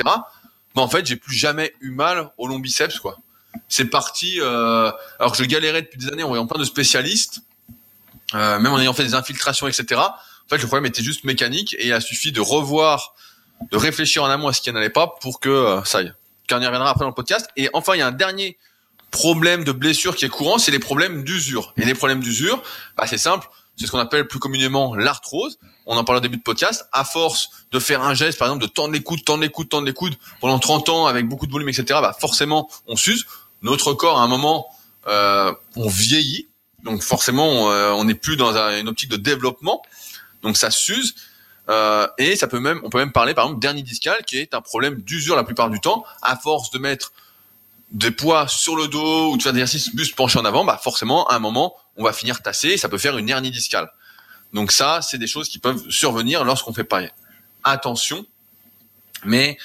Ben 0.74 0.82
en 0.82 0.88
fait, 0.88 1.06
j'ai 1.06 1.16
plus 1.16 1.36
jamais 1.36 1.74
eu 1.80 1.90
mal 1.90 2.30
au 2.38 2.48
long 2.48 2.58
biceps, 2.58 2.98
quoi 2.98 3.18
c'est 3.68 3.86
parti. 3.86 4.38
Euh, 4.40 4.90
alors 5.18 5.32
que 5.32 5.38
je 5.38 5.44
galérais 5.44 5.82
depuis 5.82 5.98
des 5.98 6.08
années 6.08 6.22
en 6.22 6.28
voyant 6.28 6.46
plein 6.46 6.58
de 6.58 6.64
spécialistes, 6.64 7.40
euh, 8.34 8.58
même 8.58 8.72
en 8.72 8.78
ayant 8.78 8.92
fait 8.92 9.04
des 9.04 9.14
infiltrations, 9.14 9.68
etc. 9.68 10.00
En 10.00 10.48
fait, 10.48 10.58
le 10.58 10.66
problème 10.66 10.86
était 10.86 11.02
juste 11.02 11.24
mécanique 11.24 11.74
et 11.78 11.86
il 11.86 11.92
a 11.92 12.00
suffi 12.00 12.32
de 12.32 12.40
revoir, 12.40 13.14
de 13.70 13.76
réfléchir 13.76 14.22
en 14.22 14.26
amont 14.30 14.48
à 14.48 14.52
ce 14.52 14.60
qui 14.60 14.72
n'allait 14.72 14.90
pas 14.90 15.06
pour 15.20 15.40
que 15.40 15.48
euh, 15.48 15.84
ça 15.84 15.98
aille. 15.98 16.12
Car 16.46 16.58
on 16.58 16.62
y 16.62 16.66
reviendra 16.66 16.90
après 16.90 17.04
dans 17.04 17.08
le 17.08 17.14
podcast. 17.14 17.48
Et 17.56 17.70
enfin, 17.72 17.94
il 17.94 17.98
y 17.98 18.02
a 18.02 18.06
un 18.06 18.12
dernier 18.12 18.58
problème 19.10 19.64
de 19.64 19.72
blessure 19.72 20.16
qui 20.16 20.24
est 20.24 20.28
courant, 20.28 20.58
c'est 20.58 20.70
les 20.70 20.78
problèmes 20.78 21.22
d'usure. 21.24 21.72
Et 21.76 21.84
les 21.84 21.94
problèmes 21.94 22.20
d'usure, 22.20 22.62
bah, 22.96 23.06
c'est 23.06 23.18
simple, 23.18 23.48
c'est 23.76 23.86
ce 23.86 23.90
qu'on 23.90 23.98
appelle 23.98 24.26
plus 24.26 24.38
communément 24.38 24.94
l'arthrose. 24.94 25.58
On 25.86 25.96
en 25.96 26.04
parlait 26.04 26.18
au 26.18 26.22
début 26.22 26.36
de 26.38 26.42
podcast. 26.42 26.86
À 26.92 27.04
force 27.04 27.50
de 27.72 27.78
faire 27.78 28.02
un 28.02 28.14
geste, 28.14 28.38
par 28.38 28.48
exemple, 28.48 28.62
de 28.62 28.70
tendre 28.70 28.92
les 28.92 29.02
coudes, 29.02 29.24
tendre 29.24 29.42
les 29.42 29.48
coudes, 29.50 29.68
tendre 29.68 29.86
les 29.86 29.92
coudes 29.92 30.14
pendant 30.40 30.58
30 30.58 30.88
ans 30.88 31.06
avec 31.06 31.28
beaucoup 31.28 31.46
de 31.46 31.52
volume, 31.52 31.68
etc. 31.68 31.84
Bah, 32.00 32.16
forcément, 32.18 32.68
on 32.86 32.96
s'use. 32.96 33.26
Notre 33.62 33.92
corps, 33.94 34.18
à 34.18 34.22
un 34.22 34.28
moment, 34.28 34.66
euh, 35.08 35.52
on 35.76 35.88
vieillit. 35.88 36.48
Donc 36.84 37.02
forcément, 37.02 37.46
on 37.48 37.70
euh, 37.70 38.04
n'est 38.04 38.14
plus 38.14 38.36
dans 38.36 38.56
un- 38.56 38.78
une 38.80 38.88
optique 38.88 39.08
de 39.10 39.16
développement. 39.16 39.82
Donc 40.42 40.56
ça 40.56 40.70
s'use. 40.70 41.14
Euh, 41.72 42.06
et 42.18 42.36
ça 42.36 42.46
peut 42.46 42.60
même, 42.60 42.80
on 42.84 42.90
peut 42.90 42.98
même 42.98 43.12
parler 43.12 43.32
par 43.32 43.46
exemple 43.46 43.60
dernier 43.60 43.82
discal 43.82 44.22
qui 44.26 44.36
est 44.36 44.52
un 44.52 44.60
problème 44.60 45.00
d'usure 45.00 45.36
la 45.36 45.44
plupart 45.44 45.70
du 45.70 45.80
temps. 45.80 46.04
À 46.20 46.36
force 46.36 46.70
de 46.70 46.78
mettre 46.78 47.12
des 47.90 48.10
poids 48.10 48.46
sur 48.46 48.76
le 48.76 48.88
dos 48.88 49.32
ou 49.32 49.36
de 49.38 49.42
faire 49.42 49.52
des 49.52 49.60
exercices 49.60 49.94
buste 49.94 50.14
penché 50.14 50.38
en 50.38 50.44
avant, 50.44 50.64
bah 50.64 50.78
forcément 50.82 51.26
à 51.28 51.36
un 51.36 51.38
moment 51.38 51.74
on 51.96 52.04
va 52.04 52.12
finir 52.12 52.42
tassé 52.42 52.68
et 52.68 52.76
ça 52.76 52.88
peut 52.88 52.98
faire 52.98 53.16
une 53.16 53.28
hernie 53.28 53.50
discale. 53.50 53.90
Donc 54.52 54.70
ça, 54.70 55.00
c'est 55.00 55.18
des 55.18 55.26
choses 55.26 55.48
qui 55.48 55.58
peuvent 55.58 55.88
survenir 55.88 56.44
lorsqu'on 56.44 56.74
fait 56.74 56.84
pas 56.84 57.00
attention, 57.64 58.26
mais 59.24 59.56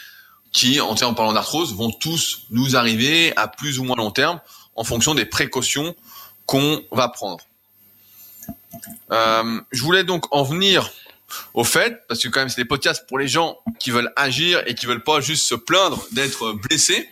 qui, 0.53 0.79
en, 0.79 0.91
en 0.91 1.13
parlant 1.13 1.33
d'arthrose, 1.33 1.75
vont 1.75 1.91
tous 1.91 2.43
nous 2.51 2.75
arriver 2.77 3.35
à 3.35 3.47
plus 3.47 3.79
ou 3.79 3.83
moins 3.83 3.97
long 3.97 4.11
terme 4.11 4.39
en 4.75 4.83
fonction 4.83 5.13
des 5.13 5.25
précautions 5.25 5.95
qu'on 6.45 6.81
va 6.91 7.09
prendre. 7.09 7.43
Euh, 9.11 9.61
je 9.71 9.81
voulais 9.83 10.03
donc 10.03 10.25
en 10.33 10.43
venir 10.43 10.89
au 11.53 11.63
fait, 11.63 12.05
parce 12.07 12.21
que 12.21 12.27
quand 12.29 12.39
même 12.39 12.49
c'est 12.49 12.61
des 12.61 12.67
podcasts 12.67 13.07
pour 13.07 13.19
les 13.19 13.27
gens 13.27 13.57
qui 13.79 13.91
veulent 13.91 14.11
agir 14.15 14.63
et 14.65 14.75
qui 14.75 14.85
veulent 14.85 15.03
pas 15.03 15.19
juste 15.21 15.45
se 15.45 15.55
plaindre 15.55 16.05
d'être 16.11 16.53
blessés, 16.53 17.09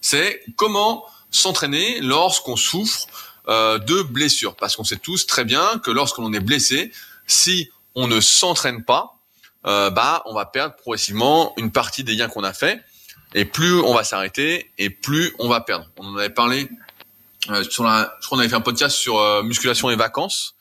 c'est 0.00 0.42
comment 0.56 1.04
s'entraîner 1.30 2.00
lorsqu'on 2.00 2.56
souffre 2.56 3.06
euh, 3.48 3.78
de 3.78 4.02
blessures. 4.02 4.56
Parce 4.56 4.76
qu'on 4.76 4.84
sait 4.84 4.96
tous 4.96 5.26
très 5.26 5.44
bien 5.44 5.80
que 5.84 5.90
lorsque 5.90 6.18
l'on 6.18 6.32
est 6.32 6.40
blessé, 6.40 6.92
si 7.26 7.70
on 7.94 8.06
ne 8.06 8.20
s'entraîne 8.20 8.84
pas, 8.84 9.18
euh, 9.66 9.90
bah 9.90 10.22
on 10.26 10.34
va 10.34 10.46
perdre 10.46 10.74
progressivement 10.76 11.54
une 11.56 11.70
partie 11.70 12.04
des 12.04 12.16
gains 12.16 12.28
qu'on 12.28 12.44
a 12.44 12.52
fait. 12.52 12.82
Et 13.34 13.44
plus 13.44 13.80
on 13.80 13.94
va 13.94 14.04
s'arrêter, 14.04 14.70
et 14.78 14.90
plus 14.90 15.34
on 15.38 15.48
va 15.48 15.60
perdre. 15.60 15.88
On 15.96 16.06
en 16.06 16.16
avait 16.16 16.30
parlé 16.30 16.68
euh, 17.50 17.64
sur 17.64 17.84
la, 17.84 18.14
je 18.20 18.26
crois 18.26 18.36
qu'on 18.36 18.40
avait 18.40 18.48
fait 18.48 18.56
un 18.56 18.60
podcast 18.60 18.96
sur 18.96 19.18
euh, 19.18 19.42
musculation 19.42 19.90
et 19.90 19.96
vacances. 19.96 20.54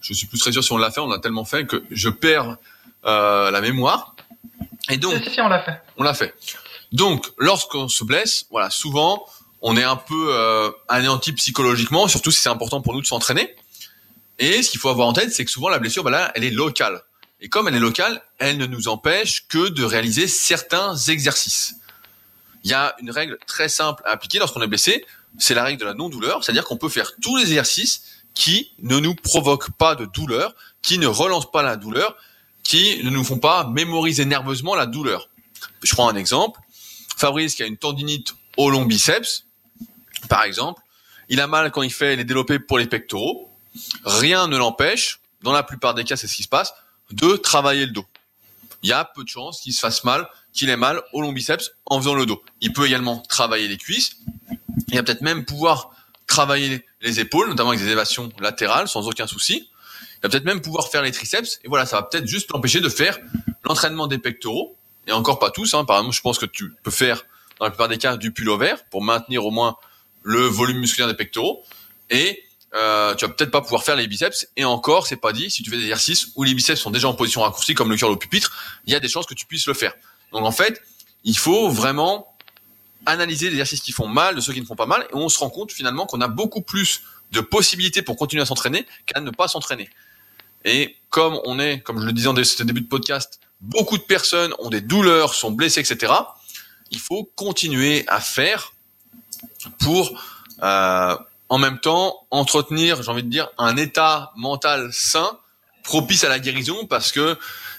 Je 0.00 0.14
suis 0.14 0.26
plus 0.26 0.38
très 0.38 0.52
sûr 0.52 0.64
si 0.64 0.72
on 0.72 0.78
l'a 0.78 0.90
fait, 0.90 1.00
on 1.00 1.08
l'a 1.08 1.18
tellement 1.18 1.44
fait 1.44 1.66
que 1.66 1.82
je 1.90 2.08
perds 2.08 2.56
euh, 3.04 3.50
la 3.50 3.60
mémoire. 3.60 4.14
Et 4.88 4.96
donc, 4.96 5.14
Si, 5.24 5.30
si, 5.30 5.40
on 5.40 5.48
l'a 5.48 5.62
fait. 5.62 5.80
on 5.96 6.02
l'a 6.02 6.14
fait. 6.14 6.34
Donc, 6.92 7.26
lorsqu'on 7.38 7.88
se 7.88 8.04
blesse, 8.04 8.46
voilà, 8.50 8.70
souvent, 8.70 9.24
on 9.62 9.76
est 9.76 9.84
un 9.84 9.96
peu 9.96 10.34
euh, 10.34 10.70
anéanti 10.88 11.32
psychologiquement, 11.32 12.08
surtout 12.08 12.30
si 12.30 12.40
c'est 12.40 12.48
important 12.48 12.80
pour 12.80 12.94
nous 12.94 13.02
de 13.02 13.06
s'entraîner. 13.06 13.54
Et 14.38 14.62
ce 14.62 14.70
qu'il 14.70 14.80
faut 14.80 14.88
avoir 14.88 15.06
en 15.06 15.12
tête, 15.12 15.32
c'est 15.32 15.44
que 15.44 15.50
souvent 15.50 15.68
la 15.68 15.78
blessure, 15.78 16.02
bah 16.02 16.10
là, 16.10 16.32
elle 16.34 16.44
est 16.44 16.50
locale. 16.50 17.02
Et 17.42 17.48
comme 17.48 17.68
elle 17.68 17.74
est 17.74 17.80
locale, 17.80 18.22
elle 18.38 18.56
ne 18.56 18.66
nous 18.66 18.88
empêche 18.88 19.46
que 19.48 19.68
de 19.68 19.84
réaliser 19.84 20.26
certains 20.26 20.96
exercices. 20.96 21.76
Il 22.64 22.70
y 22.70 22.74
a 22.74 22.94
une 23.00 23.10
règle 23.10 23.38
très 23.46 23.68
simple 23.68 24.02
à 24.06 24.10
appliquer 24.10 24.38
lorsqu'on 24.38 24.60
est 24.62 24.66
blessé, 24.66 25.04
c'est 25.38 25.54
la 25.54 25.62
règle 25.64 25.80
de 25.80 25.86
la 25.86 25.94
non-douleur, 25.94 26.42
c'est-à-dire 26.42 26.64
qu'on 26.64 26.76
peut 26.76 26.88
faire 26.88 27.12
tous 27.22 27.36
les 27.36 27.44
exercices 27.44 28.02
qui 28.34 28.72
ne 28.78 28.98
nous 28.98 29.14
provoquent 29.14 29.70
pas 29.72 29.94
de 29.94 30.06
douleur, 30.06 30.54
qui 30.82 30.98
ne 30.98 31.06
relancent 31.06 31.50
pas 31.50 31.62
la 31.62 31.76
douleur, 31.76 32.16
qui 32.62 33.02
ne 33.04 33.10
nous 33.10 33.24
font 33.24 33.38
pas 33.38 33.64
mémoriser 33.64 34.24
nerveusement 34.24 34.74
la 34.74 34.86
douleur. 34.86 35.28
Je 35.82 35.92
prends 35.92 36.08
un 36.08 36.16
exemple. 36.16 36.60
Fabrice 37.16 37.54
qui 37.54 37.62
a 37.62 37.66
une 37.66 37.76
tendinite 37.76 38.34
au 38.56 38.70
long 38.70 38.84
biceps, 38.84 39.44
par 40.28 40.44
exemple, 40.44 40.82
il 41.28 41.40
a 41.40 41.46
mal 41.46 41.70
quand 41.70 41.82
il 41.82 41.92
fait 41.92 42.16
les 42.16 42.24
développés 42.24 42.58
pour 42.58 42.78
les 42.78 42.86
pectoraux. 42.86 43.50
Rien 44.04 44.48
ne 44.48 44.56
l'empêche, 44.56 45.20
dans 45.42 45.52
la 45.52 45.62
plupart 45.62 45.94
des 45.94 46.04
cas, 46.04 46.16
c'est 46.16 46.26
ce 46.26 46.34
qui 46.34 46.42
se 46.42 46.48
passe, 46.48 46.74
de 47.10 47.36
travailler 47.36 47.86
le 47.86 47.92
dos. 47.92 48.06
Il 48.82 48.88
y 48.88 48.92
a 48.92 49.04
peu 49.04 49.22
de 49.22 49.28
chances 49.28 49.60
qu'il 49.60 49.72
se 49.72 49.80
fasse 49.80 50.04
mal, 50.04 50.28
qu'il 50.52 50.70
ait 50.70 50.76
mal 50.76 51.02
au 51.12 51.20
long 51.20 51.32
biceps 51.32 51.72
en 51.86 51.98
faisant 51.98 52.14
le 52.14 52.26
dos. 52.26 52.42
Il 52.60 52.72
peut 52.72 52.86
également 52.86 53.18
travailler 53.28 53.68
les 53.68 53.76
cuisses. 53.76 54.16
Il 54.88 54.96
va 54.96 55.02
peut-être 55.02 55.20
même 55.20 55.44
pouvoir 55.44 55.90
travailler 56.30 56.86
les 57.02 57.20
épaules, 57.20 57.48
notamment 57.48 57.70
avec 57.70 57.80
des 57.80 57.86
élévations 57.86 58.30
latérales, 58.40 58.88
sans 58.88 59.06
aucun 59.06 59.26
souci. 59.26 59.68
Il 60.16 60.22
va 60.22 60.28
peut-être 60.28 60.44
même 60.44 60.62
pouvoir 60.62 60.88
faire 60.88 61.02
les 61.02 61.12
triceps. 61.12 61.60
Et 61.64 61.68
voilà, 61.68 61.84
ça 61.84 61.96
va 61.96 62.02
peut-être 62.04 62.26
juste 62.26 62.50
l'empêcher 62.52 62.80
de 62.80 62.88
faire 62.88 63.18
l'entraînement 63.64 64.06
des 64.06 64.18
pectoraux. 64.18 64.76
Et 65.06 65.12
encore 65.12 65.38
pas 65.38 65.50
tous. 65.50 65.74
Hein. 65.74 65.84
Par 65.84 65.98
exemple, 65.98 66.14
je 66.14 66.20
pense 66.20 66.38
que 66.38 66.46
tu 66.46 66.72
peux 66.82 66.90
faire, 66.90 67.24
dans 67.58 67.66
la 67.66 67.70
plupart 67.70 67.88
des 67.88 67.98
cas, 67.98 68.16
du 68.16 68.32
pullover 68.32 68.74
pour 68.90 69.02
maintenir 69.02 69.44
au 69.44 69.50
moins 69.50 69.76
le 70.22 70.40
volume 70.40 70.78
musculaire 70.78 71.08
des 71.08 71.16
pectoraux. 71.16 71.64
Et 72.10 72.42
euh, 72.74 73.14
tu 73.16 73.26
vas 73.26 73.32
peut-être 73.32 73.50
pas 73.50 73.60
pouvoir 73.60 73.82
faire 73.82 73.96
les 73.96 74.06
biceps. 74.06 74.46
Et 74.56 74.64
encore, 74.64 75.06
c'est 75.06 75.16
pas 75.16 75.32
dit. 75.32 75.50
Si 75.50 75.62
tu 75.62 75.70
fais 75.70 75.76
des 75.76 75.82
exercices 75.82 76.28
où 76.36 76.44
les 76.44 76.54
biceps 76.54 76.80
sont 76.80 76.90
déjà 76.90 77.08
en 77.08 77.14
position 77.14 77.40
raccourcie, 77.40 77.74
comme 77.74 77.90
le 77.90 77.96
curl 77.96 78.12
au 78.12 78.16
pupitre, 78.16 78.52
il 78.86 78.92
y 78.92 78.96
a 78.96 79.00
des 79.00 79.08
chances 79.08 79.26
que 79.26 79.34
tu 79.34 79.46
puisses 79.46 79.66
le 79.66 79.74
faire. 79.74 79.94
Donc 80.32 80.44
en 80.44 80.52
fait, 80.52 80.80
il 81.24 81.36
faut 81.36 81.70
vraiment 81.70 82.36
analyser 83.06 83.46
les 83.46 83.52
exercices 83.52 83.80
qui 83.80 83.92
font 83.92 84.08
mal 84.08 84.34
de 84.34 84.40
ceux 84.40 84.52
qui 84.52 84.60
ne 84.60 84.66
font 84.66 84.76
pas 84.76 84.86
mal, 84.86 85.06
et 85.10 85.14
on 85.14 85.28
se 85.28 85.38
rend 85.38 85.50
compte 85.50 85.72
finalement 85.72 86.06
qu'on 86.06 86.20
a 86.20 86.28
beaucoup 86.28 86.62
plus 86.62 87.02
de 87.32 87.40
possibilités 87.40 88.02
pour 88.02 88.16
continuer 88.16 88.42
à 88.42 88.46
s'entraîner 88.46 88.86
qu'à 89.06 89.20
ne 89.20 89.30
pas 89.30 89.48
s'entraîner. 89.48 89.88
Et 90.64 90.96
comme 91.08 91.40
on 91.44 91.58
est, 91.58 91.80
comme 91.80 92.00
je 92.00 92.06
le 92.06 92.12
disais 92.12 92.28
en 92.28 92.34
début 92.34 92.82
de 92.82 92.88
podcast, 92.88 93.40
beaucoup 93.60 93.98
de 93.98 94.02
personnes 94.02 94.54
ont 94.58 94.70
des 94.70 94.80
douleurs, 94.80 95.34
sont 95.34 95.50
blessées, 95.50 95.80
etc. 95.80 96.12
Il 96.90 96.98
faut 96.98 97.30
continuer 97.36 98.04
à 98.08 98.20
faire 98.20 98.72
pour, 99.78 100.20
euh, 100.62 101.16
en 101.48 101.58
même 101.58 101.80
temps, 101.80 102.26
entretenir, 102.30 103.02
j'ai 103.02 103.10
envie 103.10 103.22
de 103.22 103.28
dire, 103.28 103.48
un 103.58 103.76
état 103.76 104.32
mental 104.36 104.90
sain, 104.92 105.38
propice 105.82 106.24
à 106.24 106.28
la 106.28 106.38
guérison, 106.38 106.86
parce 106.86 107.12
que, 107.12 107.38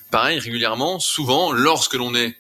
pareil, 0.10 0.40
régulièrement, 0.40 1.00
souvent, 1.00 1.52
lorsque 1.52 1.94
l'on 1.94 2.16
est 2.16 2.36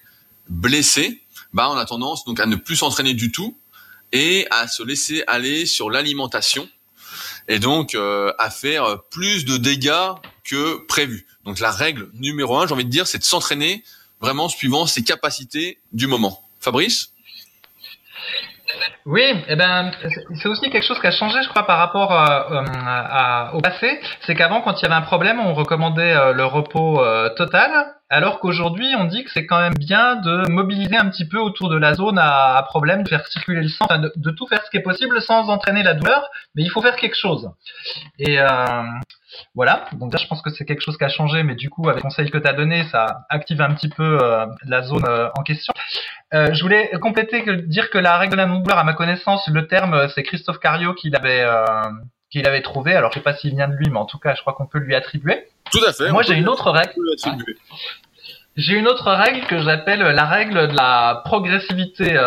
blessé, 0.49 1.20
bah, 1.53 1.69
on 1.69 1.77
a 1.77 1.85
tendance 1.85 2.25
donc 2.25 2.39
à 2.39 2.45
ne 2.45 2.55
plus 2.55 2.77
s'entraîner 2.77 3.13
du 3.13 3.31
tout 3.31 3.57
et 4.11 4.47
à 4.51 4.67
se 4.67 4.83
laisser 4.83 5.23
aller 5.27 5.65
sur 5.65 5.89
l'alimentation 5.89 6.67
et 7.47 7.59
donc 7.59 7.95
euh, 7.95 8.31
à 8.39 8.49
faire 8.49 9.03
plus 9.09 9.45
de 9.45 9.57
dégâts 9.57 10.13
que 10.43 10.85
prévu. 10.87 11.27
Donc 11.45 11.59
la 11.59 11.71
règle 11.71 12.09
numéro 12.13 12.57
un, 12.57 12.67
j'ai 12.67 12.73
envie 12.73 12.85
de 12.85 12.89
dire, 12.89 13.07
c'est 13.07 13.19
de 13.19 13.23
s'entraîner 13.23 13.83
vraiment 14.19 14.49
suivant 14.49 14.85
ses 14.85 15.03
capacités 15.03 15.79
du 15.91 16.07
moment. 16.07 16.41
Fabrice? 16.59 17.11
Oui, 19.05 19.23
eh 19.47 19.55
ben, 19.55 19.91
c'est 20.41 20.47
aussi 20.47 20.69
quelque 20.69 20.85
chose 20.85 20.99
qui 20.99 21.07
a 21.07 21.11
changé, 21.11 21.41
je 21.43 21.49
crois, 21.49 21.65
par 21.65 21.79
rapport 21.79 22.13
euh, 22.13 23.57
au 23.57 23.61
passé. 23.61 23.99
C'est 24.25 24.35
qu'avant, 24.35 24.61
quand 24.61 24.79
il 24.79 24.83
y 24.83 24.85
avait 24.85 24.95
un 24.95 25.01
problème, 25.01 25.39
on 25.39 25.53
recommandait 25.53 26.13
euh, 26.13 26.33
le 26.33 26.45
repos 26.45 27.03
euh, 27.03 27.29
total, 27.35 27.95
alors 28.11 28.39
qu'aujourd'hui, 28.39 28.93
on 28.97 29.05
dit 29.05 29.23
que 29.23 29.31
c'est 29.31 29.45
quand 29.45 29.59
même 29.59 29.73
bien 29.73 30.17
de 30.17 30.49
mobiliser 30.49 30.97
un 30.97 31.09
petit 31.09 31.27
peu 31.27 31.39
autour 31.39 31.69
de 31.69 31.77
la 31.77 31.93
zone 31.93 32.19
à, 32.19 32.63
problème, 32.67 33.03
de 33.03 33.09
faire 33.09 33.25
circuler 33.27 33.61
le 33.61 33.69
sang, 33.69 33.85
de, 33.89 34.31
tout 34.31 34.47
faire 34.47 34.63
ce 34.63 34.69
qui 34.69 34.77
est 34.77 34.81
possible 34.81 35.21
sans 35.21 35.49
entraîner 35.49 35.83
la 35.83 35.93
douleur, 35.93 36.29
mais 36.55 36.63
il 36.63 36.69
faut 36.69 36.81
faire 36.81 36.95
quelque 36.95 37.17
chose. 37.17 37.49
Et 38.19 38.37
voilà, 39.55 39.85
donc 39.93 40.13
là 40.13 40.19
je 40.21 40.27
pense 40.27 40.41
que 40.41 40.49
c'est 40.49 40.65
quelque 40.65 40.81
chose 40.81 40.97
qui 40.97 41.03
a 41.03 41.09
changé, 41.09 41.43
mais 41.43 41.55
du 41.55 41.69
coup 41.69 41.87
avec 41.89 41.97
le 41.97 42.01
conseil 42.01 42.29
que 42.29 42.37
tu 42.37 42.47
as 42.47 42.53
donné, 42.53 42.83
ça 42.85 43.25
active 43.29 43.61
un 43.61 43.73
petit 43.73 43.89
peu 43.89 44.19
euh, 44.21 44.45
la 44.65 44.81
zone 44.81 45.05
euh, 45.05 45.29
en 45.37 45.43
question. 45.43 45.73
Euh, 46.33 46.53
je 46.53 46.61
voulais 46.61 46.91
compléter, 47.01 47.43
dire 47.67 47.89
que 47.89 47.97
la 47.97 48.17
règle 48.17 48.33
de 48.33 48.37
la 48.37 48.45
douleur, 48.45 48.77
à 48.77 48.83
ma 48.83 48.93
connaissance, 48.93 49.47
le 49.47 49.67
terme 49.67 50.07
c'est 50.13 50.23
Christophe 50.23 50.59
Cario 50.59 50.93
qui 50.93 51.09
l'avait 51.09 51.45
qu'il 52.31 52.47
avait 52.47 52.61
trouvé. 52.61 52.95
Alors 52.95 53.11
je 53.11 53.19
sais 53.19 53.23
pas 53.23 53.35
s'il 53.35 53.55
vient 53.55 53.67
de 53.67 53.75
lui, 53.75 53.89
mais 53.89 53.99
en 53.99 54.05
tout 54.05 54.17
cas 54.17 54.33
je 54.35 54.41
crois 54.41 54.53
qu'on 54.53 54.65
peut 54.65 54.79
lui 54.79 54.95
attribuer. 54.95 55.47
Tout 55.71 55.83
à 55.87 55.93
fait. 55.93 56.11
Moi 56.11 56.23
j'ai 56.23 56.35
une 56.35 56.49
autre 56.49 56.71
règle. 56.71 56.93
J'ai 58.57 58.73
une 58.73 58.87
autre 58.87 59.11
règle 59.11 59.45
que 59.47 59.59
j'appelle 59.59 59.99
la 59.99 60.25
règle 60.25 60.67
de 60.67 60.75
la 60.75 61.21
progressivité 61.23 62.19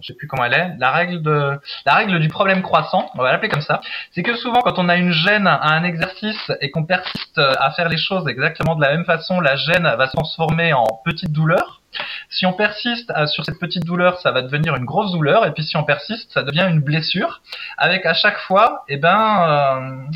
je 0.00 0.08
sais 0.08 0.14
plus 0.14 0.26
comment 0.26 0.44
elle 0.44 0.54
est, 0.54 0.74
la 0.78 0.90
règle 0.90 1.22
de 1.22 1.58
la 1.86 1.94
règle 1.94 2.18
du 2.18 2.28
problème 2.28 2.62
croissant, 2.62 3.10
on 3.14 3.22
va 3.22 3.32
l'appeler 3.32 3.48
comme 3.48 3.62
ça, 3.62 3.80
c'est 4.12 4.22
que 4.22 4.34
souvent 4.36 4.60
quand 4.60 4.78
on 4.78 4.88
a 4.88 4.96
une 4.96 5.12
gêne 5.12 5.46
à 5.46 5.72
un 5.72 5.84
exercice 5.84 6.52
et 6.60 6.70
qu'on 6.70 6.84
persiste 6.84 7.38
à 7.38 7.70
faire 7.72 7.88
les 7.88 7.96
choses 7.96 8.26
exactement 8.28 8.74
de 8.76 8.82
la 8.82 8.90
même 8.90 9.04
façon, 9.04 9.40
la 9.40 9.56
gêne 9.56 9.84
va 9.84 10.06
se 10.06 10.12
transformer 10.12 10.72
en 10.72 10.86
petite 11.04 11.32
douleur. 11.32 11.80
Si 12.28 12.46
on 12.46 12.52
persiste 12.52 13.12
sur 13.26 13.44
cette 13.44 13.58
petite 13.58 13.84
douleur, 13.84 14.18
ça 14.20 14.32
va 14.32 14.42
devenir 14.42 14.76
une 14.76 14.84
grosse 14.84 15.12
douleur, 15.12 15.46
et 15.46 15.52
puis 15.52 15.64
si 15.64 15.76
on 15.76 15.84
persiste, 15.84 16.32
ça 16.32 16.42
devient 16.42 16.66
une 16.68 16.80
blessure, 16.80 17.42
avec 17.78 18.06
à 18.06 18.14
chaque 18.14 18.38
fois, 18.38 18.84
eh 18.88 18.96
ben, 18.96 20.06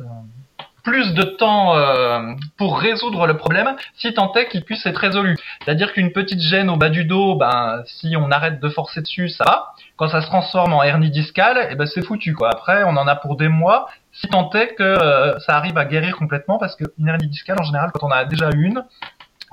euh, 0.00 0.04
plus 0.86 1.14
de 1.14 1.22
temps 1.22 1.76
euh, 1.76 2.34
pour 2.56 2.78
résoudre 2.78 3.26
le 3.26 3.36
problème, 3.36 3.74
si 3.96 4.14
tant 4.14 4.32
est 4.34 4.46
qu'il 4.46 4.64
puisse 4.64 4.86
être 4.86 4.98
résolu. 4.98 5.36
C'est-à-dire 5.64 5.92
qu'une 5.92 6.12
petite 6.12 6.40
gêne 6.40 6.70
au 6.70 6.76
bas 6.76 6.90
du 6.90 7.04
dos, 7.04 7.34
ben 7.34 7.82
si 7.86 8.14
on 8.16 8.30
arrête 8.30 8.60
de 8.60 8.68
forcer 8.68 9.00
dessus, 9.02 9.28
ça 9.28 9.42
va. 9.44 9.74
Quand 9.96 10.08
ça 10.08 10.20
se 10.20 10.28
transforme 10.28 10.74
en 10.74 10.84
hernie 10.84 11.10
discale, 11.10 11.66
eh 11.70 11.74
ben 11.74 11.86
c'est 11.86 12.02
foutu 12.02 12.34
quoi. 12.34 12.50
Après, 12.52 12.84
on 12.84 12.96
en 12.96 13.08
a 13.08 13.16
pour 13.16 13.36
des 13.36 13.48
mois, 13.48 13.88
si 14.12 14.28
tant 14.28 14.48
est 14.52 14.74
que 14.74 14.84
euh, 14.84 15.38
ça 15.40 15.56
arrive 15.56 15.76
à 15.76 15.84
guérir 15.86 16.16
complètement, 16.16 16.58
parce 16.58 16.76
qu'une 16.76 17.08
hernie 17.08 17.26
discale 17.26 17.56
en 17.60 17.64
général, 17.64 17.90
quand 17.92 18.06
on 18.06 18.12
a 18.12 18.24
déjà 18.24 18.50
une, 18.54 18.84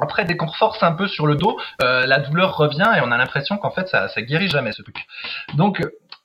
après, 0.03 0.25
dès 0.25 0.37
qu'on 0.37 0.51
force 0.51 0.83
un 0.83 0.91
peu 0.91 1.07
sur 1.07 1.25
le 1.25 1.35
dos, 1.35 1.57
euh, 1.81 2.05
la 2.05 2.19
douleur 2.19 2.55
revient 2.55 2.89
et 2.95 3.01
on 3.01 3.11
a 3.11 3.17
l'impression 3.17 3.57
qu'en 3.57 3.71
fait 3.71 3.87
ça, 3.87 4.09
ça 4.09 4.21
guérit 4.21 4.49
jamais 4.49 4.71
ce 4.71 4.81
truc. 4.81 4.97
Donc 5.55 5.81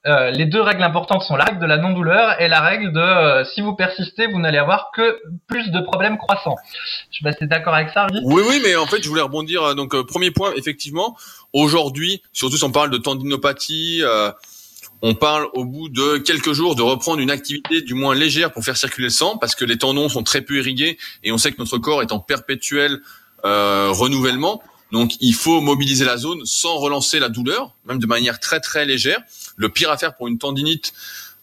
euh, 0.07 0.31
les 0.31 0.47
deux 0.47 0.61
règles 0.61 0.83
importantes 0.83 1.23
sont 1.23 1.37
la 1.37 1.45
règle 1.45 1.61
de 1.61 1.67
la 1.67 1.77
non-douleur 1.77 2.41
et 2.41 2.49
la 2.49 2.61
règle 2.61 2.93
de 2.93 3.01
euh, 3.01 3.45
si 3.45 3.61
vous 3.61 3.75
persistez, 3.75 4.27
vous 4.27 4.39
n'allez 4.39 4.59
avoir 4.59 4.91
que 4.93 5.21
plus 5.49 5.71
de 5.71 5.81
problèmes 5.81 6.19
croissants. 6.19 6.57
Je 7.11 7.29
sais 7.31 7.47
d'accord 7.47 7.75
avec 7.75 7.91
ça, 7.91 8.07
Oui, 8.25 8.43
oui, 8.49 8.61
mais 8.63 8.77
en 8.77 8.87
fait, 8.87 9.03
je 9.03 9.09
voulais 9.09 9.23
rebondir. 9.23 9.75
Donc, 9.75 10.01
premier 10.07 10.31
point, 10.31 10.53
effectivement, 10.57 11.17
aujourd'hui, 11.53 12.23
surtout 12.33 12.57
si 12.57 12.65
on 12.65 12.71
parle 12.71 12.91
de 12.91 12.99
tendinopathie, 12.99 14.03
on 15.03 15.15
parle 15.15 15.47
au 15.53 15.65
bout 15.65 15.89
de 15.89 16.19
quelques 16.19 16.53
jours 16.53 16.75
de 16.75 16.83
reprendre 16.83 17.21
une 17.21 17.31
activité 17.31 17.83
du 17.83 17.95
moins 17.95 18.15
légère 18.15 18.53
pour 18.53 18.65
faire 18.65 18.77
circuler 18.77 19.07
le 19.07 19.13
sang, 19.13 19.37
parce 19.39 19.55
que 19.55 19.65
les 19.65 19.79
tendons 19.79 20.09
sont 20.09 20.23
très 20.23 20.41
peu 20.41 20.57
irrigués 20.57 20.99
et 21.23 21.33
on 21.33 21.39
sait 21.39 21.53
que 21.53 21.59
notre 21.59 21.79
corps 21.79 22.03
est 22.03 22.13
en 22.13 22.19
perpétuel 22.19 23.01
renouvellement. 23.91 24.63
Donc 24.93 25.13
il 25.21 25.35
faut 25.35 25.61
mobiliser 25.61 26.05
la 26.05 26.17
zone 26.17 26.45
sans 26.45 26.77
relancer 26.77 27.19
la 27.19 27.29
douleur, 27.29 27.75
même 27.87 27.99
de 27.99 28.07
manière 28.07 28.41
très 28.41 28.61
très 28.61 28.87
légère. 28.87 29.21
Le 29.57 29.69
pire 29.69 29.91
à 29.91 29.99
faire 29.99 30.17
pour 30.17 30.29
une 30.29 30.39
tendinite, 30.39 30.93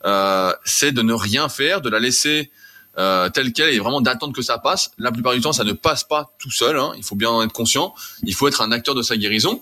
euh, 0.06 0.54
c'est 0.64 0.92
de 0.92 1.02
ne 1.02 1.14
rien 1.14 1.50
faire, 1.50 1.82
de 1.82 1.90
la 1.90 2.00
laisser 2.00 2.52
euh, 2.98 3.30
telle 3.30 3.54
qu'elle 3.54 3.74
et 3.74 3.80
vraiment 3.80 4.02
d'attendre 4.02 4.34
que 4.34 4.42
ça 4.42 4.58
passe. 4.58 4.92
La 4.98 5.12
plupart 5.12 5.34
du 5.34 5.42
temps, 5.42 5.54
ça 5.54 5.64
ne 5.64 5.74
passe 5.74 6.04
pas 6.04 6.32
tout 6.40 6.52
seul. 6.52 6.78
Hein. 6.80 6.94
Il 6.98 7.04
faut 7.04 7.16
bien 7.16 7.30
en 7.30 7.44
être 7.44 7.52
conscient. 7.52 7.94
Il 8.24 8.34
faut 8.34 8.48
être 8.48 8.62
un 8.62 8.72
acteur 8.72 8.96
de 8.96 9.02
sa 9.02 9.18
guérison. 9.18 9.62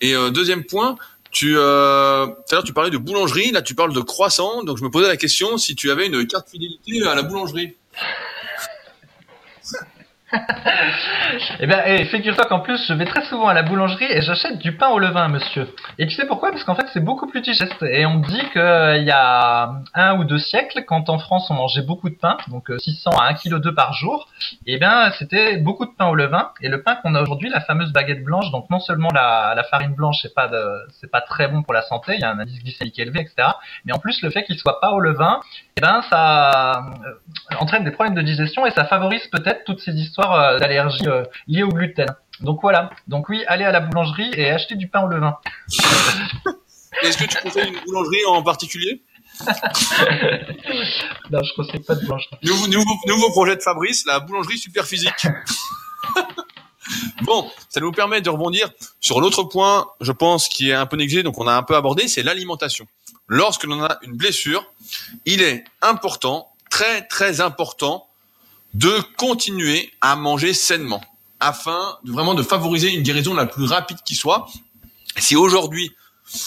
Et 0.00 0.14
euh, 0.14 0.30
deuxième 0.30 0.64
point, 0.64 0.96
tu 1.30 1.54
euh, 1.56 2.26
tout 2.26 2.32
à 2.50 2.54
l'heure 2.54 2.64
tu 2.64 2.72
parlais 2.72 2.90
de 2.90 2.98
boulangerie, 2.98 3.50
là 3.50 3.62
tu 3.62 3.74
parles 3.74 3.92
de 3.92 4.00
croissant. 4.00 4.62
Donc 4.62 4.78
je 4.78 4.84
me 4.84 4.90
posais 4.90 5.08
la 5.08 5.16
question 5.16 5.56
si 5.58 5.74
tu 5.74 5.90
avais 5.90 6.06
une 6.06 6.26
carte 6.26 6.48
fidélité 6.48 7.06
à 7.06 7.14
la 7.14 7.22
boulangerie. 7.22 7.74
eh 11.60 11.66
ben, 11.66 11.82
eh, 11.86 12.04
figure-toi 12.06 12.44
qu'en 12.46 12.60
plus, 12.60 12.86
je 12.86 12.94
vais 12.94 13.04
très 13.04 13.24
souvent 13.24 13.48
à 13.48 13.54
la 13.54 13.62
boulangerie 13.62 14.06
et 14.10 14.22
j'achète 14.22 14.58
du 14.58 14.76
pain 14.76 14.88
au 14.88 14.98
levain, 14.98 15.28
monsieur. 15.28 15.68
Et 15.98 16.06
tu 16.06 16.14
sais 16.14 16.26
pourquoi? 16.26 16.50
Parce 16.50 16.64
qu'en 16.64 16.74
fait, 16.74 16.86
c'est 16.92 17.04
beaucoup 17.04 17.26
plus 17.26 17.40
digeste. 17.40 17.82
Et 17.82 18.06
on 18.06 18.16
dit 18.16 18.40
qu'il 18.52 18.60
euh, 18.60 18.98
y 18.98 19.10
a 19.10 19.72
un 19.94 20.18
ou 20.18 20.24
deux 20.24 20.38
siècles, 20.38 20.84
quand 20.86 21.08
en 21.08 21.18
France 21.18 21.48
on 21.50 21.54
mangeait 21.54 21.82
beaucoup 21.82 22.10
de 22.10 22.16
pain, 22.16 22.36
donc 22.48 22.70
600 22.78 23.10
euh, 23.12 23.18
à 23.18 23.32
1,2 23.32 23.60
kg 23.60 23.74
par 23.74 23.92
jour, 23.92 24.28
eh 24.66 24.78
ben, 24.78 25.10
c'était 25.18 25.56
beaucoup 25.58 25.86
de 25.86 25.92
pain 25.96 26.06
au 26.06 26.14
levain. 26.14 26.50
Et 26.60 26.68
le 26.68 26.82
pain 26.82 26.96
qu'on 26.96 27.14
a 27.14 27.22
aujourd'hui, 27.22 27.48
la 27.48 27.60
fameuse 27.60 27.92
baguette 27.92 28.24
blanche, 28.24 28.50
donc 28.50 28.70
non 28.70 28.80
seulement 28.80 29.10
la, 29.12 29.54
la 29.54 29.64
farine 29.64 29.94
blanche, 29.94 30.18
c'est 30.22 30.34
pas 30.34 30.48
de, 30.48 30.62
c'est 31.00 31.10
pas 31.10 31.20
très 31.20 31.48
bon 31.48 31.62
pour 31.62 31.74
la 31.74 31.82
santé, 31.82 32.14
il 32.14 32.20
y 32.20 32.24
a 32.24 32.30
un 32.30 32.38
indice 32.38 32.62
glycémique 32.62 32.98
élevé, 32.98 33.20
etc. 33.20 33.48
Mais 33.84 33.92
en 33.92 33.98
plus, 33.98 34.22
le 34.22 34.30
fait 34.30 34.44
qu'il 34.44 34.58
soit 34.58 34.80
pas 34.80 34.90
au 34.90 35.00
levain, 35.00 35.40
eh 35.78 35.82
ben, 35.82 36.00
ça 36.08 36.86
euh, 37.04 37.56
entraîne 37.58 37.84
des 37.84 37.90
problèmes 37.90 38.14
de 38.14 38.22
digestion 38.22 38.64
et 38.64 38.70
ça 38.70 38.86
favorise 38.86 39.26
peut-être 39.30 39.64
toutes 39.64 39.80
ces 39.80 39.92
histoires 39.92 40.32
euh, 40.32 40.58
d'allergie 40.58 41.06
euh, 41.06 41.24
liée 41.46 41.64
au 41.64 41.68
gluten. 41.68 42.06
Donc 42.40 42.60
voilà. 42.62 42.90
Donc 43.08 43.28
oui, 43.28 43.44
allez 43.46 43.64
à 43.64 43.72
la 43.72 43.80
boulangerie 43.80 44.30
et 44.32 44.50
achetez 44.50 44.76
du 44.76 44.88
pain 44.88 45.02
au 45.02 45.08
levain. 45.08 45.36
Est-ce 47.02 47.18
que 47.18 47.24
tu 47.24 47.36
conseilles 47.42 47.68
une 47.68 47.80
boulangerie 47.84 48.24
en 48.26 48.42
particulier? 48.42 49.02
Non, 51.30 51.42
je 51.42 51.54
conseille 51.54 51.80
pas 51.80 51.94
de 51.94 52.00
boulangerie. 52.06 52.38
Nouveau, 53.06 53.30
projet 53.30 53.56
de 53.56 53.60
Fabrice, 53.60 54.06
la 54.06 54.20
boulangerie 54.20 54.56
super 54.56 54.86
physique. 54.86 55.26
bon, 57.22 57.50
ça 57.68 57.80
nous 57.80 57.92
permet 57.92 58.22
de 58.22 58.30
rebondir 58.30 58.70
sur 59.00 59.20
l'autre 59.20 59.42
point, 59.42 59.88
je 60.00 60.12
pense, 60.12 60.48
qui 60.48 60.70
est 60.70 60.74
un 60.74 60.86
peu 60.86 60.96
négligé, 60.96 61.22
donc 61.22 61.38
on 61.38 61.46
a 61.46 61.52
un 61.52 61.62
peu 61.62 61.76
abordé, 61.76 62.08
c'est 62.08 62.22
l'alimentation. 62.22 62.86
Lorsque 63.28 63.64
l'on 63.64 63.82
a 63.82 63.98
une 64.02 64.16
blessure, 64.16 64.64
il 65.24 65.42
est 65.42 65.64
important, 65.82 66.52
très 66.70 67.06
très 67.06 67.40
important, 67.40 68.08
de 68.74 69.00
continuer 69.16 69.90
à 70.00 70.16
manger 70.16 70.52
sainement 70.52 71.02
afin 71.40 71.98
de 72.04 72.12
vraiment 72.12 72.34
de 72.34 72.42
favoriser 72.42 72.92
une 72.92 73.02
guérison 73.02 73.34
la 73.34 73.46
plus 73.46 73.64
rapide 73.64 73.98
qui 74.04 74.14
soit. 74.14 74.46
Si 75.16 75.36
aujourd'hui 75.36 75.92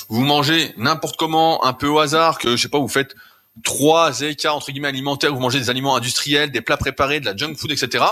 vous 0.10 0.22
mangez 0.22 0.74
n'importe 0.78 1.18
comment, 1.18 1.66
un 1.66 1.74
peu 1.74 1.88
au 1.88 2.00
hasard, 2.00 2.38
que 2.38 2.56
je 2.56 2.62
sais 2.62 2.70
pas, 2.70 2.80
vous 2.80 2.88
faites 2.88 3.16
trois 3.64 4.22
écarts 4.22 4.56
entre 4.56 4.72
guillemets 4.72 4.90
alimentaires, 4.90 5.34
vous 5.34 5.40
mangez 5.40 5.60
des 5.60 5.70
aliments 5.70 5.96
industriels, 5.96 6.52
des 6.52 6.62
plats 6.62 6.78
préparés, 6.78 7.20
de 7.20 7.26
la 7.26 7.36
junk 7.36 7.56
food, 7.56 7.72
etc., 7.72 8.06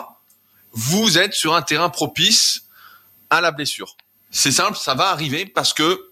vous 0.73 1.17
êtes 1.17 1.33
sur 1.33 1.55
un 1.55 1.61
terrain 1.61 1.89
propice 1.89 2.63
à 3.29 3.41
la 3.41 3.51
blessure. 3.51 3.95
C'est 4.29 4.51
simple, 4.51 4.77
ça 4.77 4.93
va 4.93 5.09
arriver 5.09 5.45
parce 5.45 5.73
que 5.73 6.06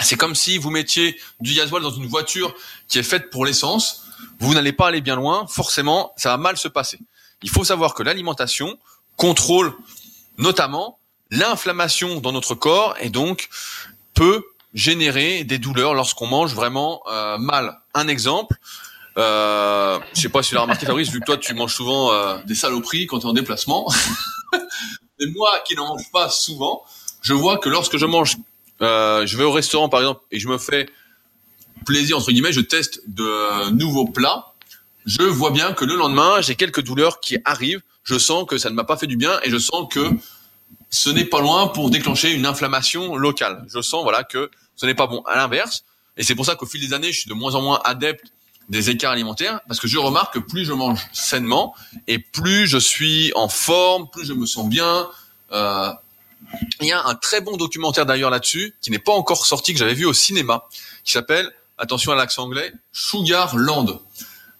c'est 0.00 0.16
comme 0.16 0.34
si 0.34 0.58
vous 0.58 0.70
mettiez 0.70 1.18
du 1.40 1.54
gasoil 1.54 1.82
dans 1.82 1.90
une 1.90 2.06
voiture 2.06 2.54
qui 2.88 2.98
est 2.98 3.02
faite 3.02 3.30
pour 3.30 3.44
l'essence. 3.44 4.04
Vous 4.38 4.54
n'allez 4.54 4.72
pas 4.72 4.88
aller 4.88 5.00
bien 5.00 5.16
loin. 5.16 5.46
Forcément, 5.48 6.12
ça 6.16 6.30
va 6.30 6.36
mal 6.36 6.56
se 6.56 6.68
passer. 6.68 6.98
Il 7.42 7.50
faut 7.50 7.64
savoir 7.64 7.94
que 7.94 8.02
l'alimentation 8.02 8.78
contrôle 9.16 9.74
notamment 10.38 10.98
l'inflammation 11.30 12.20
dans 12.20 12.32
notre 12.32 12.54
corps 12.54 12.94
et 13.00 13.10
donc 13.10 13.48
peut 14.14 14.44
générer 14.74 15.44
des 15.44 15.58
douleurs 15.58 15.94
lorsqu'on 15.94 16.26
mange 16.26 16.54
vraiment 16.54 17.02
euh, 17.10 17.38
mal. 17.38 17.78
Un 17.94 18.08
exemple, 18.08 18.56
euh, 19.18 19.98
je 20.14 20.20
sais 20.20 20.28
pas 20.28 20.42
si 20.42 20.50
tu 20.50 20.54
l'as 20.54 20.62
remarqué 20.62 20.86
Fabrice, 20.86 21.10
vu 21.10 21.20
que 21.20 21.24
toi 21.24 21.38
tu 21.38 21.54
manges 21.54 21.74
souvent 21.74 22.12
euh, 22.12 22.38
des 22.44 22.54
saloperies 22.54 23.06
quand 23.06 23.18
tu 23.18 23.26
es 23.26 23.30
en 23.30 23.32
déplacement. 23.32 23.90
Mais 24.52 25.26
moi 25.34 25.50
qui 25.66 25.74
n'en 25.74 25.88
mange 25.88 26.10
pas 26.12 26.28
souvent, 26.28 26.84
je 27.22 27.32
vois 27.32 27.58
que 27.58 27.68
lorsque 27.68 27.96
je 27.96 28.06
mange, 28.06 28.36
euh, 28.82 29.26
je 29.26 29.36
vais 29.36 29.44
au 29.44 29.52
restaurant 29.52 29.88
par 29.88 30.00
exemple 30.00 30.20
et 30.30 30.38
je 30.38 30.48
me 30.48 30.58
fais 30.58 30.88
plaisir 31.84 32.18
entre 32.18 32.30
guillemets, 32.30 32.52
je 32.52 32.60
teste 32.60 33.02
de 33.06 33.70
nouveaux 33.70 34.06
plats, 34.06 34.54
je 35.04 35.22
vois 35.22 35.50
bien 35.50 35.72
que 35.72 35.84
le 35.84 35.96
lendemain 35.96 36.40
j'ai 36.40 36.56
quelques 36.56 36.82
douleurs 36.82 37.20
qui 37.20 37.38
arrivent, 37.44 37.82
je 38.04 38.18
sens 38.18 38.46
que 38.46 38.58
ça 38.58 38.70
ne 38.70 38.74
m'a 38.74 38.84
pas 38.84 38.96
fait 38.96 39.06
du 39.06 39.16
bien 39.16 39.38
et 39.44 39.50
je 39.50 39.58
sens 39.58 39.86
que 39.90 40.10
ce 40.90 41.10
n'est 41.10 41.24
pas 41.24 41.40
loin 41.40 41.68
pour 41.68 41.90
déclencher 41.90 42.32
une 42.32 42.46
inflammation 42.46 43.16
locale. 43.16 43.66
Je 43.72 43.80
sens 43.80 44.02
voilà 44.02 44.24
que 44.24 44.50
ce 44.76 44.86
n'est 44.86 44.94
pas 44.94 45.06
bon. 45.06 45.20
À 45.22 45.36
l'inverse, 45.36 45.84
et 46.16 46.22
c'est 46.22 46.34
pour 46.34 46.46
ça 46.46 46.54
qu'au 46.54 46.66
fil 46.66 46.80
des 46.80 46.94
années, 46.94 47.12
je 47.12 47.20
suis 47.20 47.28
de 47.28 47.34
moins 47.34 47.54
en 47.54 47.62
moins 47.62 47.80
adepte 47.84 48.32
des 48.68 48.90
écarts 48.90 49.12
alimentaires, 49.12 49.60
parce 49.68 49.78
que 49.78 49.86
je 49.86 49.98
remarque 49.98 50.34
que 50.34 50.38
plus 50.38 50.64
je 50.64 50.72
mange 50.72 51.00
sainement, 51.12 51.74
et 52.08 52.18
plus 52.18 52.66
je 52.66 52.78
suis 52.78 53.32
en 53.34 53.48
forme, 53.48 54.08
plus 54.10 54.26
je 54.26 54.32
me 54.32 54.46
sens 54.46 54.68
bien. 54.68 55.08
Euh, 55.52 55.92
il 56.80 56.88
y 56.88 56.92
a 56.92 57.04
un 57.04 57.14
très 57.14 57.40
bon 57.40 57.56
documentaire 57.56 58.06
d'ailleurs 58.06 58.30
là-dessus, 58.30 58.74
qui 58.80 58.90
n'est 58.90 58.98
pas 58.98 59.12
encore 59.12 59.46
sorti, 59.46 59.72
que 59.72 59.78
j'avais 59.78 59.94
vu 59.94 60.06
au 60.06 60.12
cinéma, 60.12 60.64
qui 61.04 61.12
s'appelle, 61.12 61.50
attention 61.78 62.12
à 62.12 62.14
l'accent 62.14 62.44
anglais, 62.44 62.72
Sugar 62.92 63.56
Land. 63.56 64.00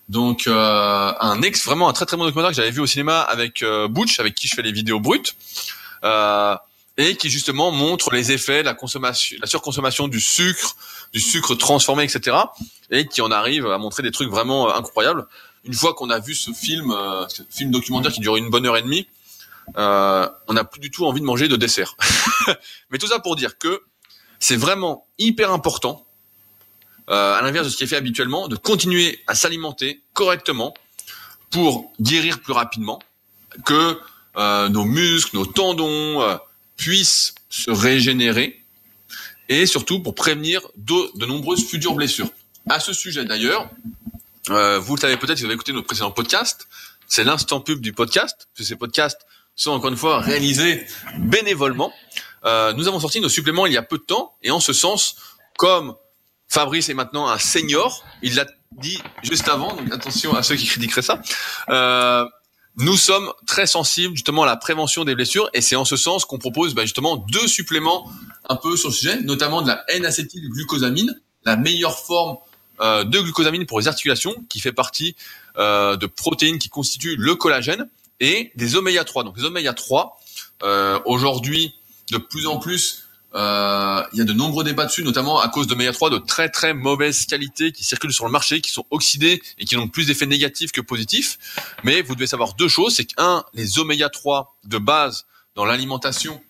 Donc 0.08 0.46
euh, 0.46 1.12
un 1.20 1.42
ex, 1.42 1.64
vraiment 1.64 1.88
un 1.88 1.92
très 1.92 2.06
très 2.06 2.16
bon 2.16 2.24
documentaire 2.24 2.50
que 2.50 2.56
j'avais 2.56 2.70
vu 2.70 2.80
au 2.80 2.86
cinéma 2.86 3.20
avec 3.20 3.62
euh, 3.62 3.88
Butch, 3.88 4.20
avec 4.20 4.34
qui 4.34 4.46
je 4.46 4.54
fais 4.54 4.62
les 4.62 4.72
vidéos 4.72 5.00
brutes. 5.00 5.34
Euh, 6.04 6.56
et 6.96 7.16
qui 7.16 7.28
justement 7.28 7.70
montre 7.70 8.10
les 8.10 8.32
effets 8.32 8.60
de 8.60 8.66
la 8.66 8.74
consommation, 8.74 9.36
la 9.40 9.46
surconsommation 9.46 10.08
du 10.08 10.20
sucre, 10.20 10.76
du 11.12 11.20
sucre 11.20 11.54
transformé, 11.54 12.04
etc. 12.04 12.36
Et 12.90 13.06
qui 13.06 13.20
en 13.20 13.30
arrive 13.30 13.66
à 13.66 13.78
montrer 13.78 14.02
des 14.02 14.10
trucs 14.10 14.30
vraiment 14.30 14.68
euh, 14.68 14.74
incroyables. 14.74 15.26
Une 15.64 15.74
fois 15.74 15.94
qu'on 15.94 16.10
a 16.10 16.18
vu 16.18 16.34
ce 16.34 16.52
film, 16.52 16.90
euh, 16.90 17.26
ce 17.28 17.42
film 17.50 17.70
documentaire 17.70 18.12
qui 18.12 18.20
dure 18.20 18.36
une 18.36 18.50
bonne 18.50 18.66
heure 18.66 18.76
et 18.76 18.82
demie, 18.82 19.06
euh, 19.76 20.28
on 20.48 20.54
n'a 20.54 20.64
plus 20.64 20.80
du 20.80 20.90
tout 20.90 21.06
envie 21.06 21.20
de 21.20 21.26
manger 21.26 21.48
de 21.48 21.56
dessert. 21.56 21.96
Mais 22.90 22.98
tout 22.98 23.06
ça 23.06 23.18
pour 23.18 23.36
dire 23.36 23.58
que 23.58 23.82
c'est 24.38 24.56
vraiment 24.56 25.06
hyper 25.18 25.52
important, 25.52 26.06
euh, 27.08 27.34
à 27.34 27.42
l'inverse 27.42 27.66
de 27.66 27.70
ce 27.70 27.76
qui 27.76 27.84
est 27.84 27.88
fait 27.88 27.96
habituellement, 27.96 28.48
de 28.48 28.56
continuer 28.56 29.20
à 29.26 29.34
s'alimenter 29.34 30.02
correctement 30.12 30.74
pour 31.50 31.92
guérir 32.00 32.40
plus 32.40 32.52
rapidement, 32.52 33.00
que 33.64 33.98
euh, 34.36 34.68
nos 34.68 34.84
muscles, 34.84 35.36
nos 35.36 35.46
tendons, 35.46 36.22
euh, 36.22 36.36
puissent 36.76 37.34
se 37.48 37.70
régénérer 37.70 38.62
et 39.48 39.66
surtout 39.66 40.02
pour 40.02 40.14
prévenir 40.14 40.60
de, 40.76 41.18
de 41.18 41.26
nombreuses 41.26 41.66
futures 41.66 41.94
blessures. 41.94 42.28
À 42.68 42.80
ce 42.80 42.92
sujet 42.92 43.24
d'ailleurs, 43.24 43.70
euh, 44.50 44.78
vous 44.78 44.96
le 44.96 45.00
savez 45.00 45.16
peut-être 45.16 45.38
si 45.38 45.42
vous 45.42 45.46
avez 45.46 45.54
écouté 45.54 45.72
notre 45.72 45.86
précédent 45.86 46.10
podcast, 46.10 46.66
c'est 47.06 47.24
l'instant 47.24 47.60
pub 47.60 47.80
du 47.80 47.92
podcast, 47.92 48.48
puisque 48.54 48.68
ces 48.70 48.76
podcasts 48.76 49.25
sont 49.56 49.72
encore 49.72 49.90
une 49.90 49.96
fois 49.96 50.20
réalisés 50.20 50.86
bénévolement. 51.18 51.92
Euh, 52.44 52.72
nous 52.74 52.86
avons 52.86 53.00
sorti 53.00 53.20
nos 53.20 53.28
suppléments 53.28 53.66
il 53.66 53.72
y 53.72 53.76
a 53.76 53.82
peu 53.82 53.98
de 53.98 54.02
temps 54.02 54.36
et 54.42 54.50
en 54.50 54.60
ce 54.60 54.72
sens, 54.72 55.16
comme 55.58 55.96
Fabrice 56.48 56.88
est 56.88 56.94
maintenant 56.94 57.28
un 57.28 57.38
senior, 57.38 58.04
il 58.22 58.36
l'a 58.36 58.46
dit 58.78 58.98
juste 59.22 59.48
avant, 59.48 59.74
donc 59.74 59.92
attention 59.92 60.34
à 60.34 60.42
ceux 60.42 60.54
qui 60.54 60.66
critiqueraient 60.66 61.02
ça. 61.02 61.20
Euh, 61.70 62.24
nous 62.76 62.96
sommes 62.96 63.32
très 63.46 63.66
sensibles 63.66 64.14
justement 64.14 64.42
à 64.42 64.46
la 64.46 64.56
prévention 64.56 65.04
des 65.04 65.14
blessures 65.14 65.48
et 65.54 65.62
c'est 65.62 65.76
en 65.76 65.86
ce 65.86 65.96
sens 65.96 66.26
qu'on 66.26 66.38
propose 66.38 66.74
bah, 66.74 66.82
justement 66.82 67.16
deux 67.16 67.48
suppléments 67.48 68.10
un 68.48 68.56
peu 68.56 68.76
sur 68.76 68.90
le 68.90 68.94
sujet, 68.94 69.20
notamment 69.22 69.62
de 69.62 69.68
la 69.68 69.82
N-acétylglucosamine, 69.88 71.18
la 71.44 71.56
meilleure 71.56 71.98
forme 71.98 72.36
euh, 72.80 73.04
de 73.04 73.18
glucosamine 73.20 73.64
pour 73.64 73.80
les 73.80 73.88
articulations, 73.88 74.34
qui 74.50 74.60
fait 74.60 74.72
partie 74.72 75.16
euh, 75.56 75.96
de 75.96 76.06
protéines 76.06 76.58
qui 76.58 76.68
constituent 76.68 77.16
le 77.16 77.34
collagène, 77.34 77.88
et 78.20 78.52
des 78.54 78.76
oméga 78.76 79.04
3. 79.04 79.24
Donc 79.24 79.36
les 79.36 79.44
oméga 79.44 79.72
3, 79.72 80.18
euh, 80.62 80.98
aujourd'hui, 81.04 81.74
de 82.10 82.18
plus 82.18 82.46
en 82.46 82.58
plus, 82.58 83.06
euh, 83.34 84.02
il 84.12 84.18
y 84.18 84.22
a 84.22 84.24
de 84.24 84.32
nombreux 84.32 84.64
débats 84.64 84.86
dessus, 84.86 85.02
notamment 85.02 85.40
à 85.40 85.48
cause 85.48 85.66
d'oméga 85.66 85.92
3 85.92 86.08
de 86.08 86.18
très 86.18 86.48
très 86.48 86.72
mauvaise 86.72 87.26
qualité 87.26 87.70
qui 87.70 87.84
circulent 87.84 88.12
sur 88.12 88.24
le 88.24 88.30
marché, 88.30 88.60
qui 88.60 88.70
sont 88.70 88.86
oxydés 88.90 89.42
et 89.58 89.64
qui 89.66 89.76
ont 89.76 89.88
plus 89.88 90.06
d'effets 90.06 90.26
négatifs 90.26 90.72
que 90.72 90.80
positifs. 90.80 91.38
Mais 91.84 92.00
vous 92.00 92.14
devez 92.14 92.26
savoir 92.26 92.54
deux 92.54 92.68
choses, 92.68 92.94
c'est 92.94 93.04
qu'un, 93.04 93.44
les 93.52 93.78
oméga 93.78 94.08
3 94.08 94.56
de 94.64 94.78
base 94.78 95.26
dans 95.54 95.66
l'alimentation 95.66 96.40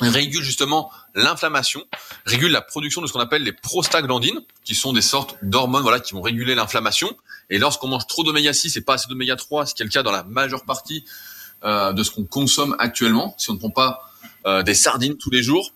régulent 0.00 0.44
justement 0.44 0.90
l'inflammation, 1.14 1.84
régulent 2.24 2.52
la 2.52 2.60
production 2.60 3.00
de 3.00 3.06
ce 3.06 3.12
qu'on 3.12 3.20
appelle 3.20 3.42
les 3.42 3.52
prostaglandines, 3.52 4.40
qui 4.64 4.74
sont 4.74 4.92
des 4.92 5.02
sortes 5.02 5.36
d'hormones 5.42 5.82
voilà, 5.82 6.00
qui 6.00 6.12
vont 6.12 6.22
réguler 6.22 6.54
l'inflammation. 6.54 7.16
Et 7.50 7.58
lorsqu'on 7.58 7.88
mange 7.88 8.06
trop 8.06 8.24
d'oméga 8.24 8.52
6 8.52 8.76
et 8.76 8.80
pas 8.80 8.94
assez 8.94 9.08
d'oméga 9.08 9.36
3, 9.36 9.66
ce 9.66 9.74
qui 9.74 9.82
est 9.82 9.86
le 9.86 9.90
cas 9.90 10.02
dans 10.02 10.12
la 10.12 10.24
majeure 10.24 10.64
partie 10.64 11.04
euh, 11.64 11.92
de 11.92 12.02
ce 12.02 12.10
qu'on 12.10 12.24
consomme 12.24 12.76
actuellement, 12.78 13.34
si 13.38 13.50
on 13.50 13.54
ne 13.54 13.58
prend 13.58 13.70
pas 13.70 14.10
euh, 14.46 14.62
des 14.62 14.74
sardines 14.74 15.16
tous 15.16 15.30
les 15.30 15.42
jours, 15.42 15.72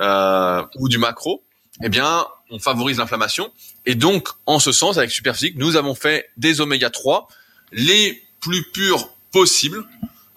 euh, 0.00 0.64
ou 0.76 0.88
du 0.88 0.98
macro, 0.98 1.42
eh 1.82 1.88
bien, 1.88 2.26
on 2.50 2.58
favorise 2.58 2.98
l'inflammation. 2.98 3.52
Et 3.86 3.94
donc, 3.94 4.28
en 4.46 4.58
ce 4.58 4.72
sens, 4.72 4.98
avec 4.98 5.10
Superphysique, 5.10 5.56
nous 5.56 5.76
avons 5.76 5.94
fait 5.94 6.30
des 6.36 6.60
oméga 6.60 6.90
3 6.90 7.28
les 7.72 8.22
plus 8.40 8.62
purs 8.70 9.08
possibles. 9.32 9.84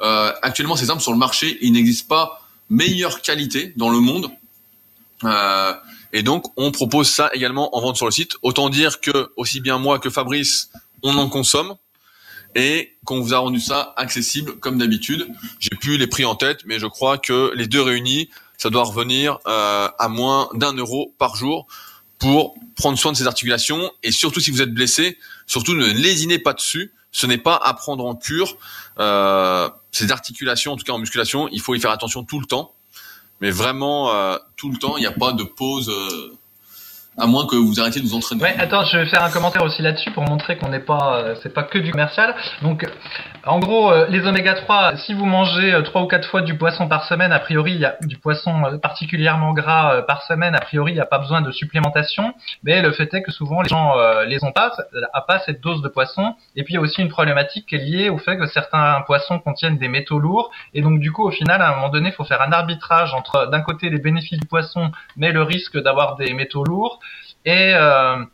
Euh, 0.01 0.33
actuellement, 0.41 0.75
ces 0.75 0.89
armes 0.89 0.99
sur 0.99 1.11
le 1.11 1.17
marché, 1.17 1.57
il 1.61 1.73
n'existe 1.73 2.07
pas 2.07 2.46
meilleure 2.69 3.21
qualité 3.21 3.73
dans 3.75 3.89
le 3.89 3.99
monde. 3.99 4.29
Euh, 5.23 5.73
et 6.13 6.23
donc, 6.23 6.45
on 6.57 6.71
propose 6.71 7.09
ça 7.09 7.29
également 7.33 7.75
en 7.75 7.81
vente 7.81 7.97
sur 7.97 8.05
le 8.05 8.11
site. 8.11 8.35
Autant 8.41 8.69
dire 8.69 9.01
que 9.01 9.31
aussi 9.35 9.59
bien 9.59 9.77
moi 9.77 9.99
que 9.99 10.09
Fabrice, 10.09 10.69
on 11.03 11.17
en 11.17 11.29
consomme 11.29 11.75
et 12.55 12.97
qu'on 13.05 13.21
vous 13.21 13.33
a 13.33 13.39
rendu 13.39 13.59
ça 13.59 13.93
accessible 13.97 14.57
comme 14.59 14.77
d'habitude. 14.77 15.27
J'ai 15.59 15.75
plus 15.79 15.97
les 15.97 16.07
prix 16.07 16.25
en 16.25 16.35
tête, 16.35 16.61
mais 16.65 16.79
je 16.79 16.87
crois 16.87 17.17
que 17.17 17.51
les 17.55 17.67
deux 17.67 17.81
réunis, 17.81 18.29
ça 18.57 18.69
doit 18.69 18.83
revenir 18.83 19.37
euh, 19.47 19.89
à 19.99 20.07
moins 20.07 20.49
d'un 20.53 20.73
euro 20.73 21.13
par 21.17 21.35
jour 21.35 21.67
pour 22.19 22.55
prendre 22.75 22.97
soin 22.97 23.11
de 23.11 23.17
ces 23.17 23.27
articulations 23.27 23.91
et 24.01 24.11
surtout 24.11 24.39
si 24.39 24.49
vous 24.49 24.61
êtes 24.61 24.73
blessé, 24.73 25.17
surtout 25.45 25.75
ne 25.75 25.85
lésinez 25.85 26.39
pas 26.39 26.53
dessus. 26.53 26.93
Ce 27.11 27.25
n'est 27.25 27.37
pas 27.37 27.55
à 27.55 27.73
prendre 27.73 28.05
en 28.05 28.15
cure. 28.15 28.57
Euh, 28.99 29.69
ces 29.97 30.11
articulations, 30.11 30.73
en 30.73 30.77
tout 30.77 30.83
cas 30.83 30.93
en 30.93 30.99
musculation, 30.99 31.47
il 31.49 31.61
faut 31.61 31.75
y 31.75 31.79
faire 31.79 31.91
attention 31.91 32.23
tout 32.23 32.39
le 32.39 32.45
temps. 32.45 32.73
Mais 33.41 33.51
vraiment, 33.51 34.13
euh, 34.13 34.37
tout 34.55 34.71
le 34.71 34.77
temps, 34.77 34.97
il 34.97 35.01
n'y 35.01 35.07
a 35.07 35.11
pas 35.11 35.33
de 35.33 35.43
pause. 35.43 35.89
Euh, 35.89 36.36
à 37.17 37.25
moins 37.25 37.47
que 37.47 37.55
vous 37.55 37.79
arrêtiez 37.79 38.01
de 38.01 38.07
vous 38.07 38.15
entraîner. 38.15 38.43
Ouais, 38.43 38.55
attends, 38.59 38.85
je 38.85 38.97
vais 38.97 39.05
faire 39.07 39.23
un 39.23 39.31
commentaire 39.31 39.63
aussi 39.63 39.81
là-dessus 39.81 40.11
pour 40.11 40.23
montrer 40.23 40.57
qu'on 40.57 40.69
n'est 40.69 40.79
pas, 40.79 41.17
euh, 41.17 41.35
c'est 41.41 41.53
pas 41.53 41.63
que 41.63 41.79
du 41.79 41.91
commercial. 41.91 42.35
Donc, 42.61 42.87
en 43.43 43.59
gros, 43.59 43.91
euh, 43.91 44.05
les 44.07 44.25
oméga 44.27 44.53
3, 44.53 44.97
si 44.97 45.15
vous 45.15 45.25
mangez 45.25 45.73
euh, 45.73 45.81
trois 45.81 46.03
ou 46.03 46.07
quatre 46.07 46.29
fois 46.29 46.41
du 46.41 46.55
poisson 46.55 46.87
par 46.87 47.05
semaine, 47.05 47.31
a 47.31 47.39
priori, 47.39 47.73
il 47.73 47.79
y 47.79 47.85
a 47.85 47.97
du 48.03 48.17
poisson 48.17 48.77
particulièrement 48.81 49.53
gras 49.53 50.03
par 50.03 50.23
semaine, 50.23 50.55
a 50.55 50.59
priori, 50.59 50.91
il 50.91 50.95
n'y 50.95 51.01
a 51.01 51.05
pas 51.05 51.17
besoin 51.17 51.41
de 51.41 51.51
supplémentation. 51.51 52.33
Mais 52.63 52.81
le 52.81 52.91
fait 52.91 53.11
est 53.13 53.23
que 53.23 53.31
souvent 53.31 53.61
les 53.61 53.69
gens 53.69 53.95
les 54.27 54.43
ont 54.43 54.51
pas, 54.51 54.71
a 55.13 55.21
pas 55.21 55.39
cette 55.39 55.61
dose 55.61 55.81
de 55.81 55.87
poisson. 55.87 56.35
Et 56.55 56.63
puis 56.63 56.73
il 56.73 56.75
y 56.75 56.77
a 56.77 56.81
aussi 56.81 57.01
une 57.01 57.09
problématique 57.09 57.67
qui 57.67 57.75
est 57.75 57.79
liée 57.79 58.09
au 58.09 58.17
fait 58.17 58.37
que 58.37 58.45
certains 58.45 59.01
poissons 59.05 59.39
contiennent 59.39 59.77
des 59.77 59.87
métaux 59.87 60.19
lourds. 60.19 60.51
Et 60.73 60.81
donc 60.81 60.99
du 60.99 61.11
coup, 61.11 61.23
au 61.23 61.31
final, 61.31 61.61
à 61.61 61.71
un 61.71 61.75
moment 61.75 61.89
donné, 61.89 62.09
il 62.09 62.15
faut 62.15 62.25
faire 62.25 62.41
un 62.41 62.51
arbitrage 62.51 63.13
entre 63.13 63.49
d'un 63.49 63.61
côté 63.61 63.89
les 63.89 63.99
bénéfices 63.99 64.39
du 64.39 64.47
poisson, 64.47 64.91
mais 65.15 65.31
le 65.31 65.41
risque 65.41 65.77
d'avoir 65.81 66.15
des 66.15 66.33
métaux 66.33 66.63
lourds 66.63 66.99
et 67.47 67.73
euh, 67.75 68.25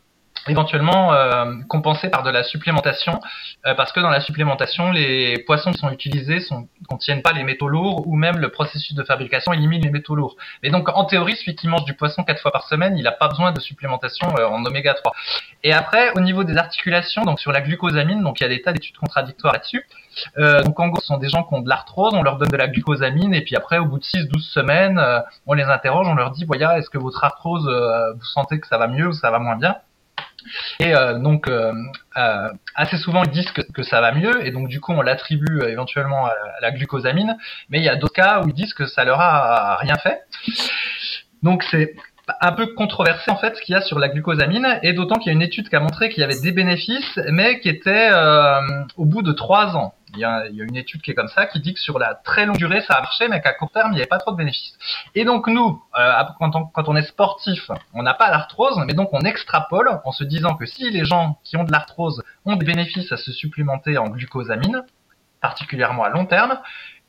éventuellement 0.48 1.12
euh, 1.12 1.54
compensé 1.68 2.10
par 2.10 2.22
de 2.22 2.30
la 2.30 2.42
supplémentation 2.42 3.20
euh, 3.66 3.74
parce 3.74 3.92
que 3.92 4.00
dans 4.00 4.10
la 4.10 4.20
supplémentation 4.20 4.90
les 4.90 5.38
poissons 5.46 5.72
qui 5.72 5.78
sont 5.78 5.90
utilisés 5.90 6.40
sont 6.40 6.68
contiennent 6.88 7.22
pas 7.22 7.32
les 7.32 7.44
métaux 7.44 7.68
lourds 7.68 8.06
ou 8.06 8.16
même 8.16 8.38
le 8.38 8.50
processus 8.50 8.94
de 8.94 9.02
fabrication 9.02 9.52
élimine 9.52 9.82
les 9.82 9.90
métaux 9.90 10.14
lourds. 10.14 10.36
Mais 10.62 10.70
donc 10.70 10.88
en 10.94 11.04
théorie 11.04 11.36
celui 11.36 11.54
qui 11.54 11.68
mange 11.68 11.84
du 11.84 11.94
poisson 11.94 12.24
quatre 12.24 12.40
fois 12.42 12.52
par 12.52 12.66
semaine, 12.68 12.96
il 12.98 13.04
n'a 13.04 13.12
pas 13.12 13.28
besoin 13.28 13.52
de 13.52 13.60
supplémentation 13.60 14.28
en 14.28 14.64
oméga 14.64 14.94
3. 14.94 15.12
Et 15.62 15.72
après 15.72 16.12
au 16.14 16.20
niveau 16.20 16.44
des 16.44 16.56
articulations 16.56 17.22
donc 17.22 17.40
sur 17.40 17.52
la 17.52 17.60
glucosamine 17.60 18.22
donc 18.22 18.40
il 18.40 18.42
y 18.42 18.46
a 18.46 18.50
des 18.50 18.60
tas 18.60 18.72
d'études 18.72 18.96
contradictoires 18.96 19.54
là-dessus. 19.54 19.86
donc 20.36 20.78
en 20.78 20.88
gros 20.88 21.00
ce 21.00 21.06
sont 21.06 21.18
des 21.18 21.28
gens 21.28 21.42
qui 21.42 21.54
ont 21.54 21.60
de 21.60 21.68
l'arthrose, 21.68 22.12
on 22.14 22.22
leur 22.22 22.36
donne 22.36 22.50
de 22.50 22.56
la 22.56 22.68
glucosamine 22.68 23.34
et 23.34 23.42
puis 23.42 23.56
après 23.56 23.78
au 23.78 23.86
bout 23.86 23.98
de 23.98 24.04
6 24.04 24.28
12 24.28 24.46
semaines 24.46 25.02
on 25.46 25.54
les 25.54 25.64
interroge, 25.64 26.06
on 26.06 26.14
leur 26.14 26.30
dit 26.32 26.44
voilà, 26.44 26.78
est-ce 26.78 26.90
que 26.90 26.98
votre 26.98 27.24
arthrose 27.24 27.66
vous 28.14 28.24
sentez 28.24 28.60
que 28.60 28.66
ça 28.66 28.76
va 28.76 28.88
mieux 28.88 29.08
ou 29.08 29.12
ça 29.12 29.30
va 29.30 29.38
moins 29.38 29.56
bien? 29.56 29.76
Et 30.80 30.94
euh, 30.94 31.18
donc, 31.18 31.48
euh, 31.48 31.72
euh, 32.16 32.48
assez 32.74 32.96
souvent, 32.96 33.22
ils 33.24 33.30
disent 33.30 33.50
que, 33.50 33.62
que, 33.62 33.82
ça 33.82 34.00
va 34.00 34.12
mieux, 34.12 34.46
et 34.46 34.50
donc 34.50 34.68
du 34.68 34.80
coup, 34.80 34.92
on 34.92 35.02
l'attribue 35.02 35.62
éventuellement 35.66 36.26
à, 36.26 36.34
la 36.60 36.70
glucosamine. 36.70 37.36
Mais 37.70 37.78
il 37.78 37.84
y 37.84 37.88
a 37.88 37.96
d'autres 37.96 38.14
cas 38.14 38.42
où 38.42 38.48
ils 38.48 38.54
disent 38.54 38.74
que 38.74 38.86
ça 38.86 39.04
leur 39.04 39.20
a 39.20 39.76
rien 39.76 39.96
fait. 39.96 40.22
Donc 41.42 41.62
c'est 41.70 41.94
un 42.40 42.52
peu 42.52 42.68
controversé 42.68 43.30
en 43.30 43.36
fait 43.36 43.54
ce 43.54 43.60
qu'il 43.60 43.74
y 43.74 43.76
a 43.76 43.82
sur 43.82 43.98
la 43.98 44.08
glucosamine, 44.08 44.78
et 44.82 44.92
d'autant 44.92 45.16
qu'il 45.16 45.26
y 45.26 45.30
a 45.30 45.34
une 45.34 45.42
étude 45.42 45.68
qui 45.68 45.76
a 45.76 45.80
montré 45.80 46.08
qu'il 46.08 46.20
y 46.20 46.24
avait 46.24 46.40
des 46.40 46.52
bénéfices, 46.52 47.20
mais 47.30 47.60
qui 47.60 47.68
était 47.68 48.10
au 48.96 49.04
bout 49.04 49.22
de 49.22 49.32
trois 49.32 49.76
ans. 49.76 49.94
Il 50.14 50.20
y, 50.20 50.24
a, 50.24 50.46
il 50.48 50.56
y, 50.56 50.60
a, 50.60 50.64
une 50.64 50.76
étude 50.76 51.02
qui 51.02 51.10
est 51.10 51.14
comme 51.14 51.28
ça 51.28 51.46
qui 51.46 51.60
dit 51.60 51.74
que 51.74 51.80
sur 51.80 51.98
la 51.98 52.14
très 52.14 52.46
longue 52.46 52.56
durée 52.56 52.80
ça 52.82 52.94
a 52.94 53.00
marché 53.00 53.28
mais 53.28 53.40
qu'à 53.40 53.52
court 53.52 53.70
terme 53.70 53.92
il 53.92 53.94
n'y 53.94 54.00
avait 54.00 54.08
pas 54.08 54.18
trop 54.18 54.32
de 54.32 54.36
bénéfices. 54.36 54.76
Et 55.14 55.24
donc 55.24 55.46
nous, 55.46 55.82
euh, 55.98 56.22
quand, 56.38 56.56
on, 56.56 56.66
quand 56.66 56.88
on 56.88 56.96
est 56.96 57.02
sportif, 57.02 57.70
on 57.92 58.02
n'a 58.02 58.14
pas 58.14 58.30
l'arthrose 58.30 58.78
mais 58.86 58.94
donc 58.94 59.10
on 59.12 59.20
extrapole 59.20 60.00
en 60.04 60.12
se 60.12 60.24
disant 60.24 60.54
que 60.54 60.66
si 60.66 60.90
les 60.90 61.04
gens 61.04 61.38
qui 61.44 61.56
ont 61.56 61.64
de 61.64 61.72
l'arthrose 61.72 62.22
ont 62.44 62.56
des 62.56 62.66
bénéfices 62.66 63.12
à 63.12 63.16
se 63.16 63.32
supplémenter 63.32 63.98
en 63.98 64.08
glucosamine, 64.08 64.82
particulièrement 65.40 66.04
à 66.04 66.08
long 66.08 66.26
terme, 66.26 66.58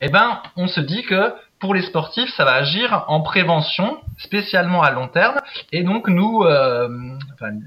eh 0.00 0.08
ben 0.08 0.42
on 0.56 0.66
se 0.66 0.80
dit 0.80 1.02
que 1.02 1.34
pour 1.58 1.74
les 1.74 1.82
sportifs, 1.82 2.28
ça 2.36 2.44
va 2.44 2.52
agir 2.52 3.04
en 3.08 3.22
prévention, 3.22 3.98
spécialement 4.18 4.82
à 4.82 4.90
long 4.90 5.08
terme, 5.08 5.40
et 5.72 5.82
donc 5.82 6.08
nous 6.08 6.42
euh, 6.44 6.88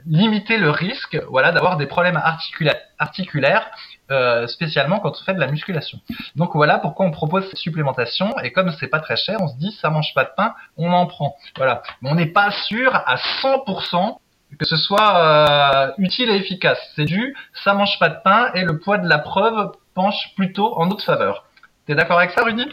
limiter 0.06 0.58
le 0.58 0.70
risque, 0.70 1.20
voilà, 1.30 1.52
d'avoir 1.52 1.78
des 1.78 1.88
problèmes 1.88 2.18
articula 2.18 2.76
articulaires, 3.00 3.66
euh, 4.12 4.48
spécialement 4.48 5.00
quand 5.00 5.12
on 5.12 5.24
fait 5.24 5.34
de 5.34 5.40
la 5.40 5.48
musculation. 5.48 6.00
Donc 6.36 6.52
voilà 6.54 6.80
pourquoi 6.80 7.06
on 7.06 7.12
propose 7.12 7.46
cette 7.50 7.58
supplémentation, 7.58 8.38
et 8.40 8.52
comme 8.52 8.72
c'est 8.80 8.88
pas 8.88 9.00
très 9.00 9.18
cher, 9.18 9.38
on 9.40 9.48
se 9.48 9.58
dit 9.58 9.72
ça 9.82 9.90
mange 9.90 10.14
pas 10.14 10.24
de 10.24 10.32
pain, 10.36 10.54
on 10.78 10.92
en 10.92 11.06
prend. 11.06 11.36
Voilà, 11.58 11.82
mais 12.02 12.10
on 12.10 12.16
n'est 12.16 12.32
pas 12.32 12.52
sûr 12.52 12.94
à 12.94 13.16
100% 13.42 14.18
que 14.58 14.66
ce 14.66 14.78
soit 14.78 15.18
euh, 15.18 15.92
utile 16.00 16.30
et 16.30 16.36
efficace. 16.36 16.80
C'est 16.96 17.06
du 17.06 17.36
ça 17.64 17.74
mange 17.74 18.00
pas 18.00 18.10
de 18.10 18.18
pain 18.24 18.52
et 18.56 18.64
le 18.64 18.80
poids 18.80 18.98
de 18.98 19.08
la 19.08 19.20
preuve 19.20 19.72
penche 19.94 20.34
plutôt 20.36 20.76
en 20.78 20.88
notre 20.88 21.04
faveur. 21.04 21.46
T'es 21.86 21.96
d'accord 21.96 22.18
avec 22.20 22.32
ça, 22.32 22.44
Rudy? 22.44 22.66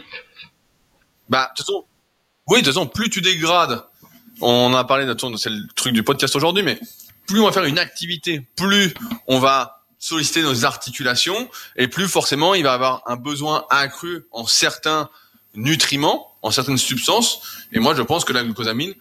Bah, 1.29 1.43
de 1.43 1.57
toute 1.57 1.65
façon, 1.65 1.85
oui, 2.47 2.61
de 2.61 2.65
toute 2.65 2.73
façon, 2.73 2.87
plus 2.87 3.09
tu 3.09 3.21
dégrades, 3.21 3.83
on 4.41 4.73
a 4.73 4.83
parlé 4.83 5.05
de 5.05 5.15
c'est 5.37 5.49
le 5.49 5.67
truc 5.75 5.93
du 5.93 6.03
podcast 6.03 6.35
aujourd'hui, 6.35 6.63
mais 6.63 6.79
plus 7.27 7.39
on 7.39 7.45
va 7.45 7.51
faire 7.51 7.65
une 7.65 7.79
activité, 7.79 8.47
plus 8.55 8.93
on 9.27 9.39
va 9.39 9.76
solliciter 9.99 10.41
nos 10.41 10.65
articulations, 10.65 11.49
et 11.75 11.87
plus 11.87 12.07
forcément 12.07 12.53
il 12.53 12.63
va 12.63 12.73
avoir 12.73 13.03
un 13.05 13.15
besoin 13.15 13.65
accru 13.69 14.25
en 14.31 14.45
certains 14.45 15.09
nutriments, 15.55 16.35
en 16.41 16.51
certaines 16.51 16.77
substances. 16.77 17.41
Et 17.71 17.79
moi, 17.79 17.95
je 17.95 18.01
pense 18.01 18.23
que 18.23 18.33
la 18.33 18.43
glucosamine, 18.43 18.93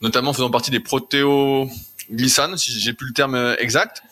notamment 0.00 0.32
faisant 0.32 0.50
partie 0.50 0.70
des 0.70 0.80
protéoglycanes, 0.80 2.56
si 2.56 2.78
j'ai 2.80 2.92
plus 2.92 3.08
le 3.08 3.12
terme 3.12 3.56
exact, 3.58 4.02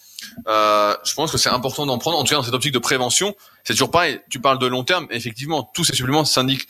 euh, 0.46 0.94
je 1.04 1.14
pense 1.14 1.32
que 1.32 1.38
c'est 1.38 1.48
important 1.48 1.86
d'en 1.86 1.98
prendre, 1.98 2.18
en 2.18 2.24
tout 2.24 2.30
cas 2.30 2.36
dans 2.36 2.42
cette 2.42 2.54
optique 2.54 2.72
de 2.72 2.78
prévention. 2.78 3.34
C'est 3.64 3.74
toujours 3.74 3.90
pareil, 3.90 4.20
tu 4.30 4.40
parles 4.40 4.58
de 4.58 4.66
long 4.66 4.84
terme, 4.84 5.06
effectivement, 5.10 5.70
tous 5.74 5.84
ces 5.84 5.94
suppléments 5.94 6.24
s'impliquent 6.24 6.68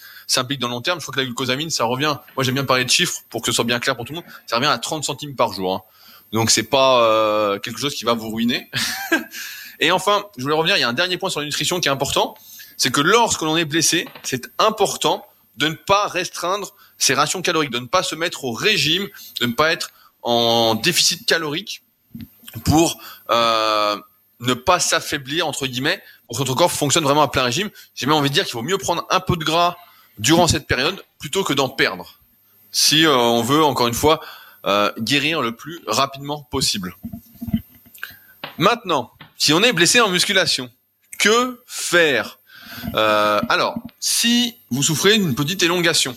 dans 0.61 0.69
le 0.69 0.75
long 0.75 0.81
terme. 0.81 1.01
Je 1.01 1.05
crois 1.05 1.15
que 1.15 1.21
la 1.21 1.27
glucosamine, 1.27 1.71
ça 1.71 1.85
revient, 1.85 2.17
moi 2.37 2.45
j'aime 2.45 2.55
bien 2.55 2.65
parler 2.65 2.85
de 2.85 2.91
chiffres 2.91 3.21
pour 3.31 3.43
que 3.43 3.47
ce 3.47 3.53
soit 3.53 3.65
bien 3.65 3.79
clair 3.79 3.97
pour 3.97 4.05
tout 4.05 4.13
le 4.13 4.21
monde, 4.21 4.29
ça 4.47 4.57
revient 4.57 4.69
à 4.69 4.79
30 4.79 5.05
centimes 5.05 5.35
par 5.35 5.53
jour. 5.53 5.75
Hein. 5.75 5.83
Donc 6.33 6.51
c'est 6.51 6.65
pas 6.65 7.03
euh, 7.03 7.59
quelque 7.59 7.79
chose 7.79 7.95
qui 7.95 8.05
va 8.05 8.15
vous 8.15 8.31
ruiner. 8.31 8.71
Et 9.81 9.91
enfin, 9.91 10.25
je 10.37 10.43
voulais 10.43 10.55
revenir, 10.55 10.77
il 10.77 10.81
y 10.81 10.85
a 10.85 10.89
un 10.89 10.95
dernier 10.95 11.19
point 11.19 11.31
sur 11.31 11.41
la 11.41 11.47
nutrition 11.47 11.81
qui 11.81 11.89
est 11.89 11.93
important, 11.93 12.35
c'est 12.77 12.91
que 12.91 13.01
lorsque 13.01 13.43
l'on 13.43 13.57
est 13.57 13.65
blessé, 13.65 14.07
c'est 14.23 14.49
important 14.59 15.27
de 15.57 15.69
ne 15.69 15.75
pas 15.75 16.07
restreindre 16.07 16.75
ses 16.99 17.15
rations 17.15 17.43
caloriques, 17.43 17.71
de 17.71 17.79
ne 17.79 17.87
pas 17.87 18.03
se 18.03 18.15
mettre 18.15 18.45
au 18.45 18.53
régime, 18.53 19.09
de 19.41 19.47
ne 19.47 19.53
pas 19.53 19.73
être 19.73 19.91
en 20.23 20.75
déficit 20.75 21.27
calorique 21.27 21.83
pour 22.65 23.01
euh, 23.31 23.97
ne 24.41 24.55
pas 24.55 24.81
s'affaiblir 24.81 25.47
entre 25.47 25.67
guillemets 25.67 26.03
pour 26.27 26.37
que 26.37 26.43
notre 26.43 26.55
corps 26.55 26.73
fonctionne 26.73 27.05
vraiment 27.05 27.23
à 27.23 27.29
plein 27.29 27.43
régime. 27.43 27.71
J'ai 27.95 28.07
même 28.07 28.17
envie 28.17 28.31
de 28.31 28.35
dire 28.35 28.45
qu'il 28.45 28.55
vaut 28.55 28.63
mieux 28.63 28.79
prendre 28.79 29.07
un 29.11 29.21
peu 29.21 29.37
de 29.37 29.45
gras 29.45 29.77
durant 30.19 30.47
cette 30.47 30.67
période 30.67 31.03
plutôt 31.19 31.45
que 31.45 31.53
d'en 31.53 31.69
perdre. 31.69 32.19
Si 32.73 33.07
euh, 33.07 33.15
on 33.15 33.43
veut 33.43 33.65
encore 33.65 33.87
une 33.87 33.95
fois 33.95 34.21
euh, 34.67 34.93
guérir 34.99 35.43
le 35.43 35.55
plus 35.55 35.81
rapidement 35.87 36.43
possible. 36.51 36.97
Maintenant, 38.59 39.13
si 39.37 39.53
on 39.53 39.63
est 39.63 39.73
blessé 39.73 40.01
en 40.01 40.09
musculation, 40.09 40.71
que 41.19 41.63
faire? 41.67 42.39
Euh, 42.95 43.41
Alors, 43.49 43.77
si 44.01 44.57
vous 44.71 44.83
souffrez 44.83 45.19
d'une 45.19 45.35
petite 45.35 45.63
élongation, 45.63 46.17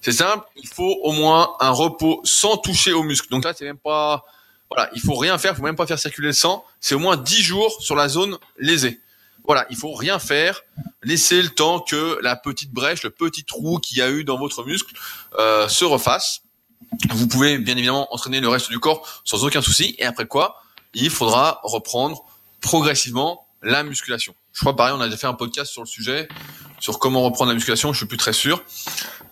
c'est 0.00 0.12
simple, 0.12 0.44
il 0.56 0.68
faut 0.68 0.98
au 1.02 1.12
moins 1.12 1.56
un 1.60 1.70
repos 1.70 2.20
sans 2.24 2.56
toucher 2.56 2.92
aux 2.92 3.02
muscles. 3.02 3.28
Donc 3.30 3.44
là, 3.44 3.52
c'est 3.54 3.64
même 3.64 3.78
pas 3.78 4.24
voilà, 4.70 4.90
il 4.94 5.00
faut 5.00 5.14
rien 5.14 5.38
faire, 5.38 5.52
il 5.52 5.56
faut 5.56 5.62
même 5.62 5.76
pas 5.76 5.86
faire 5.86 5.98
circuler 5.98 6.28
le 6.28 6.34
sang. 6.34 6.64
C'est 6.80 6.94
au 6.94 6.98
moins 6.98 7.16
10 7.16 7.42
jours 7.42 7.80
sur 7.80 7.94
la 7.94 8.08
zone 8.08 8.38
lésée. 8.58 9.00
Voilà, 9.44 9.66
il 9.70 9.76
faut 9.76 9.94
rien 9.94 10.18
faire. 10.18 10.60
Laissez 11.02 11.40
le 11.40 11.48
temps 11.48 11.80
que 11.80 12.18
la 12.22 12.36
petite 12.36 12.70
brèche, 12.70 13.02
le 13.02 13.10
petit 13.10 13.44
trou 13.44 13.78
qu'il 13.78 13.96
y 13.98 14.02
a 14.02 14.10
eu 14.10 14.24
dans 14.24 14.36
votre 14.36 14.64
muscle 14.64 14.94
euh, 15.38 15.68
se 15.68 15.84
refasse. 15.84 16.42
Vous 17.10 17.28
pouvez 17.28 17.58
bien 17.58 17.76
évidemment 17.76 18.12
entraîner 18.12 18.40
le 18.40 18.48
reste 18.48 18.70
du 18.70 18.78
corps 18.78 19.22
sans 19.24 19.44
aucun 19.44 19.62
souci. 19.62 19.94
Et 19.98 20.04
après 20.04 20.26
quoi, 20.26 20.62
il 20.94 21.10
faudra 21.10 21.60
reprendre 21.62 22.24
progressivement 22.60 23.46
la 23.62 23.82
musculation. 23.82 24.34
Je 24.52 24.60
crois 24.60 24.76
pareil, 24.76 24.94
on 24.96 25.00
a 25.00 25.06
déjà 25.06 25.16
fait 25.16 25.26
un 25.26 25.34
podcast 25.34 25.70
sur 25.70 25.82
le 25.82 25.86
sujet, 25.86 26.28
sur 26.80 26.98
comment 26.98 27.22
reprendre 27.22 27.50
la 27.50 27.54
musculation. 27.54 27.92
Je 27.92 27.98
suis 27.98 28.06
plus 28.06 28.16
très 28.16 28.32
sûr, 28.32 28.62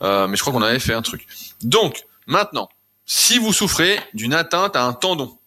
euh, 0.03 0.27
mais 0.27 0.37
je 0.37 0.43
crois 0.43 0.53
qu'on 0.53 0.63
avait 0.63 0.79
fait 0.79 0.95
un 0.95 1.03
truc. 1.03 1.27
Donc 1.63 2.05
maintenant, 2.27 2.69
si 3.05 3.39
vous 3.39 3.53
souffrez 3.53 4.01
d'une 4.15 4.35
atteinte 4.35 4.77
à 4.77 4.85
un 4.85 4.93
tendon, 4.93 5.39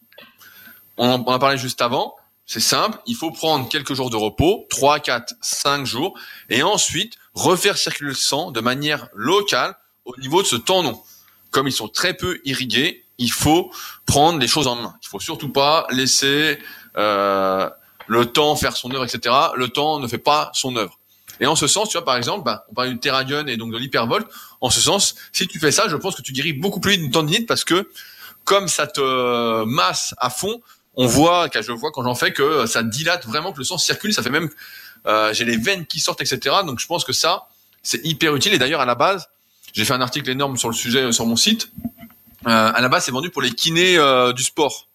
on 0.97 1.09
en 1.09 1.33
a 1.33 1.39
parlé 1.39 1.57
juste 1.57 1.81
avant, 1.81 2.15
c'est 2.45 2.59
simple, 2.59 2.97
il 3.05 3.15
faut 3.15 3.31
prendre 3.31 3.69
quelques 3.69 3.93
jours 3.93 4.09
de 4.09 4.15
repos, 4.15 4.65
3, 4.69 4.99
4, 4.99 5.35
5 5.39 5.85
jours, 5.85 6.17
et 6.49 6.63
ensuite 6.63 7.15
refaire 7.33 7.77
circuler 7.77 8.09
le 8.09 8.15
sang 8.15 8.51
de 8.51 8.59
manière 8.59 9.07
locale 9.13 9.75
au 10.05 10.15
niveau 10.17 10.41
de 10.41 10.47
ce 10.47 10.55
tendon. 10.55 11.01
Comme 11.51 11.67
ils 11.67 11.73
sont 11.73 11.87
très 11.87 12.13
peu 12.13 12.39
irrigués, 12.45 13.05
il 13.17 13.31
faut 13.31 13.71
prendre 14.05 14.39
les 14.39 14.47
choses 14.47 14.67
en 14.67 14.75
main. 14.75 14.95
Il 15.03 15.07
faut 15.07 15.19
surtout 15.19 15.49
pas 15.49 15.85
laisser 15.89 16.57
euh, 16.97 17.69
le 18.07 18.25
temps 18.25 18.55
faire 18.55 18.75
son 18.75 18.91
œuvre, 18.91 19.03
etc. 19.03 19.35
Le 19.55 19.67
temps 19.67 19.99
ne 19.99 20.07
fait 20.07 20.17
pas 20.17 20.51
son 20.53 20.75
œuvre. 20.75 20.99
Et 21.41 21.45
en 21.45 21.55
ce 21.55 21.67
sens, 21.67 21.89
tu 21.89 21.97
vois, 21.97 22.05
par 22.05 22.17
exemple, 22.17 22.43
bah, 22.43 22.65
on 22.69 22.73
parle 22.73 22.89
du 22.89 22.99
Terragun 22.99 23.47
et 23.47 23.57
donc 23.57 23.71
de 23.71 23.77
l'hypervolt. 23.77 24.27
En 24.61 24.69
ce 24.69 24.81
sens, 24.81 25.15
si 25.31 25.47
tu 25.47 25.59
fais 25.59 25.71
ça, 25.71 25.87
je 25.87 25.95
pense 25.95 26.15
que 26.15 26.21
tu 26.21 26.33
guéris 26.33 26.53
beaucoup 26.53 26.79
plus 26.79 26.91
vite 26.91 27.01
d'une 27.01 27.11
tendinite 27.11 27.47
parce 27.47 27.63
que 27.63 27.89
comme 28.43 28.67
ça 28.67 28.87
te 28.87 29.63
masse 29.65 30.15
à 30.17 30.29
fond, 30.29 30.61
on 30.95 31.05
voit, 31.05 31.47
je 31.53 31.71
vois 31.71 31.91
quand 31.91 32.03
j'en 32.03 32.15
fais 32.15 32.33
que 32.33 32.65
ça 32.65 32.83
dilate 32.83 33.25
vraiment, 33.25 33.53
que 33.53 33.59
le 33.59 33.63
sang 33.63 33.77
circule. 33.77 34.13
Ça 34.13 34.23
fait 34.23 34.29
même, 34.29 34.49
euh, 35.05 35.33
j'ai 35.33 35.45
les 35.45 35.55
veines 35.55 35.85
qui 35.85 35.99
sortent, 35.99 36.21
etc. 36.21 36.57
Donc 36.65 36.79
je 36.79 36.87
pense 36.87 37.05
que 37.05 37.13
ça, 37.13 37.47
c'est 37.83 38.03
hyper 38.05 38.35
utile. 38.35 38.53
Et 38.53 38.57
d'ailleurs, 38.57 38.81
à 38.81 38.85
la 38.85 38.95
base, 38.95 39.29
j'ai 39.73 39.85
fait 39.85 39.93
un 39.93 40.01
article 40.01 40.29
énorme 40.29 40.57
sur 40.57 40.69
le 40.69 40.75
sujet 40.75 41.03
euh, 41.03 41.11
sur 41.11 41.25
mon 41.25 41.35
site. 41.35 41.71
Euh, 42.47 42.71
à 42.73 42.81
la 42.81 42.89
base, 42.89 43.05
c'est 43.05 43.11
vendu 43.11 43.29
pour 43.29 43.41
les 43.41 43.51
kinés 43.51 43.97
euh, 43.97 44.33
du 44.33 44.43
sport. 44.43 44.87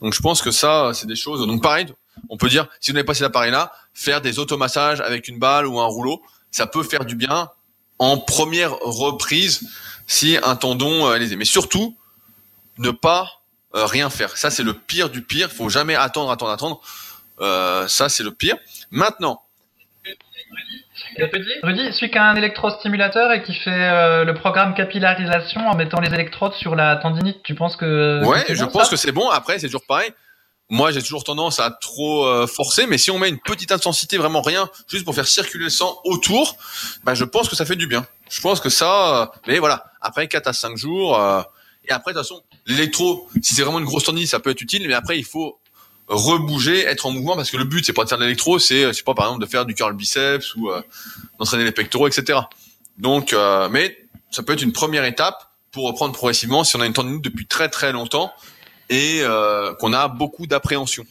Donc 0.00 0.14
je 0.14 0.20
pense 0.20 0.42
que 0.42 0.50
ça, 0.50 0.92
c'est 0.94 1.06
des 1.06 1.16
choses. 1.16 1.46
Donc 1.46 1.62
pareil, 1.62 1.86
on 2.28 2.36
peut 2.36 2.48
dire, 2.48 2.68
si 2.80 2.90
vous 2.90 2.94
n'avez 2.94 3.04
pas 3.04 3.14
cet 3.14 3.24
appareil-là, 3.24 3.72
faire 3.92 4.20
des 4.20 4.38
automassages 4.38 5.00
avec 5.00 5.28
une 5.28 5.38
balle 5.38 5.66
ou 5.66 5.80
un 5.80 5.86
rouleau, 5.86 6.22
ça 6.50 6.66
peut 6.66 6.82
faire 6.82 7.04
du 7.04 7.16
bien 7.16 7.48
en 7.98 8.18
première 8.18 8.76
reprise 8.80 9.68
si 10.06 10.38
un 10.42 10.56
tendon 10.56 11.06
euh, 11.06 11.14
est 11.14 11.18
lésé. 11.18 11.36
Mais 11.36 11.44
surtout, 11.44 11.96
ne 12.78 12.90
pas 12.90 13.42
euh, 13.74 13.86
rien 13.86 14.10
faire. 14.10 14.36
Ça, 14.36 14.50
c'est 14.50 14.62
le 14.62 14.74
pire 14.74 15.10
du 15.10 15.22
pire. 15.22 15.48
Il 15.50 15.56
faut 15.56 15.68
jamais 15.68 15.94
attendre, 15.94 16.30
attendre, 16.30 16.52
attendre. 16.52 16.80
Euh, 17.40 17.88
ça, 17.88 18.08
c'est 18.08 18.22
le 18.22 18.32
pire. 18.32 18.56
Maintenant. 18.90 19.40
Rudy, 21.62 21.92
celui 21.92 22.10
qui 22.10 22.18
a 22.18 22.24
un 22.24 22.36
électrostimulateur 22.36 23.32
et 23.32 23.42
qui 23.42 23.54
fait 23.54 24.24
le 24.24 24.32
programme 24.34 24.74
capillarisation 24.74 25.68
en 25.68 25.74
mettant 25.74 26.00
les 26.00 26.12
électrodes 26.12 26.54
sur 26.54 26.74
la 26.74 26.96
tendinite, 26.96 27.42
tu 27.42 27.54
penses 27.54 27.76
que... 27.76 28.24
Ouais, 28.24 28.44
je 28.48 28.64
pense 28.64 28.88
que 28.88 28.96
c'est 28.96 29.12
bon. 29.12 29.28
Après, 29.30 29.58
c'est 29.58 29.66
toujours 29.66 29.86
pareil 29.86 30.12
moi 30.70 30.90
j'ai 30.92 31.02
toujours 31.02 31.24
tendance 31.24 31.60
à 31.60 31.70
trop 31.70 32.24
euh, 32.24 32.46
forcer, 32.46 32.86
mais 32.86 32.98
si 32.98 33.10
on 33.10 33.18
met 33.18 33.28
une 33.28 33.38
petite 33.38 33.72
intensité, 33.72 34.16
vraiment 34.16 34.42
rien, 34.42 34.68
juste 34.88 35.04
pour 35.04 35.14
faire 35.14 35.26
circuler 35.26 35.64
le 35.64 35.70
sang 35.70 36.00
autour, 36.04 36.56
bah, 37.04 37.14
je 37.14 37.24
pense 37.24 37.48
que 37.48 37.56
ça 37.56 37.64
fait 37.64 37.76
du 37.76 37.86
bien. 37.86 38.06
Je 38.30 38.40
pense 38.40 38.60
que 38.60 38.68
ça, 38.68 39.22
euh, 39.22 39.26
mais 39.46 39.58
voilà, 39.58 39.84
après 40.00 40.26
4 40.26 40.48
à 40.48 40.52
5 40.52 40.76
jours, 40.76 41.20
euh, 41.20 41.42
et 41.86 41.92
après 41.92 42.12
de 42.12 42.18
toute 42.18 42.26
façon, 42.26 42.42
l'électro, 42.66 43.28
si 43.42 43.54
c'est 43.54 43.62
vraiment 43.62 43.78
une 43.78 43.84
grosse 43.84 44.04
tendinite, 44.04 44.28
ça 44.28 44.40
peut 44.40 44.50
être 44.50 44.62
utile, 44.62 44.86
mais 44.88 44.94
après 44.94 45.18
il 45.18 45.24
faut 45.24 45.58
rebouger, 46.08 46.80
être 46.84 47.06
en 47.06 47.10
mouvement, 47.10 47.36
parce 47.36 47.50
que 47.50 47.56
le 47.56 47.64
but 47.64 47.84
c'est 47.84 47.92
pas 47.92 48.04
de 48.04 48.08
faire 48.08 48.18
de 48.18 48.24
l'électro, 48.24 48.58
c'est, 48.58 48.92
je 48.92 49.02
pas, 49.04 49.14
par 49.14 49.26
exemple 49.26 49.44
de 49.44 49.50
faire 49.50 49.64
du 49.64 49.74
curl 49.74 49.94
biceps 49.94 50.54
ou 50.56 50.70
d'entraîner 51.38 51.64
les 51.64 51.72
pectoraux, 51.72 52.08
etc. 52.08 52.40
Donc, 52.98 53.34
mais 53.70 53.96
ça 54.30 54.42
peut 54.42 54.52
être 54.52 54.62
une 54.62 54.72
première 54.72 55.04
étape 55.04 55.50
pour 55.74 55.86
reprendre 55.86 56.14
progressivement 56.14 56.64
si 56.64 56.76
on 56.76 56.80
a 56.80 56.86
une 56.86 56.92
tendinite 56.92 57.22
depuis 57.22 57.46
très 57.46 57.68
très 57.68 57.92
longtemps 57.92 58.32
et 58.88 59.20
euh, 59.22 59.74
qu'on 59.74 59.92
a 59.92 60.08
beaucoup 60.08 60.46
d'appréhension. 60.46 61.04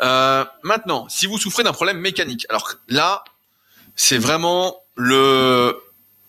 Euh, 0.00 0.44
maintenant, 0.62 1.08
si 1.08 1.26
vous 1.26 1.38
souffrez 1.38 1.62
d'un 1.62 1.72
problème 1.72 1.98
mécanique, 1.98 2.46
alors 2.48 2.74
là, 2.88 3.24
c'est 3.96 4.18
vraiment 4.18 4.76
le 4.96 5.80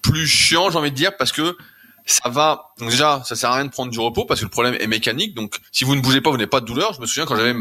plus 0.02 0.28
chiant, 0.28 0.70
j'ai 0.70 0.78
envie 0.78 0.92
de 0.92 0.96
dire, 0.96 1.18
parce 1.18 1.32
que 1.32 1.58
ça 2.06 2.30
va. 2.30 2.74
Donc 2.80 2.90
déjà, 2.90 3.24
ça 3.26 3.36
sert 3.36 3.52
à 3.52 3.56
rien 3.56 3.66
de 3.66 3.72
prendre 3.72 3.92
du 3.92 4.00
repos 4.00 4.26
parce 4.26 4.40
que 4.40 4.46
le 4.46 4.52
problème 4.52 4.76
est 4.80 4.88
mécanique. 4.88 5.34
Donc, 5.34 5.60
si 5.72 5.84
vous 5.84 5.96
ne 5.96 6.02
bougez 6.02 6.22
pas, 6.22 6.30
vous 6.30 6.38
n'avez 6.38 6.50
pas 6.50 6.62
de 6.62 6.66
douleur. 6.66 6.94
Je 6.94 7.02
me 7.02 7.06
souviens 7.06 7.26
quand 7.26 7.36
j'avais 7.36 7.56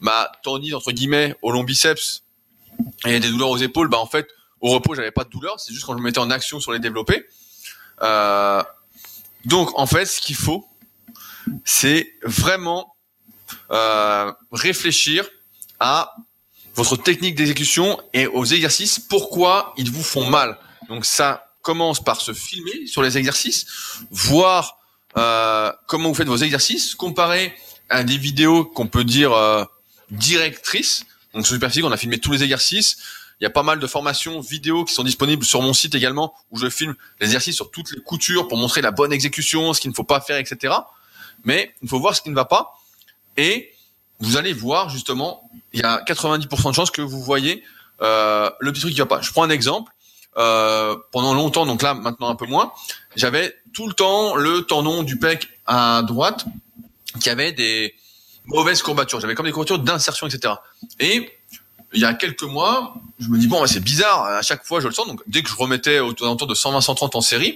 ma 0.00 0.32
tendine 0.42 0.74
entre 0.74 0.92
guillemets 0.92 1.36
au 1.42 1.52
long 1.52 1.62
biceps 1.62 2.22
et 3.04 3.20
des 3.20 3.28
douleurs 3.28 3.50
aux 3.50 3.58
épaules, 3.58 3.88
bah 3.88 3.98
en 3.98 4.06
fait, 4.06 4.28
au 4.60 4.68
repos, 4.68 4.94
j'avais 4.94 5.10
pas 5.10 5.24
de 5.24 5.30
douleur. 5.30 5.60
C'est 5.60 5.74
juste 5.74 5.84
quand 5.84 5.92
je 5.92 5.98
me 5.98 6.04
mettais 6.04 6.20
en 6.20 6.30
action 6.30 6.58
sur 6.60 6.72
les 6.72 6.78
développés. 6.78 7.26
Euh, 8.00 8.62
donc, 9.44 9.78
en 9.78 9.86
fait, 9.86 10.06
ce 10.06 10.20
qu'il 10.20 10.36
faut, 10.36 10.66
c'est 11.64 12.14
vraiment 12.22 12.96
euh, 13.70 14.32
réfléchir 14.52 15.28
à 15.80 16.14
votre 16.74 16.96
technique 16.96 17.34
d'exécution 17.34 18.00
et 18.14 18.26
aux 18.26 18.44
exercices. 18.44 18.98
Pourquoi 18.98 19.74
ils 19.76 19.90
vous 19.90 20.02
font 20.02 20.24
mal? 20.30 20.58
Donc, 20.88 21.04
ça 21.04 21.51
commence 21.62 22.02
par 22.02 22.20
se 22.20 22.32
filmer 22.32 22.86
sur 22.86 23.02
les 23.02 23.16
exercices, 23.16 23.66
voir 24.10 24.78
euh, 25.16 25.72
comment 25.86 26.08
vous 26.08 26.14
faites 26.14 26.28
vos 26.28 26.36
exercices, 26.36 26.94
comparer 26.94 27.54
à 27.88 28.04
des 28.04 28.18
vidéos 28.18 28.64
qu'on 28.64 28.86
peut 28.86 29.04
dire 29.04 29.32
euh, 29.32 29.64
directrices. 30.10 31.04
Donc 31.34 31.46
sur 31.46 31.54
Superphysique, 31.54 31.84
on 31.84 31.92
a 31.92 31.96
filmé 31.96 32.18
tous 32.18 32.32
les 32.32 32.42
exercices. 32.42 32.96
Il 33.40 33.44
y 33.44 33.46
a 33.46 33.50
pas 33.50 33.62
mal 33.62 33.78
de 33.80 33.86
formations 33.86 34.40
vidéo 34.40 34.84
qui 34.84 34.94
sont 34.94 35.02
disponibles 35.02 35.44
sur 35.44 35.62
mon 35.62 35.72
site 35.72 35.94
également, 35.94 36.34
où 36.50 36.58
je 36.58 36.68
filme 36.68 36.94
les 37.20 37.26
exercices 37.26 37.56
sur 37.56 37.70
toutes 37.70 37.90
les 37.92 38.00
coutures 38.00 38.46
pour 38.48 38.56
montrer 38.56 38.82
la 38.82 38.90
bonne 38.90 39.12
exécution, 39.12 39.72
ce 39.72 39.80
qu'il 39.80 39.90
ne 39.90 39.94
faut 39.94 40.04
pas 40.04 40.20
faire, 40.20 40.36
etc. 40.36 40.74
Mais 41.44 41.74
il 41.82 41.88
faut 41.88 41.98
voir 41.98 42.14
ce 42.14 42.22
qui 42.22 42.30
ne 42.30 42.34
va 42.34 42.44
pas. 42.44 42.78
Et 43.36 43.72
vous 44.20 44.36
allez 44.36 44.52
voir 44.52 44.88
justement, 44.88 45.50
il 45.72 45.80
y 45.80 45.82
a 45.82 46.02
90% 46.04 46.70
de 46.70 46.74
chances 46.74 46.90
que 46.90 47.02
vous 47.02 47.20
voyez 47.20 47.64
euh, 48.00 48.50
le 48.60 48.72
petit 48.72 48.82
truc 48.82 48.94
qui 48.94 49.00
va 49.00 49.06
pas. 49.06 49.20
Je 49.20 49.30
prends 49.32 49.42
un 49.42 49.50
exemple. 49.50 49.92
Euh, 50.38 50.96
pendant 51.10 51.34
longtemps, 51.34 51.66
donc 51.66 51.82
là 51.82 51.92
maintenant 51.92 52.30
un 52.30 52.34
peu 52.36 52.46
moins, 52.46 52.72
j'avais 53.16 53.54
tout 53.74 53.86
le 53.86 53.92
temps 53.92 54.34
le 54.34 54.62
tendon 54.62 55.02
du 55.02 55.18
pec 55.18 55.46
à 55.66 56.02
droite 56.02 56.46
qui 57.20 57.28
avait 57.28 57.52
des 57.52 57.94
mauvaises 58.46 58.80
courbatures. 58.80 59.20
J'avais 59.20 59.34
comme 59.34 59.44
des 59.44 59.52
courbatures 59.52 59.78
d'insertion, 59.78 60.26
etc. 60.26 60.54
Et 61.00 61.30
il 61.92 62.00
y 62.00 62.06
a 62.06 62.14
quelques 62.14 62.44
mois, 62.44 62.94
je 63.18 63.28
me 63.28 63.36
dis 63.36 63.46
bon, 63.46 63.66
c'est 63.66 63.80
bizarre. 63.84 64.24
À 64.24 64.40
chaque 64.40 64.64
fois, 64.64 64.80
je 64.80 64.88
le 64.88 64.94
sens. 64.94 65.06
Donc 65.06 65.20
dès 65.26 65.42
que 65.42 65.50
je 65.50 65.54
remettais 65.54 65.98
autour 65.98 66.46
de 66.46 66.54
120-130 66.54 67.14
en 67.14 67.20
série 67.20 67.54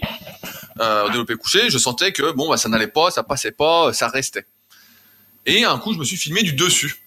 euh, 0.80 1.06
au 1.06 1.08
développé 1.08 1.34
couché, 1.36 1.70
je 1.70 1.78
sentais 1.78 2.12
que 2.12 2.32
bon, 2.32 2.50
bah, 2.50 2.58
ça 2.58 2.68
n'allait 2.68 2.88
pas, 2.88 3.10
ça 3.10 3.22
passait 3.22 3.52
pas, 3.52 3.94
ça 3.94 4.08
restait. 4.08 4.44
Et 5.46 5.64
un 5.64 5.78
coup, 5.78 5.94
je 5.94 5.98
me 5.98 6.04
suis 6.04 6.18
filmé 6.18 6.42
du 6.42 6.52
dessus. 6.52 7.02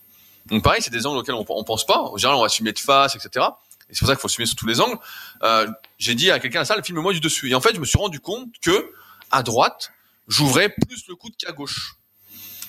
Donc 0.47 0.63
pareil, 0.63 0.81
c'est 0.81 0.89
des 0.89 1.05
angles 1.05 1.19
auxquels 1.19 1.35
on, 1.35 1.45
on 1.47 1.63
pense 1.63 1.85
pas. 1.85 1.99
En 1.99 2.17
général, 2.17 2.39
on 2.39 2.41
va 2.41 2.49
filmer 2.49 2.71
de 2.71 2.79
face, 2.79 3.15
etc 3.15 3.45
et 3.89 3.93
c'est 3.93 3.99
pour 3.99 4.07
ça 4.07 4.15
qu'il 4.15 4.21
faut 4.21 4.27
filmer 4.27 4.45
sur 4.45 4.55
tous 4.55 4.67
les 4.67 4.81
angles. 4.81 4.97
Euh, 5.43 5.67
j'ai 5.97 6.15
dit 6.15 6.31
à 6.31 6.39
quelqu'un 6.39 6.59
à 6.59 6.61
la 6.61 6.65
salle, 6.65 6.83
filme-moi 6.83 7.13
du 7.13 7.19
dessus. 7.19 7.49
Et 7.49 7.55
en 7.55 7.61
fait, 7.61 7.73
je 7.73 7.79
me 7.79 7.85
suis 7.85 7.97
rendu 7.97 8.19
compte 8.19 8.49
que 8.61 8.91
à 9.31 9.43
droite, 9.43 9.91
j'ouvrais 10.27 10.69
plus 10.69 11.07
le 11.07 11.15
coude 11.15 11.35
qu'à 11.37 11.51
gauche. 11.51 11.95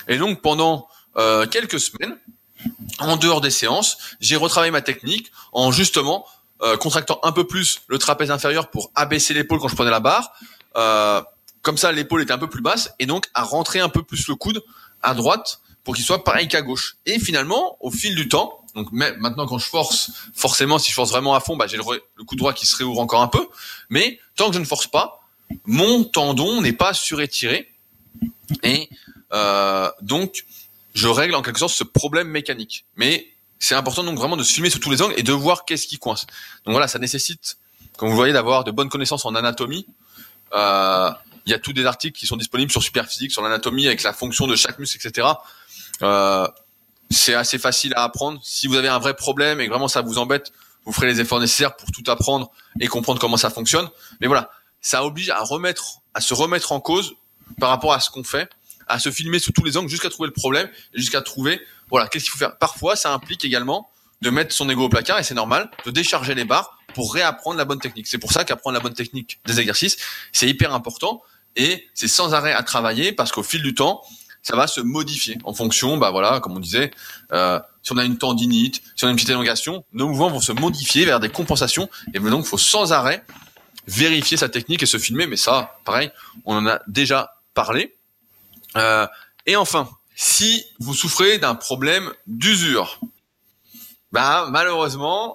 Et 0.08 0.18
donc 0.18 0.40
pendant 0.40 0.88
euh, 1.16 1.46
quelques 1.46 1.80
semaines, 1.80 2.16
en 2.98 3.16
dehors 3.16 3.40
des 3.40 3.50
séances, 3.50 3.98
j'ai 4.20 4.36
retravaillé 4.36 4.70
ma 4.70 4.82
technique 4.82 5.30
en 5.52 5.72
justement 5.72 6.26
euh, 6.62 6.76
contractant 6.76 7.18
un 7.22 7.32
peu 7.32 7.46
plus 7.46 7.80
le 7.88 7.98
trapèze 7.98 8.30
inférieur 8.30 8.70
pour 8.70 8.90
abaisser 8.94 9.32
l'épaule 9.32 9.58
quand 9.60 9.68
je 9.68 9.74
prenais 9.74 9.90
la 9.90 10.00
barre. 10.00 10.32
Euh, 10.76 11.22
comme 11.62 11.78
ça, 11.78 11.92
l'épaule 11.92 12.22
était 12.22 12.32
un 12.32 12.38
peu 12.38 12.48
plus 12.48 12.62
basse 12.62 12.92
et 12.98 13.06
donc 13.06 13.26
à 13.34 13.42
rentrer 13.42 13.80
un 13.80 13.88
peu 13.88 14.02
plus 14.02 14.28
le 14.28 14.34
coude 14.34 14.62
à 15.02 15.14
droite 15.14 15.60
pour 15.84 15.94
qu'il 15.94 16.04
soit 16.04 16.22
pareil 16.24 16.48
qu'à 16.48 16.62
gauche. 16.62 16.96
Et 17.06 17.18
finalement, 17.18 17.76
au 17.80 17.90
fil 17.90 18.14
du 18.14 18.28
temps, 18.28 18.59
donc 18.74 18.92
maintenant 18.92 19.46
quand 19.46 19.58
je 19.58 19.66
force, 19.66 20.10
forcément 20.34 20.78
si 20.78 20.90
je 20.90 20.94
force 20.94 21.10
vraiment 21.10 21.34
à 21.34 21.40
fond, 21.40 21.56
bah, 21.56 21.66
j'ai 21.66 21.76
le, 21.76 21.82
le, 22.16 22.24
coup 22.24 22.36
droit 22.36 22.52
qui 22.52 22.66
se 22.66 22.76
réouvre 22.76 23.00
encore 23.00 23.22
un 23.22 23.28
peu. 23.28 23.48
Mais 23.88 24.18
tant 24.36 24.48
que 24.48 24.54
je 24.54 24.60
ne 24.60 24.64
force 24.64 24.86
pas, 24.86 25.20
mon 25.64 26.04
tendon 26.04 26.60
n'est 26.60 26.72
pas 26.72 26.94
surétiré 26.94 27.72
et 28.62 28.88
euh, 29.32 29.90
donc 30.02 30.44
je 30.94 31.08
règle 31.08 31.34
en 31.34 31.42
quelque 31.42 31.58
sorte 31.58 31.74
ce 31.74 31.84
problème 31.84 32.28
mécanique. 32.28 32.84
Mais 32.96 33.28
c'est 33.58 33.74
important 33.74 34.04
donc 34.04 34.18
vraiment 34.18 34.36
de 34.36 34.42
se 34.42 34.52
filmer 34.52 34.70
sous 34.70 34.78
tous 34.78 34.90
les 34.90 35.02
angles 35.02 35.14
et 35.16 35.22
de 35.22 35.32
voir 35.32 35.64
qu'est-ce 35.64 35.86
qui 35.86 35.98
coince. 35.98 36.26
Donc 36.64 36.72
voilà, 36.72 36.88
ça 36.88 36.98
nécessite, 36.98 37.58
comme 37.96 38.08
vous 38.08 38.16
voyez, 38.16 38.32
d'avoir 38.32 38.64
de 38.64 38.70
bonnes 38.70 38.88
connaissances 38.88 39.24
en 39.24 39.34
anatomie. 39.34 39.86
Euh, 40.54 41.10
il 41.46 41.52
y 41.52 41.54
a 41.54 41.58
tous 41.58 41.72
des 41.72 41.86
articles 41.86 42.18
qui 42.18 42.26
sont 42.26 42.36
disponibles 42.36 42.70
sur 42.70 42.82
Superphysique, 42.82 43.30
sur 43.32 43.42
l'anatomie 43.42 43.86
avec 43.86 44.02
la 44.02 44.12
fonction 44.12 44.46
de 44.46 44.56
chaque 44.56 44.78
muscle, 44.78 44.98
etc. 45.04 45.28
Euh, 46.02 46.46
c'est 47.10 47.34
assez 47.34 47.58
facile 47.58 47.92
à 47.96 48.04
apprendre. 48.04 48.40
Si 48.42 48.66
vous 48.66 48.76
avez 48.76 48.88
un 48.88 48.98
vrai 48.98 49.14
problème 49.14 49.60
et 49.60 49.66
que 49.66 49.70
vraiment 49.70 49.88
ça 49.88 50.00
vous 50.00 50.18
embête, 50.18 50.52
vous 50.84 50.92
ferez 50.92 51.08
les 51.08 51.20
efforts 51.20 51.40
nécessaires 51.40 51.76
pour 51.76 51.90
tout 51.90 52.04
apprendre 52.08 52.50
et 52.80 52.86
comprendre 52.86 53.20
comment 53.20 53.36
ça 53.36 53.50
fonctionne. 53.50 53.88
Mais 54.20 54.26
voilà, 54.26 54.50
ça 54.80 55.04
oblige 55.04 55.30
à 55.30 55.40
remettre, 55.40 55.98
à 56.14 56.20
se 56.20 56.34
remettre 56.34 56.72
en 56.72 56.80
cause 56.80 57.14
par 57.58 57.68
rapport 57.68 57.92
à 57.92 58.00
ce 58.00 58.10
qu'on 58.10 58.24
fait, 58.24 58.48
à 58.88 58.98
se 58.98 59.10
filmer 59.10 59.38
sous 59.38 59.52
tous 59.52 59.64
les 59.64 59.76
angles 59.76 59.88
jusqu'à 59.88 60.08
trouver 60.08 60.28
le 60.28 60.32
problème, 60.32 60.68
jusqu'à 60.94 61.20
trouver, 61.20 61.60
voilà, 61.90 62.08
qu'est-ce 62.08 62.24
qu'il 62.24 62.32
faut 62.32 62.38
faire. 62.38 62.56
Parfois, 62.58 62.96
ça 62.96 63.12
implique 63.12 63.44
également 63.44 63.90
de 64.22 64.30
mettre 64.30 64.54
son 64.54 64.68
ego 64.68 64.84
au 64.84 64.88
placard 64.88 65.18
et 65.18 65.22
c'est 65.22 65.34
normal, 65.34 65.70
de 65.84 65.90
décharger 65.90 66.34
les 66.34 66.44
barres 66.44 66.78
pour 66.94 67.14
réapprendre 67.14 67.56
la 67.56 67.64
bonne 67.64 67.78
technique. 67.78 68.06
C'est 68.06 68.18
pour 68.18 68.32
ça 68.32 68.44
qu'apprendre 68.44 68.74
la 68.74 68.80
bonne 68.80 68.94
technique 68.94 69.40
des 69.46 69.60
exercices, 69.60 69.96
c'est 70.32 70.48
hyper 70.48 70.74
important 70.74 71.22
et 71.56 71.88
c'est 71.94 72.08
sans 72.08 72.34
arrêt 72.34 72.52
à 72.52 72.62
travailler 72.62 73.12
parce 73.12 73.32
qu'au 73.32 73.42
fil 73.42 73.62
du 73.62 73.74
temps, 73.74 74.02
ça 74.42 74.56
va 74.56 74.66
se 74.66 74.80
modifier 74.80 75.38
en 75.44 75.52
fonction, 75.52 75.96
bah 75.96 76.10
voilà, 76.10 76.40
comme 76.40 76.56
on 76.56 76.60
disait, 76.60 76.90
euh, 77.32 77.60
si 77.82 77.92
on 77.92 77.96
a 77.98 78.04
une 78.04 78.18
tendinite, 78.18 78.82
si 78.96 79.04
on 79.04 79.08
a 79.08 79.10
une 79.10 79.16
petite 79.16 79.30
élongation, 79.30 79.84
nos 79.92 80.08
mouvements 80.08 80.30
vont 80.30 80.40
se 80.40 80.52
modifier 80.52 81.04
vers 81.04 81.20
des 81.20 81.28
compensations 81.28 81.88
et 82.14 82.18
donc 82.18 82.44
il 82.44 82.48
faut 82.48 82.58
sans 82.58 82.92
arrêt 82.92 83.24
vérifier 83.86 84.36
sa 84.36 84.48
technique 84.48 84.82
et 84.82 84.86
se 84.86 84.98
filmer. 84.98 85.26
Mais 85.26 85.36
ça, 85.36 85.78
pareil, 85.84 86.10
on 86.44 86.56
en 86.56 86.66
a 86.66 86.80
déjà 86.86 87.36
parlé. 87.54 87.96
Euh, 88.76 89.06
et 89.46 89.56
enfin, 89.56 89.88
si 90.14 90.64
vous 90.78 90.94
souffrez 90.94 91.38
d'un 91.38 91.54
problème 91.54 92.12
d'usure, 92.26 93.00
bah 94.12 94.46
malheureusement, 94.50 95.34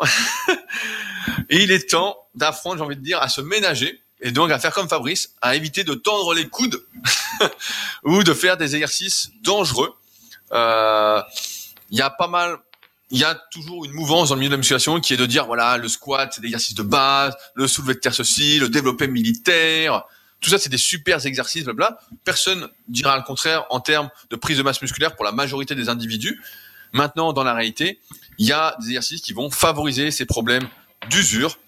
il 1.50 1.72
est 1.72 1.90
temps 1.90 2.18
d'apprendre, 2.36 2.78
j'ai 2.78 2.84
envie 2.84 2.96
de 2.96 3.02
dire, 3.02 3.22
à 3.22 3.30
se 3.30 3.42
ménager 3.42 4.02
et 4.26 4.32
donc 4.32 4.50
à 4.52 4.58
faire 4.58 4.74
comme 4.74 4.90
Fabrice, 4.90 5.36
à 5.40 5.56
éviter 5.56 5.84
de 5.84 5.94
tendre 5.94 6.34
les 6.34 6.48
coudes 6.48 6.84
ou 8.04 8.24
de 8.24 8.34
faire 8.34 8.58
des 8.58 8.74
exercices 8.74 9.30
dangereux. 9.44 9.94
Euh, 10.52 11.22
il 11.92 12.00
y 12.00 12.02
a 12.02 12.10
pas 12.10 12.28
mal, 12.28 12.58
il 13.12 13.20
y 13.20 13.24
a 13.24 13.36
toujours 13.52 13.86
une 13.86 13.92
mouvance 13.92 14.30
dans 14.30 14.36
le 14.36 14.40
milieu 14.40 14.50
de 14.50 14.56
la 14.56 14.58
musculation 14.58 15.00
qui 15.00 15.14
est 15.14 15.18
de 15.18 15.28
dire 15.28 15.46
voilà 15.46 15.78
le 15.78 15.88
squat 15.88 16.34
c'est 16.34 16.42
des 16.42 16.48
exercices 16.48 16.74
de 16.74 16.82
base, 16.82 17.36
le 17.54 17.68
soulevé 17.68 17.94
de 17.94 18.00
terre 18.00 18.16
ceci, 18.16 18.58
le 18.58 18.68
développé 18.68 19.08
militaire, 19.08 20.06
tout 20.42 20.50
ça 20.50 20.58
c'est 20.58 20.70
des 20.70 20.80
super 20.80 21.24
exercices 21.24 21.64
blabla. 21.64 22.00
Personne 22.24 22.68
dira 22.88 23.16
le 23.18 23.24
contraire 23.24 23.66
en 23.70 23.80
termes 23.80 24.10
de 24.32 24.36
prise 24.36 24.58
de 24.58 24.64
masse 24.64 24.82
musculaire 24.82 25.16
pour 25.16 25.24
la 25.24 25.34
majorité 25.34 25.76
des 25.76 25.88
individus. 25.88 26.42
Maintenant 26.94 27.32
dans 27.32 27.44
la 27.44 27.54
réalité, 27.54 28.00
il 28.40 28.48
y 28.48 28.52
a 28.52 28.76
des 28.80 28.88
exercices 28.88 29.22
qui 29.22 29.34
vont 29.34 29.52
favoriser 29.52 30.10
ces 30.10 30.26
problèmes 30.26 30.68
d'usure 31.12 31.60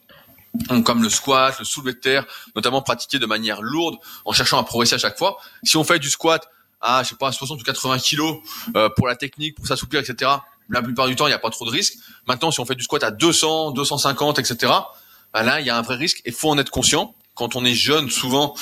comme 0.83 1.03
le 1.03 1.09
squat, 1.09 1.57
le 1.59 1.65
soulevé 1.65 1.93
de 1.93 1.99
terre, 1.99 2.25
notamment 2.55 2.81
pratiqué 2.81 3.19
de 3.19 3.25
manière 3.25 3.61
lourde 3.61 3.95
en 4.25 4.33
cherchant 4.33 4.57
à 4.57 4.63
progresser 4.63 4.95
à 4.95 4.97
chaque 4.97 5.17
fois. 5.17 5.37
Si 5.63 5.77
on 5.77 5.83
fait 5.83 5.99
du 5.99 6.09
squat 6.09 6.47
à, 6.81 7.03
je 7.03 7.09
sais 7.09 7.15
pas, 7.15 7.31
60 7.31 7.59
ou 7.59 7.63
80 7.63 7.99
kilos 7.99 8.37
euh, 8.75 8.89
pour 8.89 9.07
la 9.07 9.15
technique, 9.15 9.55
pour 9.55 9.67
s'assouplir, 9.67 10.01
etc., 10.01 10.31
la 10.69 10.81
plupart 10.81 11.07
du 11.07 11.15
temps, 11.15 11.27
il 11.27 11.29
n'y 11.29 11.35
a 11.35 11.39
pas 11.39 11.49
trop 11.49 11.65
de 11.65 11.71
risques. 11.71 11.95
Maintenant, 12.27 12.51
si 12.51 12.59
on 12.59 12.65
fait 12.65 12.75
du 12.75 12.83
squat 12.83 13.03
à 13.03 13.11
200, 13.11 13.71
250, 13.71 14.39
etc., 14.39 14.73
bah 15.33 15.43
là, 15.43 15.59
il 15.59 15.65
y 15.65 15.69
a 15.69 15.77
un 15.77 15.81
vrai 15.81 15.95
risque 15.95 16.21
et 16.25 16.31
faut 16.31 16.49
en 16.49 16.57
être 16.57 16.69
conscient. 16.69 17.15
Quand 17.35 17.55
on 17.55 17.63
est 17.63 17.73
jeune, 17.73 18.09
souvent, 18.09 18.55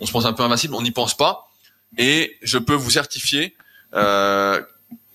on 0.00 0.06
se 0.06 0.12
pense 0.12 0.24
un 0.24 0.32
peu 0.32 0.42
invincible, 0.42 0.74
on 0.74 0.82
n'y 0.82 0.90
pense 0.90 1.16
pas. 1.16 1.50
Et 1.96 2.38
je 2.42 2.58
peux 2.58 2.74
vous 2.74 2.90
certifier 2.90 3.56
euh, 3.94 4.60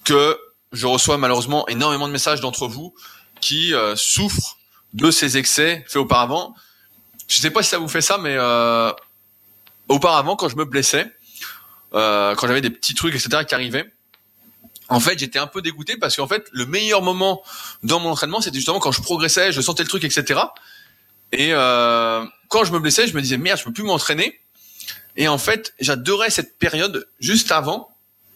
que 0.05 0.38
je 0.71 0.86
reçois 0.86 1.17
malheureusement 1.17 1.67
énormément 1.67 2.07
de 2.07 2.13
messages 2.13 2.39
d'entre 2.39 2.67
vous 2.67 2.93
qui 3.41 3.73
euh, 3.73 3.95
souffrent 3.95 4.59
de 4.93 5.11
ces 5.11 5.37
excès 5.37 5.83
faits 5.87 5.97
auparavant. 5.97 6.55
Je 7.27 7.37
sais 7.37 7.51
pas 7.51 7.63
si 7.63 7.69
ça 7.69 7.77
vous 7.77 7.87
fait 7.87 8.01
ça, 8.01 8.17
mais 8.17 8.35
euh, 8.35 8.91
auparavant, 9.87 10.35
quand 10.35 10.49
je 10.49 10.55
me 10.55 10.65
blessais, 10.65 11.11
euh, 11.93 12.35
quand 12.35 12.47
j'avais 12.47 12.61
des 12.61 12.69
petits 12.69 12.95
trucs, 12.95 13.13
etc., 13.15 13.43
qui 13.47 13.53
arrivaient, 13.53 13.91
en 14.89 14.99
fait, 14.99 15.19
j'étais 15.19 15.39
un 15.39 15.47
peu 15.47 15.61
dégoûté 15.61 15.97
parce 15.97 16.15
qu'en 16.15 16.27
fait, 16.27 16.47
le 16.51 16.65
meilleur 16.65 17.03
moment 17.03 17.43
dans 17.83 17.99
mon 17.99 18.09
entraînement, 18.09 18.41
c'était 18.41 18.57
justement 18.57 18.79
quand 18.79 18.91
je 18.91 19.01
progressais, 19.01 19.51
je 19.51 19.61
sentais 19.61 19.83
le 19.83 19.89
truc, 19.89 20.03
etc. 20.03 20.39
Et 21.31 21.49
euh, 21.53 22.25
quand 22.47 22.63
je 22.63 22.73
me 22.73 22.79
blessais, 22.79 23.07
je 23.07 23.15
me 23.15 23.21
disais 23.21 23.37
merde, 23.37 23.59
je 23.59 23.65
peux 23.65 23.71
plus 23.71 23.83
m'entraîner. 23.83 24.39
Et 25.15 25.27
en 25.27 25.37
fait, 25.37 25.75
j'adorais 25.79 26.31
cette 26.31 26.57
période 26.57 27.07
juste 27.19 27.51
avant, 27.51 27.89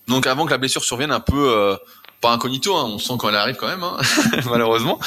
donc 0.08 0.28
avant 0.28 0.46
que 0.46 0.52
la 0.52 0.60
blessure 0.60 0.84
survienne 0.84 1.12
un 1.12 1.20
peu 1.20 1.50
euh, 1.50 1.76
pas 2.24 2.32
incognito, 2.32 2.74
hein, 2.76 2.86
on 2.86 3.00
sent 3.00 3.14
quand 3.20 3.28
elle 3.28 3.36
arrive 3.36 3.58
quand 3.58 3.68
même, 3.68 3.84
hein, 3.84 3.98
malheureusement. 4.46 4.98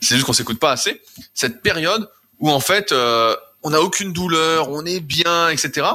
C'est 0.00 0.14
juste 0.14 0.26
qu'on 0.26 0.32
s'écoute 0.32 0.58
pas 0.58 0.72
assez. 0.72 1.02
Cette 1.34 1.60
période 1.60 2.10
où 2.40 2.50
en 2.50 2.60
fait 2.60 2.92
euh, 2.92 3.36
on 3.62 3.70
n'a 3.70 3.82
aucune 3.82 4.14
douleur, 4.14 4.70
on 4.70 4.84
est 4.86 5.00
bien, 5.00 5.50
etc. 5.50 5.86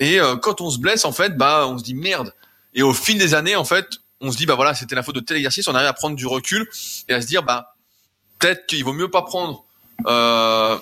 Et 0.00 0.18
euh, 0.18 0.36
quand 0.36 0.62
on 0.62 0.70
se 0.70 0.78
blesse, 0.78 1.04
en 1.04 1.12
fait, 1.12 1.36
bah 1.36 1.66
on 1.68 1.76
se 1.76 1.84
dit 1.84 1.94
merde. 1.94 2.34
Et 2.72 2.82
au 2.82 2.94
fil 2.94 3.18
des 3.18 3.34
années, 3.34 3.54
en 3.54 3.66
fait, 3.66 3.86
on 4.22 4.32
se 4.32 4.38
dit 4.38 4.46
bah 4.46 4.54
voilà, 4.54 4.74
c'était 4.74 4.94
la 4.94 5.02
faute 5.02 5.16
de 5.16 5.20
tel 5.20 5.36
exercice. 5.36 5.68
On 5.68 5.74
arrive 5.74 5.88
à 5.88 5.92
prendre 5.92 6.16
du 6.16 6.26
recul 6.26 6.66
et 7.08 7.12
à 7.12 7.20
se 7.20 7.26
dire 7.26 7.42
bah 7.42 7.74
peut-être 8.38 8.66
qu'il 8.66 8.82
vaut 8.82 8.94
mieux 8.94 9.10
pas 9.10 9.22
prendre 9.22 9.64
euh, 10.06 10.78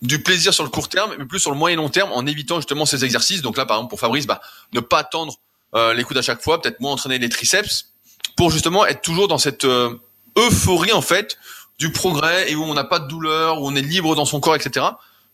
du 0.00 0.22
plaisir 0.22 0.54
sur 0.54 0.62
le 0.62 0.70
court 0.70 0.88
terme, 0.88 1.12
mais 1.18 1.24
plus 1.24 1.40
sur 1.40 1.50
le 1.50 1.56
moyen 1.56 1.74
et 1.74 1.76
long 1.76 1.88
terme 1.88 2.12
en 2.12 2.24
évitant 2.24 2.56
justement 2.56 2.86
ces 2.86 3.04
exercices. 3.04 3.42
Donc 3.42 3.56
là, 3.56 3.66
par 3.66 3.78
exemple, 3.78 3.90
pour 3.90 3.98
Fabrice, 3.98 4.28
bah, 4.28 4.40
ne 4.72 4.78
pas 4.78 5.00
attendre 5.00 5.34
euh, 5.74 5.94
les 5.94 6.04
coudes 6.04 6.18
à 6.18 6.22
chaque 6.22 6.42
fois, 6.42 6.62
peut-être 6.62 6.80
moins 6.80 6.92
entraîner 6.92 7.18
les 7.18 7.28
triceps, 7.28 7.91
pour 8.36 8.50
justement 8.50 8.86
être 8.86 9.02
toujours 9.02 9.28
dans 9.28 9.38
cette 9.38 9.64
euh, 9.64 9.98
euphorie 10.36 10.92
en 10.92 11.02
fait 11.02 11.38
du 11.78 11.92
progrès 11.92 12.50
et 12.50 12.54
où 12.54 12.62
on 12.62 12.74
n'a 12.74 12.84
pas 12.84 12.98
de 12.98 13.08
douleur, 13.08 13.60
où 13.60 13.68
on 13.68 13.74
est 13.74 13.82
libre 13.82 14.14
dans 14.14 14.24
son 14.24 14.40
corps, 14.40 14.56
etc. 14.56 14.86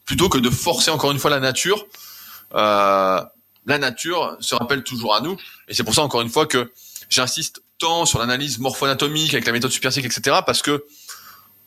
Plutôt 0.05 0.29
que 0.29 0.39
de 0.39 0.51
forcer 0.51 0.91
encore 0.91 1.11
une 1.11 1.19
fois 1.19 1.31
la 1.31 1.41
nature. 1.41 1.87
Euh, 2.55 3.21
la 3.67 3.79
nature 3.79 4.37
se 4.41 4.55
rappelle 4.55 4.83
toujours 4.83 5.15
à 5.15 5.21
nous, 5.21 5.37
et 5.69 5.75
c'est 5.75 5.85
pour 5.85 5.95
ça 5.95 6.03
encore 6.03 6.23
une 6.23 6.31
fois 6.31 6.47
que 6.47 6.73
j'insiste 7.11 7.63
tant 7.79 8.07
sur 8.07 8.19
l'analyse 8.19 8.59
morpho-anatomique 8.59 9.35
avec 9.35 9.47
la 9.47 9.53
méthode 9.53 9.71
superphysique, 9.71 10.07
etc. 10.07 10.39
Parce 10.45 10.63
que 10.63 10.85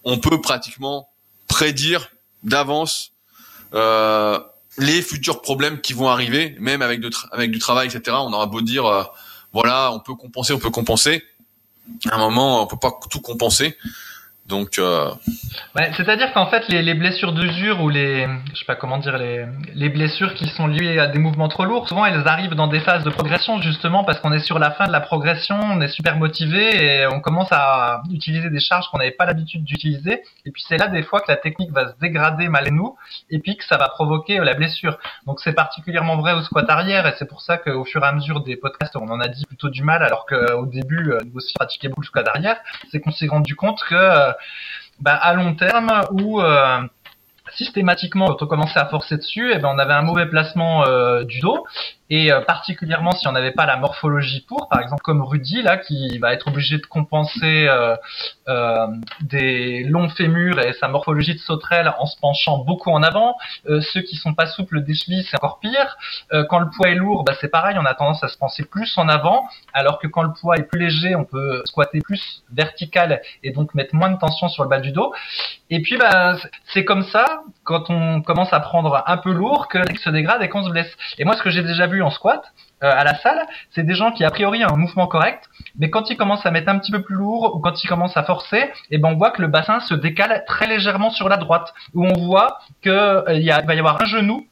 on 0.04 0.18
peut 0.18 0.42
pratiquement 0.42 1.10
prédire 1.48 2.10
d'avance 2.44 3.12
euh, 3.74 4.40
les 4.78 5.02
futurs 5.02 5.42
problèmes 5.42 5.82
qui 5.82 5.94
vont 5.94 6.08
arriver, 6.08 6.56
même 6.60 6.82
avec, 6.82 7.02
avec 7.32 7.52
du 7.52 7.60
travail, 7.60 7.88
etc. 7.88 8.18
On 8.20 8.34
aura 8.34 8.48
beau 8.48 8.62
dire, 8.62 8.86
euh, 8.86 9.04
voilà, 9.54 9.92
on 9.94 10.00
peut 10.00 10.16
compenser, 10.16 10.54
on 10.54 10.60
peut 10.60 10.70
compenser. 10.70 11.24
À 12.10 12.16
un 12.16 12.20
moment, 12.20 12.64
on 12.64 12.68
peut 12.68 12.78
pas 12.78 12.98
tout 13.10 13.22
compenser. 13.22 13.76
Donc, 14.52 14.80
euh... 14.80 15.10
c'est-à-dire 15.96 16.34
qu'en 16.34 16.46
fait, 16.48 16.68
les, 16.68 16.82
les, 16.82 16.94
blessures 16.94 17.32
d'usure 17.32 17.82
ou 17.82 17.88
les, 17.88 18.28
je 18.54 18.60
sais 18.60 18.66
pas 18.66 18.76
comment 18.76 18.98
dire, 18.98 19.18
les, 19.18 19.46
les, 19.74 19.88
blessures 19.88 20.34
qui 20.34 20.50
sont 20.50 20.68
liées 20.68 21.00
à 21.00 21.08
des 21.08 21.20
mouvements 21.20 21.48
trop 21.48 21.64
lourds, 21.64 21.88
souvent 21.88 22.06
elles 22.06 22.28
arrivent 22.28 22.54
dans 22.54 22.68
des 22.68 22.82
phases 22.82 23.06
de 23.06 23.10
progression 23.10 23.62
justement 23.62 24.04
parce 24.04 24.20
qu'on 24.20 24.34
est 24.34 24.42
sur 24.42 24.60
la 24.60 24.72
fin 24.72 24.88
de 24.88 24.92
la 24.92 25.00
progression, 25.00 25.58
on 25.58 25.80
est 25.80 25.88
super 25.88 26.18
motivé 26.18 26.84
et 26.84 27.08
on 27.08 27.22
commence 27.22 27.48
à 27.52 28.04
utiliser 28.12 28.50
des 28.50 28.60
charges 28.60 28.90
qu'on 28.90 28.98
n'avait 28.98 29.12
pas 29.12 29.26
l'habitude 29.26 29.64
d'utiliser. 29.64 30.22
Et 30.46 30.52
puis 30.52 30.62
c'est 30.68 30.78
là 30.78 30.90
des 30.90 31.04
fois 31.04 31.22
que 31.22 31.32
la 31.32 31.38
technique 31.38 31.72
va 31.72 31.88
se 31.88 31.94
dégrader 32.02 32.50
malgré 32.50 32.72
nous 32.72 32.98
et 33.30 33.40
puis 33.40 33.56
que 33.56 33.64
ça 33.64 33.78
va 33.78 33.88
provoquer 33.88 34.42
euh, 34.42 34.44
la 34.44 34.54
blessure. 34.54 34.98
Donc 35.28 35.40
c'est 35.40 35.54
particulièrement 35.54 36.18
vrai 36.18 36.34
au 36.34 36.42
squat 36.42 36.70
arrière 36.70 37.08
et 37.08 37.14
c'est 37.18 37.28
pour 37.28 37.42
ça 37.42 37.58
qu'au 37.58 37.86
fur 37.86 38.04
et 38.04 38.08
à 38.08 38.12
mesure 38.12 38.44
des 38.44 38.58
podcasts, 38.58 38.98
on 38.98 39.08
en 39.08 39.22
a 39.22 39.30
dit 39.30 39.46
plutôt 39.46 39.70
du 39.70 39.82
mal 39.82 40.04
alors 40.04 40.26
qu'au 40.26 40.66
début, 40.66 41.14
nous 41.26 41.36
aussi 41.36 41.54
pratiquait 41.54 41.88
beaucoup 41.88 42.02
le 42.02 42.08
squat 42.08 42.28
arrière, 42.28 42.58
c'est 42.92 43.00
qu'on 43.00 43.12
s'est 43.12 43.28
rendu 43.28 43.56
compte 43.56 43.82
que 43.88 43.96
euh, 43.96 44.34
bah, 45.00 45.16
à 45.16 45.34
long 45.34 45.56
terme 45.56 45.92
ou 46.12 46.42
euh, 46.42 46.80
systématiquement 47.54 48.28
quand 48.28 48.44
on 48.44 48.48
commençait 48.48 48.80
à 48.80 48.86
forcer 48.86 49.18
dessus, 49.18 49.52
et 49.52 49.56
eh 49.56 49.60
ben 49.60 49.70
on 49.74 49.80
avait 49.80 49.94
un 49.94 50.04
mauvais 50.04 50.28
placement 50.28 50.86
euh, 50.86 51.24
du 51.24 51.40
dos 51.40 51.66
et 52.12 52.30
euh, 52.32 52.42
particulièrement 52.42 53.14
si 53.14 53.26
on 53.28 53.32
n'avait 53.32 53.54
pas 53.54 53.66
la 53.66 53.78
morphologie 53.78 54.42
pour, 54.42 54.68
par 54.68 54.82
exemple 54.82 55.02
comme 55.02 55.24
Rudy 55.24 55.62
là 55.62 55.78
qui 55.78 56.20
va 56.20 56.34
être 56.34 56.50
obligé 56.50 56.78
de 56.78 56.86
compenser 56.86 57.68
euh, 57.70 57.96
euh, 58.50 58.88
des 59.22 59.86
longs 59.86 60.10
fémurs 60.10 60.60
et 60.60 60.74
sa 60.74 60.90
morphologie 60.90 61.34
de 61.34 61.40
sauterelle 61.40 61.92
en 61.98 62.06
se 62.06 62.20
penchant 62.20 62.58
beaucoup 62.60 62.92
en 62.92 63.02
avant. 63.02 63.38
ceux 63.66 64.02
qui 64.02 64.18
sont 64.18 64.34
pas 64.34 64.46
souples 64.46 64.84
des 64.84 64.94
chevilles 64.94 65.24
c'est 65.24 65.38
encore 65.38 65.60
pire. 65.60 65.98
quand 66.50 66.60
le 66.60 66.70
poids 66.70 66.90
est 66.90 66.96
lourd, 66.96 67.24
bah, 67.24 67.34
c'est 67.40 67.48
pareil, 67.48 67.78
on 67.80 67.86
a 67.86 67.94
tendance 67.94 68.24
à 68.24 68.28
se 68.28 68.38
penser 68.38 68.66
plus 68.66 68.98
en 68.98 69.08
avant, 69.08 69.48
alors 69.74 69.98
que 69.98 70.08
quand 70.08 70.24
le 70.24 70.34
poids 70.34 70.58
est 70.58 70.64
plus 70.64 70.80
léger, 70.80 71.16
on 71.16 71.24
peut 71.24 71.62
squatter 71.66 72.02
plus 72.02 72.44
vertical 72.52 73.22
et 73.44 73.52
donc 73.52 73.74
mettre 73.74 73.96
moins 73.96 74.10
de 74.10 74.18
tension 74.18 74.50
sur 74.50 74.64
le 74.64 74.70
bas 74.70 74.80
du 74.80 74.92
dos. 74.92 75.14
Et 75.70 75.82
puis 75.82 75.98
bah, 75.98 76.36
c'est 76.74 76.84
comme 76.84 77.04
ça 77.04 77.44
quand 77.64 77.90
on 77.90 78.22
commence 78.22 78.52
à 78.52 78.60
prendre 78.60 79.02
un 79.08 79.18
peu 79.18 79.32
lourd 79.32 79.70
que 79.70 79.80
se 79.98 80.10
dégrade 80.10 80.44
et 80.44 80.50
qu'on 80.50 80.66
se 80.66 80.70
blesse. 80.70 80.92
Et 81.18 81.24
moi 81.24 81.36
ce 81.38 81.42
que 81.42 81.50
j'ai 81.50 81.64
déjà 81.64 81.88
vu 81.88 82.01
en 82.02 82.10
squat 82.10 82.54
euh, 82.84 82.92
à 82.92 83.04
la 83.04 83.16
salle, 83.16 83.46
c'est 83.72 83.84
des 83.84 83.94
gens 83.94 84.12
qui 84.12 84.24
a 84.24 84.32
priori 84.32 84.66
ont 84.66 84.74
un 84.74 84.78
mouvement 84.78 85.06
correct, 85.06 85.48
mais 85.78 85.92
quand 85.92 86.10
ils 86.10 86.18
commencent 86.18 86.46
à 86.46 86.52
mettre 86.52 86.70
un 86.70 86.80
petit 86.80 86.92
peu 86.92 87.02
plus 87.04 87.16
lourd 87.16 87.56
ou 87.56 87.60
quand 87.60 87.84
ils 87.84 87.88
commencent 87.88 88.18
à 88.18 88.24
forcer, 88.24 88.58
et 88.58 88.72
eh 88.92 88.98
ben 88.98 89.10
on 89.10 89.18
voit 89.18 89.30
que 89.30 89.42
le 89.42 89.48
bassin 89.48 89.80
se 89.82 89.94
décale 89.94 90.44
très 90.48 90.66
légèrement 90.66 91.12
sur 91.12 91.30
la 91.30 91.38
droite, 91.38 91.74
où 91.94 92.06
on 92.06 92.26
voit 92.26 92.60
que 92.82 92.90
euh, 92.90 93.24
va 93.24 93.76
y 93.76 93.80
avoir 93.80 94.02
un 94.02 94.06
genou 94.06 94.48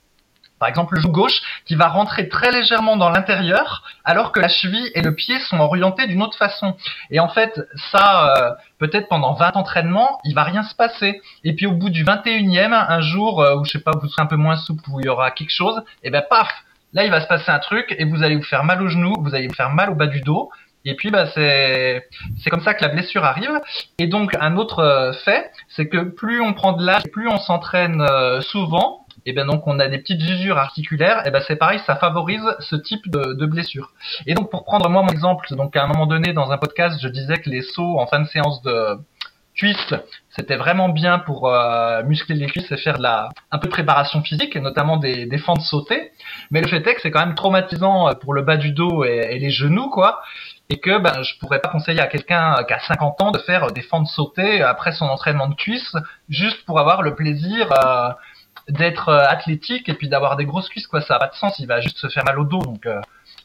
par 0.60 0.68
exemple 0.68 0.96
le 0.96 1.02
genou 1.02 1.14
gauche, 1.14 1.42
qui 1.66 1.76
va 1.76 1.88
rentrer 1.88 2.28
très 2.28 2.52
légèrement 2.52 2.98
dans 2.98 3.10
l'intérieur, 3.10 3.84
alors 4.04 4.34
que 4.34 4.42
la 4.42 4.50
cheville 4.50 4.92
et 4.94 5.02
le 5.02 5.16
pied 5.16 5.40
sont 5.40 5.58
orientés 5.58 6.06
d'une 6.06 6.22
autre 6.22 6.38
façon. 6.38 6.76
Et 7.12 7.22
en 7.22 7.30
fait, 7.30 7.62
ça, 7.92 8.36
euh, 8.36 8.52
peut-être 8.78 9.08
pendant 9.08 9.34
20 9.36 9.56
entraînements, 9.56 10.20
il 10.26 10.36
va 10.36 10.44
rien 10.44 10.64
se 10.64 10.76
passer. 10.76 11.22
Et 11.46 11.56
puis 11.56 11.66
au 11.66 11.72
bout 11.72 11.90
du 11.90 12.04
21e, 12.04 12.74
un 12.74 13.00
jour 13.00 13.42
où 13.58 13.64
je 13.64 13.72
sais 13.72 13.80
pas, 13.80 13.92
vous 14.00 14.10
serez 14.10 14.22
un 14.22 14.26
peu 14.26 14.36
moins 14.36 14.58
souple, 14.58 14.84
où 14.90 15.00
il 15.00 15.06
y 15.06 15.10
aura 15.10 15.32
quelque 15.32 15.54
chose, 15.54 15.82
et 16.04 16.10
ben 16.10 16.24
paf, 16.30 16.50
Là, 16.94 17.06
il 17.06 17.12
va 17.12 17.22
se 17.22 17.28
passer 17.28 17.52
un 17.52 17.60
truc 17.60 17.96
et 17.98 18.06
vous 18.06 18.24
allez 18.24 18.36
vous 18.36 18.44
faire 18.44 18.64
mal 18.64 18.82
au 18.82 18.88
genou, 18.88 19.14
vous 19.20 19.36
allez 19.36 19.48
vous 19.48 19.54
faire 19.54 19.70
mal 19.70 19.90
au 19.90 19.96
bas 19.96 20.08
du 20.08 20.22
dos. 20.22 20.50
Et 20.86 20.96
puis, 20.96 21.12
bah, 21.12 21.28
c'est 21.28 22.02
comme 22.50 22.62
ça 22.62 22.74
que 22.74 22.84
la 22.84 22.90
blessure 22.90 23.24
arrive. 23.26 23.60
Et 23.98 24.08
donc, 24.08 24.36
un 24.40 24.56
autre 24.56 24.80
euh, 24.80 25.14
fait, 25.14 25.52
c'est 25.68 25.88
que 25.88 26.04
plus 26.04 26.42
on 26.42 26.54
prend 26.54 26.72
de 26.74 26.86
l'âge, 26.86 27.04
plus 27.12 27.28
on 27.28 27.38
s'entraîne 27.38 28.02
euh, 28.02 28.42
souvent, 28.42 29.06
et 29.26 29.34
ben 29.34 29.46
donc 29.46 29.68
on 29.68 29.80
a 29.80 29.88
des 29.88 29.98
petites 29.98 30.22
usures 30.22 30.58
articulaires, 30.58 31.28
et 31.28 31.32
ben 31.32 31.42
c'est 31.46 31.58
pareil, 31.58 31.80
ça 31.86 31.98
favorise 31.98 32.44
ce 32.60 32.76
type 32.76 33.10
de, 33.12 33.34
de 33.34 33.46
blessure. 33.46 33.92
Et 34.26 34.34
donc 34.34 34.50
pour 34.50 34.64
prendre 34.64 34.90
moi 34.90 35.02
mon 35.04 35.10
exemple, 35.10 35.54
donc 35.56 35.76
à 35.76 35.84
un 35.84 35.88
moment 35.88 36.06
donné 36.06 36.34
dans 36.34 36.52
un 36.52 36.58
podcast, 36.58 36.98
je 37.02 37.08
disais 37.10 37.36
que 37.38 37.50
les 37.50 37.62
sauts 37.62 38.00
en 38.00 38.08
fin 38.08 38.22
de 38.22 38.28
séance 38.28 38.62
de 38.62 38.98
cuisses, 39.60 39.94
c'était 40.30 40.56
vraiment 40.56 40.88
bien 40.88 41.20
pour 41.20 41.50
euh, 41.50 42.02
muscler 42.04 42.36
les 42.36 42.48
cuisses 42.48 42.72
et 42.72 42.78
faire 42.78 42.98
de 42.98 43.04
la 43.04 43.30
un 43.52 43.58
peu 43.58 43.68
de 43.68 43.72
préparation 43.72 44.22
physique, 44.22 44.56
et 44.56 44.62
notamment 44.62 44.96
des, 44.96 45.26
des 45.26 45.38
fentes 45.38 45.62
sautées. 45.62 46.12
Mais 46.50 46.62
le 46.62 46.68
fait 46.68 46.78
est 46.88 46.96
que 46.96 47.02
c'est 47.02 47.12
quand 47.12 47.26
même 47.26 47.36
traumatisant 47.36 48.08
euh, 48.08 48.14
pour 48.14 48.34
le 48.34 48.42
bas 48.42 48.56
du 48.56 48.72
dos 48.72 49.04
et, 49.04 49.38
les 49.38 49.50
genoux, 49.50 49.90
quoi. 49.90 50.22
Et 50.70 50.80
que 50.80 51.00
ben, 51.00 51.24
je 51.24 51.38
pourrais 51.40 51.60
pas 51.60 51.70
conseiller 51.70 52.00
à 52.00 52.08
quelqu'un 52.08 52.56
qui 52.68 52.74
a 52.74 52.80
50 52.80 53.22
ans 53.22 53.32
de 53.32 53.40
faire 53.40 53.68
des 53.72 53.82
fentes 53.82 54.08
sautées 54.08 54.62
après 54.62 54.94
son 54.94 55.06
entraînement 55.06 55.48
de 55.48 55.56
cuisses, 55.56 55.96
juste 56.30 56.64
pour 56.66 56.80
avoir 56.80 57.02
le 57.02 57.16
plaisir 57.16 57.70
euh, 57.84 58.10
d'être 58.70 59.12
athlétique 59.12 59.90
et 59.90 59.94
puis 59.94 60.08
d'avoir 60.08 60.38
des 60.38 60.46
grosses 60.46 60.70
cuisses, 60.70 60.88
quoi. 60.88 61.02
Ça 61.02 61.16
a 61.16 61.20
pas 61.20 61.28
de 61.28 61.36
sens, 61.36 61.60
il 61.60 61.68
va 61.68 61.82
juste 61.82 61.98
se 61.98 62.08
faire 62.08 62.24
mal 62.24 62.40
au 62.40 62.46
dos. 62.46 62.62
Donc 62.62 62.88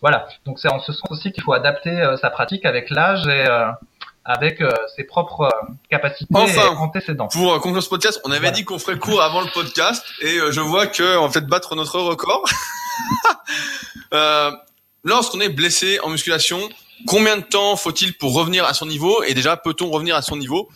voilà. 0.01 0.27
Donc 0.45 0.61
c'est 0.61 0.71
en 0.71 0.79
ce 0.79 0.93
sens 0.93 1.11
aussi 1.11 1.33
qu'il 1.33 1.43
faut 1.43 1.55
adapter 1.55 2.15
sa 2.21 2.31
pratique 2.31 2.67
avec 2.67 2.91
l'âge 2.91 3.27
et 3.27 3.47
avec 4.25 4.61
euh, 4.61 4.73
ses 4.97 5.05
propres 5.05 5.43
euh, 5.43 5.73
capacités 5.91 6.27
enfin, 6.35 6.69
antécédentes. 6.77 7.33
Pour 7.33 7.53
euh, 7.53 7.59
conclure 7.59 7.83
ce 7.83 7.89
podcast, 7.89 8.21
on 8.25 8.31
avait 8.31 8.53
dit 8.53 8.65
qu'on 8.65 8.79
ferait 8.79 8.99
court 8.99 9.23
avant 9.23 9.43
le 9.43 9.51
podcast 9.53 10.03
et 10.23 10.39
je 10.51 10.61
vois 10.61 10.87
que 10.87 11.19
on 11.19 11.31
fait 11.31 11.43
battre 11.43 11.75
notre 11.77 12.01
record. 12.01 12.49
Lorsqu'on 15.05 15.41
est 15.41 15.51
blessé 15.51 16.01
en 16.01 16.09
musculation, 16.09 16.59
combien 17.07 17.37
de 17.37 17.43
temps 17.43 17.77
faut-il 17.77 18.17
pour 18.17 18.35
revenir 18.35 18.65
à 18.65 18.73
son 18.73 18.87
niveau? 18.87 19.23
Et 19.25 19.35
déjà, 19.35 19.59
peut-on 19.59 19.91
revenir 19.91 20.17
à 20.17 20.23
son 20.23 20.37
niveau? 20.37 20.71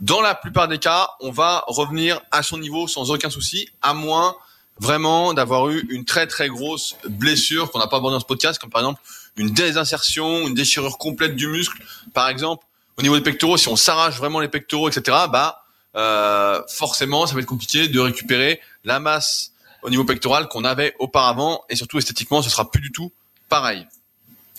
Dans 0.00 0.20
la 0.20 0.34
plupart 0.34 0.68
des 0.68 0.78
cas, 0.78 1.08
on 1.20 1.30
va 1.30 1.64
revenir 1.66 2.20
à 2.30 2.42
son 2.42 2.58
niveau 2.58 2.86
sans 2.88 3.10
aucun 3.10 3.30
souci, 3.30 3.68
à 3.80 3.94
moins 3.94 4.36
vraiment 4.78 5.32
d'avoir 5.32 5.70
eu 5.70 5.86
une 5.90 6.04
très 6.04 6.26
très 6.26 6.48
grosse 6.48 6.96
blessure 7.08 7.70
qu'on 7.70 7.78
n'a 7.78 7.86
pas 7.86 7.98
abordé 7.98 8.16
dans 8.16 8.20
ce 8.20 8.26
podcast, 8.26 8.60
comme 8.60 8.70
par 8.70 8.82
exemple 8.82 9.00
une 9.36 9.50
désinsertion, 9.50 10.46
une 10.48 10.54
déchirure 10.54 10.98
complète 10.98 11.36
du 11.36 11.46
muscle, 11.46 11.82
par 12.12 12.28
exemple 12.28 12.64
au 13.00 13.02
niveau 13.02 13.16
des 13.16 13.22
pectoraux, 13.22 13.56
si 13.56 13.68
on 13.68 13.76
s'arrache 13.76 14.16
vraiment 14.16 14.40
les 14.40 14.48
pectoraux, 14.48 14.88
etc., 14.88 15.16
bah 15.32 15.64
euh, 15.96 16.62
forcément, 16.68 17.26
ça 17.26 17.34
va 17.34 17.40
être 17.40 17.46
compliqué 17.46 17.88
de 17.88 17.98
récupérer 17.98 18.60
la 18.84 19.00
masse 19.00 19.52
au 19.82 19.90
niveau 19.90 20.04
pectoral 20.04 20.48
qu'on 20.48 20.64
avait 20.64 20.94
auparavant, 20.98 21.64
et 21.70 21.76
surtout 21.76 21.98
esthétiquement, 21.98 22.42
ce 22.42 22.50
sera 22.50 22.70
plus 22.70 22.82
du 22.82 22.92
tout 22.92 23.10
pareil. 23.48 23.86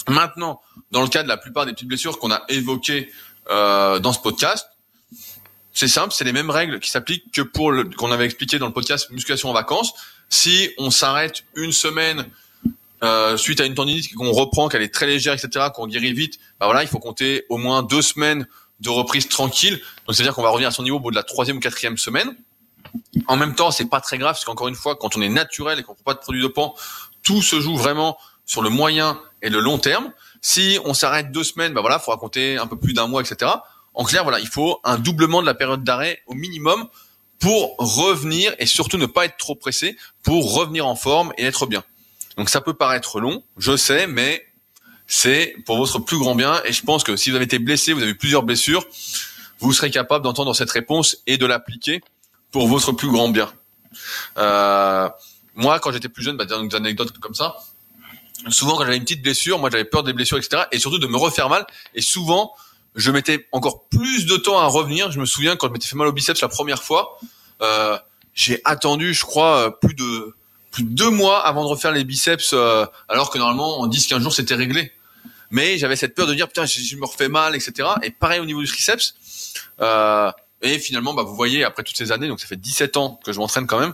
Maintenant, 0.07 0.59
dans 0.89 1.01
le 1.03 1.07
cas 1.07 1.21
de 1.21 1.27
la 1.27 1.37
plupart 1.37 1.65
des 1.65 1.73
petites 1.73 1.87
blessures 1.87 2.17
qu'on 2.17 2.31
a 2.31 2.41
évoquées 2.49 3.11
euh, 3.51 3.99
dans 3.99 4.11
ce 4.11 4.19
podcast, 4.19 4.67
c'est 5.73 5.87
simple, 5.87 6.13
c'est 6.13 6.25
les 6.25 6.33
mêmes 6.33 6.49
règles 6.49 6.79
qui 6.79 6.89
s'appliquent 6.89 7.31
que 7.31 7.41
pour 7.41 7.71
le 7.71 7.85
qu'on 7.85 8.11
avait 8.11 8.25
expliqué 8.25 8.59
dans 8.59 8.67
le 8.67 8.73
podcast 8.73 9.09
musculation 9.11 9.49
en 9.49 9.53
vacances. 9.53 9.93
Si 10.29 10.71
on 10.77 10.91
s'arrête 10.91 11.43
une 11.55 11.71
semaine 11.71 12.25
euh, 13.03 13.37
suite 13.37 13.59
à 13.61 13.65
une 13.65 13.73
tendinite 13.73 14.13
qu'on 14.13 14.31
reprend, 14.31 14.69
qu'elle 14.69 14.83
est 14.83 14.93
très 14.93 15.07
légère, 15.07 15.33
etc., 15.33 15.67
qu'on 15.73 15.87
guérit 15.87 16.13
vite, 16.13 16.39
bah 16.59 16.67
voilà, 16.67 16.83
il 16.83 16.87
faut 16.87 16.99
compter 16.99 17.45
au 17.49 17.57
moins 17.57 17.83
deux 17.83 18.01
semaines 18.01 18.47
de 18.79 18.89
reprise 18.89 19.27
tranquille. 19.27 19.79
Donc 20.05 20.15
c'est-à-dire 20.15 20.33
qu'on 20.33 20.43
va 20.43 20.49
revenir 20.49 20.69
à 20.69 20.71
son 20.71 20.83
niveau 20.83 20.97
au 20.97 20.99
bout 20.99 21.11
de 21.11 21.15
la 21.15 21.23
troisième 21.23 21.57
ou 21.57 21.59
quatrième 21.59 21.97
semaine. 21.97 22.35
En 23.27 23.37
même 23.37 23.55
temps, 23.55 23.71
c'est 23.71 23.89
pas 23.89 24.01
très 24.01 24.17
grave, 24.17 24.33
parce 24.33 24.45
qu'encore 24.45 24.67
une 24.67 24.75
fois, 24.75 24.95
quand 24.95 25.15
on 25.15 25.21
est 25.21 25.29
naturel 25.29 25.79
et 25.79 25.83
qu'on 25.83 25.93
prend 25.93 26.03
pas 26.03 26.13
de 26.13 26.19
produits 26.19 26.41
dopants, 26.41 26.75
tout 27.23 27.41
se 27.41 27.59
joue 27.59 27.77
vraiment 27.77 28.17
sur 28.45 28.61
le 28.61 28.69
moyen 28.69 29.19
et 29.41 29.49
le 29.49 29.59
long 29.59 29.77
terme. 29.77 30.11
Si 30.41 30.79
on 30.85 30.93
s'arrête 30.93 31.31
deux 31.31 31.43
semaines, 31.43 31.73
bah 31.73 31.81
voilà, 31.81 31.97
il 31.97 32.03
faudra 32.03 32.17
compter 32.17 32.57
un 32.57 32.67
peu 32.67 32.77
plus 32.77 32.93
d'un 32.93 33.07
mois, 33.07 33.21
etc. 33.21 33.51
En 33.93 34.03
clair, 34.03 34.23
voilà, 34.23 34.39
il 34.39 34.47
faut 34.47 34.79
un 34.83 34.97
doublement 34.97 35.41
de 35.41 35.47
la 35.47 35.53
période 35.53 35.83
d'arrêt 35.83 36.21
au 36.25 36.33
minimum 36.33 36.87
pour 37.39 37.75
revenir 37.77 38.53
et 38.59 38.65
surtout 38.65 38.97
ne 38.97 39.05
pas 39.05 39.25
être 39.25 39.37
trop 39.37 39.55
pressé 39.55 39.97
pour 40.23 40.55
revenir 40.55 40.87
en 40.87 40.95
forme 40.95 41.33
et 41.37 41.45
être 41.45 41.65
bien. 41.65 41.83
Donc 42.37 42.49
ça 42.49 42.61
peut 42.61 42.73
paraître 42.73 43.19
long, 43.19 43.43
je 43.57 43.75
sais, 43.75 44.07
mais 44.07 44.45
c'est 45.07 45.55
pour 45.65 45.77
votre 45.77 45.99
plus 45.99 46.17
grand 46.17 46.35
bien. 46.35 46.61
Et 46.65 46.71
je 46.71 46.83
pense 46.83 47.03
que 47.03 47.15
si 47.15 47.29
vous 47.29 47.35
avez 47.35 47.45
été 47.45 47.59
blessé, 47.59 47.93
vous 47.93 48.01
avez 48.01 48.13
plusieurs 48.15 48.43
blessures, 48.43 48.85
vous 49.59 49.73
serez 49.73 49.91
capable 49.91 50.23
d'entendre 50.23 50.53
cette 50.55 50.71
réponse 50.71 51.17
et 51.27 51.37
de 51.37 51.45
l'appliquer 51.45 52.01
pour 52.51 52.67
votre 52.67 52.91
plus 52.93 53.09
grand 53.09 53.29
bien. 53.29 53.51
Euh, 54.37 55.09
moi, 55.55 55.79
quand 55.79 55.91
j'étais 55.91 56.09
plus 56.09 56.23
jeune, 56.23 56.37
bah, 56.37 56.45
des 56.45 56.75
anecdotes 56.75 57.17
comme 57.19 57.35
ça. 57.35 57.57
Souvent, 58.47 58.75
quand 58.75 58.85
j'avais 58.85 58.97
une 58.97 59.03
petite 59.03 59.21
blessure, 59.21 59.59
moi 59.59 59.69
j'avais 59.69 59.85
peur 59.85 60.03
des 60.03 60.13
blessures, 60.13 60.37
etc. 60.37 60.63
Et 60.71 60.79
surtout 60.79 60.97
de 60.97 61.07
me 61.07 61.17
refaire 61.17 61.49
mal. 61.49 61.65
Et 61.93 62.01
souvent, 62.01 62.53
je 62.95 63.11
mettais 63.11 63.47
encore 63.51 63.87
plus 63.89 64.25
de 64.25 64.37
temps 64.37 64.59
à 64.59 64.65
revenir. 64.65 65.11
Je 65.11 65.19
me 65.19 65.25
souviens 65.25 65.55
quand 65.57 65.67
je 65.67 65.73
m'étais 65.73 65.87
fait 65.87 65.95
mal 65.95 66.07
au 66.07 66.11
biceps 66.11 66.41
la 66.41 66.47
première 66.47 66.81
fois. 66.81 67.19
Euh, 67.61 67.97
j'ai 68.33 68.61
attendu, 68.63 69.13
je 69.13 69.25
crois, 69.25 69.77
plus 69.79 69.93
de 69.93 70.35
plus 70.71 70.83
de 70.83 70.89
deux 70.89 71.09
mois 71.09 71.45
avant 71.45 71.63
de 71.63 71.69
refaire 71.69 71.91
les 71.91 72.03
biceps, 72.03 72.53
alors 73.09 73.29
que 73.29 73.37
normalement 73.37 73.79
en 73.81 73.87
10-15 73.87 74.19
jours 74.21 74.33
c'était 74.33 74.55
réglé. 74.55 74.91
Mais 75.51 75.77
j'avais 75.77 75.97
cette 75.97 76.15
peur 76.15 76.27
de 76.27 76.33
dire 76.33 76.47
putain, 76.47 76.65
je, 76.65 76.95
me 76.95 77.05
refais 77.05 77.27
mal, 77.27 77.55
etc. 77.55 77.89
Et 78.03 78.09
pareil 78.09 78.39
au 78.39 78.45
niveau 78.45 78.61
du 78.61 78.67
triceps. 78.67 79.13
Euh, 79.81 80.31
et 80.61 80.79
finalement, 80.79 81.13
bah, 81.13 81.23
vous 81.23 81.35
voyez, 81.35 81.63
après 81.63 81.83
toutes 81.83 81.97
ces 81.97 82.11
années, 82.11 82.27
donc 82.27 82.39
ça 82.39 82.47
fait 82.47 82.55
17 82.55 82.97
ans 82.97 83.19
que 83.23 83.33
je 83.33 83.39
m'entraîne 83.39 83.67
quand 83.67 83.79
même, 83.79 83.93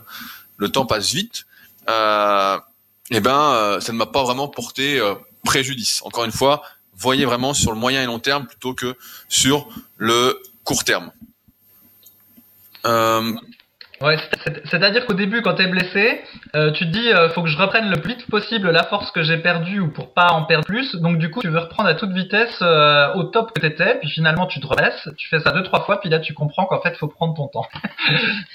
le 0.57 0.69
temps 0.69 0.85
passe 0.85 1.11
vite. 1.13 1.45
Euh, 1.89 2.59
et 3.09 3.19
ben, 3.21 3.53
euh, 3.53 3.79
ça 3.79 3.91
ne 3.91 3.97
m'a 3.97 4.05
pas 4.05 4.23
vraiment 4.23 4.47
porté 4.47 4.99
euh, 4.99 5.15
préjudice. 5.43 6.01
Encore 6.03 6.25
une 6.25 6.31
fois, 6.31 6.61
voyez 6.93 7.25
vraiment 7.25 7.53
sur 7.53 7.71
le 7.71 7.77
moyen 7.77 8.03
et 8.03 8.05
long 8.05 8.19
terme 8.19 8.45
plutôt 8.45 8.73
que 8.73 8.95
sur 9.27 9.67
le 9.95 10.39
court 10.63 10.83
terme. 10.83 11.11
Euh, 12.85 13.33
Ouais, 13.99 14.15
c'est-à-dire 14.69 15.07
qu'au 15.07 15.15
début, 15.15 15.41
quand 15.41 15.55
t'es 15.55 15.65
blessé, 15.65 16.21
euh, 16.55 16.71
tu 16.71 16.85
te 16.85 16.91
dis, 16.91 17.09
euh, 17.09 17.29
faut 17.31 17.41
que 17.41 17.49
je 17.49 17.57
reprenne 17.57 17.89
le 17.89 17.99
plus 17.99 18.13
vite 18.13 18.27
possible 18.29 18.69
la 18.69 18.83
force 18.83 19.09
que 19.09 19.23
j'ai 19.23 19.37
perdue 19.37 19.79
ou 19.79 19.91
pour 19.91 20.13
pas 20.13 20.27
en 20.33 20.43
perdre 20.43 20.65
plus. 20.65 20.95
Donc 20.97 21.17
du 21.17 21.31
coup, 21.31 21.41
tu 21.41 21.49
veux 21.49 21.57
reprendre 21.57 21.89
à 21.89 21.95
toute 21.95 22.11
vitesse 22.11 22.55
euh, 22.61 23.11
au 23.15 23.23
top 23.23 23.53
que 23.53 23.61
t'étais, 23.61 23.97
puis 23.99 24.09
finalement 24.09 24.45
tu 24.45 24.59
te 24.59 24.67
rebaisses, 24.67 25.09
tu 25.17 25.27
fais 25.29 25.39
ça 25.39 25.51
deux 25.51 25.63
trois 25.63 25.83
fois, 25.83 25.99
puis 25.99 26.09
là 26.09 26.19
tu 26.19 26.35
comprends 26.35 26.65
qu'en 26.67 26.79
fait, 26.79 26.95
faut 26.95 27.07
prendre 27.07 27.33
ton 27.33 27.47
temps. 27.47 27.67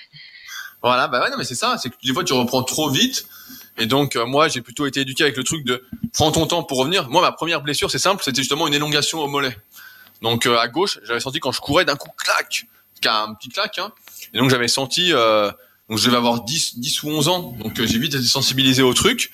voilà, 0.82 1.09
bah 1.09 1.20
ouais, 1.22 1.30
non 1.30 1.36
mais 1.36 1.45
c'est 1.45 1.57
ça, 1.57 1.76
c'est 1.76 1.90
que 1.90 1.97
des 2.05 2.12
fois 2.12 2.22
tu 2.22 2.34
reprends 2.34 2.62
trop 2.62 2.88
vite. 2.88 3.26
Et 3.78 3.86
donc 3.86 4.14
euh, 4.14 4.24
moi, 4.24 4.47
j'ai 4.47 4.61
plutôt 4.61 4.86
été 4.86 5.01
éduqué 5.01 5.24
avec 5.24 5.36
le 5.36 5.43
truc 5.43 5.64
de 5.64 5.82
prends 6.12 6.30
ton 6.30 6.47
temps 6.47 6.62
pour 6.62 6.78
revenir. 6.78 7.09
Moi, 7.09 7.20
ma 7.20 7.32
première 7.32 7.62
blessure, 7.62 7.90
c'est 7.90 7.99
simple, 7.99 8.22
c'était 8.22 8.43
justement 8.43 8.68
une 8.68 8.74
élongation 8.74 9.18
au 9.18 9.26
mollet. 9.26 9.57
Donc 10.20 10.47
à 10.47 10.68
gauche, 10.68 11.01
j'avais 11.03 11.18
senti 11.18 11.40
quand 11.40 11.51
je 11.51 11.61
courais 11.61 11.84
d'un 11.84 11.97
coup, 11.97 12.11
clac, 12.16 12.66
un 13.07 13.34
petit 13.34 13.48
clac, 13.48 13.78
hein, 13.78 13.92
et 14.34 14.38
donc 14.38 14.50
j'avais 14.50 14.68
senti, 14.68 15.12
euh, 15.12 15.50
donc 15.88 15.98
je 15.98 16.07
devais 16.07 16.16
avoir 16.16 16.42
10, 16.42 16.78
10 16.78 17.03
ou 17.03 17.11
11 17.11 17.28
ans, 17.28 17.57
donc 17.59 17.78
euh, 17.78 17.86
j'ai 17.86 17.98
vite 17.98 18.14
été 18.14 18.24
sensibilisé 18.24 18.82
au 18.82 18.94
truc. 18.94 19.30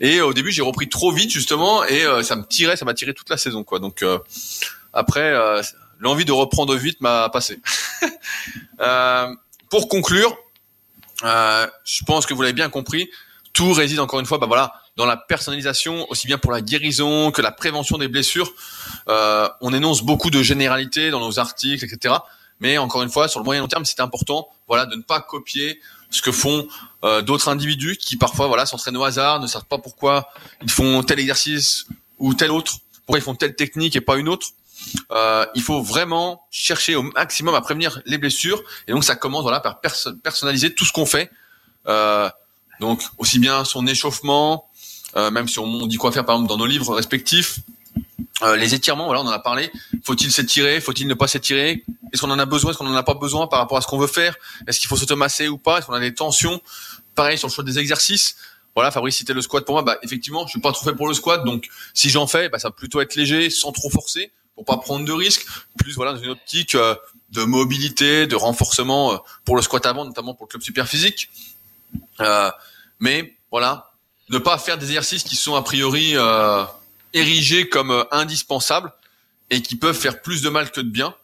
Et 0.00 0.20
au 0.20 0.32
début 0.32 0.50
j'ai 0.50 0.62
repris 0.62 0.88
trop 0.88 1.12
vite 1.12 1.30
justement, 1.30 1.84
et 1.84 2.04
euh, 2.04 2.22
ça 2.22 2.36
me 2.36 2.44
tirait, 2.44 2.76
ça 2.76 2.84
m'a 2.84 2.94
tiré 2.94 3.14
toute 3.14 3.30
la 3.30 3.36
saison 3.36 3.64
quoi. 3.64 3.78
Donc 3.78 4.04
après 4.92 5.34
l'envie 5.98 6.24
de 6.24 6.32
reprendre 6.32 6.74
vite 6.74 7.00
m'a 7.00 7.28
passé. 7.28 7.60
pour 9.70 9.88
conclure, 9.88 10.36
je 11.22 12.04
pense 12.04 12.26
que 12.26 12.34
vous 12.34 12.42
l'avez 12.42 12.54
bien 12.54 12.70
compris, 12.70 13.08
tout 13.52 13.72
réside 13.72 14.00
encore 14.00 14.20
une 14.20 14.26
fois, 14.26 14.38
bah 14.38 14.46
voilà, 14.46 14.72
dans 14.96 15.06
la 15.06 15.16
personnalisation, 15.16 16.06
aussi 16.10 16.26
bien 16.26 16.38
pour 16.38 16.50
la 16.50 16.60
guérison 16.60 17.30
que 17.30 17.42
la 17.42 17.52
prévention 17.52 17.98
des 17.98 18.08
blessures. 18.08 18.52
on 19.06 19.72
énonce 19.72 20.02
beaucoup 20.02 20.30
de 20.30 20.42
généralités 20.42 21.10
dans 21.10 21.20
nos 21.20 21.38
articles, 21.38 21.84
etc. 21.84 22.14
Mais 22.60 22.78
encore 22.78 23.02
une 23.02 23.10
fois, 23.10 23.28
sur 23.28 23.40
le 23.40 23.44
moyen 23.44 23.60
long 23.60 23.68
terme, 23.68 23.84
c'est 23.84 24.00
important, 24.00 24.48
voilà, 24.68 24.86
de 24.86 24.94
ne 24.94 25.02
pas 25.02 25.20
copier 25.20 25.80
ce 26.10 26.22
que 26.22 26.32
font 26.32 26.66
euh, 27.04 27.22
d'autres 27.22 27.48
individus 27.48 27.96
qui 27.96 28.16
parfois, 28.16 28.46
voilà, 28.48 28.66
s'entraînent 28.66 28.96
au 28.96 29.04
hasard, 29.04 29.40
ne 29.40 29.46
savent 29.46 29.64
pas 29.64 29.78
pourquoi 29.78 30.28
ils 30.62 30.70
font 30.70 31.02
tel 31.02 31.20
exercice 31.20 31.86
ou 32.18 32.34
tel 32.34 32.50
autre, 32.50 32.74
pourquoi 33.06 33.18
ils 33.18 33.22
font 33.22 33.34
telle 33.34 33.54
technique 33.54 33.96
et 33.96 34.00
pas 34.00 34.16
une 34.16 34.28
autre. 34.28 34.48
Euh, 35.10 35.46
il 35.54 35.62
faut 35.62 35.82
vraiment 35.82 36.46
chercher 36.50 36.94
au 36.94 37.02
maximum 37.02 37.54
à 37.54 37.60
prévenir 37.60 38.00
les 38.06 38.18
blessures 38.18 38.62
et 38.88 38.92
donc 38.92 39.04
ça 39.04 39.14
commence 39.14 39.42
voilà 39.42 39.60
par 39.60 39.80
personnaliser 39.80 40.74
tout 40.74 40.84
ce 40.84 40.92
qu'on 40.92 41.06
fait. 41.06 41.30
Euh, 41.86 42.30
donc 42.80 43.02
aussi 43.18 43.38
bien 43.38 43.64
son 43.64 43.86
échauffement, 43.86 44.68
euh, 45.16 45.30
même 45.30 45.48
si 45.48 45.58
on 45.58 45.86
dit 45.86 45.96
quoi 45.96 46.12
faire 46.12 46.24
par 46.24 46.36
exemple 46.36 46.48
dans 46.48 46.56
nos 46.56 46.66
livres 46.66 46.94
respectifs, 46.94 47.58
euh, 48.42 48.56
les 48.56 48.74
étirements, 48.74 49.04
voilà, 49.04 49.20
on 49.20 49.26
en 49.26 49.30
a 49.30 49.38
parlé. 49.38 49.70
Faut-il 50.04 50.32
s'étirer? 50.32 50.80
Faut-il 50.80 51.06
ne 51.06 51.14
pas 51.14 51.28
s'étirer? 51.28 51.84
Est-ce 52.12 52.22
qu'on 52.22 52.30
en 52.30 52.38
a 52.38 52.46
besoin? 52.46 52.70
Est-ce 52.70 52.78
qu'on 52.78 52.86
en 52.86 52.94
a 52.94 53.02
pas 53.02 53.14
besoin 53.14 53.46
par 53.46 53.58
rapport 53.58 53.76
à 53.78 53.80
ce 53.80 53.86
qu'on 53.86 53.98
veut 53.98 54.06
faire? 54.06 54.34
Est-ce 54.66 54.80
qu'il 54.80 54.88
faut 54.88 54.96
s'automasser 54.96 55.48
ou 55.48 55.58
pas? 55.58 55.78
Est-ce 55.78 55.86
qu'on 55.86 55.92
a 55.92 56.00
des 56.00 56.14
tensions? 56.14 56.60
Pareil 57.14 57.36
sur 57.36 57.48
le 57.48 57.52
choix 57.52 57.64
des 57.64 57.78
exercices. 57.78 58.36
Voilà, 58.74 58.90
Fabrice 58.90 59.16
citait 59.16 59.34
le 59.34 59.42
squat 59.42 59.64
pour 59.64 59.74
moi. 59.74 59.82
Bah, 59.82 59.98
effectivement, 60.02 60.46
je 60.46 60.52
suis 60.52 60.60
pas 60.60 60.72
trop 60.72 60.84
fait 60.84 60.94
pour 60.94 61.08
le 61.08 61.14
squat, 61.14 61.44
donc 61.44 61.68
si 61.92 62.08
j'en 62.08 62.26
fais, 62.26 62.48
bah, 62.48 62.58
ça 62.58 62.68
va 62.68 62.72
plutôt 62.72 63.00
être 63.00 63.14
léger, 63.14 63.50
sans 63.50 63.72
trop 63.72 63.90
forcer, 63.90 64.32
pour 64.54 64.64
pas 64.64 64.78
prendre 64.78 65.04
de 65.04 65.12
risques. 65.12 65.46
Plus 65.78 65.94
voilà, 65.94 66.12
dans 66.12 66.22
une 66.22 66.30
optique 66.30 66.76
euh, 66.76 66.94
de 67.30 67.42
mobilité, 67.42 68.26
de 68.26 68.36
renforcement 68.36 69.12
euh, 69.12 69.16
pour 69.44 69.56
le 69.56 69.62
squat 69.62 69.84
avant, 69.86 70.04
notamment 70.04 70.34
pour 70.34 70.46
le 70.46 70.50
club 70.50 70.62
super 70.62 70.88
physique. 70.88 71.28
mais 73.00 73.36
voilà, 73.50 73.92
ne 74.30 74.38
pas 74.38 74.56
faire 74.58 74.78
des 74.78 74.86
exercices 74.86 75.24
qui 75.24 75.36
sont 75.36 75.56
a 75.56 75.62
priori 75.62 76.14
érigés 77.12 77.68
comme 77.68 77.90
euh, 77.90 78.04
indispensables 78.10 78.92
et 79.50 79.62
qui 79.62 79.76
peuvent 79.76 79.98
faire 79.98 80.22
plus 80.22 80.42
de 80.42 80.48
mal 80.48 80.70
que 80.70 80.80
de 80.80 80.88
bien. 80.88 81.14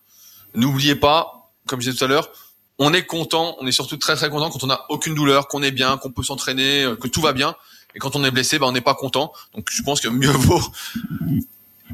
N'oubliez 0.55 0.97
pas, 0.97 1.53
comme 1.66 1.80
je 1.80 1.91
disais 1.91 1.99
tout 1.99 2.05
à 2.05 2.09
l'heure, 2.09 2.30
on 2.78 2.93
est 2.93 3.05
content, 3.05 3.57
on 3.61 3.66
est 3.66 3.72
surtout 3.72 3.97
très 3.97 4.16
très 4.16 4.28
content 4.28 4.51
quand 4.51 4.62
on 4.64 4.66
n'a 4.66 4.84
aucune 4.89 5.14
douleur, 5.14 5.49
qu'on 5.49 5.62
est 5.62 5.70
bien, 5.70 5.97
qu'on 5.97 6.11
peut 6.11 6.22
s'entraîner, 6.22 6.84
euh, 6.84 6.97
que 6.97 7.09
tout 7.09 7.20
va 7.20 7.32
bien. 7.32 7.55
Et 7.95 7.99
quand 7.99 8.16
on 8.16 8.24
est 8.24 8.30
blessé, 8.30 8.59
ben 8.59 8.66
on 8.66 8.72
n'est 8.72 8.80
pas 8.82 8.95
content. 8.95 9.32
Donc 9.55 9.68
je 9.70 9.82
pense 9.82 10.01
que 10.01 10.09
mieux 10.09 10.30
vaut 10.30 10.62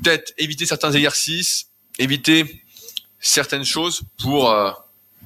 peut-être 0.03 0.33
éviter 0.39 0.67
certains 0.67 0.93
exercices, 0.93 1.69
éviter 1.99 2.65
certaines 3.21 3.65
choses 3.65 4.03
pour 4.19 4.51
euh, 4.51 4.73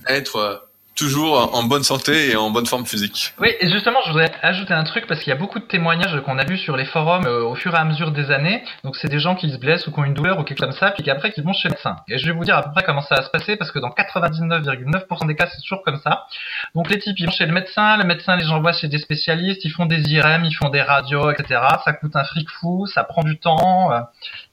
être 0.07 0.69
toujours 0.97 1.55
en 1.55 1.63
bonne 1.65 1.83
santé 1.83 2.31
et 2.31 2.37
en 2.37 2.51
bonne 2.51 2.67
forme 2.67 2.87
physique. 2.87 3.35
Oui, 3.39 3.51
et 3.61 3.69
justement, 3.69 3.99
je 4.05 4.11
voudrais 4.11 4.33
ajouter 4.43 4.73
un 4.73 4.83
truc 4.83 5.07
parce 5.07 5.21
qu'il 5.21 5.31
y 5.31 5.37
a 5.37 5.39
beaucoup 5.39 5.59
de 5.59 5.65
témoignages 5.65 6.21
qu'on 6.23 6.39
a 6.39 6.45
vus 6.45 6.57
sur 6.57 6.77
les 6.77 6.87
forums 6.87 7.27
euh, 7.27 7.45
au 7.45 7.55
fur 7.55 7.75
et 7.75 7.77
à 7.77 7.85
mesure 7.85 8.13
des 8.13 8.31
années. 8.31 8.65
Donc, 8.83 8.97
c'est 8.97 9.09
des 9.09 9.19
gens 9.19 9.35
qui 9.35 9.51
se 9.51 9.59
blessent 9.59 9.87
ou 9.87 9.93
qui 9.93 10.01
ont 10.01 10.05
une 10.05 10.15
douleur 10.15 10.39
ou 10.41 10.43
quelque 10.43 10.59
chose 10.59 10.69
comme 10.69 10.79
ça, 10.79 10.91
puis 10.91 11.03
qu'après 11.03 11.33
qui 11.33 11.43
vont 11.43 11.53
chez 11.53 11.69
le 11.69 11.75
médecin. 11.75 11.97
Et 12.09 12.19
je 12.19 12.27
vais 12.27 12.33
vous 12.33 12.45
dire 12.45 12.57
à 12.57 12.63
peu 12.63 12.71
près 12.73 12.83
comment 12.83 13.03
ça 13.03 13.17
va 13.17 13.23
se 13.23 13.31
passer 13.31 13.57
parce 13.57 13.71
que 13.71 13.79
dans 13.79 13.91
99,9% 13.91 15.27
des 15.27 15.37
cas, 15.37 15.47
c'est 15.53 15.61
toujours 15.61 15.83
comme 15.83 16.01
ça. 16.03 16.27
Donc, 16.75 16.89
les 16.91 16.99
types, 16.99 17.19
ils 17.19 17.27
vont 17.27 17.33
chez 17.33 17.47
le 17.47 17.53
médecin, 17.53 17.99
le 17.99 18.05
médecin 18.05 18.37
les 18.37 18.49
envoie 18.49 18.73
chez 18.73 18.89
des 18.89 18.99
spécialistes, 18.99 19.65
ils 19.65 19.71
font 19.71 19.87
des 19.87 20.01
IRM, 20.01 20.45
ils 20.45 20.55
font 20.55 20.71
des 20.71 20.83
radios, 20.83 21.31
etc. 21.31 21.61
Ça 21.85 21.93
coûte 21.93 22.17
un 22.17 22.25
fric 22.25 22.49
fou, 22.51 22.87
ça 22.87 23.05
prend 23.05 23.23
du 23.23 23.39
temps. 23.39 23.93
Euh, 23.93 24.01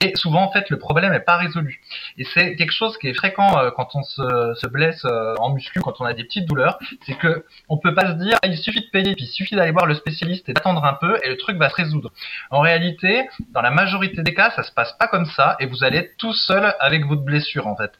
et 0.04 0.16
souvent, 0.16 0.44
en 0.44 0.52
fait, 0.52 0.70
le 0.70 0.78
problème 0.78 1.12
n'est 1.12 1.20
pas 1.20 1.38
résolu. 1.38 1.82
Et 2.18 2.26
c'est 2.34 2.56
quelque 2.56 2.74
chose 2.74 2.98
qui 2.98 3.08
est 3.08 3.14
fréquent 3.14 3.58
euh, 3.58 3.72
quand 3.72 3.96
on 3.96 4.04
se, 4.04 4.54
se 4.56 4.68
blesse 4.68 5.06
en 5.40 5.50
muscu, 5.52 5.80
quand 5.80 6.00
on 6.00 6.06
a 6.06 6.14
des 6.14 6.28
douleur, 6.42 6.80
c'est 7.06 7.16
que 7.16 7.46
on 7.70 7.78
peut 7.78 7.94
pas 7.94 8.08
se 8.08 8.14
dire 8.14 8.38
ah, 8.42 8.48
il 8.48 8.58
suffit 8.58 8.82
de 8.82 8.90
payer, 8.90 9.16
puis 9.16 9.26
il 9.26 9.32
suffit 9.32 9.56
d'aller 9.56 9.72
voir 9.72 9.86
le 9.86 9.94
spécialiste 9.94 10.50
et 10.50 10.54
d'attendre 10.54 10.84
un 10.84 10.94
peu 10.94 11.20
et 11.24 11.30
le 11.30 11.38
truc 11.38 11.58
va 11.58 11.70
se 11.70 11.76
résoudre. 11.76 12.12
En 12.50 12.60
réalité, 12.60 13.28
dans 13.52 13.62
la 13.62 13.72
majorité 13.72 14.22
des 14.24 14.34
cas, 14.34 14.52
ça 14.52 14.64
se 14.64 14.72
passe 14.72 14.94
pas 14.94 15.08
comme 15.08 15.26
ça 15.26 15.56
et 15.60 15.66
vous 15.66 15.84
allez 15.84 16.12
tout 16.18 16.34
seul 16.34 16.74
avec 16.80 17.06
votre 17.06 17.22
blessure 17.22 17.68
en 17.68 17.76
fait. 17.76 17.92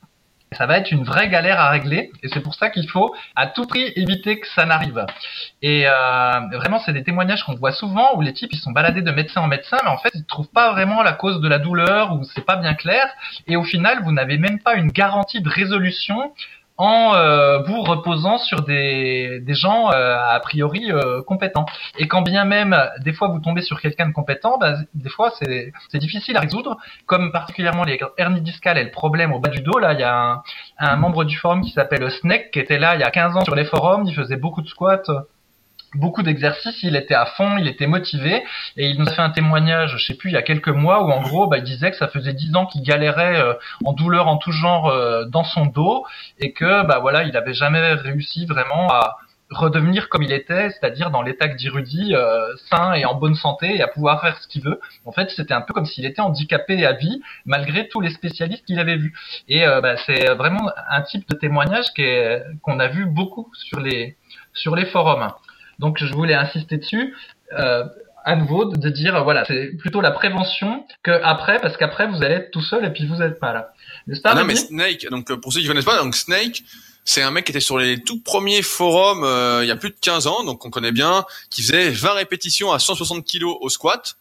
Ça 0.54 0.66
va 0.66 0.78
être 0.78 0.92
une 0.92 1.04
vraie 1.04 1.30
galère 1.30 1.60
à 1.60 1.70
régler 1.70 2.12
et 2.22 2.28
c'est 2.30 2.42
pour 2.42 2.56
ça 2.56 2.70
qu'il 2.70 2.90
faut 2.90 3.16
à 3.36 3.48
tout 3.48 3.66
prix 3.66 3.92
éviter 3.96 4.40
que 4.40 4.48
ça 4.48 4.66
n'arrive. 4.66 5.06
Et 5.62 5.88
euh, 5.88 6.40
vraiment, 6.54 6.80
c'est 6.80 6.94
des 6.94 7.04
témoignages 7.04 7.44
qu'on 7.44 7.56
voit 7.56 7.72
souvent 7.72 8.16
où 8.16 8.22
les 8.22 8.34
types 8.34 8.54
ils 8.54 8.60
sont 8.60 8.72
baladés 8.72 9.02
de 9.02 9.12
médecin 9.12 9.42
en 9.42 9.48
médecin, 9.48 9.78
mais 9.84 9.90
en 9.90 9.98
fait 9.98 10.12
ils 10.14 10.26
trouvent 10.26 10.52
pas 10.52 10.72
vraiment 10.72 11.04
la 11.04 11.14
cause 11.14 11.42
de 11.42 11.48
la 11.48 11.60
douleur 11.60 12.14
ou 12.14 12.24
c'est 12.24 12.46
pas 12.46 12.56
bien 12.56 12.74
clair. 12.74 13.08
Et 13.48 13.56
au 13.56 13.64
final, 13.64 14.04
vous 14.04 14.12
n'avez 14.12 14.38
même 14.38 14.60
pas 14.60 14.76
une 14.76 14.92
garantie 14.92 15.42
de 15.42 15.50
résolution 15.50 16.34
en 16.78 17.14
euh, 17.14 17.60
vous 17.60 17.82
reposant 17.82 18.38
sur 18.38 18.62
des, 18.62 19.40
des 19.42 19.54
gens 19.54 19.92
euh, 19.92 20.18
a 20.18 20.40
priori 20.40 20.92
euh, 20.92 21.22
compétents. 21.22 21.66
Et 21.98 22.08
quand 22.08 22.22
bien 22.22 22.46
même 22.46 22.76
des 23.00 23.14
fois 23.14 23.28
vous 23.28 23.40
tombez 23.40 23.62
sur 23.62 23.80
quelqu'un 23.80 24.08
de 24.08 24.14
compétent, 24.14 24.58
bah, 24.58 24.76
des 24.94 25.10
fois 25.10 25.32
c'est, 25.40 25.72
difficile 25.96 26.38
à 26.38 26.42
résoudre, 26.42 26.78
comme 27.06 27.32
particulièrement 27.32 27.84
les 27.84 28.00
hernies 28.18 28.42
discales 28.42 28.78
et 28.78 28.84
le 28.84 28.92
problème 28.92 29.32
au 29.32 29.40
bas 29.40 29.50
du 29.50 29.62
dos. 29.62 29.78
Là, 29.78 29.94
il 29.94 30.00
y 30.00 30.04
a 30.04 30.16
un, 30.16 30.44
un 30.80 30.96
membre 30.96 31.24
du 31.24 31.38
forum 31.38 31.62
qui 31.62 31.72
s'appelle 31.72 32.10
Snake 32.12 32.52
qui 32.52 32.60
était 32.60 32.80
là 32.80 32.96
il 32.96 33.02
y 33.02 33.04
a 33.04 33.12
15 33.12 33.38
ans 33.38 33.44
sur 33.44 33.56
les 33.56 33.66
forums, 33.66 34.06
il 34.08 34.16
faisait 34.16 34.38
beaucoup 34.38 34.62
de 34.62 34.68
squats 34.68 35.04
beaucoup 35.96 36.24
d'exercices, 36.24 36.82
il 36.84 36.96
était 36.96 37.14
à 37.14 37.26
fond, 37.26 37.58
il 37.58 37.68
était 37.68 37.88
motivé, 37.88 38.44
et 38.78 38.90
il 38.90 39.00
nous 39.00 39.08
a 39.08 39.12
fait 39.12 39.22
un 39.22 39.30
témoignage, 39.30 39.98
je 39.98 40.06
sais 40.06 40.16
plus, 40.16 40.30
il 40.30 40.34
y 40.34 40.38
a 40.38 40.42
quelques 40.42 40.70
mois, 40.70 41.04
où 41.04 41.12
en 41.12 41.22
gros, 41.22 41.48
bah, 41.48 41.58
il 41.58 41.64
disait 41.64 41.92
que 41.92 41.98
ça 41.98 42.08
faisait 42.08 42.34
dix 42.34 42.56
ans 42.56 42.66
qu'il 42.66 42.84
galérait 42.84 43.40
euh, 43.40 43.54
en 43.86 43.94
douleur 43.94 44.28
en 44.28 44.38
tout 44.38 44.52
genre 44.52 44.88
euh, 44.88 45.26
dans 45.26 45.44
son 45.44 45.66
dos, 45.66 46.06
et 46.40 46.54
que 46.54 46.86
bah 46.86 47.00
voilà, 47.00 47.24
il 47.24 47.36
avait 47.38 47.54
jamais 47.54 47.94
réussi 47.94 48.46
vraiment 48.46 48.90
à 48.92 49.18
redevenir 49.50 50.10
comme 50.10 50.24
il 50.24 50.32
était, 50.32 50.72
c'est-à-dire 50.72 51.12
dans 51.12 51.22
l'état 51.22 51.48
que 51.48 51.56
dit 51.56 51.70
Rudy, 51.70 52.16
euh, 52.16 52.56
sain 52.72 52.94
et 52.94 53.06
en 53.06 53.14
bonne 53.14 53.36
santé 53.36 53.76
et 53.76 53.84
à 53.84 53.88
pouvoir 53.88 54.22
faire 54.22 54.42
ce 54.42 54.48
qu'il 54.48 54.64
veut. 54.64 54.80
En 55.06 55.12
fait, 55.12 55.30
c'était 55.30 55.54
un 55.54 55.62
peu 55.62 55.74
comme 55.74 55.86
s'il 55.86 56.06
était 56.06 56.22
handicapé 56.22 56.84
à 56.86 56.94
vie, 56.94 57.22
malgré 57.46 57.88
tous 57.88 58.02
les 58.02 58.10
spécialistes 58.10 58.66
qu'il 58.66 58.80
avait 58.80 58.96
vus. 58.96 59.14
Et 59.48 59.64
bah, 59.64 59.96
c'est 60.08 60.34
vraiment 60.34 60.72
un 60.90 61.02
type 61.02 61.30
de 61.30 61.36
témoignage 61.36 61.86
qu'on 62.64 62.80
a 62.80 62.88
vu 62.88 63.06
beaucoup 63.06 63.52
sur 63.54 63.80
les 63.80 64.18
sur 64.54 64.76
les 64.76 64.86
forums. 64.86 65.32
Donc 65.80 65.98
je 66.00 66.14
voulais 66.14 66.34
insister 66.34 66.78
dessus. 66.78 67.16
Euh, 67.58 67.86
à 68.26 68.38
nouveau 68.38 68.64
de 68.64 68.90
dire 68.90 69.22
voilà 69.26 69.44
c'est 69.46 69.72
plutôt 69.78 70.00
la 70.00 70.12
prévention 70.12 70.86
que 71.04 71.12
après 71.24 71.60
parce 71.60 71.76
qu'après 71.76 72.08
vous 72.08 72.24
allez 72.24 72.36
être 72.36 72.52
tout 72.52 72.62
seul 72.62 72.86
et 72.86 72.90
puis 72.90 73.06
vous 73.06 73.22
êtes 73.22 73.38
pas 73.38 73.52
là. 73.52 73.74
Ah 74.24 74.36
non 74.36 74.46
mais 74.46 74.56
Snake 74.56 75.08
donc 75.10 75.30
euh, 75.30 75.36
pour 75.36 75.52
ceux 75.52 75.60
qui 75.60 75.68
connaissent 75.68 75.84
pas 75.84 76.02
donc 76.02 76.16
Snake 76.16 76.64
c'est 77.04 77.22
un 77.22 77.32
mec 77.32 77.44
qui 77.44 77.52
était 77.52 77.60
sur 77.60 77.78
les 77.78 78.02
tout 78.02 78.22
premiers 78.22 78.62
forums 78.62 79.26
euh, 79.26 79.60
il 79.64 79.68
y 79.68 79.72
a 79.72 79.76
plus 79.76 79.90
de 79.90 79.98
15 80.00 80.28
ans 80.28 80.46
donc 80.46 80.66
on 80.66 80.70
connaît 80.70 80.94
bien 80.94 81.26
qui 81.50 81.62
faisait 81.64 81.90
20 81.90 82.14
répétitions 82.14 82.72
à 82.72 82.80
160 82.80 83.26
kilos 83.26 83.58
au 83.60 83.68
squat. 83.68 84.16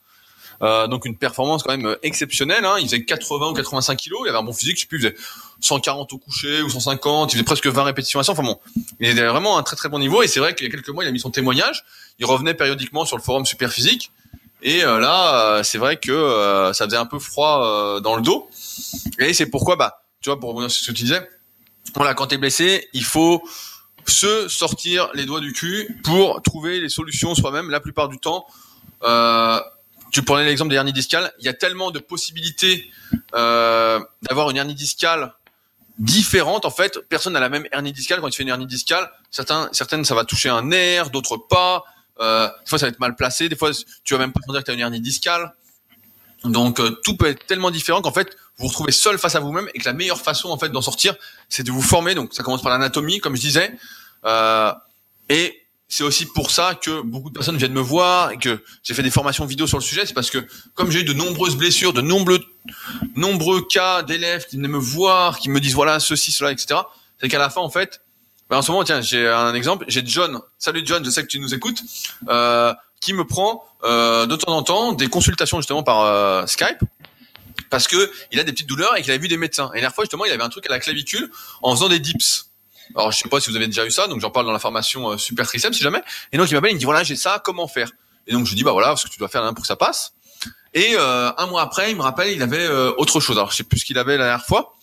donc 0.61 1.05
une 1.05 1.16
performance 1.16 1.62
quand 1.62 1.76
même 1.76 1.96
exceptionnelle. 2.03 2.64
Hein. 2.64 2.78
Il 2.80 2.86
faisait 2.86 3.05
80 3.05 3.50
ou 3.50 3.53
85 3.53 3.96
kilos, 3.96 4.20
il 4.24 4.28
avait 4.30 4.38
un 4.38 4.42
bon 4.42 4.53
physique, 4.53 4.76
je 4.76 4.80
sais 4.80 4.86
plus, 4.88 4.98
il 4.98 5.11
faisait 5.11 5.16
140 5.62 6.12
au 6.12 6.18
coucher 6.18 6.62
ou 6.62 6.68
150, 6.68 7.32
il 7.32 7.36
faisait 7.36 7.44
presque 7.44 7.66
20 7.66 7.82
répétitions 7.84 8.20
à 8.20 8.24
100. 8.24 8.32
Enfin 8.32 8.42
bon, 8.42 8.58
il 9.00 9.08
était 9.08 9.24
vraiment 9.24 9.56
à 9.56 9.60
un 9.60 9.62
très 9.62 9.76
très 9.76 9.88
bon 9.88 9.98
niveau 9.98 10.22
et 10.22 10.28
c'est 10.28 10.40
vrai 10.40 10.54
qu'il 10.54 10.66
y 10.66 10.68
a 10.68 10.72
quelques 10.72 10.90
mois, 10.90 11.04
il 11.04 11.08
a 11.08 11.12
mis 11.12 11.20
son 11.20 11.30
témoignage. 11.30 11.84
Il 12.18 12.26
revenait 12.26 12.54
périodiquement 12.54 13.04
sur 13.04 13.16
le 13.16 13.22
forum 13.22 13.46
Super 13.46 13.72
Physique 13.72 14.12
et 14.62 14.84
euh, 14.84 15.00
là, 15.00 15.56
euh, 15.56 15.62
c'est 15.62 15.78
vrai 15.78 15.96
que 15.96 16.12
euh, 16.12 16.72
ça 16.72 16.84
faisait 16.84 16.96
un 16.96 17.06
peu 17.06 17.18
froid 17.18 18.00
dans 18.00 18.16
le 18.16 18.22
dos. 18.22 18.48
Et 19.18 19.32
c'est 19.32 19.46
pourquoi, 19.46 19.76
bah, 19.76 20.02
tu 20.20 20.30
vois, 20.30 20.38
pour 20.38 20.50
revenir 20.50 20.70
sur 20.70 20.84
ce 20.84 20.90
que 20.90 20.96
tu 20.96 21.04
disais, 21.04 21.28
voilà, 21.94 22.14
quand 22.14 22.28
t'es 22.28 22.38
blessé, 22.38 22.88
il 22.92 23.04
faut 23.04 23.42
se 24.06 24.48
sortir 24.48 25.10
les 25.14 25.24
doigts 25.24 25.40
du 25.40 25.52
cul 25.52 26.00
pour 26.04 26.42
trouver 26.42 26.80
les 26.80 26.88
solutions 26.88 27.34
soi-même. 27.34 27.70
La 27.70 27.80
plupart 27.80 28.08
du 28.08 28.18
temps, 28.18 28.46
euh, 29.04 29.60
tu 30.10 30.22
prenais 30.22 30.44
l'exemple 30.44 30.70
des 30.70 30.76
hernies 30.76 30.92
discales, 30.92 31.32
il 31.38 31.46
y 31.46 31.48
a 31.48 31.54
tellement 31.54 31.90
de 31.90 31.98
possibilités 31.98 32.90
euh, 33.34 34.00
d'avoir 34.22 34.50
une 34.50 34.56
hernie 34.56 34.74
discale 34.74 35.34
différente. 35.99 36.64
En 36.64 36.70
fait, 36.70 36.99
personne 37.09 37.32
n'a 37.32 37.40
la 37.40 37.49
même 37.49 37.66
hernie 37.72 37.93
discale. 37.93 38.20
Quand 38.20 38.30
tu 38.30 38.36
fais 38.36 38.43
une 38.43 38.49
hernie 38.49 38.66
discale, 38.66 39.11
certains, 39.30 39.68
certaines, 39.72 40.05
ça 40.05 40.14
va 40.14 40.24
toucher 40.24 40.49
un 40.49 40.62
nerf, 40.62 41.11
d'autres 41.11 41.36
pas. 41.36 41.84
Euh, 42.20 42.47
des 42.47 42.68
fois, 42.68 42.78
ça 42.78 42.86
va 42.86 42.90
être 42.90 43.01
mal 43.01 43.16
placé. 43.16 43.49
Des 43.49 43.57
fois, 43.57 43.70
tu 44.05 44.14
vas 44.14 44.18
même 44.18 44.32
pas 44.32 44.40
dire 44.49 44.61
que 44.61 44.64
tu 44.64 44.70
as 44.70 44.74
une 44.74 44.80
hernie 44.80 45.01
discale. 45.01 45.55
Donc, 46.45 46.80
euh, 46.80 46.99
tout 47.05 47.16
peut 47.16 47.26
être 47.26 47.47
tellement 47.47 47.70
différent 47.70 48.03
qu'en 48.03 48.12
fait, 48.12 48.36
vous 48.59 48.64
vous 48.64 48.68
retrouvez 48.68 48.93
seul 48.93 49.18
face 49.18 49.34
à 49.34 49.40
vous-même 49.40 49.68
et 49.74 49.78
que 49.78 49.84
la 49.84 49.93
meilleure 49.93 50.20
façon, 50.20 50.51
en 50.51 50.59
fait, 50.59 50.68
d'en 50.68 50.82
sortir, 50.82 51.14
c'est 51.49 51.62
de 51.62 51.70
vous 51.70 51.82
former. 51.82 52.14
Donc, 52.14 52.34
ça 52.34 52.43
commence 52.43 52.62
par 52.62 52.72
l'anatomie, 52.72 53.20
comme 53.20 53.36
je 53.36 53.40
disais. 53.40 53.72
Euh, 54.24 54.72
et 55.28 55.61
c'est 55.93 56.05
aussi 56.05 56.24
pour 56.24 56.51
ça 56.51 56.74
que 56.74 57.03
beaucoup 57.03 57.28
de 57.28 57.34
personnes 57.34 57.59
viennent 57.59 57.74
me 57.74 57.82
voir 57.82 58.30
et 58.30 58.38
que 58.38 58.64
j'ai 58.82 58.95
fait 58.95 59.03
des 59.03 59.11
formations 59.11 59.45
vidéo 59.45 59.66
sur 59.66 59.76
le 59.76 59.82
sujet. 59.82 60.07
C'est 60.07 60.14
parce 60.14 60.30
que 60.30 60.38
comme 60.72 60.90
j'ai 60.90 61.01
eu 61.01 61.05
de 61.05 61.12
nombreuses 61.12 61.55
blessures, 61.55 61.93
de 61.93 62.01
nombreux, 62.01 62.40
nombreux 63.14 63.61
cas 63.61 64.03
d'élèves 64.03 64.47
qui 64.47 64.57
venaient 64.57 64.68
me 64.68 64.78
voir, 64.78 65.38
qui 65.38 65.51
me 65.51 65.61
disent 65.61 65.74
voilà 65.74 66.01
ceci, 66.01 66.32
cela, 66.32 66.51
etc. 66.51 66.80
C'est 67.20 67.28
qu'à 67.28 67.38
la 67.38 67.51
fin, 67.51 67.61
en 67.61 67.68
fait, 67.68 68.01
ben 68.49 68.57
en 68.57 68.62
ce 68.62 68.70
moment, 68.70 68.84
tiens, 68.84 69.03
j'ai 69.03 69.28
un 69.28 69.53
exemple. 69.53 69.84
J'ai 69.86 70.03
John. 70.03 70.40
Salut 70.57 70.80
John, 70.82 71.05
je 71.05 71.11
sais 71.11 71.20
que 71.20 71.28
tu 71.28 71.38
nous 71.38 71.53
écoutes. 71.53 71.82
Euh, 72.26 72.72
qui 73.03 73.12
me 73.12 73.26
prend 73.26 73.62
euh, 73.84 74.24
de 74.24 74.34
temps 74.36 74.57
en 74.57 74.62
temps 74.62 74.93
des 74.93 75.09
consultations 75.09 75.59
justement 75.59 75.82
par 75.82 76.01
euh, 76.01 76.47
Skype 76.47 76.78
parce 77.68 77.86
que 77.86 78.11
il 78.30 78.40
a 78.40 78.45
des 78.45 78.53
petites 78.53 78.68
douleurs 78.68 78.97
et 78.97 79.03
qu'il 79.03 79.12
a 79.12 79.18
vu 79.18 79.28
des 79.28 79.36
médecins. 79.36 79.66
Et 79.72 79.76
la 79.76 79.80
dernière 79.80 79.95
fois 79.95 80.05
justement, 80.05 80.24
il 80.24 80.32
avait 80.32 80.43
un 80.43 80.49
truc 80.49 80.64
à 80.64 80.70
la 80.70 80.78
clavicule 80.78 81.30
en 81.61 81.74
faisant 81.76 81.90
des 81.90 81.99
dips. 81.99 82.51
Alors 82.95 83.12
je 83.12 83.18
sais 83.18 83.28
pas 83.28 83.40
si 83.40 83.51
vous 83.51 83.57
avez 83.57 83.66
déjà 83.66 83.86
eu 83.86 83.90
ça, 83.90 84.07
donc 84.07 84.20
j'en 84.20 84.30
parle 84.30 84.47
dans 84.47 84.53
la 84.53 84.59
formation 84.59 85.11
euh, 85.11 85.18
Super 85.18 85.47
Triceps 85.47 85.76
si 85.76 85.82
jamais. 85.82 86.03
Et 86.32 86.38
donc 86.38 86.51
il 86.51 86.55
m'appelle, 86.55 86.70
il 86.70 86.74
me 86.74 86.78
dit 86.78 86.84
voilà 86.84 87.03
j'ai 87.03 87.16
ça, 87.16 87.40
comment 87.45 87.68
faire? 87.68 87.90
Et 88.26 88.32
donc 88.32 88.47
je 88.47 88.55
dis 88.55 88.64
bah 88.64 88.72
voilà 88.72 88.88
parce 88.88 89.05
que 89.05 89.11
tu 89.11 89.18
dois 89.18 89.28
faire 89.28 89.43
pour 89.55 89.62
que 89.62 89.66
ça 89.68 89.76
passe. 89.76 90.14
Et 90.74 90.95
euh, 90.97 91.30
un 91.36 91.47
mois 91.47 91.62
après, 91.62 91.90
il 91.90 91.97
me 91.97 92.03
rappelle, 92.03 92.32
il 92.32 92.43
avait 92.43 92.64
euh, 92.64 92.93
autre 92.97 93.20
chose. 93.20 93.36
Alors 93.36 93.51
je 93.51 93.57
sais 93.57 93.64
plus 93.64 93.78
ce 93.78 93.84
qu'il 93.84 93.99
avait 93.99 94.16
la 94.16 94.24
dernière 94.24 94.47
fois. 94.47 94.76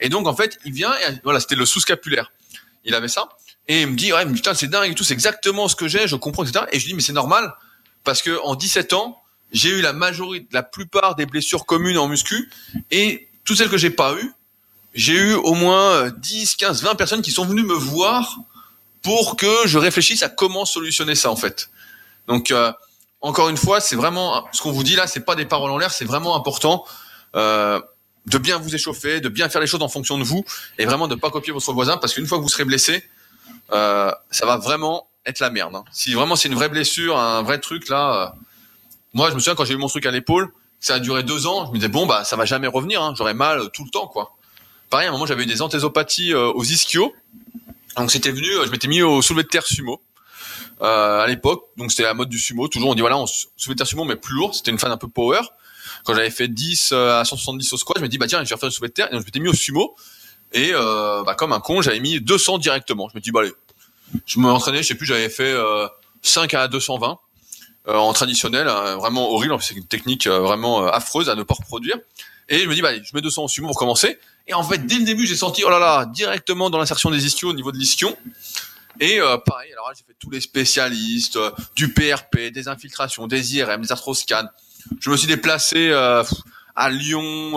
Et 0.00 0.08
donc 0.08 0.26
en 0.26 0.34
fait, 0.34 0.58
il 0.64 0.72
vient 0.72 0.92
et 0.92 1.20
voilà, 1.24 1.40
c'était 1.40 1.56
le 1.56 1.66
sous-scapulaire. 1.66 2.32
Il 2.84 2.94
avait 2.94 3.08
ça 3.08 3.28
et 3.66 3.82
il 3.82 3.86
me 3.88 3.96
dit 3.96 4.12
ouais 4.12 4.26
putain 4.26 4.52
c'est 4.52 4.68
dingue 4.68 4.90
et 4.90 4.94
tout, 4.94 5.04
c'est 5.04 5.14
exactement 5.14 5.68
ce 5.68 5.76
que 5.76 5.88
j'ai, 5.88 6.06
je 6.06 6.16
comprends 6.16 6.44
etc. 6.44 6.66
Et 6.72 6.78
je 6.78 6.84
lui 6.84 6.90
dis 6.90 6.96
mais 6.96 7.02
c'est 7.02 7.14
normal 7.14 7.54
parce 8.04 8.20
que 8.20 8.38
en 8.42 8.54
17 8.54 8.92
ans, 8.92 9.22
j'ai 9.52 9.70
eu 9.70 9.80
la 9.80 9.92
majorité, 9.92 10.46
la 10.52 10.62
plupart 10.62 11.14
des 11.14 11.26
blessures 11.26 11.64
communes 11.64 11.96
en 11.96 12.08
muscu 12.08 12.50
et 12.90 13.28
toutes 13.44 13.56
celles 13.56 13.70
que 13.70 13.78
j'ai 13.78 13.90
pas 13.90 14.14
eues, 14.14 14.32
j'ai 14.94 15.14
eu 15.14 15.34
au 15.34 15.54
moins 15.54 16.10
10, 16.10 16.56
15, 16.56 16.82
20 16.82 16.94
personnes 16.94 17.22
qui 17.22 17.30
sont 17.30 17.44
venues 17.44 17.64
me 17.64 17.74
voir 17.74 18.38
pour 19.02 19.36
que 19.36 19.66
je 19.66 19.78
réfléchisse 19.78 20.22
à 20.22 20.28
comment 20.28 20.64
solutionner 20.64 21.14
ça 21.14 21.30
en 21.30 21.36
fait. 21.36 21.70
Donc 22.26 22.50
euh, 22.50 22.72
encore 23.24 23.48
une 23.48 23.56
fois, 23.56 23.80
c'est 23.80 23.96
vraiment 23.96 24.44
ce 24.52 24.60
qu'on 24.60 24.70
vous 24.70 24.84
dit 24.84 24.96
là, 24.96 25.06
c'est 25.06 25.24
pas 25.24 25.34
des 25.34 25.46
paroles 25.46 25.70
en 25.70 25.78
l'air, 25.78 25.90
c'est 25.90 26.04
vraiment 26.04 26.36
important 26.36 26.84
euh, 27.34 27.80
de 28.26 28.38
bien 28.38 28.58
vous 28.58 28.74
échauffer, 28.74 29.20
de 29.20 29.30
bien 29.30 29.48
faire 29.48 29.62
les 29.62 29.66
choses 29.66 29.82
en 29.82 29.88
fonction 29.88 30.18
de 30.18 30.24
vous 30.24 30.44
et 30.78 30.84
vraiment 30.84 31.08
de 31.08 31.14
pas 31.14 31.30
copier 31.30 31.52
votre 31.52 31.72
voisin 31.72 31.96
parce 31.96 32.12
qu'une 32.12 32.26
fois 32.26 32.36
que 32.36 32.42
vous 32.42 32.50
serez 32.50 32.66
blessé, 32.66 33.02
euh, 33.72 34.12
ça 34.30 34.44
va 34.44 34.58
vraiment 34.58 35.08
être 35.24 35.40
la 35.40 35.48
merde. 35.48 35.74
Hein. 35.74 35.84
Si 35.90 36.12
vraiment 36.12 36.36
c'est 36.36 36.48
une 36.48 36.54
vraie 36.54 36.68
blessure, 36.68 37.18
un 37.18 37.42
vrai 37.42 37.58
truc 37.60 37.88
là, 37.88 38.34
euh, 38.34 38.38
moi 39.14 39.30
je 39.30 39.34
me 39.34 39.40
souviens 39.40 39.54
quand 39.54 39.64
j'ai 39.64 39.74
eu 39.74 39.78
mon 39.78 39.88
truc 39.88 40.04
à 40.04 40.10
l'épaule, 40.10 40.52
ça 40.78 40.96
a 40.96 40.98
duré 40.98 41.22
deux 41.22 41.46
ans, 41.46 41.64
je 41.64 41.70
me 41.70 41.76
disais 41.76 41.88
bon 41.88 42.04
bah 42.04 42.24
ça 42.24 42.36
va 42.36 42.44
jamais 42.44 42.66
revenir, 42.66 43.02
hein. 43.02 43.14
j'aurai 43.16 43.32
mal 43.32 43.70
tout 43.72 43.84
le 43.84 43.90
temps 43.90 44.06
quoi 44.06 44.33
pareil, 44.94 45.08
à 45.08 45.10
un 45.10 45.12
moment, 45.12 45.26
j'avais 45.26 45.42
eu 45.42 45.46
des 45.46 45.60
anthésopathies 45.60 46.32
euh, 46.34 46.52
aux 46.52 46.62
ischios. 46.62 47.12
Donc 47.96 48.12
c'était 48.12 48.30
venu, 48.30 48.48
euh, 48.48 48.64
je 48.64 48.70
m'étais 48.70 48.86
mis 48.86 49.02
au 49.02 49.22
soulevé 49.22 49.42
de 49.42 49.48
terre 49.48 49.66
sumo. 49.66 50.00
Euh, 50.82 51.20
à 51.20 51.26
l'époque, 51.26 51.64
donc 51.76 51.90
c'était 51.90 52.04
la 52.04 52.14
mode 52.14 52.28
du 52.28 52.38
sumo. 52.38 52.68
Toujours, 52.68 52.90
on 52.90 52.94
dit 52.94 53.00
voilà, 53.00 53.18
on 53.18 53.26
soulevé 53.26 53.74
de 53.74 53.74
terre 53.74 53.88
sumo, 53.88 54.04
mais 54.04 54.14
plus 54.14 54.36
lourd. 54.36 54.54
C'était 54.54 54.70
une 54.70 54.78
fan 54.78 54.92
un 54.92 54.96
peu 54.96 55.08
power. 55.08 55.40
Quand 56.04 56.14
j'avais 56.14 56.30
fait 56.30 56.46
10 56.46 56.92
à 56.92 57.24
170 57.24 57.72
au 57.72 57.76
squat, 57.76 57.98
je 57.98 58.04
me 58.04 58.08
dis 58.08 58.18
bah 58.18 58.28
tiens, 58.28 58.44
je 58.44 58.48
vais 58.48 58.56
faire 58.56 58.68
le 58.68 58.70
soulevé 58.70 58.90
de 58.90 58.92
terre. 58.92 59.08
Et 59.08 59.14
donc 59.14 59.22
je 59.22 59.26
m'étais 59.26 59.40
mis 59.40 59.48
au 59.48 59.52
sumo. 59.52 59.96
Et 60.52 60.70
bah, 60.70 61.34
comme 61.36 61.52
un 61.52 61.58
con, 61.58 61.82
j'avais 61.82 61.98
mis 61.98 62.20
200 62.20 62.58
directement. 62.58 63.08
Je 63.08 63.16
me 63.16 63.20
dis 63.20 63.32
bah 63.32 63.40
allez, 63.40 63.52
je 64.26 64.38
me 64.38 64.46
entraînais, 64.46 64.84
je 64.84 64.86
sais 64.86 64.94
plus, 64.94 65.06
j'avais 65.06 65.28
fait 65.28 65.56
5 66.22 66.54
à 66.54 66.68
220 66.68 67.18
en 67.86 68.12
traditionnel, 68.12 68.68
hein, 68.68 68.94
vraiment 68.94 69.32
horrible. 69.32 69.56
C'est 69.60 69.74
une 69.74 69.88
technique 69.88 70.28
vraiment 70.28 70.86
affreuse 70.86 71.28
à 71.28 71.34
ne 71.34 71.42
pas 71.42 71.54
reproduire. 71.54 71.96
Et 72.48 72.60
je 72.60 72.68
me 72.68 72.74
dis 72.74 72.82
bah 72.82 72.94
je 72.94 73.10
mets 73.14 73.20
200 73.20 73.44
au 73.44 73.48
sumo 73.48 73.68
pour 73.68 73.78
commencer. 73.78 74.18
Et 74.46 74.54
en 74.54 74.62
fait, 74.62 74.78
dès 74.78 74.96
le 74.96 75.04
début, 75.04 75.26
j'ai 75.26 75.36
senti, 75.36 75.64
oh 75.64 75.70
là 75.70 75.78
là, 75.78 76.04
directement 76.06 76.68
dans 76.68 76.78
l'insertion 76.78 77.10
des 77.10 77.24
ischios 77.26 77.50
au 77.50 77.54
niveau 77.54 77.72
de 77.72 77.78
l'ischion. 77.78 78.14
Et 79.00 79.20
euh, 79.20 79.38
pareil, 79.38 79.72
alors 79.72 79.90
j'ai 79.96 80.04
fait 80.04 80.16
tous 80.18 80.30
les 80.30 80.40
spécialistes, 80.40 81.36
euh, 81.36 81.50
du 81.74 81.92
PRP, 81.92 82.52
des 82.52 82.68
infiltrations, 82.68 83.26
des 83.26 83.56
IRM, 83.56 83.82
des 83.82 83.92
arthroscans. 83.92 84.48
Je 85.00 85.10
me 85.10 85.16
suis 85.16 85.26
déplacé 85.26 85.88
euh, 85.90 86.22
à 86.76 86.90
Lyon, 86.90 87.52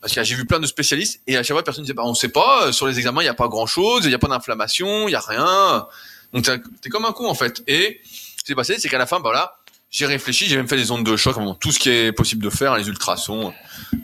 parce 0.00 0.14
que 0.14 0.22
j'ai 0.22 0.34
vu 0.34 0.44
plein 0.44 0.60
de 0.60 0.66
spécialistes, 0.66 1.20
et 1.26 1.36
à 1.36 1.42
chaque 1.42 1.54
fois, 1.54 1.64
personne 1.64 1.84
disait, 1.84 1.94
bah 1.94 2.02
on 2.04 2.14
sait 2.14 2.28
pas, 2.28 2.72
sur 2.72 2.86
les 2.86 2.98
examens, 2.98 3.22
il 3.22 3.24
n'y 3.24 3.30
a 3.30 3.34
pas 3.34 3.48
grand-chose, 3.48 4.04
il 4.04 4.08
n'y 4.08 4.14
a 4.14 4.18
pas 4.18 4.28
d'inflammation, 4.28 5.08
il 5.08 5.12
n'y 5.12 5.14
a 5.14 5.20
rien. 5.20 5.86
Donc 6.32 6.48
t'es 6.80 6.90
comme 6.90 7.04
un 7.04 7.12
con, 7.12 7.28
en 7.28 7.34
fait. 7.34 7.62
Et 7.66 8.00
ce 8.36 8.42
qui 8.42 8.48
s'est 8.48 8.54
passé, 8.54 8.78
c'est 8.78 8.88
qu'à 8.88 8.98
la 8.98 9.06
fin, 9.06 9.16
bah 9.16 9.30
voilà, 9.30 9.56
j'ai 9.92 10.06
réfléchi, 10.06 10.46
j'ai 10.48 10.56
même 10.56 10.66
fait 10.66 10.76
des 10.76 10.90
ondes 10.90 11.04
de 11.04 11.16
choc, 11.16 11.36
tout 11.60 11.70
ce 11.70 11.78
qui 11.78 11.90
est 11.90 12.12
possible 12.12 12.42
de 12.42 12.50
faire, 12.50 12.76
les 12.76 12.88
ultrasons, 12.88 13.52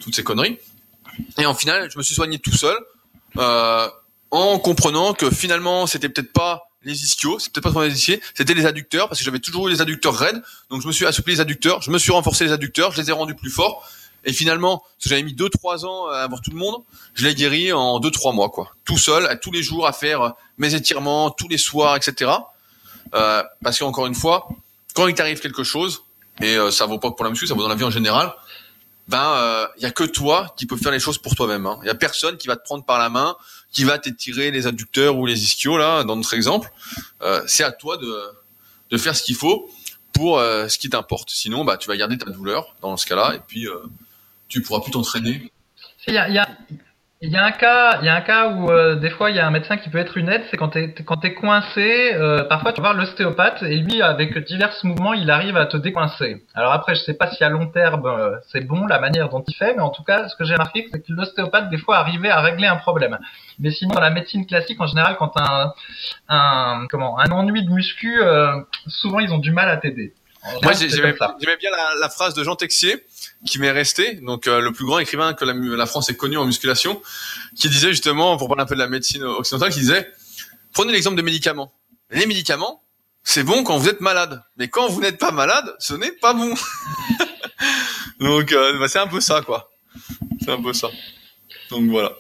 toutes 0.00 0.14
ces 0.14 0.22
conneries. 0.22 0.58
Et 1.38 1.46
en 1.46 1.54
final, 1.54 1.90
je 1.90 1.98
me 1.98 2.02
suis 2.02 2.14
soigné 2.14 2.38
tout 2.38 2.54
seul, 2.54 2.76
euh, 3.38 3.88
en 4.30 4.58
comprenant 4.58 5.14
que 5.14 5.30
finalement, 5.30 5.86
c'était 5.86 6.10
peut-être 6.10 6.32
pas 6.32 6.70
les 6.82 7.02
ischios, 7.02 7.38
c'est 7.38 7.52
peut-être 7.52 7.72
pas 7.72 7.86
les 7.86 7.94
ischios, 7.94 8.18
c'était 8.34 8.54
les 8.54 8.66
adducteurs, 8.66 9.08
parce 9.08 9.18
que 9.18 9.24
j'avais 9.24 9.40
toujours 9.40 9.68
eu 9.68 9.72
les 9.72 9.80
adducteurs 9.80 10.14
raides, 10.14 10.40
donc 10.70 10.82
je 10.82 10.86
me 10.86 10.92
suis 10.92 11.06
assoupli 11.06 11.34
les 11.34 11.40
adducteurs, 11.40 11.80
je 11.80 11.90
me 11.90 11.98
suis 11.98 12.12
renforcé 12.12 12.44
les 12.44 12.52
adducteurs, 12.52 12.92
je 12.92 13.00
les 13.00 13.08
ai 13.08 13.12
rendus 13.12 13.34
plus 13.34 13.50
forts, 13.50 13.88
et 14.24 14.32
finalement, 14.34 14.78
parce 14.78 15.04
que 15.04 15.08
j'avais 15.08 15.22
mis 15.22 15.34
2-3 15.34 15.86
ans 15.86 16.08
à 16.08 16.18
avoir 16.18 16.42
tout 16.42 16.50
le 16.50 16.58
monde, 16.58 16.82
je 17.14 17.26
l'ai 17.26 17.34
guéri 17.34 17.72
en 17.72 17.98
2-3 17.98 18.34
mois, 18.34 18.50
quoi. 18.50 18.74
Tout 18.84 18.98
seul, 18.98 19.38
tous 19.40 19.52
les 19.52 19.62
jours, 19.62 19.86
à 19.86 19.92
faire 19.92 20.34
mes 20.58 20.74
étirements, 20.74 21.30
tous 21.30 21.48
les 21.48 21.56
soirs, 21.56 21.96
etc. 21.96 22.30
Euh, 23.14 23.42
parce 23.62 23.78
qu'encore 23.78 24.06
une 24.06 24.14
fois, 24.14 24.48
quand 24.98 25.06
il 25.06 25.14
t'arrive 25.14 25.38
quelque 25.38 25.62
chose, 25.62 26.02
et 26.40 26.56
euh, 26.56 26.72
ça 26.72 26.86
vaut 26.86 26.98
pas 26.98 27.12
pour 27.12 27.24
la 27.24 27.30
muscu, 27.30 27.46
ça 27.46 27.54
vaut 27.54 27.62
dans 27.62 27.68
la 27.68 27.76
vie 27.76 27.84
en 27.84 27.90
général, 27.90 28.34
ben 29.06 29.70
il 29.76 29.80
euh, 29.80 29.82
y 29.82 29.86
a 29.86 29.92
que 29.92 30.02
toi 30.02 30.52
qui 30.56 30.66
peux 30.66 30.76
faire 30.76 30.90
les 30.90 30.98
choses 30.98 31.18
pour 31.18 31.36
toi-même. 31.36 31.62
Il 31.62 31.68
hein. 31.68 31.80
y 31.84 31.88
a 31.88 31.94
personne 31.94 32.36
qui 32.36 32.48
va 32.48 32.56
te 32.56 32.64
prendre 32.64 32.84
par 32.84 32.98
la 32.98 33.08
main, 33.08 33.36
qui 33.70 33.84
va 33.84 33.98
t'étirer 33.98 34.50
les 34.50 34.66
adducteurs 34.66 35.16
ou 35.16 35.24
les 35.24 35.44
ischios 35.44 35.78
là 35.78 36.02
dans 36.02 36.16
notre 36.16 36.34
exemple. 36.34 36.70
Euh, 37.22 37.40
c'est 37.46 37.62
à 37.62 37.70
toi 37.70 37.96
de 37.96 38.20
de 38.90 38.98
faire 38.98 39.14
ce 39.14 39.22
qu'il 39.22 39.36
faut 39.36 39.70
pour 40.12 40.38
euh, 40.38 40.66
ce 40.68 40.78
qui 40.78 40.90
t'importe. 40.90 41.30
Sinon, 41.30 41.64
bah 41.64 41.76
tu 41.76 41.86
vas 41.86 41.96
garder 41.96 42.18
ta 42.18 42.30
douleur 42.30 42.74
dans 42.82 42.96
ce 42.96 43.06
cas-là 43.06 43.34
et 43.36 43.40
puis 43.46 43.68
euh, 43.68 43.76
tu 44.48 44.62
pourras 44.62 44.80
plus 44.80 44.90
t'entraîner. 44.90 45.52
Il 46.08 46.14
y 46.14 46.18
a, 46.18 46.48
il 47.20 47.32
y 47.32 47.36
a 47.36 47.44
un 47.44 47.50
cas, 47.50 47.98
il 48.00 48.06
y 48.06 48.08
a 48.08 48.14
un 48.14 48.20
cas 48.20 48.48
où 48.48 48.70
euh, 48.70 48.94
des 48.94 49.10
fois 49.10 49.30
il 49.30 49.36
y 49.36 49.40
a 49.40 49.46
un 49.46 49.50
médecin 49.50 49.76
qui 49.76 49.88
peut 49.88 49.98
être 49.98 50.16
une 50.16 50.28
aide, 50.28 50.42
c'est 50.50 50.56
quand 50.56 50.68
t'es 50.68 50.94
quand 51.04 51.16
t'es 51.16 51.34
coincé. 51.34 52.12
Euh, 52.14 52.44
parfois 52.44 52.72
tu 52.72 52.80
vas 52.80 52.92
voir 52.92 52.94
l'ostéopathe 52.94 53.60
et 53.64 53.74
lui 53.76 54.00
avec 54.02 54.38
divers 54.46 54.72
mouvements 54.84 55.14
il 55.14 55.28
arrive 55.28 55.56
à 55.56 55.66
te 55.66 55.76
décoincer. 55.76 56.44
Alors 56.54 56.72
après 56.72 56.94
je 56.94 57.00
sais 57.02 57.14
pas 57.14 57.28
si 57.32 57.42
à 57.42 57.48
long 57.48 57.66
terme 57.66 58.06
euh, 58.06 58.36
c'est 58.52 58.60
bon 58.60 58.86
la 58.86 59.00
manière 59.00 59.30
dont 59.30 59.42
il 59.46 59.54
fait, 59.54 59.74
mais 59.74 59.82
en 59.82 59.90
tout 59.90 60.04
cas 60.04 60.28
ce 60.28 60.36
que 60.36 60.44
j'ai 60.44 60.54
remarqué 60.54 60.86
c'est 60.92 61.04
que 61.04 61.12
l'ostéopathe 61.12 61.70
des 61.70 61.78
fois 61.78 61.96
arrivait 61.96 62.30
à 62.30 62.40
régler 62.40 62.68
un 62.68 62.76
problème. 62.76 63.18
Mais 63.58 63.72
sinon 63.72 63.96
dans 63.96 64.00
la 64.00 64.10
médecine 64.10 64.46
classique 64.46 64.80
en 64.80 64.86
général 64.86 65.16
quand 65.18 65.32
un, 65.40 65.72
un 66.28 66.86
comment 66.88 67.18
un 67.18 67.32
ennui 67.32 67.64
de 67.64 67.70
muscu, 67.70 68.20
souvent 68.86 69.18
ils 69.18 69.32
ont 69.32 69.38
du 69.38 69.50
mal 69.50 69.68
à 69.68 69.76
t'aider. 69.76 70.14
Moi 70.62 70.72
j'aimais 70.72 71.14
bien 71.58 71.70
la, 71.72 72.00
la, 72.00 72.08
phrase 72.08 72.34
de 72.34 72.44
Jean 72.44 72.54
Texier 72.54 73.04
qui 73.46 73.58
m'est 73.58 73.70
resté, 73.70 74.14
donc 74.14 74.46
euh, 74.46 74.60
le 74.60 74.72
plus 74.72 74.84
grand 74.84 74.98
écrivain 74.98 75.34
que 75.34 75.44
la, 75.44 75.86
France 75.86 76.10
ait 76.10 76.16
connu 76.16 76.36
en 76.36 76.44
musculation, 76.44 77.00
qui 77.56 77.68
disait 77.68 77.90
justement, 77.90 78.36
pour 78.36 78.48
parler 78.48 78.62
un 78.62 78.66
peu 78.66 78.74
de 78.74 78.80
la 78.80 78.88
médecine 78.88 79.22
occidentale, 79.24 79.72
qui 79.72 79.80
disait, 79.80 80.10
prenez 80.72 80.92
l'exemple 80.92 81.16
des 81.16 81.22
médicaments. 81.22 81.72
Les 82.10 82.26
médicaments, 82.26 82.82
c'est 83.22 83.44
bon 83.44 83.62
quand 83.62 83.78
vous 83.78 83.88
êtes 83.88 84.00
malade, 84.00 84.42
mais 84.56 84.68
quand 84.68 84.88
vous 84.88 85.00
n'êtes 85.00 85.18
pas 85.18 85.30
malade, 85.30 85.76
ce 85.78 85.94
n'est 85.94 86.12
pas 86.12 86.34
bon. 86.34 86.54
donc 88.20 88.52
euh, 88.52 88.78
bah, 88.78 88.88
c'est 88.88 88.98
un 88.98 89.06
peu 89.06 89.20
ça, 89.20 89.42
quoi. 89.42 89.70
C'est 90.40 90.50
un 90.50 90.62
peu 90.62 90.72
ça. 90.72 90.88
Donc 91.70 91.88
voilà. 91.90 92.12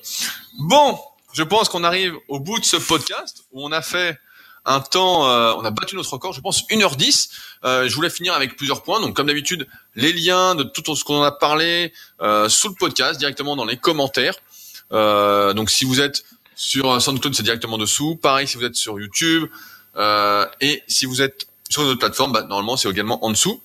Bon, 0.58 0.98
je 1.32 1.42
pense 1.42 1.68
qu'on 1.68 1.84
arrive 1.84 2.14
au 2.28 2.38
bout 2.40 2.58
de 2.58 2.64
ce 2.64 2.76
podcast 2.76 3.44
où 3.52 3.64
on 3.64 3.72
a 3.72 3.82
fait 3.82 4.18
un 4.68 4.80
temps, 4.80 5.28
euh, 5.28 5.52
on 5.56 5.64
a 5.64 5.70
battu 5.70 5.96
notre 5.96 6.12
record, 6.12 6.32
je 6.32 6.40
pense 6.40 6.64
1h10. 6.68 7.30
Euh, 7.64 7.88
je 7.88 7.94
voulais 7.94 8.10
finir 8.10 8.34
avec 8.34 8.56
plusieurs 8.56 8.82
points. 8.82 9.00
Donc 9.00 9.16
comme 9.16 9.26
d'habitude, 9.26 9.66
les 9.96 10.12
liens 10.12 10.54
de 10.54 10.62
tout 10.62 10.94
ce 10.94 11.04
qu'on 11.04 11.22
a 11.22 11.32
parlé 11.32 11.92
euh, 12.20 12.48
sous 12.48 12.68
le 12.68 12.74
podcast, 12.74 13.18
directement 13.18 13.56
dans 13.56 13.64
les 13.64 13.76
commentaires. 13.76 14.36
Euh, 14.92 15.54
donc 15.54 15.70
si 15.70 15.84
vous 15.84 16.00
êtes 16.00 16.24
sur 16.54 17.00
SoundCloud, 17.00 17.34
c'est 17.34 17.42
directement 17.42 17.78
dessous. 17.78 18.16
Pareil 18.16 18.46
si 18.46 18.56
vous 18.56 18.64
êtes 18.64 18.76
sur 18.76 19.00
YouTube. 19.00 19.48
Euh, 19.96 20.46
et 20.60 20.82
si 20.86 21.06
vous 21.06 21.22
êtes 21.22 21.46
sur 21.68 21.82
une 21.82 21.88
autre 21.88 22.00
plateforme, 22.00 22.32
bah, 22.32 22.42
normalement 22.42 22.76
c'est 22.76 22.88
également 22.88 23.24
en 23.24 23.30
dessous. 23.30 23.62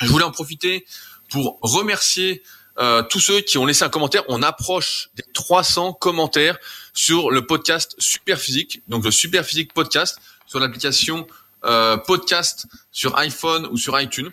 Je 0.00 0.08
voulais 0.08 0.24
en 0.24 0.32
profiter 0.32 0.84
pour 1.30 1.58
remercier 1.62 2.42
euh, 2.78 3.02
tous 3.02 3.20
ceux 3.20 3.40
qui 3.40 3.58
ont 3.58 3.66
laissé 3.66 3.84
un 3.84 3.88
commentaire. 3.88 4.22
On 4.28 4.42
approche 4.42 5.10
des 5.16 5.24
300 5.34 5.92
commentaires 5.94 6.58
sur 6.94 7.30
le 7.30 7.46
podcast 7.46 7.94
Super 7.98 8.38
Physique, 8.38 8.82
donc 8.88 9.04
le 9.04 9.10
Super 9.10 9.44
Physique 9.44 9.72
podcast 9.72 10.18
sur 10.46 10.60
l'application 10.60 11.26
euh, 11.64 11.96
podcast 11.96 12.66
sur 12.90 13.16
iPhone 13.18 13.66
ou 13.70 13.76
sur 13.76 13.98
iTunes. 14.00 14.30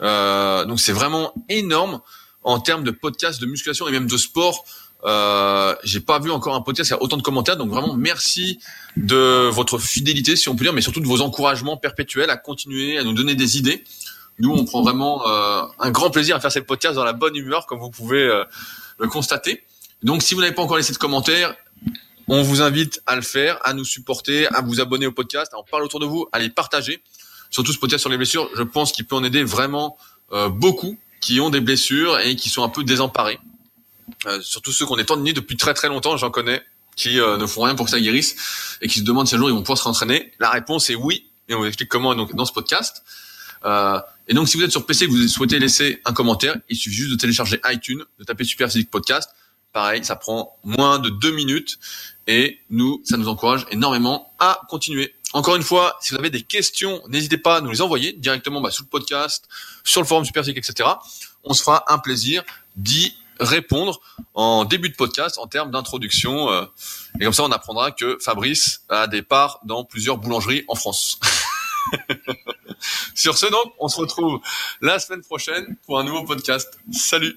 Euh, 0.00 0.64
donc 0.64 0.80
c'est 0.80 0.92
vraiment 0.92 1.32
énorme 1.48 2.00
en 2.42 2.58
termes 2.58 2.82
de 2.82 2.90
podcast 2.90 3.40
de 3.40 3.46
musculation 3.46 3.86
et 3.88 3.92
même 3.92 4.06
de 4.06 4.16
sport. 4.16 4.64
Euh, 5.04 5.74
j'ai 5.82 6.00
pas 6.00 6.20
vu 6.20 6.30
encore 6.30 6.54
un 6.54 6.60
podcast 6.60 6.88
qui 6.88 6.94
a 6.94 7.02
autant 7.02 7.16
de 7.16 7.22
commentaires, 7.22 7.56
donc 7.56 7.70
vraiment 7.70 7.94
merci 7.94 8.60
de 8.96 9.48
votre 9.48 9.78
fidélité, 9.78 10.36
si 10.36 10.48
on 10.48 10.54
peut 10.54 10.64
dire, 10.64 10.72
mais 10.72 10.80
surtout 10.80 11.00
de 11.00 11.06
vos 11.06 11.22
encouragements 11.22 11.76
perpétuels 11.76 12.30
à 12.30 12.36
continuer 12.36 12.98
à 12.98 13.04
nous 13.04 13.12
donner 13.12 13.34
des 13.34 13.58
idées. 13.58 13.82
Nous, 14.38 14.50
on 14.50 14.64
prend 14.64 14.82
vraiment 14.82 15.26
euh, 15.28 15.62
un 15.78 15.90
grand 15.90 16.10
plaisir 16.10 16.36
à 16.36 16.40
faire 16.40 16.52
ces 16.52 16.62
podcasts 16.62 16.94
dans 16.94 17.04
la 17.04 17.12
bonne 17.12 17.36
humeur, 17.36 17.66
comme 17.66 17.80
vous 17.80 17.90
pouvez 17.90 18.22
euh, 18.22 18.44
le 18.98 19.08
constater. 19.08 19.64
Donc, 20.02 20.22
si 20.22 20.34
vous 20.34 20.40
n'avez 20.40 20.54
pas 20.54 20.62
encore 20.62 20.76
laissé 20.76 20.92
de 20.92 20.98
commentaires, 20.98 21.54
on 22.28 22.42
vous 22.42 22.62
invite 22.62 23.02
à 23.06 23.16
le 23.16 23.22
faire, 23.22 23.58
à 23.64 23.72
nous 23.72 23.84
supporter, 23.84 24.46
à 24.54 24.60
vous 24.60 24.80
abonner 24.80 25.06
au 25.06 25.12
podcast, 25.12 25.52
à 25.54 25.58
en 25.58 25.64
parler 25.64 25.84
autour 25.84 26.00
de 26.00 26.06
vous, 26.06 26.26
à 26.32 26.38
les 26.38 26.50
partager. 26.50 27.02
Surtout 27.50 27.72
ce 27.72 27.78
podcast 27.78 28.00
sur 28.00 28.10
les 28.10 28.16
blessures, 28.16 28.48
je 28.56 28.62
pense 28.62 28.92
qu'il 28.92 29.06
peut 29.06 29.16
en 29.16 29.24
aider 29.24 29.44
vraiment 29.44 29.96
euh, 30.32 30.48
beaucoup 30.48 30.98
qui 31.20 31.40
ont 31.40 31.50
des 31.50 31.60
blessures 31.60 32.18
et 32.20 32.36
qui 32.36 32.48
sont 32.48 32.62
un 32.62 32.68
peu 32.68 32.84
désemparés. 32.84 33.38
Euh, 34.26 34.40
surtout 34.42 34.72
ceux 34.72 34.86
qu'on 34.86 34.98
est 34.98 35.04
tendus 35.04 35.32
depuis 35.32 35.56
très 35.56 35.74
très 35.74 35.88
longtemps, 35.88 36.16
j'en 36.16 36.30
connais, 36.30 36.62
qui 36.96 37.20
euh, 37.20 37.36
ne 37.36 37.46
font 37.46 37.62
rien 37.62 37.74
pour 37.74 37.86
que 37.86 37.90
ça 37.90 38.00
guérisse 38.00 38.78
et 38.80 38.88
qui 38.88 39.00
se 39.00 39.04
demandent 39.04 39.26
si 39.26 39.34
un 39.34 39.38
jour 39.38 39.48
ils 39.48 39.54
vont 39.54 39.62
pouvoir 39.62 39.78
se 39.78 39.84
rentraîner. 39.84 40.32
La 40.38 40.50
réponse 40.50 40.90
est 40.90 40.94
oui, 40.94 41.30
et 41.48 41.54
on 41.54 41.60
vous 41.60 41.66
explique 41.66 41.88
comment 41.88 42.14
donc, 42.14 42.34
dans 42.34 42.44
ce 42.44 42.52
podcast. 42.52 43.02
Euh, 43.64 44.00
et 44.28 44.34
donc 44.34 44.48
si 44.48 44.56
vous 44.56 44.64
êtes 44.64 44.70
sur 44.70 44.86
PC 44.86 45.04
et 45.04 45.08
que 45.08 45.12
vous 45.12 45.28
souhaitez 45.28 45.58
laisser 45.58 46.00
un 46.04 46.12
commentaire, 46.12 46.56
il 46.68 46.76
suffit 46.76 46.96
juste 46.96 47.10
de 47.10 47.16
télécharger 47.16 47.60
iTunes, 47.66 48.04
de 48.18 48.24
taper 48.24 48.44
Super 48.44 48.70
Physique 48.70 48.90
Podcast. 48.90 49.30
Pareil, 49.72 50.04
ça 50.04 50.16
prend 50.16 50.58
moins 50.64 50.98
de 50.98 51.08
deux 51.08 51.32
minutes 51.32 51.78
et 52.26 52.60
nous, 52.70 53.00
ça 53.04 53.16
nous 53.16 53.28
encourage 53.28 53.66
énormément 53.70 54.32
à 54.38 54.60
continuer. 54.68 55.14
Encore 55.32 55.56
une 55.56 55.62
fois, 55.62 55.96
si 56.00 56.12
vous 56.12 56.18
avez 56.18 56.28
des 56.28 56.42
questions, 56.42 57.02
n'hésitez 57.08 57.38
pas 57.38 57.56
à 57.56 57.60
nous 57.62 57.70
les 57.70 57.80
envoyer 57.80 58.12
directement 58.12 58.60
bah, 58.60 58.70
sous 58.70 58.82
le 58.82 58.88
podcast, 58.88 59.48
sur 59.82 60.02
le 60.02 60.06
forum 60.06 60.24
Super 60.26 60.44
Physique, 60.44 60.58
etc. 60.58 60.90
On 61.44 61.54
se 61.54 61.62
fera 61.62 61.84
un 61.88 61.98
plaisir 61.98 62.42
d'y 62.76 63.16
répondre 63.40 64.00
en 64.34 64.66
début 64.66 64.90
de 64.90 64.94
podcast 64.94 65.38
en 65.38 65.46
termes 65.46 65.70
d'introduction. 65.70 66.50
euh, 66.50 66.66
et 67.18 67.24
comme 67.24 67.32
ça, 67.32 67.44
on 67.44 67.50
apprendra 67.50 67.92
que 67.92 68.18
Fabrice 68.20 68.82
a 68.90 69.06
des 69.06 69.22
parts 69.22 69.60
dans 69.64 69.84
plusieurs 69.84 70.18
boulangeries 70.18 70.64
en 70.68 70.74
France. 70.74 71.18
Sur 73.14 73.38
ce, 73.38 73.46
donc, 73.46 73.72
on 73.78 73.88
se 73.88 73.98
retrouve 73.98 74.40
la 74.80 74.98
semaine 74.98 75.22
prochaine 75.22 75.76
pour 75.86 75.98
un 75.98 76.04
nouveau 76.04 76.24
podcast. 76.24 76.78
Salut 76.92 77.36